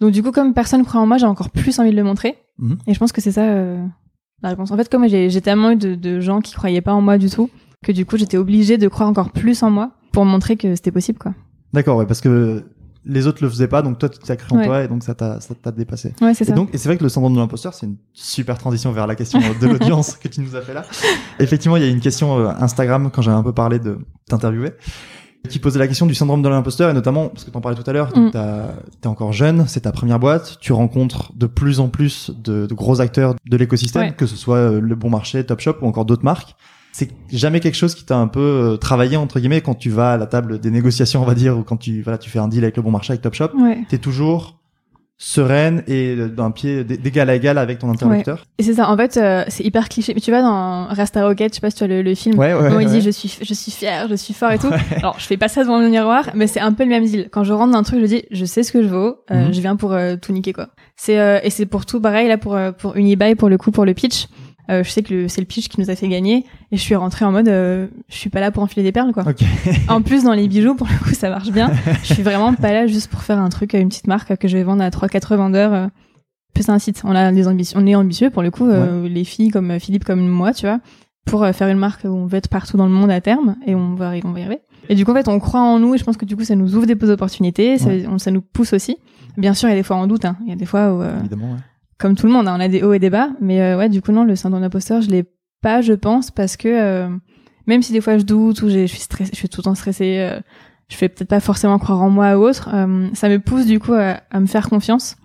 Donc 0.00 0.10
du 0.12 0.22
coup, 0.22 0.32
comme 0.32 0.52
personne 0.54 0.84
croit 0.84 1.00
en 1.00 1.06
moi, 1.06 1.16
j'ai 1.18 1.26
encore 1.26 1.50
plus 1.50 1.78
envie 1.78 1.90
de 1.92 1.96
le 1.96 2.04
montrer. 2.04 2.36
Mhm. 2.58 2.78
Et 2.86 2.94
je 2.94 2.98
pense 2.98 3.12
que 3.12 3.20
c'est 3.20 3.32
ça 3.32 3.42
euh, 3.44 3.84
la 4.42 4.48
réponse. 4.50 4.70
En 4.70 4.76
fait, 4.76 4.88
comme 4.90 5.08
j'ai 5.08 5.40
tellement 5.40 5.70
eu 5.70 5.76
de, 5.76 5.94
de 5.94 6.20
gens 6.20 6.40
qui 6.40 6.52
croyaient 6.54 6.80
pas 6.82 6.92
en 6.92 7.00
moi 7.00 7.18
du 7.18 7.30
tout, 7.30 7.48
que 7.84 7.92
du 7.92 8.04
coup, 8.06 8.16
j'étais 8.16 8.36
obligée 8.36 8.78
de 8.78 8.88
croire 8.88 9.08
encore 9.08 9.30
plus 9.30 9.62
en 9.62 9.70
moi 9.70 9.92
pour 10.12 10.24
montrer 10.24 10.56
que 10.56 10.74
c'était 10.74 10.92
possible, 10.92 11.18
quoi. 11.18 11.34
D'accord, 11.72 11.96
ouais, 11.96 12.06
parce 12.06 12.20
que 12.20 12.64
les 13.04 13.26
autres 13.26 13.42
le 13.42 13.48
faisaient 13.50 13.66
pas, 13.66 13.82
donc 13.82 13.98
toi, 13.98 14.08
tu 14.08 14.18
t'as 14.20 14.36
cru 14.36 14.54
en 14.54 14.58
Ouais. 14.58 14.66
toi, 14.66 14.84
et 14.84 14.88
donc 14.88 15.02
ça 15.02 15.14
t'a, 15.14 15.40
ça 15.40 15.54
t'a 15.54 15.72
dépassé. 15.72 16.14
Ouais, 16.20 16.34
c'est 16.34 16.44
ça. 16.44 16.52
donc, 16.52 16.68
et 16.72 16.78
c'est 16.78 16.88
vrai 16.88 16.96
que 16.98 17.02
le 17.02 17.08
syndrome 17.08 17.34
de 17.34 17.38
l'imposteur, 17.40 17.74
c'est 17.74 17.86
une 17.86 17.96
super 18.12 18.58
transition 18.58 18.92
vers 18.92 19.06
la 19.08 19.16
question 19.16 19.40
de 19.60 19.66
l'audience 19.66 20.14
que 20.22 20.28
tu 20.28 20.40
nous 20.40 20.54
as 20.54 20.60
fait 20.60 20.74
là. 20.74 20.84
Effectivement, 21.40 21.76
il 21.76 21.82
y 21.82 21.86
a 21.86 21.88
une 21.88 22.00
question 22.00 22.38
euh, 22.38 22.48
Instagram 22.60 23.10
quand 23.12 23.22
j'avais 23.22 23.36
un 23.36 23.42
peu 23.42 23.52
parlé 23.52 23.78
de 23.80 23.98
t'interviewer 24.28 24.70
qui 25.48 25.58
posait 25.58 25.78
la 25.78 25.88
question 25.88 26.06
du 26.06 26.14
syndrome 26.14 26.40
de 26.42 26.48
l'imposteur 26.48 26.88
et 26.90 26.94
notamment 26.94 27.28
parce 27.28 27.44
que 27.44 27.50
t'en 27.50 27.60
parlais 27.60 27.76
tout 27.80 27.88
à 27.88 27.92
l'heure, 27.92 28.10
Mm. 28.16 28.30
t'es 29.00 29.08
encore 29.08 29.32
jeune, 29.32 29.64
c'est 29.66 29.80
ta 29.80 29.92
première 29.92 30.18
boîte, 30.18 30.58
tu 30.60 30.72
rencontres 30.72 31.32
de 31.36 31.46
plus 31.46 31.80
en 31.80 31.88
plus 31.88 32.30
de, 32.42 32.66
de 32.66 32.74
gros 32.74 33.00
acteurs 33.00 33.34
de 33.44 33.56
l'écosystème, 33.56 34.02
Ouais. 34.02 34.12
que 34.16 34.26
ce 34.26 34.36
soit 34.36 34.56
euh, 34.56 34.80
le 34.80 34.94
Bon 34.94 35.10
Marché, 35.10 35.44
Topshop 35.44 35.76
ou 35.82 35.86
encore 35.86 36.04
d'autres 36.04 36.24
marques. 36.24 36.54
C'est 36.92 37.10
jamais 37.32 37.60
quelque 37.60 37.74
chose 37.76 37.94
qui 37.94 38.04
t'a 38.04 38.18
un 38.18 38.28
peu 38.28 38.40
euh, 38.40 38.76
travaillé 38.76 39.16
entre 39.16 39.40
guillemets 39.40 39.62
quand 39.62 39.74
tu 39.74 39.88
vas 39.90 40.12
à 40.12 40.16
la 40.18 40.26
table 40.26 40.58
des 40.60 40.70
négociations, 40.70 41.22
on 41.22 41.24
va 41.26 41.34
dire, 41.34 41.56
ou 41.58 41.62
quand 41.62 41.78
tu 41.78 42.02
voilà, 42.02 42.18
tu 42.18 42.28
fais 42.28 42.38
un 42.38 42.48
deal 42.48 42.62
avec 42.64 42.76
le 42.76 42.82
Bon 42.82 42.90
Marché, 42.90 43.12
avec 43.12 43.22
Topshop 43.22 43.48
Ouais. 43.58 43.78
t'es 43.88 43.98
toujours 43.98 44.58
sereine 45.24 45.84
et 45.86 46.16
d'un 46.16 46.50
pied 46.50 46.82
d'égal 46.82 47.30
à 47.30 47.36
égal 47.36 47.56
avec 47.56 47.78
ton 47.78 47.88
interlocuteur. 47.90 48.44
Et 48.58 48.64
c'est 48.64 48.74
ça. 48.74 48.90
En 48.90 48.96
fait, 48.96 49.16
euh, 49.16 49.44
c'est 49.46 49.62
hyper 49.62 49.88
cliché. 49.88 50.12
Mais 50.14 50.20
tu 50.20 50.32
vois, 50.32 50.42
dans 50.42 50.86
Rasta 50.86 51.24
Rocket, 51.24 51.52
je 51.52 51.54
sais 51.54 51.60
pas 51.60 51.70
si 51.70 51.76
tu 51.76 51.84
vois 51.86 51.94
le, 51.94 52.02
le 52.02 52.14
film. 52.16 52.36
Ouais, 52.36 52.52
ouais. 52.52 52.68
Comment 52.68 52.80
il 52.80 52.88
ouais. 52.88 52.92
dit 52.92 53.00
je 53.00 53.10
suis 53.10 53.38
je 53.40 53.54
suis 53.54 53.70
fier, 53.70 54.08
je 54.10 54.16
suis 54.16 54.34
fort 54.34 54.50
et 54.50 54.58
tout. 54.58 54.70
Alors 54.96 55.20
je 55.20 55.24
fais 55.26 55.36
pas 55.36 55.46
ça 55.46 55.62
devant 55.62 55.78
le 55.78 55.88
miroir, 55.88 56.30
mais 56.34 56.48
c'est 56.48 56.58
un 56.60 56.72
peu 56.72 56.82
le 56.82 56.88
même 56.88 57.04
deal. 57.04 57.28
Quand 57.30 57.44
je 57.44 57.52
rentre 57.52 57.72
dans 57.72 57.78
un 57.78 57.82
truc, 57.84 58.00
je 58.00 58.06
dis 58.06 58.24
je 58.32 58.44
sais 58.44 58.64
ce 58.64 58.72
que 58.72 58.82
je 58.82 58.88
vaux, 58.88 59.18
euh, 59.30 59.46
Mhm. 59.46 59.54
je 59.54 59.60
viens 59.60 59.76
pour 59.76 59.92
euh, 59.92 60.16
tout 60.20 60.32
niquer 60.32 60.52
quoi. 60.52 60.68
C'est 60.96 61.18
euh, 61.20 61.38
et 61.44 61.50
c'est 61.50 61.66
pour 61.66 61.86
tout 61.86 62.00
pareil 62.00 62.26
là 62.26 62.36
pour 62.36 62.56
euh, 62.56 62.72
pour 62.72 62.96
Unibuy 62.96 63.36
pour 63.36 63.48
le 63.48 63.58
coup 63.58 63.70
pour 63.70 63.84
le 63.84 63.94
pitch. 63.94 64.26
Euh, 64.72 64.82
je 64.82 64.90
sais 64.90 65.02
que 65.02 65.28
c'est 65.28 65.40
le 65.40 65.46
pitch 65.46 65.68
qui 65.68 65.80
nous 65.80 65.90
a 65.90 65.94
fait 65.96 66.08
gagner 66.08 66.44
et 66.70 66.76
je 66.76 66.80
suis 66.80 66.94
rentrée 66.94 67.24
en 67.24 67.30
mode 67.32 67.48
euh, 67.48 67.86
je 68.08 68.16
suis 68.16 68.30
pas 68.30 68.40
là 68.40 68.50
pour 68.50 68.62
enfiler 68.62 68.82
des 68.82 68.92
perles 68.92 69.12
quoi. 69.12 69.24
En 69.88 70.02
plus 70.02 70.24
dans 70.24 70.32
les 70.32 70.48
bijoux 70.48 70.74
pour 70.74 70.86
le 70.88 71.04
coup 71.04 71.14
ça 71.14 71.28
marche 71.30 71.50
bien. 71.50 71.70
je 72.02 72.14
suis 72.14 72.22
vraiment 72.22 72.54
pas 72.54 72.72
là 72.72 72.86
juste 72.86 73.10
pour 73.10 73.20
faire 73.22 73.38
un 73.38 73.48
truc 73.48 73.74
une 73.74 73.88
petite 73.88 74.06
marque 74.06 74.36
que 74.36 74.48
je 74.48 74.56
vais 74.56 74.62
vendre 74.64 74.82
à 74.82 74.90
trois 74.90 75.08
quatre 75.08 75.36
vendeurs. 75.36 75.72
euh. 75.72 75.86
C'est 76.56 76.70
un 76.70 76.78
site. 76.78 77.02
On 77.04 77.14
a 77.14 77.32
des 77.32 77.48
ambitions, 77.48 77.80
on 77.82 77.86
est 77.86 77.94
ambitieux 77.94 78.30
pour 78.30 78.42
le 78.42 78.50
coup, 78.50 78.66
les 79.04 79.24
filles 79.24 79.48
comme 79.50 79.80
Philippe, 79.80 80.04
comme 80.04 80.26
moi, 80.28 80.52
tu 80.52 80.66
vois, 80.66 80.80
pour 81.24 81.44
faire 81.46 81.68
une 81.68 81.78
marque 81.78 82.04
où 82.04 82.08
on 82.08 82.26
veut 82.26 82.36
être 82.36 82.48
partout 82.48 82.76
dans 82.76 82.84
le 82.86 82.92
monde 82.92 83.10
à 83.10 83.20
terme 83.22 83.56
et 83.66 83.74
on 83.74 83.94
va 83.94 84.08
arriver, 84.08 84.26
on 84.28 84.32
va 84.32 84.40
y 84.40 84.42
arriver. 84.42 84.60
Et 84.90 84.94
du 84.94 85.04
coup, 85.04 85.12
en 85.12 85.14
fait, 85.14 85.28
on 85.28 85.38
croit 85.40 85.60
en 85.60 85.78
nous 85.78 85.94
et 85.94 85.98
je 85.98 86.04
pense 86.04 86.16
que 86.18 86.24
du 86.26 86.36
coup, 86.36 86.44
ça 86.44 86.54
nous 86.54 86.76
ouvre 86.76 86.86
des 86.86 87.10
opportunités, 87.10 87.78
ça, 87.78 87.88
Ouais. 87.88 88.04
on- 88.08 88.18
ça 88.18 88.30
nous 88.30 88.42
pousse 88.42 88.74
aussi. 88.74 88.96
Bien 89.38 89.54
sûr, 89.54 89.68
il 89.68 89.72
y 89.72 89.74
a 89.74 89.78
des 89.78 89.82
fois 89.82 89.96
en 89.96 90.06
doute, 90.06 90.24
hein. 90.26 90.36
Il 90.44 90.50
y 90.50 90.52
a 90.52 90.56
des 90.56 90.66
fois 90.66 90.92
où, 90.92 91.00
euh, 91.02 91.18
Évidemment, 91.20 91.52
ouais. 91.52 91.58
Comme 92.02 92.16
tout 92.16 92.26
le 92.26 92.32
monde, 92.32 92.48
hein, 92.48 92.54
on 92.56 92.60
a 92.60 92.68
des 92.68 92.82
hauts 92.82 92.92
et 92.92 92.98
des 92.98 93.08
bas. 93.10 93.30
Mais 93.40 93.62
euh, 93.62 93.78
ouais, 93.78 93.88
du 93.88 94.02
coup, 94.02 94.12
non, 94.12 94.24
le 94.24 94.36
syndrome 94.36 94.60
d'imposteur, 94.62 95.00
je 95.00 95.08
l'ai 95.08 95.24
pas, 95.62 95.80
je 95.80 95.92
pense, 95.94 96.30
parce 96.30 96.56
que 96.56 96.68
euh, 96.68 97.08
même 97.66 97.82
si 97.82 97.92
des 97.92 98.00
fois 98.00 98.18
je 98.18 98.24
doute 98.24 98.60
ou 98.62 98.68
je 98.68 98.84
suis 98.86 98.98
stressée, 98.98 99.30
je 99.32 99.38
suis 99.38 99.48
tout 99.48 99.60
le 99.60 99.64
temps 99.64 99.74
stressée, 99.76 100.18
euh, 100.18 100.40
je 100.90 100.96
fais 100.96 101.08
peut-être 101.08 101.28
pas 101.30 101.40
forcément 101.40 101.78
croire 101.78 102.02
en 102.02 102.10
moi 102.10 102.36
ou 102.36 102.42
autre, 102.42 102.68
euh, 102.74 103.08
ça 103.14 103.28
me 103.28 103.38
pousse 103.38 103.64
du 103.66 103.78
coup 103.78 103.94
à, 103.94 104.20
à 104.30 104.40
me 104.40 104.46
faire 104.46 104.68
confiance 104.68 105.16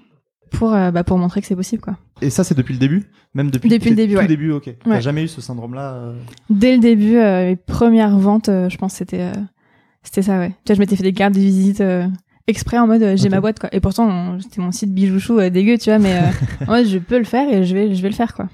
pour 0.52 0.70
bah, 0.72 1.04
pour 1.04 1.18
montrer 1.18 1.42
que 1.42 1.48
c'est 1.48 1.56
possible 1.58 1.82
quoi. 1.82 1.98
Et 2.22 2.30
ça, 2.30 2.44
c'est 2.46 2.56
depuis 2.56 2.74
le 2.74 2.80
début? 2.80 3.04
Même 3.34 3.52
depuis, 3.52 3.68
Depuis 3.70 3.90
le 3.90 3.96
début, 3.98 4.14
tout 4.14 4.20
ouais. 4.22 4.28
début, 4.28 4.52
ok. 4.52 4.70
T'as 4.84 4.90
Ouais. 4.90 5.02
jamais 5.02 5.24
eu 5.24 5.28
ce 5.28 5.42
syndrome-là 5.42 6.14
Dès 6.50 6.74
le 6.76 6.80
début, 6.82 7.16
les 7.16 7.58
premières 7.58 8.18
ventes, 8.18 8.48
je 8.50 8.78
pense 8.78 8.94
c'était 8.94 9.32
c'était 10.04 10.22
ça 10.22 10.38
ouais. 10.40 10.50
Tu 10.64 10.68
vois, 10.72 10.76
je 10.76 10.80
m'étais 10.80 10.96
fait 10.96 11.04
des 11.04 11.14
cartes 11.14 11.34
de 11.34 11.40
visite 11.40 11.84
exprès 12.48 12.78
en 12.80 12.88
mode 12.88 13.04
euh, 13.04 13.18
j'ai 13.18 13.30
ma 13.30 13.40
boîte 13.42 13.60
quoi. 13.60 13.70
Et 13.74 13.80
pourtant 13.80 14.40
c'était 14.40 14.62
mon 14.62 14.72
site 14.72 14.94
bijouchou 14.94 15.40
euh, 15.40 15.50
dégueu, 15.50 15.78
tu 15.78 15.90
vois, 15.90 16.00
mais 16.00 16.16
euh, 16.16 16.22
en 16.68 16.72
mode 16.78 16.86
je 16.88 16.98
peux 16.98 17.18
le 17.18 17.24
faire 17.26 17.48
et 17.54 17.64
je 17.64 17.76
vais 17.76 17.94
je 17.96 18.02
vais 18.02 18.10
le 18.10 18.16
faire 18.16 18.34
quoi. 18.34 18.48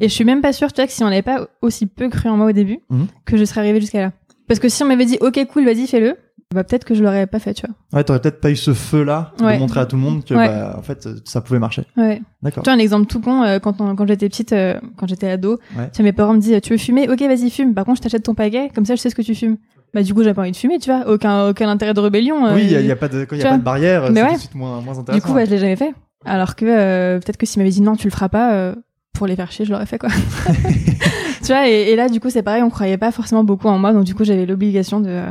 Et 0.00 0.08
je 0.08 0.14
suis 0.14 0.24
même 0.24 0.40
pas 0.40 0.52
sûre, 0.54 0.72
tu 0.72 0.76
vois, 0.80 0.86
que 0.86 0.92
si 0.92 1.02
on 1.04 1.10
n'avait 1.10 1.20
pas 1.22 1.46
aussi 1.60 1.86
peu 1.86 2.08
cru 2.08 2.28
en 2.30 2.36
moi 2.36 2.46
au 2.46 2.52
début, 2.52 2.78
Mhm. 2.90 3.06
que 3.26 3.36
je 3.36 3.44
serais 3.44 3.60
arrivée 3.60 3.80
jusqu'à 3.80 4.00
là. 4.00 4.12
Parce 4.48 4.58
que 4.58 4.68
si 4.68 4.82
on 4.82 4.86
m'avait 4.86 5.04
dit 5.04 5.18
ok 5.20 5.44
cool 5.52 5.64
vas-y 5.64 5.86
fais-le, 5.86 6.16
bah 6.52 6.64
peut-être 6.64 6.84
que 6.84 6.96
je 6.96 7.02
l'aurais 7.04 7.28
pas 7.28 7.38
fait, 7.38 7.54
tu 7.54 7.64
vois. 7.64 7.76
Ouais, 7.98 8.02
t'aurais 8.02 8.20
peut-être 8.20 8.40
pas 8.40 8.50
eu 8.50 8.56
ce 8.56 8.74
feu-là 8.74 9.32
Ouais. 9.40 9.54
de 9.54 9.60
montrer 9.60 9.78
à 9.78 9.86
tout 9.86 9.94
le 9.94 10.02
monde 10.02 10.24
que, 10.24 10.34
Ouais. 10.34 10.48
bah, 10.48 10.74
en 10.76 10.82
fait, 10.82 11.06
ça 11.24 11.40
pouvait 11.42 11.60
marcher. 11.60 11.84
Ouais. 11.96 12.20
D'accord. 12.42 12.64
Tu 12.64 12.70
vois 12.70 12.74
un 12.74 12.80
exemple 12.80 13.06
tout 13.06 13.20
con 13.20 13.44
euh, 13.44 13.60
quand 13.60 13.80
on- 13.80 13.94
quand 13.94 14.08
j'étais 14.08 14.28
petite, 14.28 14.52
euh, 14.52 14.74
quand 14.96 15.06
j'étais 15.06 15.28
ado, 15.30 15.60
Ouais. 15.78 15.88
tu 15.92 15.98
vois, 15.98 16.04
mes 16.06 16.12
parents 16.12 16.34
me 16.34 16.40
disent 16.40 16.60
tu 16.60 16.72
veux 16.72 16.78
fumer, 16.78 17.08
ok 17.08 17.20
vas-y 17.20 17.50
fume. 17.50 17.72
Par 17.74 17.84
contre 17.84 17.98
je 17.98 18.02
t'achète 18.02 18.24
ton 18.24 18.34
paquet, 18.34 18.68
comme 18.74 18.84
ça 18.84 18.96
je 18.96 19.00
sais 19.00 19.10
ce 19.10 19.14
que 19.14 19.22
tu 19.22 19.36
fumes. 19.36 19.58
Bah 19.92 20.02
du 20.02 20.14
coup 20.14 20.22
j'ai 20.22 20.32
pas 20.34 20.42
envie 20.42 20.52
de 20.52 20.56
fumer, 20.56 20.78
tu 20.78 20.90
vois. 20.90 21.08
Aucun 21.08 21.48
aucun 21.48 21.68
intérêt 21.68 21.94
de 21.94 22.00
rébellion. 22.00 22.46
euh, 22.46 22.54
oui, 22.54 22.62
il 22.64 22.70
y, 22.72 22.76
a- 22.76 22.80
y 22.80 22.90
a 22.90 22.96
pas 22.96 23.08
de, 23.08 23.24
quand 23.24 23.34
il 23.36 23.42
y 23.42 23.44
a 23.44 23.50
pas 23.50 23.58
de 23.58 23.62
barrière, 23.62 24.04
c'est 24.06 24.12
tout 24.14 24.20
ouais. 24.20 24.34
de 24.34 24.38
suite 24.38 24.54
moins, 24.54 24.80
moins 24.80 24.94
Du 24.94 25.00
intéressant. 25.00 25.26
coup, 25.28 25.34
ouais, 25.34 25.46
je 25.46 25.50
l'ai 25.50 25.58
jamais 25.58 25.76
fait. 25.76 25.92
Alors 26.24 26.54
que 26.54 26.64
euh, 26.66 27.18
peut-être 27.18 27.36
que 27.38 27.46
s'il 27.46 27.60
m'avait 27.60 27.70
dit 27.72 27.80
non, 27.82 27.96
tu 27.96 28.06
le 28.06 28.12
feras 28.12 28.28
pas, 28.28 28.52
euh, 28.52 28.74
pour 29.14 29.26
les 29.26 29.36
faire 29.36 29.50
chier, 29.50 29.64
je 29.64 29.72
l'aurais 29.72 29.86
fait 29.86 29.98
quoi. 29.98 30.10
tu 31.42 31.46
vois, 31.48 31.68
et, 31.68 31.90
et 31.90 31.96
là, 31.96 32.08
du 32.08 32.20
coup, 32.20 32.30
c'est 32.30 32.42
pareil, 32.42 32.62
on 32.62 32.70
croyait 32.70 32.98
pas 32.98 33.10
forcément 33.12 33.42
beaucoup 33.44 33.68
en 33.68 33.78
moi, 33.78 33.92
donc 33.92 34.04
du 34.04 34.14
coup, 34.14 34.24
j'avais 34.24 34.46
l'obligation 34.46 35.00
de 35.00 35.22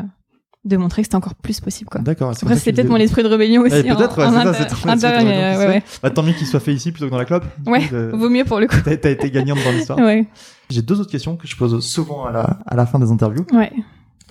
de 0.66 0.76
montrer 0.76 1.02
que 1.02 1.06
c'était 1.06 1.16
encore 1.16 1.36
plus 1.36 1.62
possible 1.62 1.90
quoi. 1.90 2.02
D'accord. 2.02 2.32
Après, 2.40 2.58
c'est 2.58 2.74
peut-être 2.74 2.90
mon 2.90 2.98
esprit 2.98 3.24
de 3.24 3.30
rébellion 3.30 3.62
aussi. 3.62 3.76
Ouais, 3.76 3.84
peut-être, 3.84 4.18
ouais, 4.20 4.54
c'est 4.58 4.70
ça. 4.70 5.80
Bah, 6.04 6.10
tant 6.10 6.22
mieux 6.22 6.34
qu'il 6.34 6.46
soit 6.46 6.60
fait 6.60 6.74
ici 6.74 6.92
plutôt 6.92 7.06
que 7.06 7.12
dans 7.12 7.18
la 7.18 7.24
club. 7.24 7.44
Ouais, 7.66 7.80
Vaut 8.12 8.30
mieux 8.30 8.44
pour 8.44 8.60
le 8.60 8.68
coup. 8.68 8.76
T'as 8.84 8.98
t'as 8.98 9.10
été 9.12 9.32
gagnante 9.32 9.60
dans 9.64 9.72
l'histoire. 9.72 9.98
Ouais, 10.00 10.28
J'ai 10.70 10.82
deux 10.82 11.00
autres 11.00 11.10
questions 11.10 11.38
que 11.38 11.48
je 11.48 11.56
pose 11.56 11.80
souvent 11.86 12.26
à 12.26 12.32
la, 12.34 12.60
à 12.68 12.76
la 12.76 12.86
fin 12.86 13.00
des 13.00 13.10
interviews. 13.10 13.46
ouais. 13.54 13.72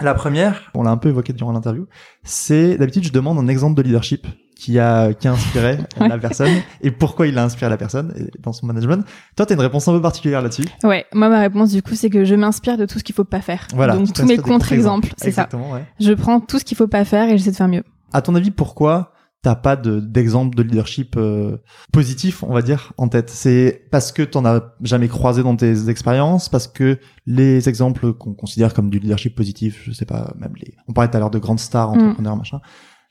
La 0.01 0.15
première, 0.15 0.71
on 0.75 0.83
l'a 0.85 0.91
un 0.91 0.97
peu 0.97 1.09
évoqué 1.09 1.33
durant 1.33 1.53
l'interview, 1.53 1.87
c'est 2.23 2.77
d'habitude 2.77 3.05
je 3.05 3.13
demande 3.13 3.39
un 3.39 3.49
exemple 3.49 3.77
de 3.77 3.83
leadership 3.83 4.27
qui 4.55 4.79
a 4.79 5.13
qui 5.13 5.29
a 5.29 5.33
inspiré 5.33 5.79
la 6.01 6.19
personne 6.19 6.51
et 6.81 6.91
pourquoi 6.91 7.27
il 7.27 7.37
a 7.39 7.45
inspiré 7.45 7.71
la 7.71 7.77
personne 7.77 8.15
dans 8.41 8.53
son 8.53 8.67
management. 8.67 9.05
Toi, 9.37 9.47
t'as 9.47 9.55
une 9.55 9.61
réponse 9.61 9.89
un 9.89 9.93
peu 9.93 10.03
particulière 10.03 10.43
là-dessus. 10.43 10.65
Ouais, 10.85 11.07
moi 11.13 11.29
ma 11.29 11.41
réponse 11.41 11.73
du 11.73 11.83
coup 11.83 11.95
c'est 11.95 12.11
que 12.11 12.25
je 12.25 12.35
m'inspire 12.35 12.77
de 12.77 12.87
tout 12.87 12.99
ce 12.99 13.05
qu'il 13.05 13.15
faut 13.15 13.25
pas 13.25 13.41
faire. 13.41 13.67
Voilà. 13.75 13.97
Donc 13.97 14.07
Tu 14.07 14.13
tous 14.13 14.27
mes 14.27 14.39
contre-exemples, 14.39 15.11
c'est 15.17 15.33
ça. 15.33 15.43
Exactement, 15.43 15.73
ouais. 15.73 15.85
Je 16.01 16.13
prends 16.13 16.41
tout 16.41 16.59
ce 16.59 16.65
qu'il 16.65 16.77
faut 16.77 16.89
pas 16.89 17.05
faire 17.05 17.29
et 17.29 17.39
j'essaie 17.39 17.51
de 17.51 17.57
faire 17.57 17.69
mieux. 17.69 17.85
À 18.13 18.23
ton 18.23 18.35
avis, 18.35 18.51
pourquoi 18.51 19.13
t'as 19.49 19.55
pas 19.55 19.77
de- 19.77 19.99
d'exemple 20.01 20.55
de 20.59 20.63
leadership 20.63 21.15
euh, 21.17 21.57
positif, 21.91 22.43
on 22.43 22.53
va 22.53 22.61
dire, 22.61 22.93
en 22.99 23.09
tête 23.09 23.31
C'est 23.31 23.87
parce 23.91 24.13
que 24.13 24.23
t'en 24.23 24.45
as 24.45 24.75
jamais 24.83 25.09
croisé 25.09 25.43
dans 25.43 25.57
tes 25.57 25.89
expériences, 25.89 26.51
parce 26.51 26.67
que 26.69 26.99
les 27.25 27.67
exemples 27.67 28.13
qu'on 28.13 28.35
considère 28.35 28.75
comme 28.75 28.91
du 28.91 28.99
leadership 28.99 29.35
positif, 29.35 29.81
je 29.87 29.93
sais 29.93 30.05
pas, 30.05 30.35
même 30.39 30.53
les, 30.61 30.75
on 30.87 30.93
parlait 30.93 31.11
tout 31.11 31.17
à 31.17 31.21
l'heure 31.21 31.31
de 31.31 31.39
grandes 31.39 31.61
stars, 31.61 31.95
Mm. 31.95 31.99
entrepreneurs, 31.99 32.37
machin, 32.37 32.61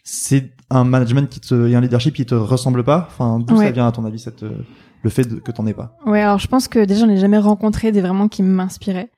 c'est 0.03 0.51
un 0.69 0.83
management 0.83 1.27
qui 1.27 1.39
te, 1.39 1.67
et 1.67 1.75
un 1.75 1.81
leadership 1.81 2.13
qui 2.13 2.25
te 2.27 2.35
ressemble 2.35 2.83
pas. 2.83 3.07
Enfin, 3.09 3.39
d'où 3.39 3.55
ça 3.55 3.61
Ouais. 3.63 3.71
vient 3.71 3.87
à 3.87 3.91
ton 3.91 4.05
avis 4.05 4.19
cette, 4.19 4.43
euh, 4.43 4.51
le 5.01 5.09
fait 5.09 5.23
de- 5.27 5.35
que 5.39 5.51
t'en 5.51 5.65
aies 5.65 5.73
pas? 5.73 5.97
Ouais, 6.05 6.21
alors 6.21 6.37
je 6.37 6.47
pense 6.47 6.67
que 6.67 6.85
déjà 6.85 6.99
j'en 7.05 7.09
ai 7.11 7.17
jamais 7.17 7.39
rencontré 7.39 7.91
des 7.91 8.01
vraiment 8.01 8.27
qui 8.27 8.43
m'inspiraient. 8.43 9.09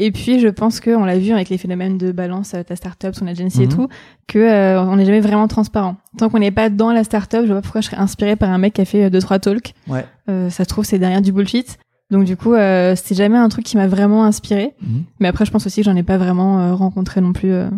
Et 0.00 0.12
puis 0.12 0.38
je 0.38 0.46
pense 0.48 0.78
que 0.80 0.90
on 0.90 1.04
l'a 1.04 1.18
vu 1.18 1.32
avec 1.32 1.48
les 1.48 1.58
phénomènes 1.58 1.98
de 1.98 2.12
balance, 2.12 2.54
euh, 2.54 2.62
ta 2.62 2.76
startup, 2.76 3.14
son 3.14 3.26
agency 3.26 3.62
et 3.64 3.66
Mhm. 3.66 3.72
tout, 3.74 3.88
que 4.28 4.38
euh, 4.38 4.80
on 4.80 4.94
n'est 4.96 5.04
jamais 5.04 5.20
vraiment 5.20 5.48
transparent. 5.48 5.96
Tant 6.18 6.28
qu'on 6.28 6.38
n'est 6.38 6.52
pas 6.52 6.68
dans 6.70 6.92
la 6.92 7.02
startup, 7.02 7.40
je 7.42 7.46
vois 7.46 7.56
pas 7.56 7.62
pourquoi 7.62 7.80
je 7.80 7.86
serais 7.86 7.96
inspirée 7.96 8.36
par 8.36 8.50
un 8.50 8.58
mec 8.58 8.74
qui 8.74 8.80
a 8.80 8.84
fait 8.84 9.04
euh, 9.04 9.10
deux 9.10 9.20
trois 9.20 9.38
talks. 9.40 9.74
Ouais. 9.88 10.04
Euh, 10.30 10.50
ça 10.50 10.62
se 10.64 10.68
trouve 10.68 10.84
c'est 10.84 10.98
derrière 11.00 11.20
du 11.22 11.32
bullshit. 11.32 11.78
Donc 12.10 12.24
du 12.24 12.36
coup, 12.36 12.54
euh, 12.54 12.94
c'est 12.96 13.14
jamais 13.14 13.36
un 13.38 13.48
truc 13.48 13.64
qui 13.66 13.76
m'a 13.76 13.86
vraiment 13.88 14.24
inspiré. 14.24 14.74
Mhm. 14.80 15.02
Mais 15.20 15.28
après, 15.28 15.44
je 15.44 15.50
pense 15.50 15.66
aussi 15.66 15.80
que 15.80 15.84
j'en 15.90 15.96
ai 15.96 16.02
pas 16.04 16.16
vraiment 16.16 16.60
euh, 16.60 16.74
rencontré 16.74 17.20
non 17.20 17.32
plus 17.32 17.52
euh, 17.52 17.68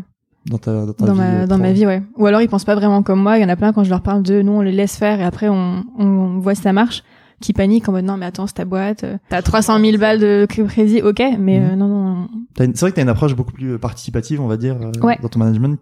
dans 0.47 0.59
ta, 0.59 0.87
dans 0.87 0.93
ta 0.93 1.07
dans 1.07 1.13
vie, 1.15 1.19
ma 1.19 1.25
euh, 1.31 1.47
dans 1.47 1.59
ma 1.59 1.73
vie, 1.73 1.87
ouais. 1.87 2.03
Ou 2.17 2.27
alors 2.27 2.41
ils 2.43 2.49
pensent 2.49 2.65
pas 2.65 2.75
vraiment 2.75 3.03
comme 3.03 3.21
moi. 3.23 3.39
Il 3.39 3.43
y 3.43 3.45
en 3.45 3.49
a 3.49 3.57
plein 3.57 3.73
quand 3.73 3.83
je 3.83 3.91
leur 3.91 4.03
parle 4.03 4.23
de 4.23 4.43
nous, 4.43 4.53
on 4.53 4.61
les 4.61 4.73
laisse 4.73 4.97
faire 4.97 5.21
et 5.21 5.25
après 5.25 5.49
on 5.49 5.85
on 5.99 6.39
voit 6.39 6.55
si 6.55 6.63
ça 6.63 6.73
marche. 6.73 7.03
Qui 7.41 7.53
paniquent 7.53 7.89
en 7.89 7.93
mode 7.93 8.05
non 8.05 8.17
mais 8.19 8.27
attends 8.27 8.47
c'est 8.47 8.55
ta 8.55 8.65
boîte, 8.65 9.05
euh, 9.05 9.17
t'as 9.31 9.41
300 9.43 9.81
000 9.81 9.97
balles 9.99 10.19
de 10.21 10.47
crédit, 10.49 11.01
ok, 11.03 11.23
mais 11.39 11.59
Mhm. 11.61 11.71
euh, 11.73 11.77
non 11.77 11.89
non 11.89 12.29
une- 12.61 12.75
C'est 12.75 12.81
vrai 12.81 12.91
que 12.91 12.97
t'as 12.97 13.03
une 13.03 13.09
approche 13.09 13.35
beaucoup 13.35 13.53
plus 13.53 13.73
euh, 13.75 13.79
participative, 13.79 14.41
on 14.43 14.47
va 14.47 14.57
dire, 14.59 14.77
euh, 14.81 14.93
Ouais. 15.07 15.19
dans 15.23 15.29
ton 15.29 15.39
management 15.39 15.79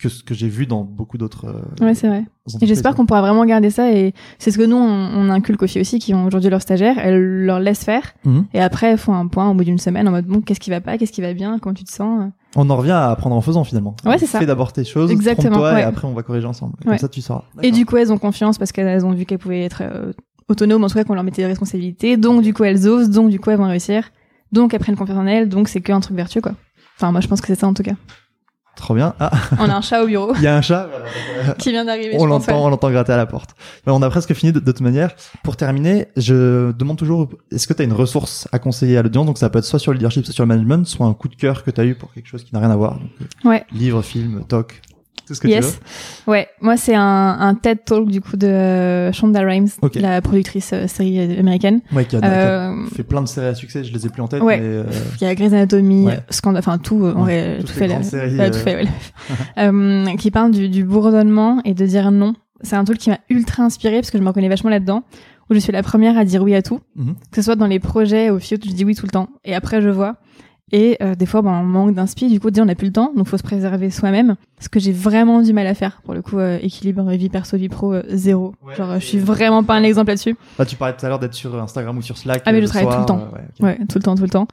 que 0.00 0.08
ce 0.08 0.24
que 0.24 0.34
j'ai 0.34 0.48
vu 0.48 0.66
dans 0.66 0.82
beaucoup 0.82 1.16
d'autres. 1.18 1.46
euh, 1.46 1.84
Ouais, 1.84 1.94
c'est 1.94 2.08
vrai. 2.08 2.24
Et 2.60 2.66
j'espère 2.66 2.92
quoi. 2.92 2.96
qu'on 2.98 3.06
pourra 3.06 3.20
vraiment 3.20 3.44
garder 3.44 3.70
ça 3.70 3.92
et 3.92 4.14
c'est 4.38 4.50
ce 4.50 4.58
que 4.58 4.64
nous 4.64 4.76
on, 4.76 4.80
on 4.82 5.28
inculque 5.30 5.62
aux 5.62 5.66
filles 5.68 5.80
aussi 5.82 6.00
qui 6.00 6.12
ont 6.12 6.24
aujourd'hui 6.26 6.50
leurs 6.50 6.62
stagiaires, 6.62 6.98
elles 6.98 7.44
leur 7.44 7.60
laissent 7.60 7.84
faire 7.84 8.12
Mhm. 8.24 8.46
et 8.52 8.60
après 8.60 8.88
elles 8.92 8.98
font 8.98 9.14
un 9.14 9.28
point 9.28 9.48
au 9.50 9.54
bout 9.54 9.62
d'une 9.64 9.78
semaine 9.78 10.08
en 10.08 10.10
mode 10.10 10.26
bon 10.26 10.40
qu'est-ce 10.40 10.58
qui 10.60 10.70
va 10.70 10.80
pas, 10.80 10.98
qu'est-ce 10.98 11.12
qui 11.12 11.20
va 11.20 11.34
bien, 11.34 11.58
comment 11.60 11.74
tu 11.74 11.84
te 11.84 11.92
sens. 11.92 12.30
On 12.56 12.68
en 12.68 12.76
revient 12.76 12.90
à 12.90 13.10
apprendre 13.10 13.34
en 13.36 13.40
faisant 13.40 13.62
finalement. 13.64 13.94
Ouais, 14.04 14.18
c'est 14.18 14.26
ça. 14.26 14.38
Fais 14.40 14.46
d'abord 14.46 14.72
tes 14.72 14.84
choses, 14.84 15.10
Exactement, 15.10 15.68
et 15.76 15.82
après 15.82 16.06
on 16.08 16.12
va 16.14 16.22
corriger 16.22 16.46
ensemble. 16.46 16.74
Comme 16.82 16.92
Ouais. 16.92 16.98
ça 16.98 17.08
tu 17.08 17.20
sauras. 17.20 17.44
Et 17.62 17.70
du 17.70 17.86
coup 17.86 17.96
elles 17.96 18.12
ont 18.12 18.18
confiance 18.18 18.58
parce 18.58 18.72
qu'elles 18.72 19.04
ont 19.06 19.12
vu 19.12 19.24
qu'elles 19.24 19.38
pouvaient 19.38 19.62
être 19.64 19.82
euh, 19.82 20.12
autonomes, 20.48 20.84
en 20.84 20.88
tout 20.88 20.94
cas 20.94 21.04
qu'on 21.04 21.14
leur 21.14 21.24
mettait 21.24 21.42
des 21.42 21.48
responsabilités, 21.48 22.16
donc 22.16 22.42
du 22.42 22.52
coup 22.54 22.64
elles 22.64 22.88
osent, 22.88 23.10
donc 23.10 23.30
du 23.30 23.38
coup 23.40 23.50
elles 23.50 23.58
vont 23.58 23.68
réussir, 23.68 24.10
donc 24.52 24.74
elles 24.74 24.80
prennent 24.80 24.96
confiance 24.96 25.18
en 25.18 25.26
elles, 25.26 25.48
donc 25.48 25.68
c'est 25.68 25.80
qu'un 25.80 26.00
truc 26.00 26.16
vertueux 26.16 26.40
quoi. 26.40 26.52
Enfin 26.96 27.12
moi 27.12 27.20
je 27.20 27.28
pense 27.28 27.40
que 27.40 27.46
c'est 27.46 27.58
ça 27.58 27.66
en 27.66 27.74
tout 27.74 27.82
cas. 27.82 27.94
Trop 28.74 28.94
bien. 28.94 29.14
Ah, 29.20 29.30
On 29.60 29.68
a 29.68 29.74
un 29.76 29.82
chat 29.82 30.02
au 30.02 30.06
bureau 30.06 30.32
il 30.36 30.42
y 30.42 30.46
a 30.46 30.56
un 30.56 30.62
chat. 30.62 30.88
qui 31.58 31.70
vient 31.70 31.84
d'arriver. 31.84 32.16
on 32.18 32.24
l'entend, 32.24 32.52
ouais. 32.52 32.58
on 32.64 32.70
l'entend 32.70 32.90
gratter 32.90 33.12
à 33.12 33.18
la 33.18 33.26
porte. 33.26 33.50
On 33.86 34.00
a 34.00 34.08
presque 34.08 34.32
fini 34.32 34.50
de, 34.50 34.60
de 34.60 34.64
toute 34.64 34.80
manière. 34.80 35.14
Pour 35.42 35.56
terminer, 35.56 36.06
je 36.16 36.72
demande 36.72 36.96
toujours, 36.96 37.28
est-ce 37.50 37.66
que 37.66 37.74
tu 37.74 37.82
as 37.82 37.84
une 37.84 37.92
ressource 37.92 38.48
à 38.50 38.58
conseiller 38.58 38.96
à 38.96 39.02
l'audience? 39.02 39.26
Donc 39.26 39.36
ça 39.36 39.50
peut 39.50 39.58
être 39.58 39.66
soit 39.66 39.78
sur 39.78 39.92
le 39.92 39.98
leadership, 39.98 40.24
soit 40.24 40.32
sur 40.34 40.44
le 40.44 40.48
management, 40.48 40.86
soit 40.86 41.06
un 41.06 41.12
coup 41.12 41.28
de 41.28 41.36
cœur 41.36 41.64
que 41.64 41.70
tu 41.70 41.80
as 41.82 41.84
eu 41.84 41.94
pour 41.94 42.14
quelque 42.14 42.26
chose 42.28 42.44
qui 42.44 42.54
n'a 42.54 42.60
rien 42.60 42.70
à 42.70 42.76
voir. 42.76 42.94
Donc, 42.98 43.10
euh, 43.20 43.48
Ouais. 43.50 43.64
Livre, 43.72 44.00
film, 44.00 44.42
talk, 44.48 44.80
tout 45.26 45.34
ce 45.34 45.40
que 45.40 45.46
tu 45.46 45.52
Yes. 45.52 45.78
veux. 46.26 46.32
Ouais, 46.32 46.48
moi 46.60 46.76
c'est 46.76 46.94
un, 46.94 47.36
un 47.40 47.54
TED 47.54 47.84
Talk 47.84 48.08
du 48.08 48.20
coup 48.20 48.36
de 48.36 48.46
euh, 48.46 49.12
Shonda 49.12 49.40
Rhimes, 49.40 49.68
la 49.94 50.20
productrice 50.20 50.70
euh, 50.72 50.86
série 50.86 51.18
euh, 51.20 51.40
américaine. 51.40 51.80
Ouais, 51.92 52.04
qui 52.04 52.16
a, 52.16 52.20
qui 52.20 52.26
a 52.26 52.30
Euh, 52.70 52.86
fait 52.94 53.02
plein 53.02 53.22
de 53.22 53.28
séries 53.28 53.46
à 53.48 53.54
succès, 53.54 53.84
je 53.84 53.92
les 53.92 54.06
ai 54.06 54.08
plus 54.08 54.22
en 54.22 54.28
tête, 54.28 54.42
Ouais. 54.42 54.58
mais 54.58 54.66
euh, 54.66 54.84
Il 55.20 55.24
y 55.24 55.26
a 55.30 55.34
Grey's 55.34 55.52
Anatomy, 55.52 56.06
Ouais. 56.06 56.20
Scandale, 56.30 56.58
enfin 56.60 56.78
tout, 56.78 57.04
euh, 57.04 57.14
en 57.14 57.24
Ouais, 57.24 57.58
tout 57.60 57.66
fait, 57.72 57.86
la- 57.88 58.02
séries, 58.02 58.36
tout 58.36 58.40
euh. 58.42 58.52
fait, 58.52 58.74
ouais. 58.76 58.88
Euh, 59.58 60.06
qui 60.16 60.30
parle 60.30 60.50
du, 60.50 60.68
du 60.68 60.84
bourdonnement 60.84 61.60
et 61.64 61.74
de 61.74 61.86
dire 61.86 62.10
non. 62.10 62.34
C'est 62.62 62.76
un 62.76 62.84
truc 62.84 62.98
qui 62.98 63.10
m'a 63.10 63.18
ultra 63.28 63.64
inspirée 63.64 63.96
parce 63.96 64.10
que 64.10 64.18
je 64.18 64.22
me 64.22 64.28
reconnais 64.28 64.48
vachement 64.48 64.70
là-dedans, 64.70 65.02
où 65.50 65.54
je 65.54 65.58
suis 65.58 65.72
la 65.72 65.82
première 65.82 66.16
à 66.16 66.24
dire 66.24 66.42
oui 66.42 66.54
à 66.54 66.62
tout, 66.62 66.80
Mhm. 66.96 67.14
que 67.30 67.36
ce 67.36 67.42
soit 67.42 67.56
dans 67.56 67.66
les 67.66 67.80
projets, 67.80 68.30
au 68.30 68.38
FIOT, 68.38 68.58
je 68.64 68.70
dis 68.72 68.84
oui 68.84 68.94
tout 68.94 69.04
le 69.06 69.10
temps, 69.10 69.28
et 69.44 69.54
après 69.54 69.80
je 69.82 69.88
vois. 69.88 70.16
Et 70.70 70.96
euh, 71.02 71.14
des 71.14 71.26
fois, 71.26 71.42
ben, 71.42 71.50
on 71.50 71.64
manque 71.64 71.94
d'inspi, 71.94 72.28
du 72.30 72.40
coup, 72.40 72.48
on 72.58 72.64
n'a 72.64 72.74
plus 72.74 72.86
le 72.86 72.92
temps, 72.92 73.12
donc 73.14 73.26
faut 73.28 73.36
se 73.36 73.42
préserver 73.42 73.90
soi-même. 73.90 74.36
Ce 74.58 74.70
que 74.70 74.80
j'ai 74.80 74.92
vraiment 74.92 75.42
du 75.42 75.52
mal 75.52 75.66
à 75.66 75.74
faire, 75.74 76.00
pour 76.02 76.14
le 76.14 76.22
coup, 76.22 76.38
euh, 76.38 76.58
équilibre 76.62 77.10
vie 77.12 77.28
perso, 77.28 77.58
vie 77.58 77.68
pro, 77.68 77.92
euh, 77.92 78.02
zéro. 78.08 78.54
Ouais, 78.64 78.74
Genre, 78.74 78.92
euh, 78.92 78.98
je 78.98 79.04
suis 79.04 79.18
vraiment 79.18 79.64
pas 79.64 79.74
un 79.74 79.82
exemple 79.82 80.08
là-dessus. 80.08 80.34
Là, 80.58 80.64
tu 80.64 80.76
parlais 80.76 80.96
tout 80.96 81.04
à 81.04 81.08
l'heure 81.10 81.18
d'être 81.18 81.34
sur 81.34 81.54
Instagram 81.60 81.98
ou 81.98 82.02
sur 82.02 82.16
Slack. 82.16 82.42
Ah, 82.46 82.52
mais 82.52 82.58
euh, 82.58 82.60
je 82.60 82.64
le 82.66 82.68
travaille 82.70 82.88
tout 82.94 83.00
le 83.00 83.06
temps. 83.06 83.28
euh, 83.60 83.64
ouais, 83.66 83.76
tout 83.86 83.98
le 83.98 84.02
temps, 84.02 84.14
tout 84.14 84.22
le 84.22 84.30
temps. 84.30 84.46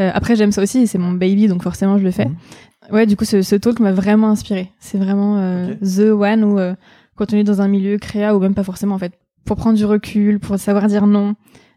Euh, 0.00 0.10
après, 0.14 0.34
j'aime 0.36 0.52
ça 0.52 0.62
aussi, 0.62 0.86
c'est 0.86 0.98
mon 0.98 1.12
baby, 1.12 1.46
donc 1.48 1.62
forcément, 1.62 1.98
je 1.98 2.04
le 2.04 2.10
fais. 2.10 2.24
Mhm. 2.26 2.36
Ouais, 2.92 3.04
du 3.04 3.16
coup, 3.16 3.24
ce, 3.26 3.42
ce 3.42 3.56
talk 3.56 3.78
m'a 3.80 3.92
vraiment 3.92 4.30
inspiré. 4.30 4.70
C'est 4.78 4.98
vraiment 4.98 5.36
euh, 5.38 5.72
Ok. 5.72 5.78
the 5.80 6.10
one 6.12 6.44
où, 6.44 6.58
euh, 6.58 6.74
quand 7.16 7.34
on 7.34 7.36
est 7.36 7.44
dans 7.44 7.60
un 7.60 7.68
milieu 7.68 7.98
créa, 7.98 8.34
ou 8.34 8.38
même 8.40 8.54
pas 8.54 8.62
forcément, 8.62 8.94
en 8.94 8.98
fait, 8.98 9.12
pour 9.44 9.56
prendre 9.56 9.76
du 9.76 9.84
recul, 9.84 10.38
pour 10.40 10.58
savoir 10.58 10.86
dire 10.86 11.06
non, 11.06 11.34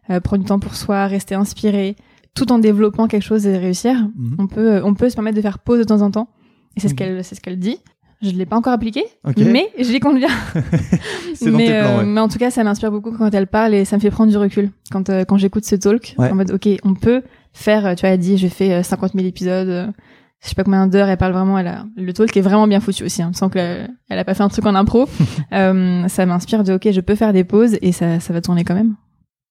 euh, 0.10 0.20
prendre 0.22 0.42
du 0.44 0.48
temps 0.48 0.60
pour 0.60 0.76
soi, 0.76 1.06
rester 1.08 1.36
inspiré, 1.36 1.96
tout 2.36 2.52
en 2.52 2.60
développant 2.60 3.08
quelque 3.08 3.24
chose 3.24 3.46
et 3.48 3.58
réussir, 3.58 3.96
Mhm. 4.16 4.36
on 4.40 4.48
peut, 4.48 4.74
euh, 4.76 4.82
on 4.84 4.94
peut 4.94 5.10
se 5.10 5.16
permettre 5.16 5.36
de 5.38 5.42
faire 5.42 5.60
pause 5.60 5.80
de 5.80 5.84
temps 5.84 6.02
en 6.02 6.12
temps. 6.12 6.30
Et 6.76 6.80
c'est 6.80 6.88
ce 6.90 6.94
qu'elle, 6.94 7.24
c'est 7.24 7.36
ce 7.36 7.42
qu'elle 7.42 7.60
dit. 7.60 7.78
Je 8.22 8.32
l'ai 8.32 8.46
pas 8.46 8.58
encore 8.58 8.74
appliqué, 8.74 9.02
mais 9.38 9.72
bien. 10.20 10.28
C'est 11.36 11.52
dans 11.52 11.58
mais, 11.58 11.68
tes 11.68 11.80
plans, 11.80 12.00
euh, 12.00 12.04
mais 12.06 12.20
en 12.20 12.28
tout 12.28 12.38
cas, 12.38 12.52
ça 12.52 12.64
m'inspire 12.66 12.92
beaucoup 12.92 13.12
quand 13.18 13.34
elle 13.34 13.48
parle 13.48 13.74
et 13.74 13.86
ça 13.86 13.96
me 13.96 14.02
fait 14.02 14.12
prendre 14.12 14.30
du 14.30 14.38
recul. 14.38 14.72
Quand, 14.92 15.10
euh, 15.10 15.24
quand 15.24 15.38
j'écoute 15.38 15.64
ce 15.64 15.76
talk, 15.76 16.16
Ouais. 16.18 16.30
en 16.30 16.36
mode, 16.36 16.52
ok, 16.52 16.68
on 16.84 16.96
peut 16.96 17.22
faire, 17.54 17.96
tu 17.96 18.02
vois, 18.02 18.10
elle 18.10 18.20
dit, 18.20 18.38
j'ai 18.38 18.50
fait 18.50 18.74
euh, 18.74 18.84
50 18.84 19.14
000 19.14 19.26
épisodes, 19.26 19.94
je 20.42 20.48
sais 20.50 20.56
pas 20.56 20.66
combien 20.66 20.86
d'heures 20.88 21.08
elle 21.08 21.18
parle 21.18 21.32
vraiment. 21.32 21.58
Elle 21.58 21.68
a, 21.68 21.86
le 21.96 22.12
talk 22.12 22.36
est 22.36 22.42
vraiment 22.42 22.68
bien 22.68 22.82
foutu 22.82 23.06
aussi, 23.06 23.22
hein, 23.22 23.32
sans 23.34 23.48
qu'elle 23.48 23.90
elle 24.10 24.20
a 24.20 24.26
pas 24.26 24.34
fait 24.34 24.44
un 24.44 24.50
truc 24.50 24.66
en 24.66 24.76
impro. 24.76 25.08
euh, 25.54 26.06
ça 26.10 26.26
m'inspire 26.26 26.66
de 26.66 26.74
ok, 26.74 26.92
je 26.92 27.00
peux 27.02 27.16
faire 27.16 27.32
des 27.32 27.46
pauses 27.46 27.78
et 27.82 27.94
ça, 27.94 28.20
ça 28.20 28.34
va 28.34 28.42
tourner 28.42 28.66
quand 28.66 28.76
même. 28.76 28.96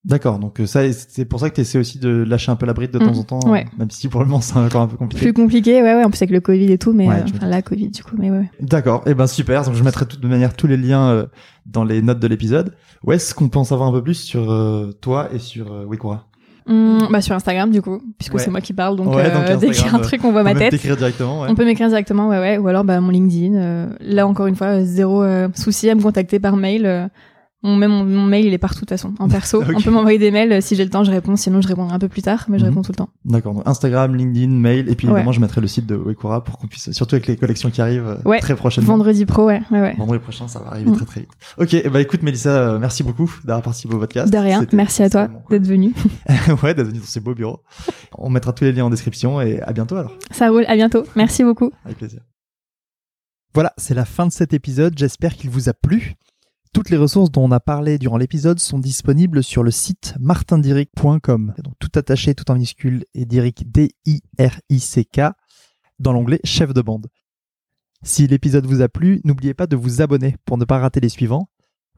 D'accord, 0.04 0.38
donc 0.38 0.60
euh, 0.60 0.66
ça, 0.66 0.80
c'est 0.92 1.24
pour 1.24 1.40
ça 1.40 1.50
que 1.50 1.56
tu 1.56 1.60
essaies 1.62 1.78
aussi 1.78 1.98
de 1.98 2.08
lâcher 2.08 2.50
un 2.52 2.56
peu 2.56 2.66
la 2.66 2.72
bride 2.72 2.92
de 2.92 2.98
temps 2.98 3.12
Mm, 3.12 3.18
en 3.18 3.22
temps, 3.24 3.50
ouais. 3.50 3.66
même 3.78 3.90
si 3.90 4.08
pour 4.08 4.20
le 4.20 4.26
moment 4.26 4.40
c'est 4.42 4.56
encore 4.56 4.82
un 4.82 4.86
peu 4.86 4.96
compliqué. 4.96 5.24
Plus 5.24 5.32
compliqué, 5.34 5.82
ouais, 5.82 5.94
ouais. 5.94 6.04
En 6.04 6.10
plus 6.10 6.22
avec 6.22 6.30
le 6.30 6.40
Covid 6.40 6.72
et 6.72 6.78
tout, 6.78 6.92
mais 6.92 7.08
Ouais, 7.08 7.16
euh, 7.16 7.24
enfin 7.36 7.46
la 7.48 7.62
Covid 7.62 7.88
du 7.90 8.02
coup, 8.04 8.14
mais 8.16 8.30
ouais. 8.30 8.48
D'accord, 8.60 9.02
et 9.06 9.14
ben 9.14 9.26
super. 9.26 9.64
Donc 9.64 9.74
je 9.74 9.82
mettrai 9.82 10.06
tout- 10.06 10.16
de 10.18 10.28
manière 10.28 10.54
tous 10.54 10.68
les 10.68 10.76
liens 10.76 11.08
euh, 11.10 11.26
dans 11.66 11.84
les 11.84 12.00
notes 12.00 12.20
de 12.20 12.26
l'épisode. 12.28 12.74
Où 13.04 13.12
est-ce 13.12 13.34
qu'on 13.34 13.48
peut 13.48 13.58
en 13.58 13.64
savoir 13.64 13.88
un 13.88 13.92
peu 13.92 14.02
plus 14.02 14.14
sur 14.14 14.50
euh, 14.52 14.92
toi 15.00 15.28
et 15.34 15.38
sur 15.40 15.72
euh, 15.72 15.84
Wikura 15.84 16.26
Hum, 16.68 17.08
bah 17.10 17.22
sur 17.22 17.34
Instagram 17.34 17.70
du 17.70 17.80
coup, 17.82 18.00
puisque 18.18 18.34
Ouais. 18.34 18.40
c'est 18.42 18.50
moi 18.50 18.60
qui 18.60 18.74
parle, 18.74 18.94
donc, 18.96 19.08
Ouais, 19.14 19.24
euh, 19.26 19.56
dès 19.60 19.70
qu'il 19.70 19.86
y 19.86 19.88
a 19.88 19.94
un 19.94 20.00
truc, 20.00 20.22
on 20.24 20.32
voit 20.32 20.42
ma 20.42 20.54
tête. 20.54 20.70
t'écrire 20.70 20.96
directement. 20.98 21.40
Ouais. 21.40 21.48
On 21.50 21.54
peut 21.54 21.64
m'écrire 21.64 21.88
directement, 21.88 22.28
ouais, 22.28 22.38
ouais. 22.38 22.58
Ou 22.58 22.68
alors, 22.68 22.84
bah, 22.84 23.00
mon 23.00 23.08
LinkedIn. 23.10 23.54
euh, 23.56 23.86
là, 24.00 24.26
encore 24.26 24.46
une 24.46 24.54
fois, 24.54 24.66
euh, 24.66 24.84
zéro 24.84 25.22
euh, 25.22 25.48
souci 25.54 25.88
à 25.88 25.94
me 25.94 26.02
contacter 26.02 26.38
par 26.38 26.56
mail. 26.56 27.10
Mon, 27.64 27.74
même 27.76 27.90
mon, 27.90 28.04
mon 28.04 28.24
mail, 28.24 28.46
il 28.46 28.54
est 28.54 28.58
partout 28.58 28.76
de 28.76 28.80
toute 28.80 28.90
façon, 28.90 29.14
en 29.18 29.28
perso. 29.28 29.62
On 29.76 29.80
peut 29.80 29.90
m'envoyer 29.90 30.18
des 30.18 30.30
mails. 30.30 30.52
euh, 30.52 30.60
Si 30.60 30.76
j'ai 30.76 30.84
le 30.84 30.90
temps, 30.90 31.02
je 31.02 31.10
réponds. 31.10 31.34
Sinon, 31.34 31.60
je 31.60 31.66
répondrai 31.68 31.92
un 31.92 31.98
peu 31.98 32.08
plus 32.08 32.22
tard, 32.22 32.44
mais 32.48 32.58
je 32.58 32.62
Mhm. 32.64 32.68
réponds 32.70 32.82
tout 32.82 32.92
le 32.92 32.96
temps. 32.96 33.08
D'accord, 33.24 33.54
donc 33.54 33.62
Instagram, 33.66 34.14
LinkedIn, 34.14 34.48
mail, 34.52 34.88
et 34.88 34.94
puis 34.94 35.06
Ouais. 35.08 35.12
évidemment 35.14 35.32
je 35.32 35.40
mettrai 35.40 35.60
le 35.60 35.66
site 35.66 35.84
de 35.86 35.96
Wikura 35.96 36.44
pour 36.44 36.56
qu'on 36.58 36.68
puisse, 36.68 36.90
surtout 36.92 37.16
avec 37.16 37.26
les 37.26 37.36
collections 37.36 37.70
qui 37.70 37.80
arrivent 37.80 38.06
euh, 38.06 38.28
Ouais. 38.28 38.38
très 38.40 38.54
prochainement. 38.54 38.92
Vendredi 38.92 39.26
pro, 39.26 39.46
ouais. 39.46 39.60
Vendredi 39.96 40.20
prochain, 40.22 40.46
ça 40.46 40.60
va 40.60 40.68
arriver 40.68 40.90
Mm. 40.90 40.96
très 40.96 41.04
très 41.06 41.20
vite. 41.22 41.30
Ok, 41.58 41.90
bah 41.90 42.00
écoute 42.00 42.22
Mélissa, 42.22 42.50
euh, 42.50 42.78
merci 42.78 43.02
beaucoup 43.02 43.32
d'avoir 43.44 43.62
participé 43.62 43.94
au 43.94 43.98
podcast. 43.98 44.32
De 44.32 44.38
rien. 44.38 44.64
Merci 44.72 45.02
à 45.02 45.10
toi 45.10 45.26
cool. 45.26 45.58
d'être 45.58 45.66
venu. 45.68 45.92
ouais, 46.62 46.74
d'être 46.74 46.86
venu 46.88 47.00
dans 47.00 47.04
ces 47.06 47.20
beaux 47.20 47.34
bureaux. 47.34 47.60
On 48.18 48.30
mettra 48.30 48.52
tous 48.52 48.64
les 48.64 48.72
liens 48.72 48.84
en 48.84 48.90
description 48.90 49.40
et 49.40 49.60
à 49.62 49.72
bientôt 49.72 49.96
alors. 49.96 50.12
Ça 50.30 50.48
roule. 50.48 50.64
À 50.68 50.76
bientôt. 50.76 51.02
Merci 51.16 51.42
beaucoup. 51.42 51.70
Avec 51.84 51.98
plaisir. 51.98 52.20
Voilà, 53.54 53.72
c'est 53.78 53.94
la 53.94 54.04
fin 54.04 54.26
de 54.26 54.32
cet 54.32 54.52
épisode. 54.54 54.94
J'espère 54.96 55.34
qu'il 55.34 55.50
vous 55.50 55.68
a 55.68 55.72
plu. 55.72 56.14
Toutes 56.72 56.90
les 56.90 56.96
ressources 56.96 57.30
dont 57.30 57.44
on 57.44 57.52
a 57.52 57.60
parlé 57.60 57.98
durant 57.98 58.16
l'épisode 58.16 58.58
sont 58.58 58.78
disponibles 58.78 59.42
sur 59.42 59.62
le 59.62 59.70
site 59.70 60.14
martindiric.com. 60.20 61.54
Donc 61.62 61.74
tout 61.78 61.90
attaché, 61.94 62.34
tout 62.34 62.50
en 62.50 62.54
minuscule 62.54 63.04
et 63.14 63.24
Diric 63.24 63.70
D-I-R-I-C-K 63.70 65.20
dans 65.98 66.12
l'onglet 66.12 66.40
chef 66.44 66.72
de 66.72 66.82
bande. 66.82 67.08
Si 68.02 68.26
l'épisode 68.26 68.66
vous 68.66 68.82
a 68.82 68.88
plu, 68.88 69.20
n'oubliez 69.24 69.54
pas 69.54 69.66
de 69.66 69.76
vous 69.76 70.02
abonner 70.02 70.36
pour 70.44 70.58
ne 70.58 70.64
pas 70.64 70.78
rater 70.78 71.00
les 71.00 71.08
suivants. 71.08 71.48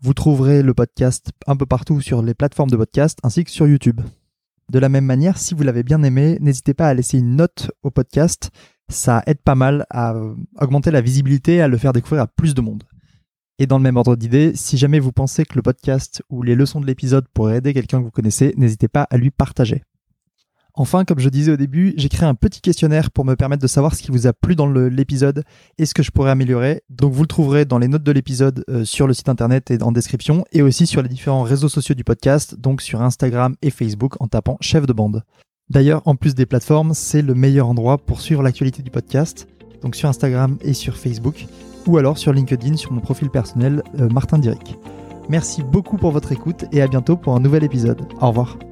Vous 0.00 0.14
trouverez 0.14 0.62
le 0.62 0.72
podcast 0.72 1.30
un 1.46 1.56
peu 1.56 1.66
partout 1.66 2.00
sur 2.00 2.22
les 2.22 2.34
plateformes 2.34 2.70
de 2.70 2.76
podcast 2.76 3.18
ainsi 3.22 3.44
que 3.44 3.50
sur 3.50 3.66
YouTube. 3.66 4.00
De 4.70 4.78
la 4.78 4.88
même 4.88 5.04
manière, 5.04 5.36
si 5.36 5.52
vous 5.54 5.62
l'avez 5.62 5.82
bien 5.82 6.02
aimé, 6.02 6.38
n'hésitez 6.40 6.74
pas 6.74 6.88
à 6.88 6.94
laisser 6.94 7.18
une 7.18 7.36
note 7.36 7.70
au 7.82 7.90
podcast 7.90 8.50
ça 8.90 9.22
aide 9.26 9.40
pas 9.40 9.54
mal 9.54 9.86
à 9.88 10.14
euh, 10.14 10.34
augmenter 10.60 10.90
la 10.90 11.00
visibilité 11.00 11.56
et 11.56 11.62
à 11.62 11.68
le 11.68 11.78
faire 11.78 11.92
découvrir 11.92 12.22
à 12.22 12.26
plus 12.26 12.54
de 12.54 12.60
monde. 12.60 12.82
Et 13.60 13.66
dans 13.66 13.76
le 13.76 13.82
même 13.82 13.98
ordre 13.98 14.16
d'idée, 14.16 14.52
si 14.54 14.78
jamais 14.78 15.00
vous 15.00 15.12
pensez 15.12 15.44
que 15.44 15.54
le 15.54 15.60
podcast 15.60 16.22
ou 16.30 16.42
les 16.42 16.54
leçons 16.54 16.80
de 16.80 16.86
l'épisode 16.86 17.26
pourraient 17.34 17.58
aider 17.58 17.74
quelqu'un 17.74 17.98
que 17.98 18.04
vous 18.04 18.10
connaissez, 18.10 18.54
n'hésitez 18.56 18.88
pas 18.88 19.06
à 19.10 19.18
lui 19.18 19.30
partager. 19.30 19.82
Enfin, 20.72 21.04
comme 21.04 21.18
je 21.18 21.28
disais 21.28 21.52
au 21.52 21.58
début, 21.58 21.92
j'ai 21.98 22.08
créé 22.08 22.26
un 22.26 22.34
petit 22.34 22.62
questionnaire 22.62 23.10
pour 23.10 23.26
me 23.26 23.36
permettre 23.36 23.60
de 23.60 23.66
savoir 23.66 23.94
ce 23.94 24.02
qui 24.02 24.10
vous 24.10 24.26
a 24.26 24.32
plu 24.32 24.56
dans 24.56 24.66
l'épisode 24.66 25.44
et 25.76 25.84
ce 25.84 25.92
que 25.92 26.02
je 26.02 26.10
pourrais 26.10 26.30
améliorer. 26.30 26.80
Donc 26.88 27.12
vous 27.12 27.20
le 27.20 27.28
trouverez 27.28 27.66
dans 27.66 27.76
les 27.76 27.88
notes 27.88 28.02
de 28.02 28.12
l'épisode 28.12 28.64
euh, 28.70 28.86
sur 28.86 29.06
le 29.06 29.12
site 29.12 29.28
internet 29.28 29.70
et 29.70 29.82
en 29.82 29.92
description 29.92 30.46
et 30.52 30.62
aussi 30.62 30.86
sur 30.86 31.02
les 31.02 31.10
différents 31.10 31.42
réseaux 31.42 31.68
sociaux 31.68 31.94
du 31.94 32.02
podcast, 32.04 32.58
donc 32.58 32.80
sur 32.80 33.02
Instagram 33.02 33.56
et 33.60 33.68
Facebook 33.68 34.14
en 34.22 34.26
tapant 34.28 34.56
chef 34.62 34.86
de 34.86 34.94
bande. 34.94 35.22
D'ailleurs, 35.68 36.00
en 36.06 36.16
plus 36.16 36.34
des 36.34 36.46
plateformes, 36.46 36.94
c'est 36.94 37.20
le 37.20 37.34
meilleur 37.34 37.68
endroit 37.68 37.98
pour 37.98 38.22
suivre 38.22 38.42
l'actualité 38.42 38.82
du 38.82 38.90
podcast, 38.90 39.46
donc 39.82 39.96
sur 39.96 40.08
Instagram 40.08 40.56
et 40.62 40.72
sur 40.72 40.96
Facebook, 40.96 41.46
ou 41.86 41.98
alors 41.98 42.18
sur 42.18 42.32
LinkedIn 42.32 42.76
sur 42.76 42.92
mon 42.92 43.00
profil 43.00 43.30
personnel 43.30 43.82
euh, 43.98 44.08
Martin. 44.08 44.40
Merci 45.28 45.62
beaucoup 45.62 45.96
pour 45.96 46.10
votre 46.10 46.32
écoute 46.32 46.64
et 46.72 46.82
à 46.82 46.88
bientôt 46.88 47.16
pour 47.16 47.34
un 47.36 47.40
nouvel 47.40 47.64
épisode. 47.64 48.00
Au 48.20 48.28
revoir. 48.28 48.69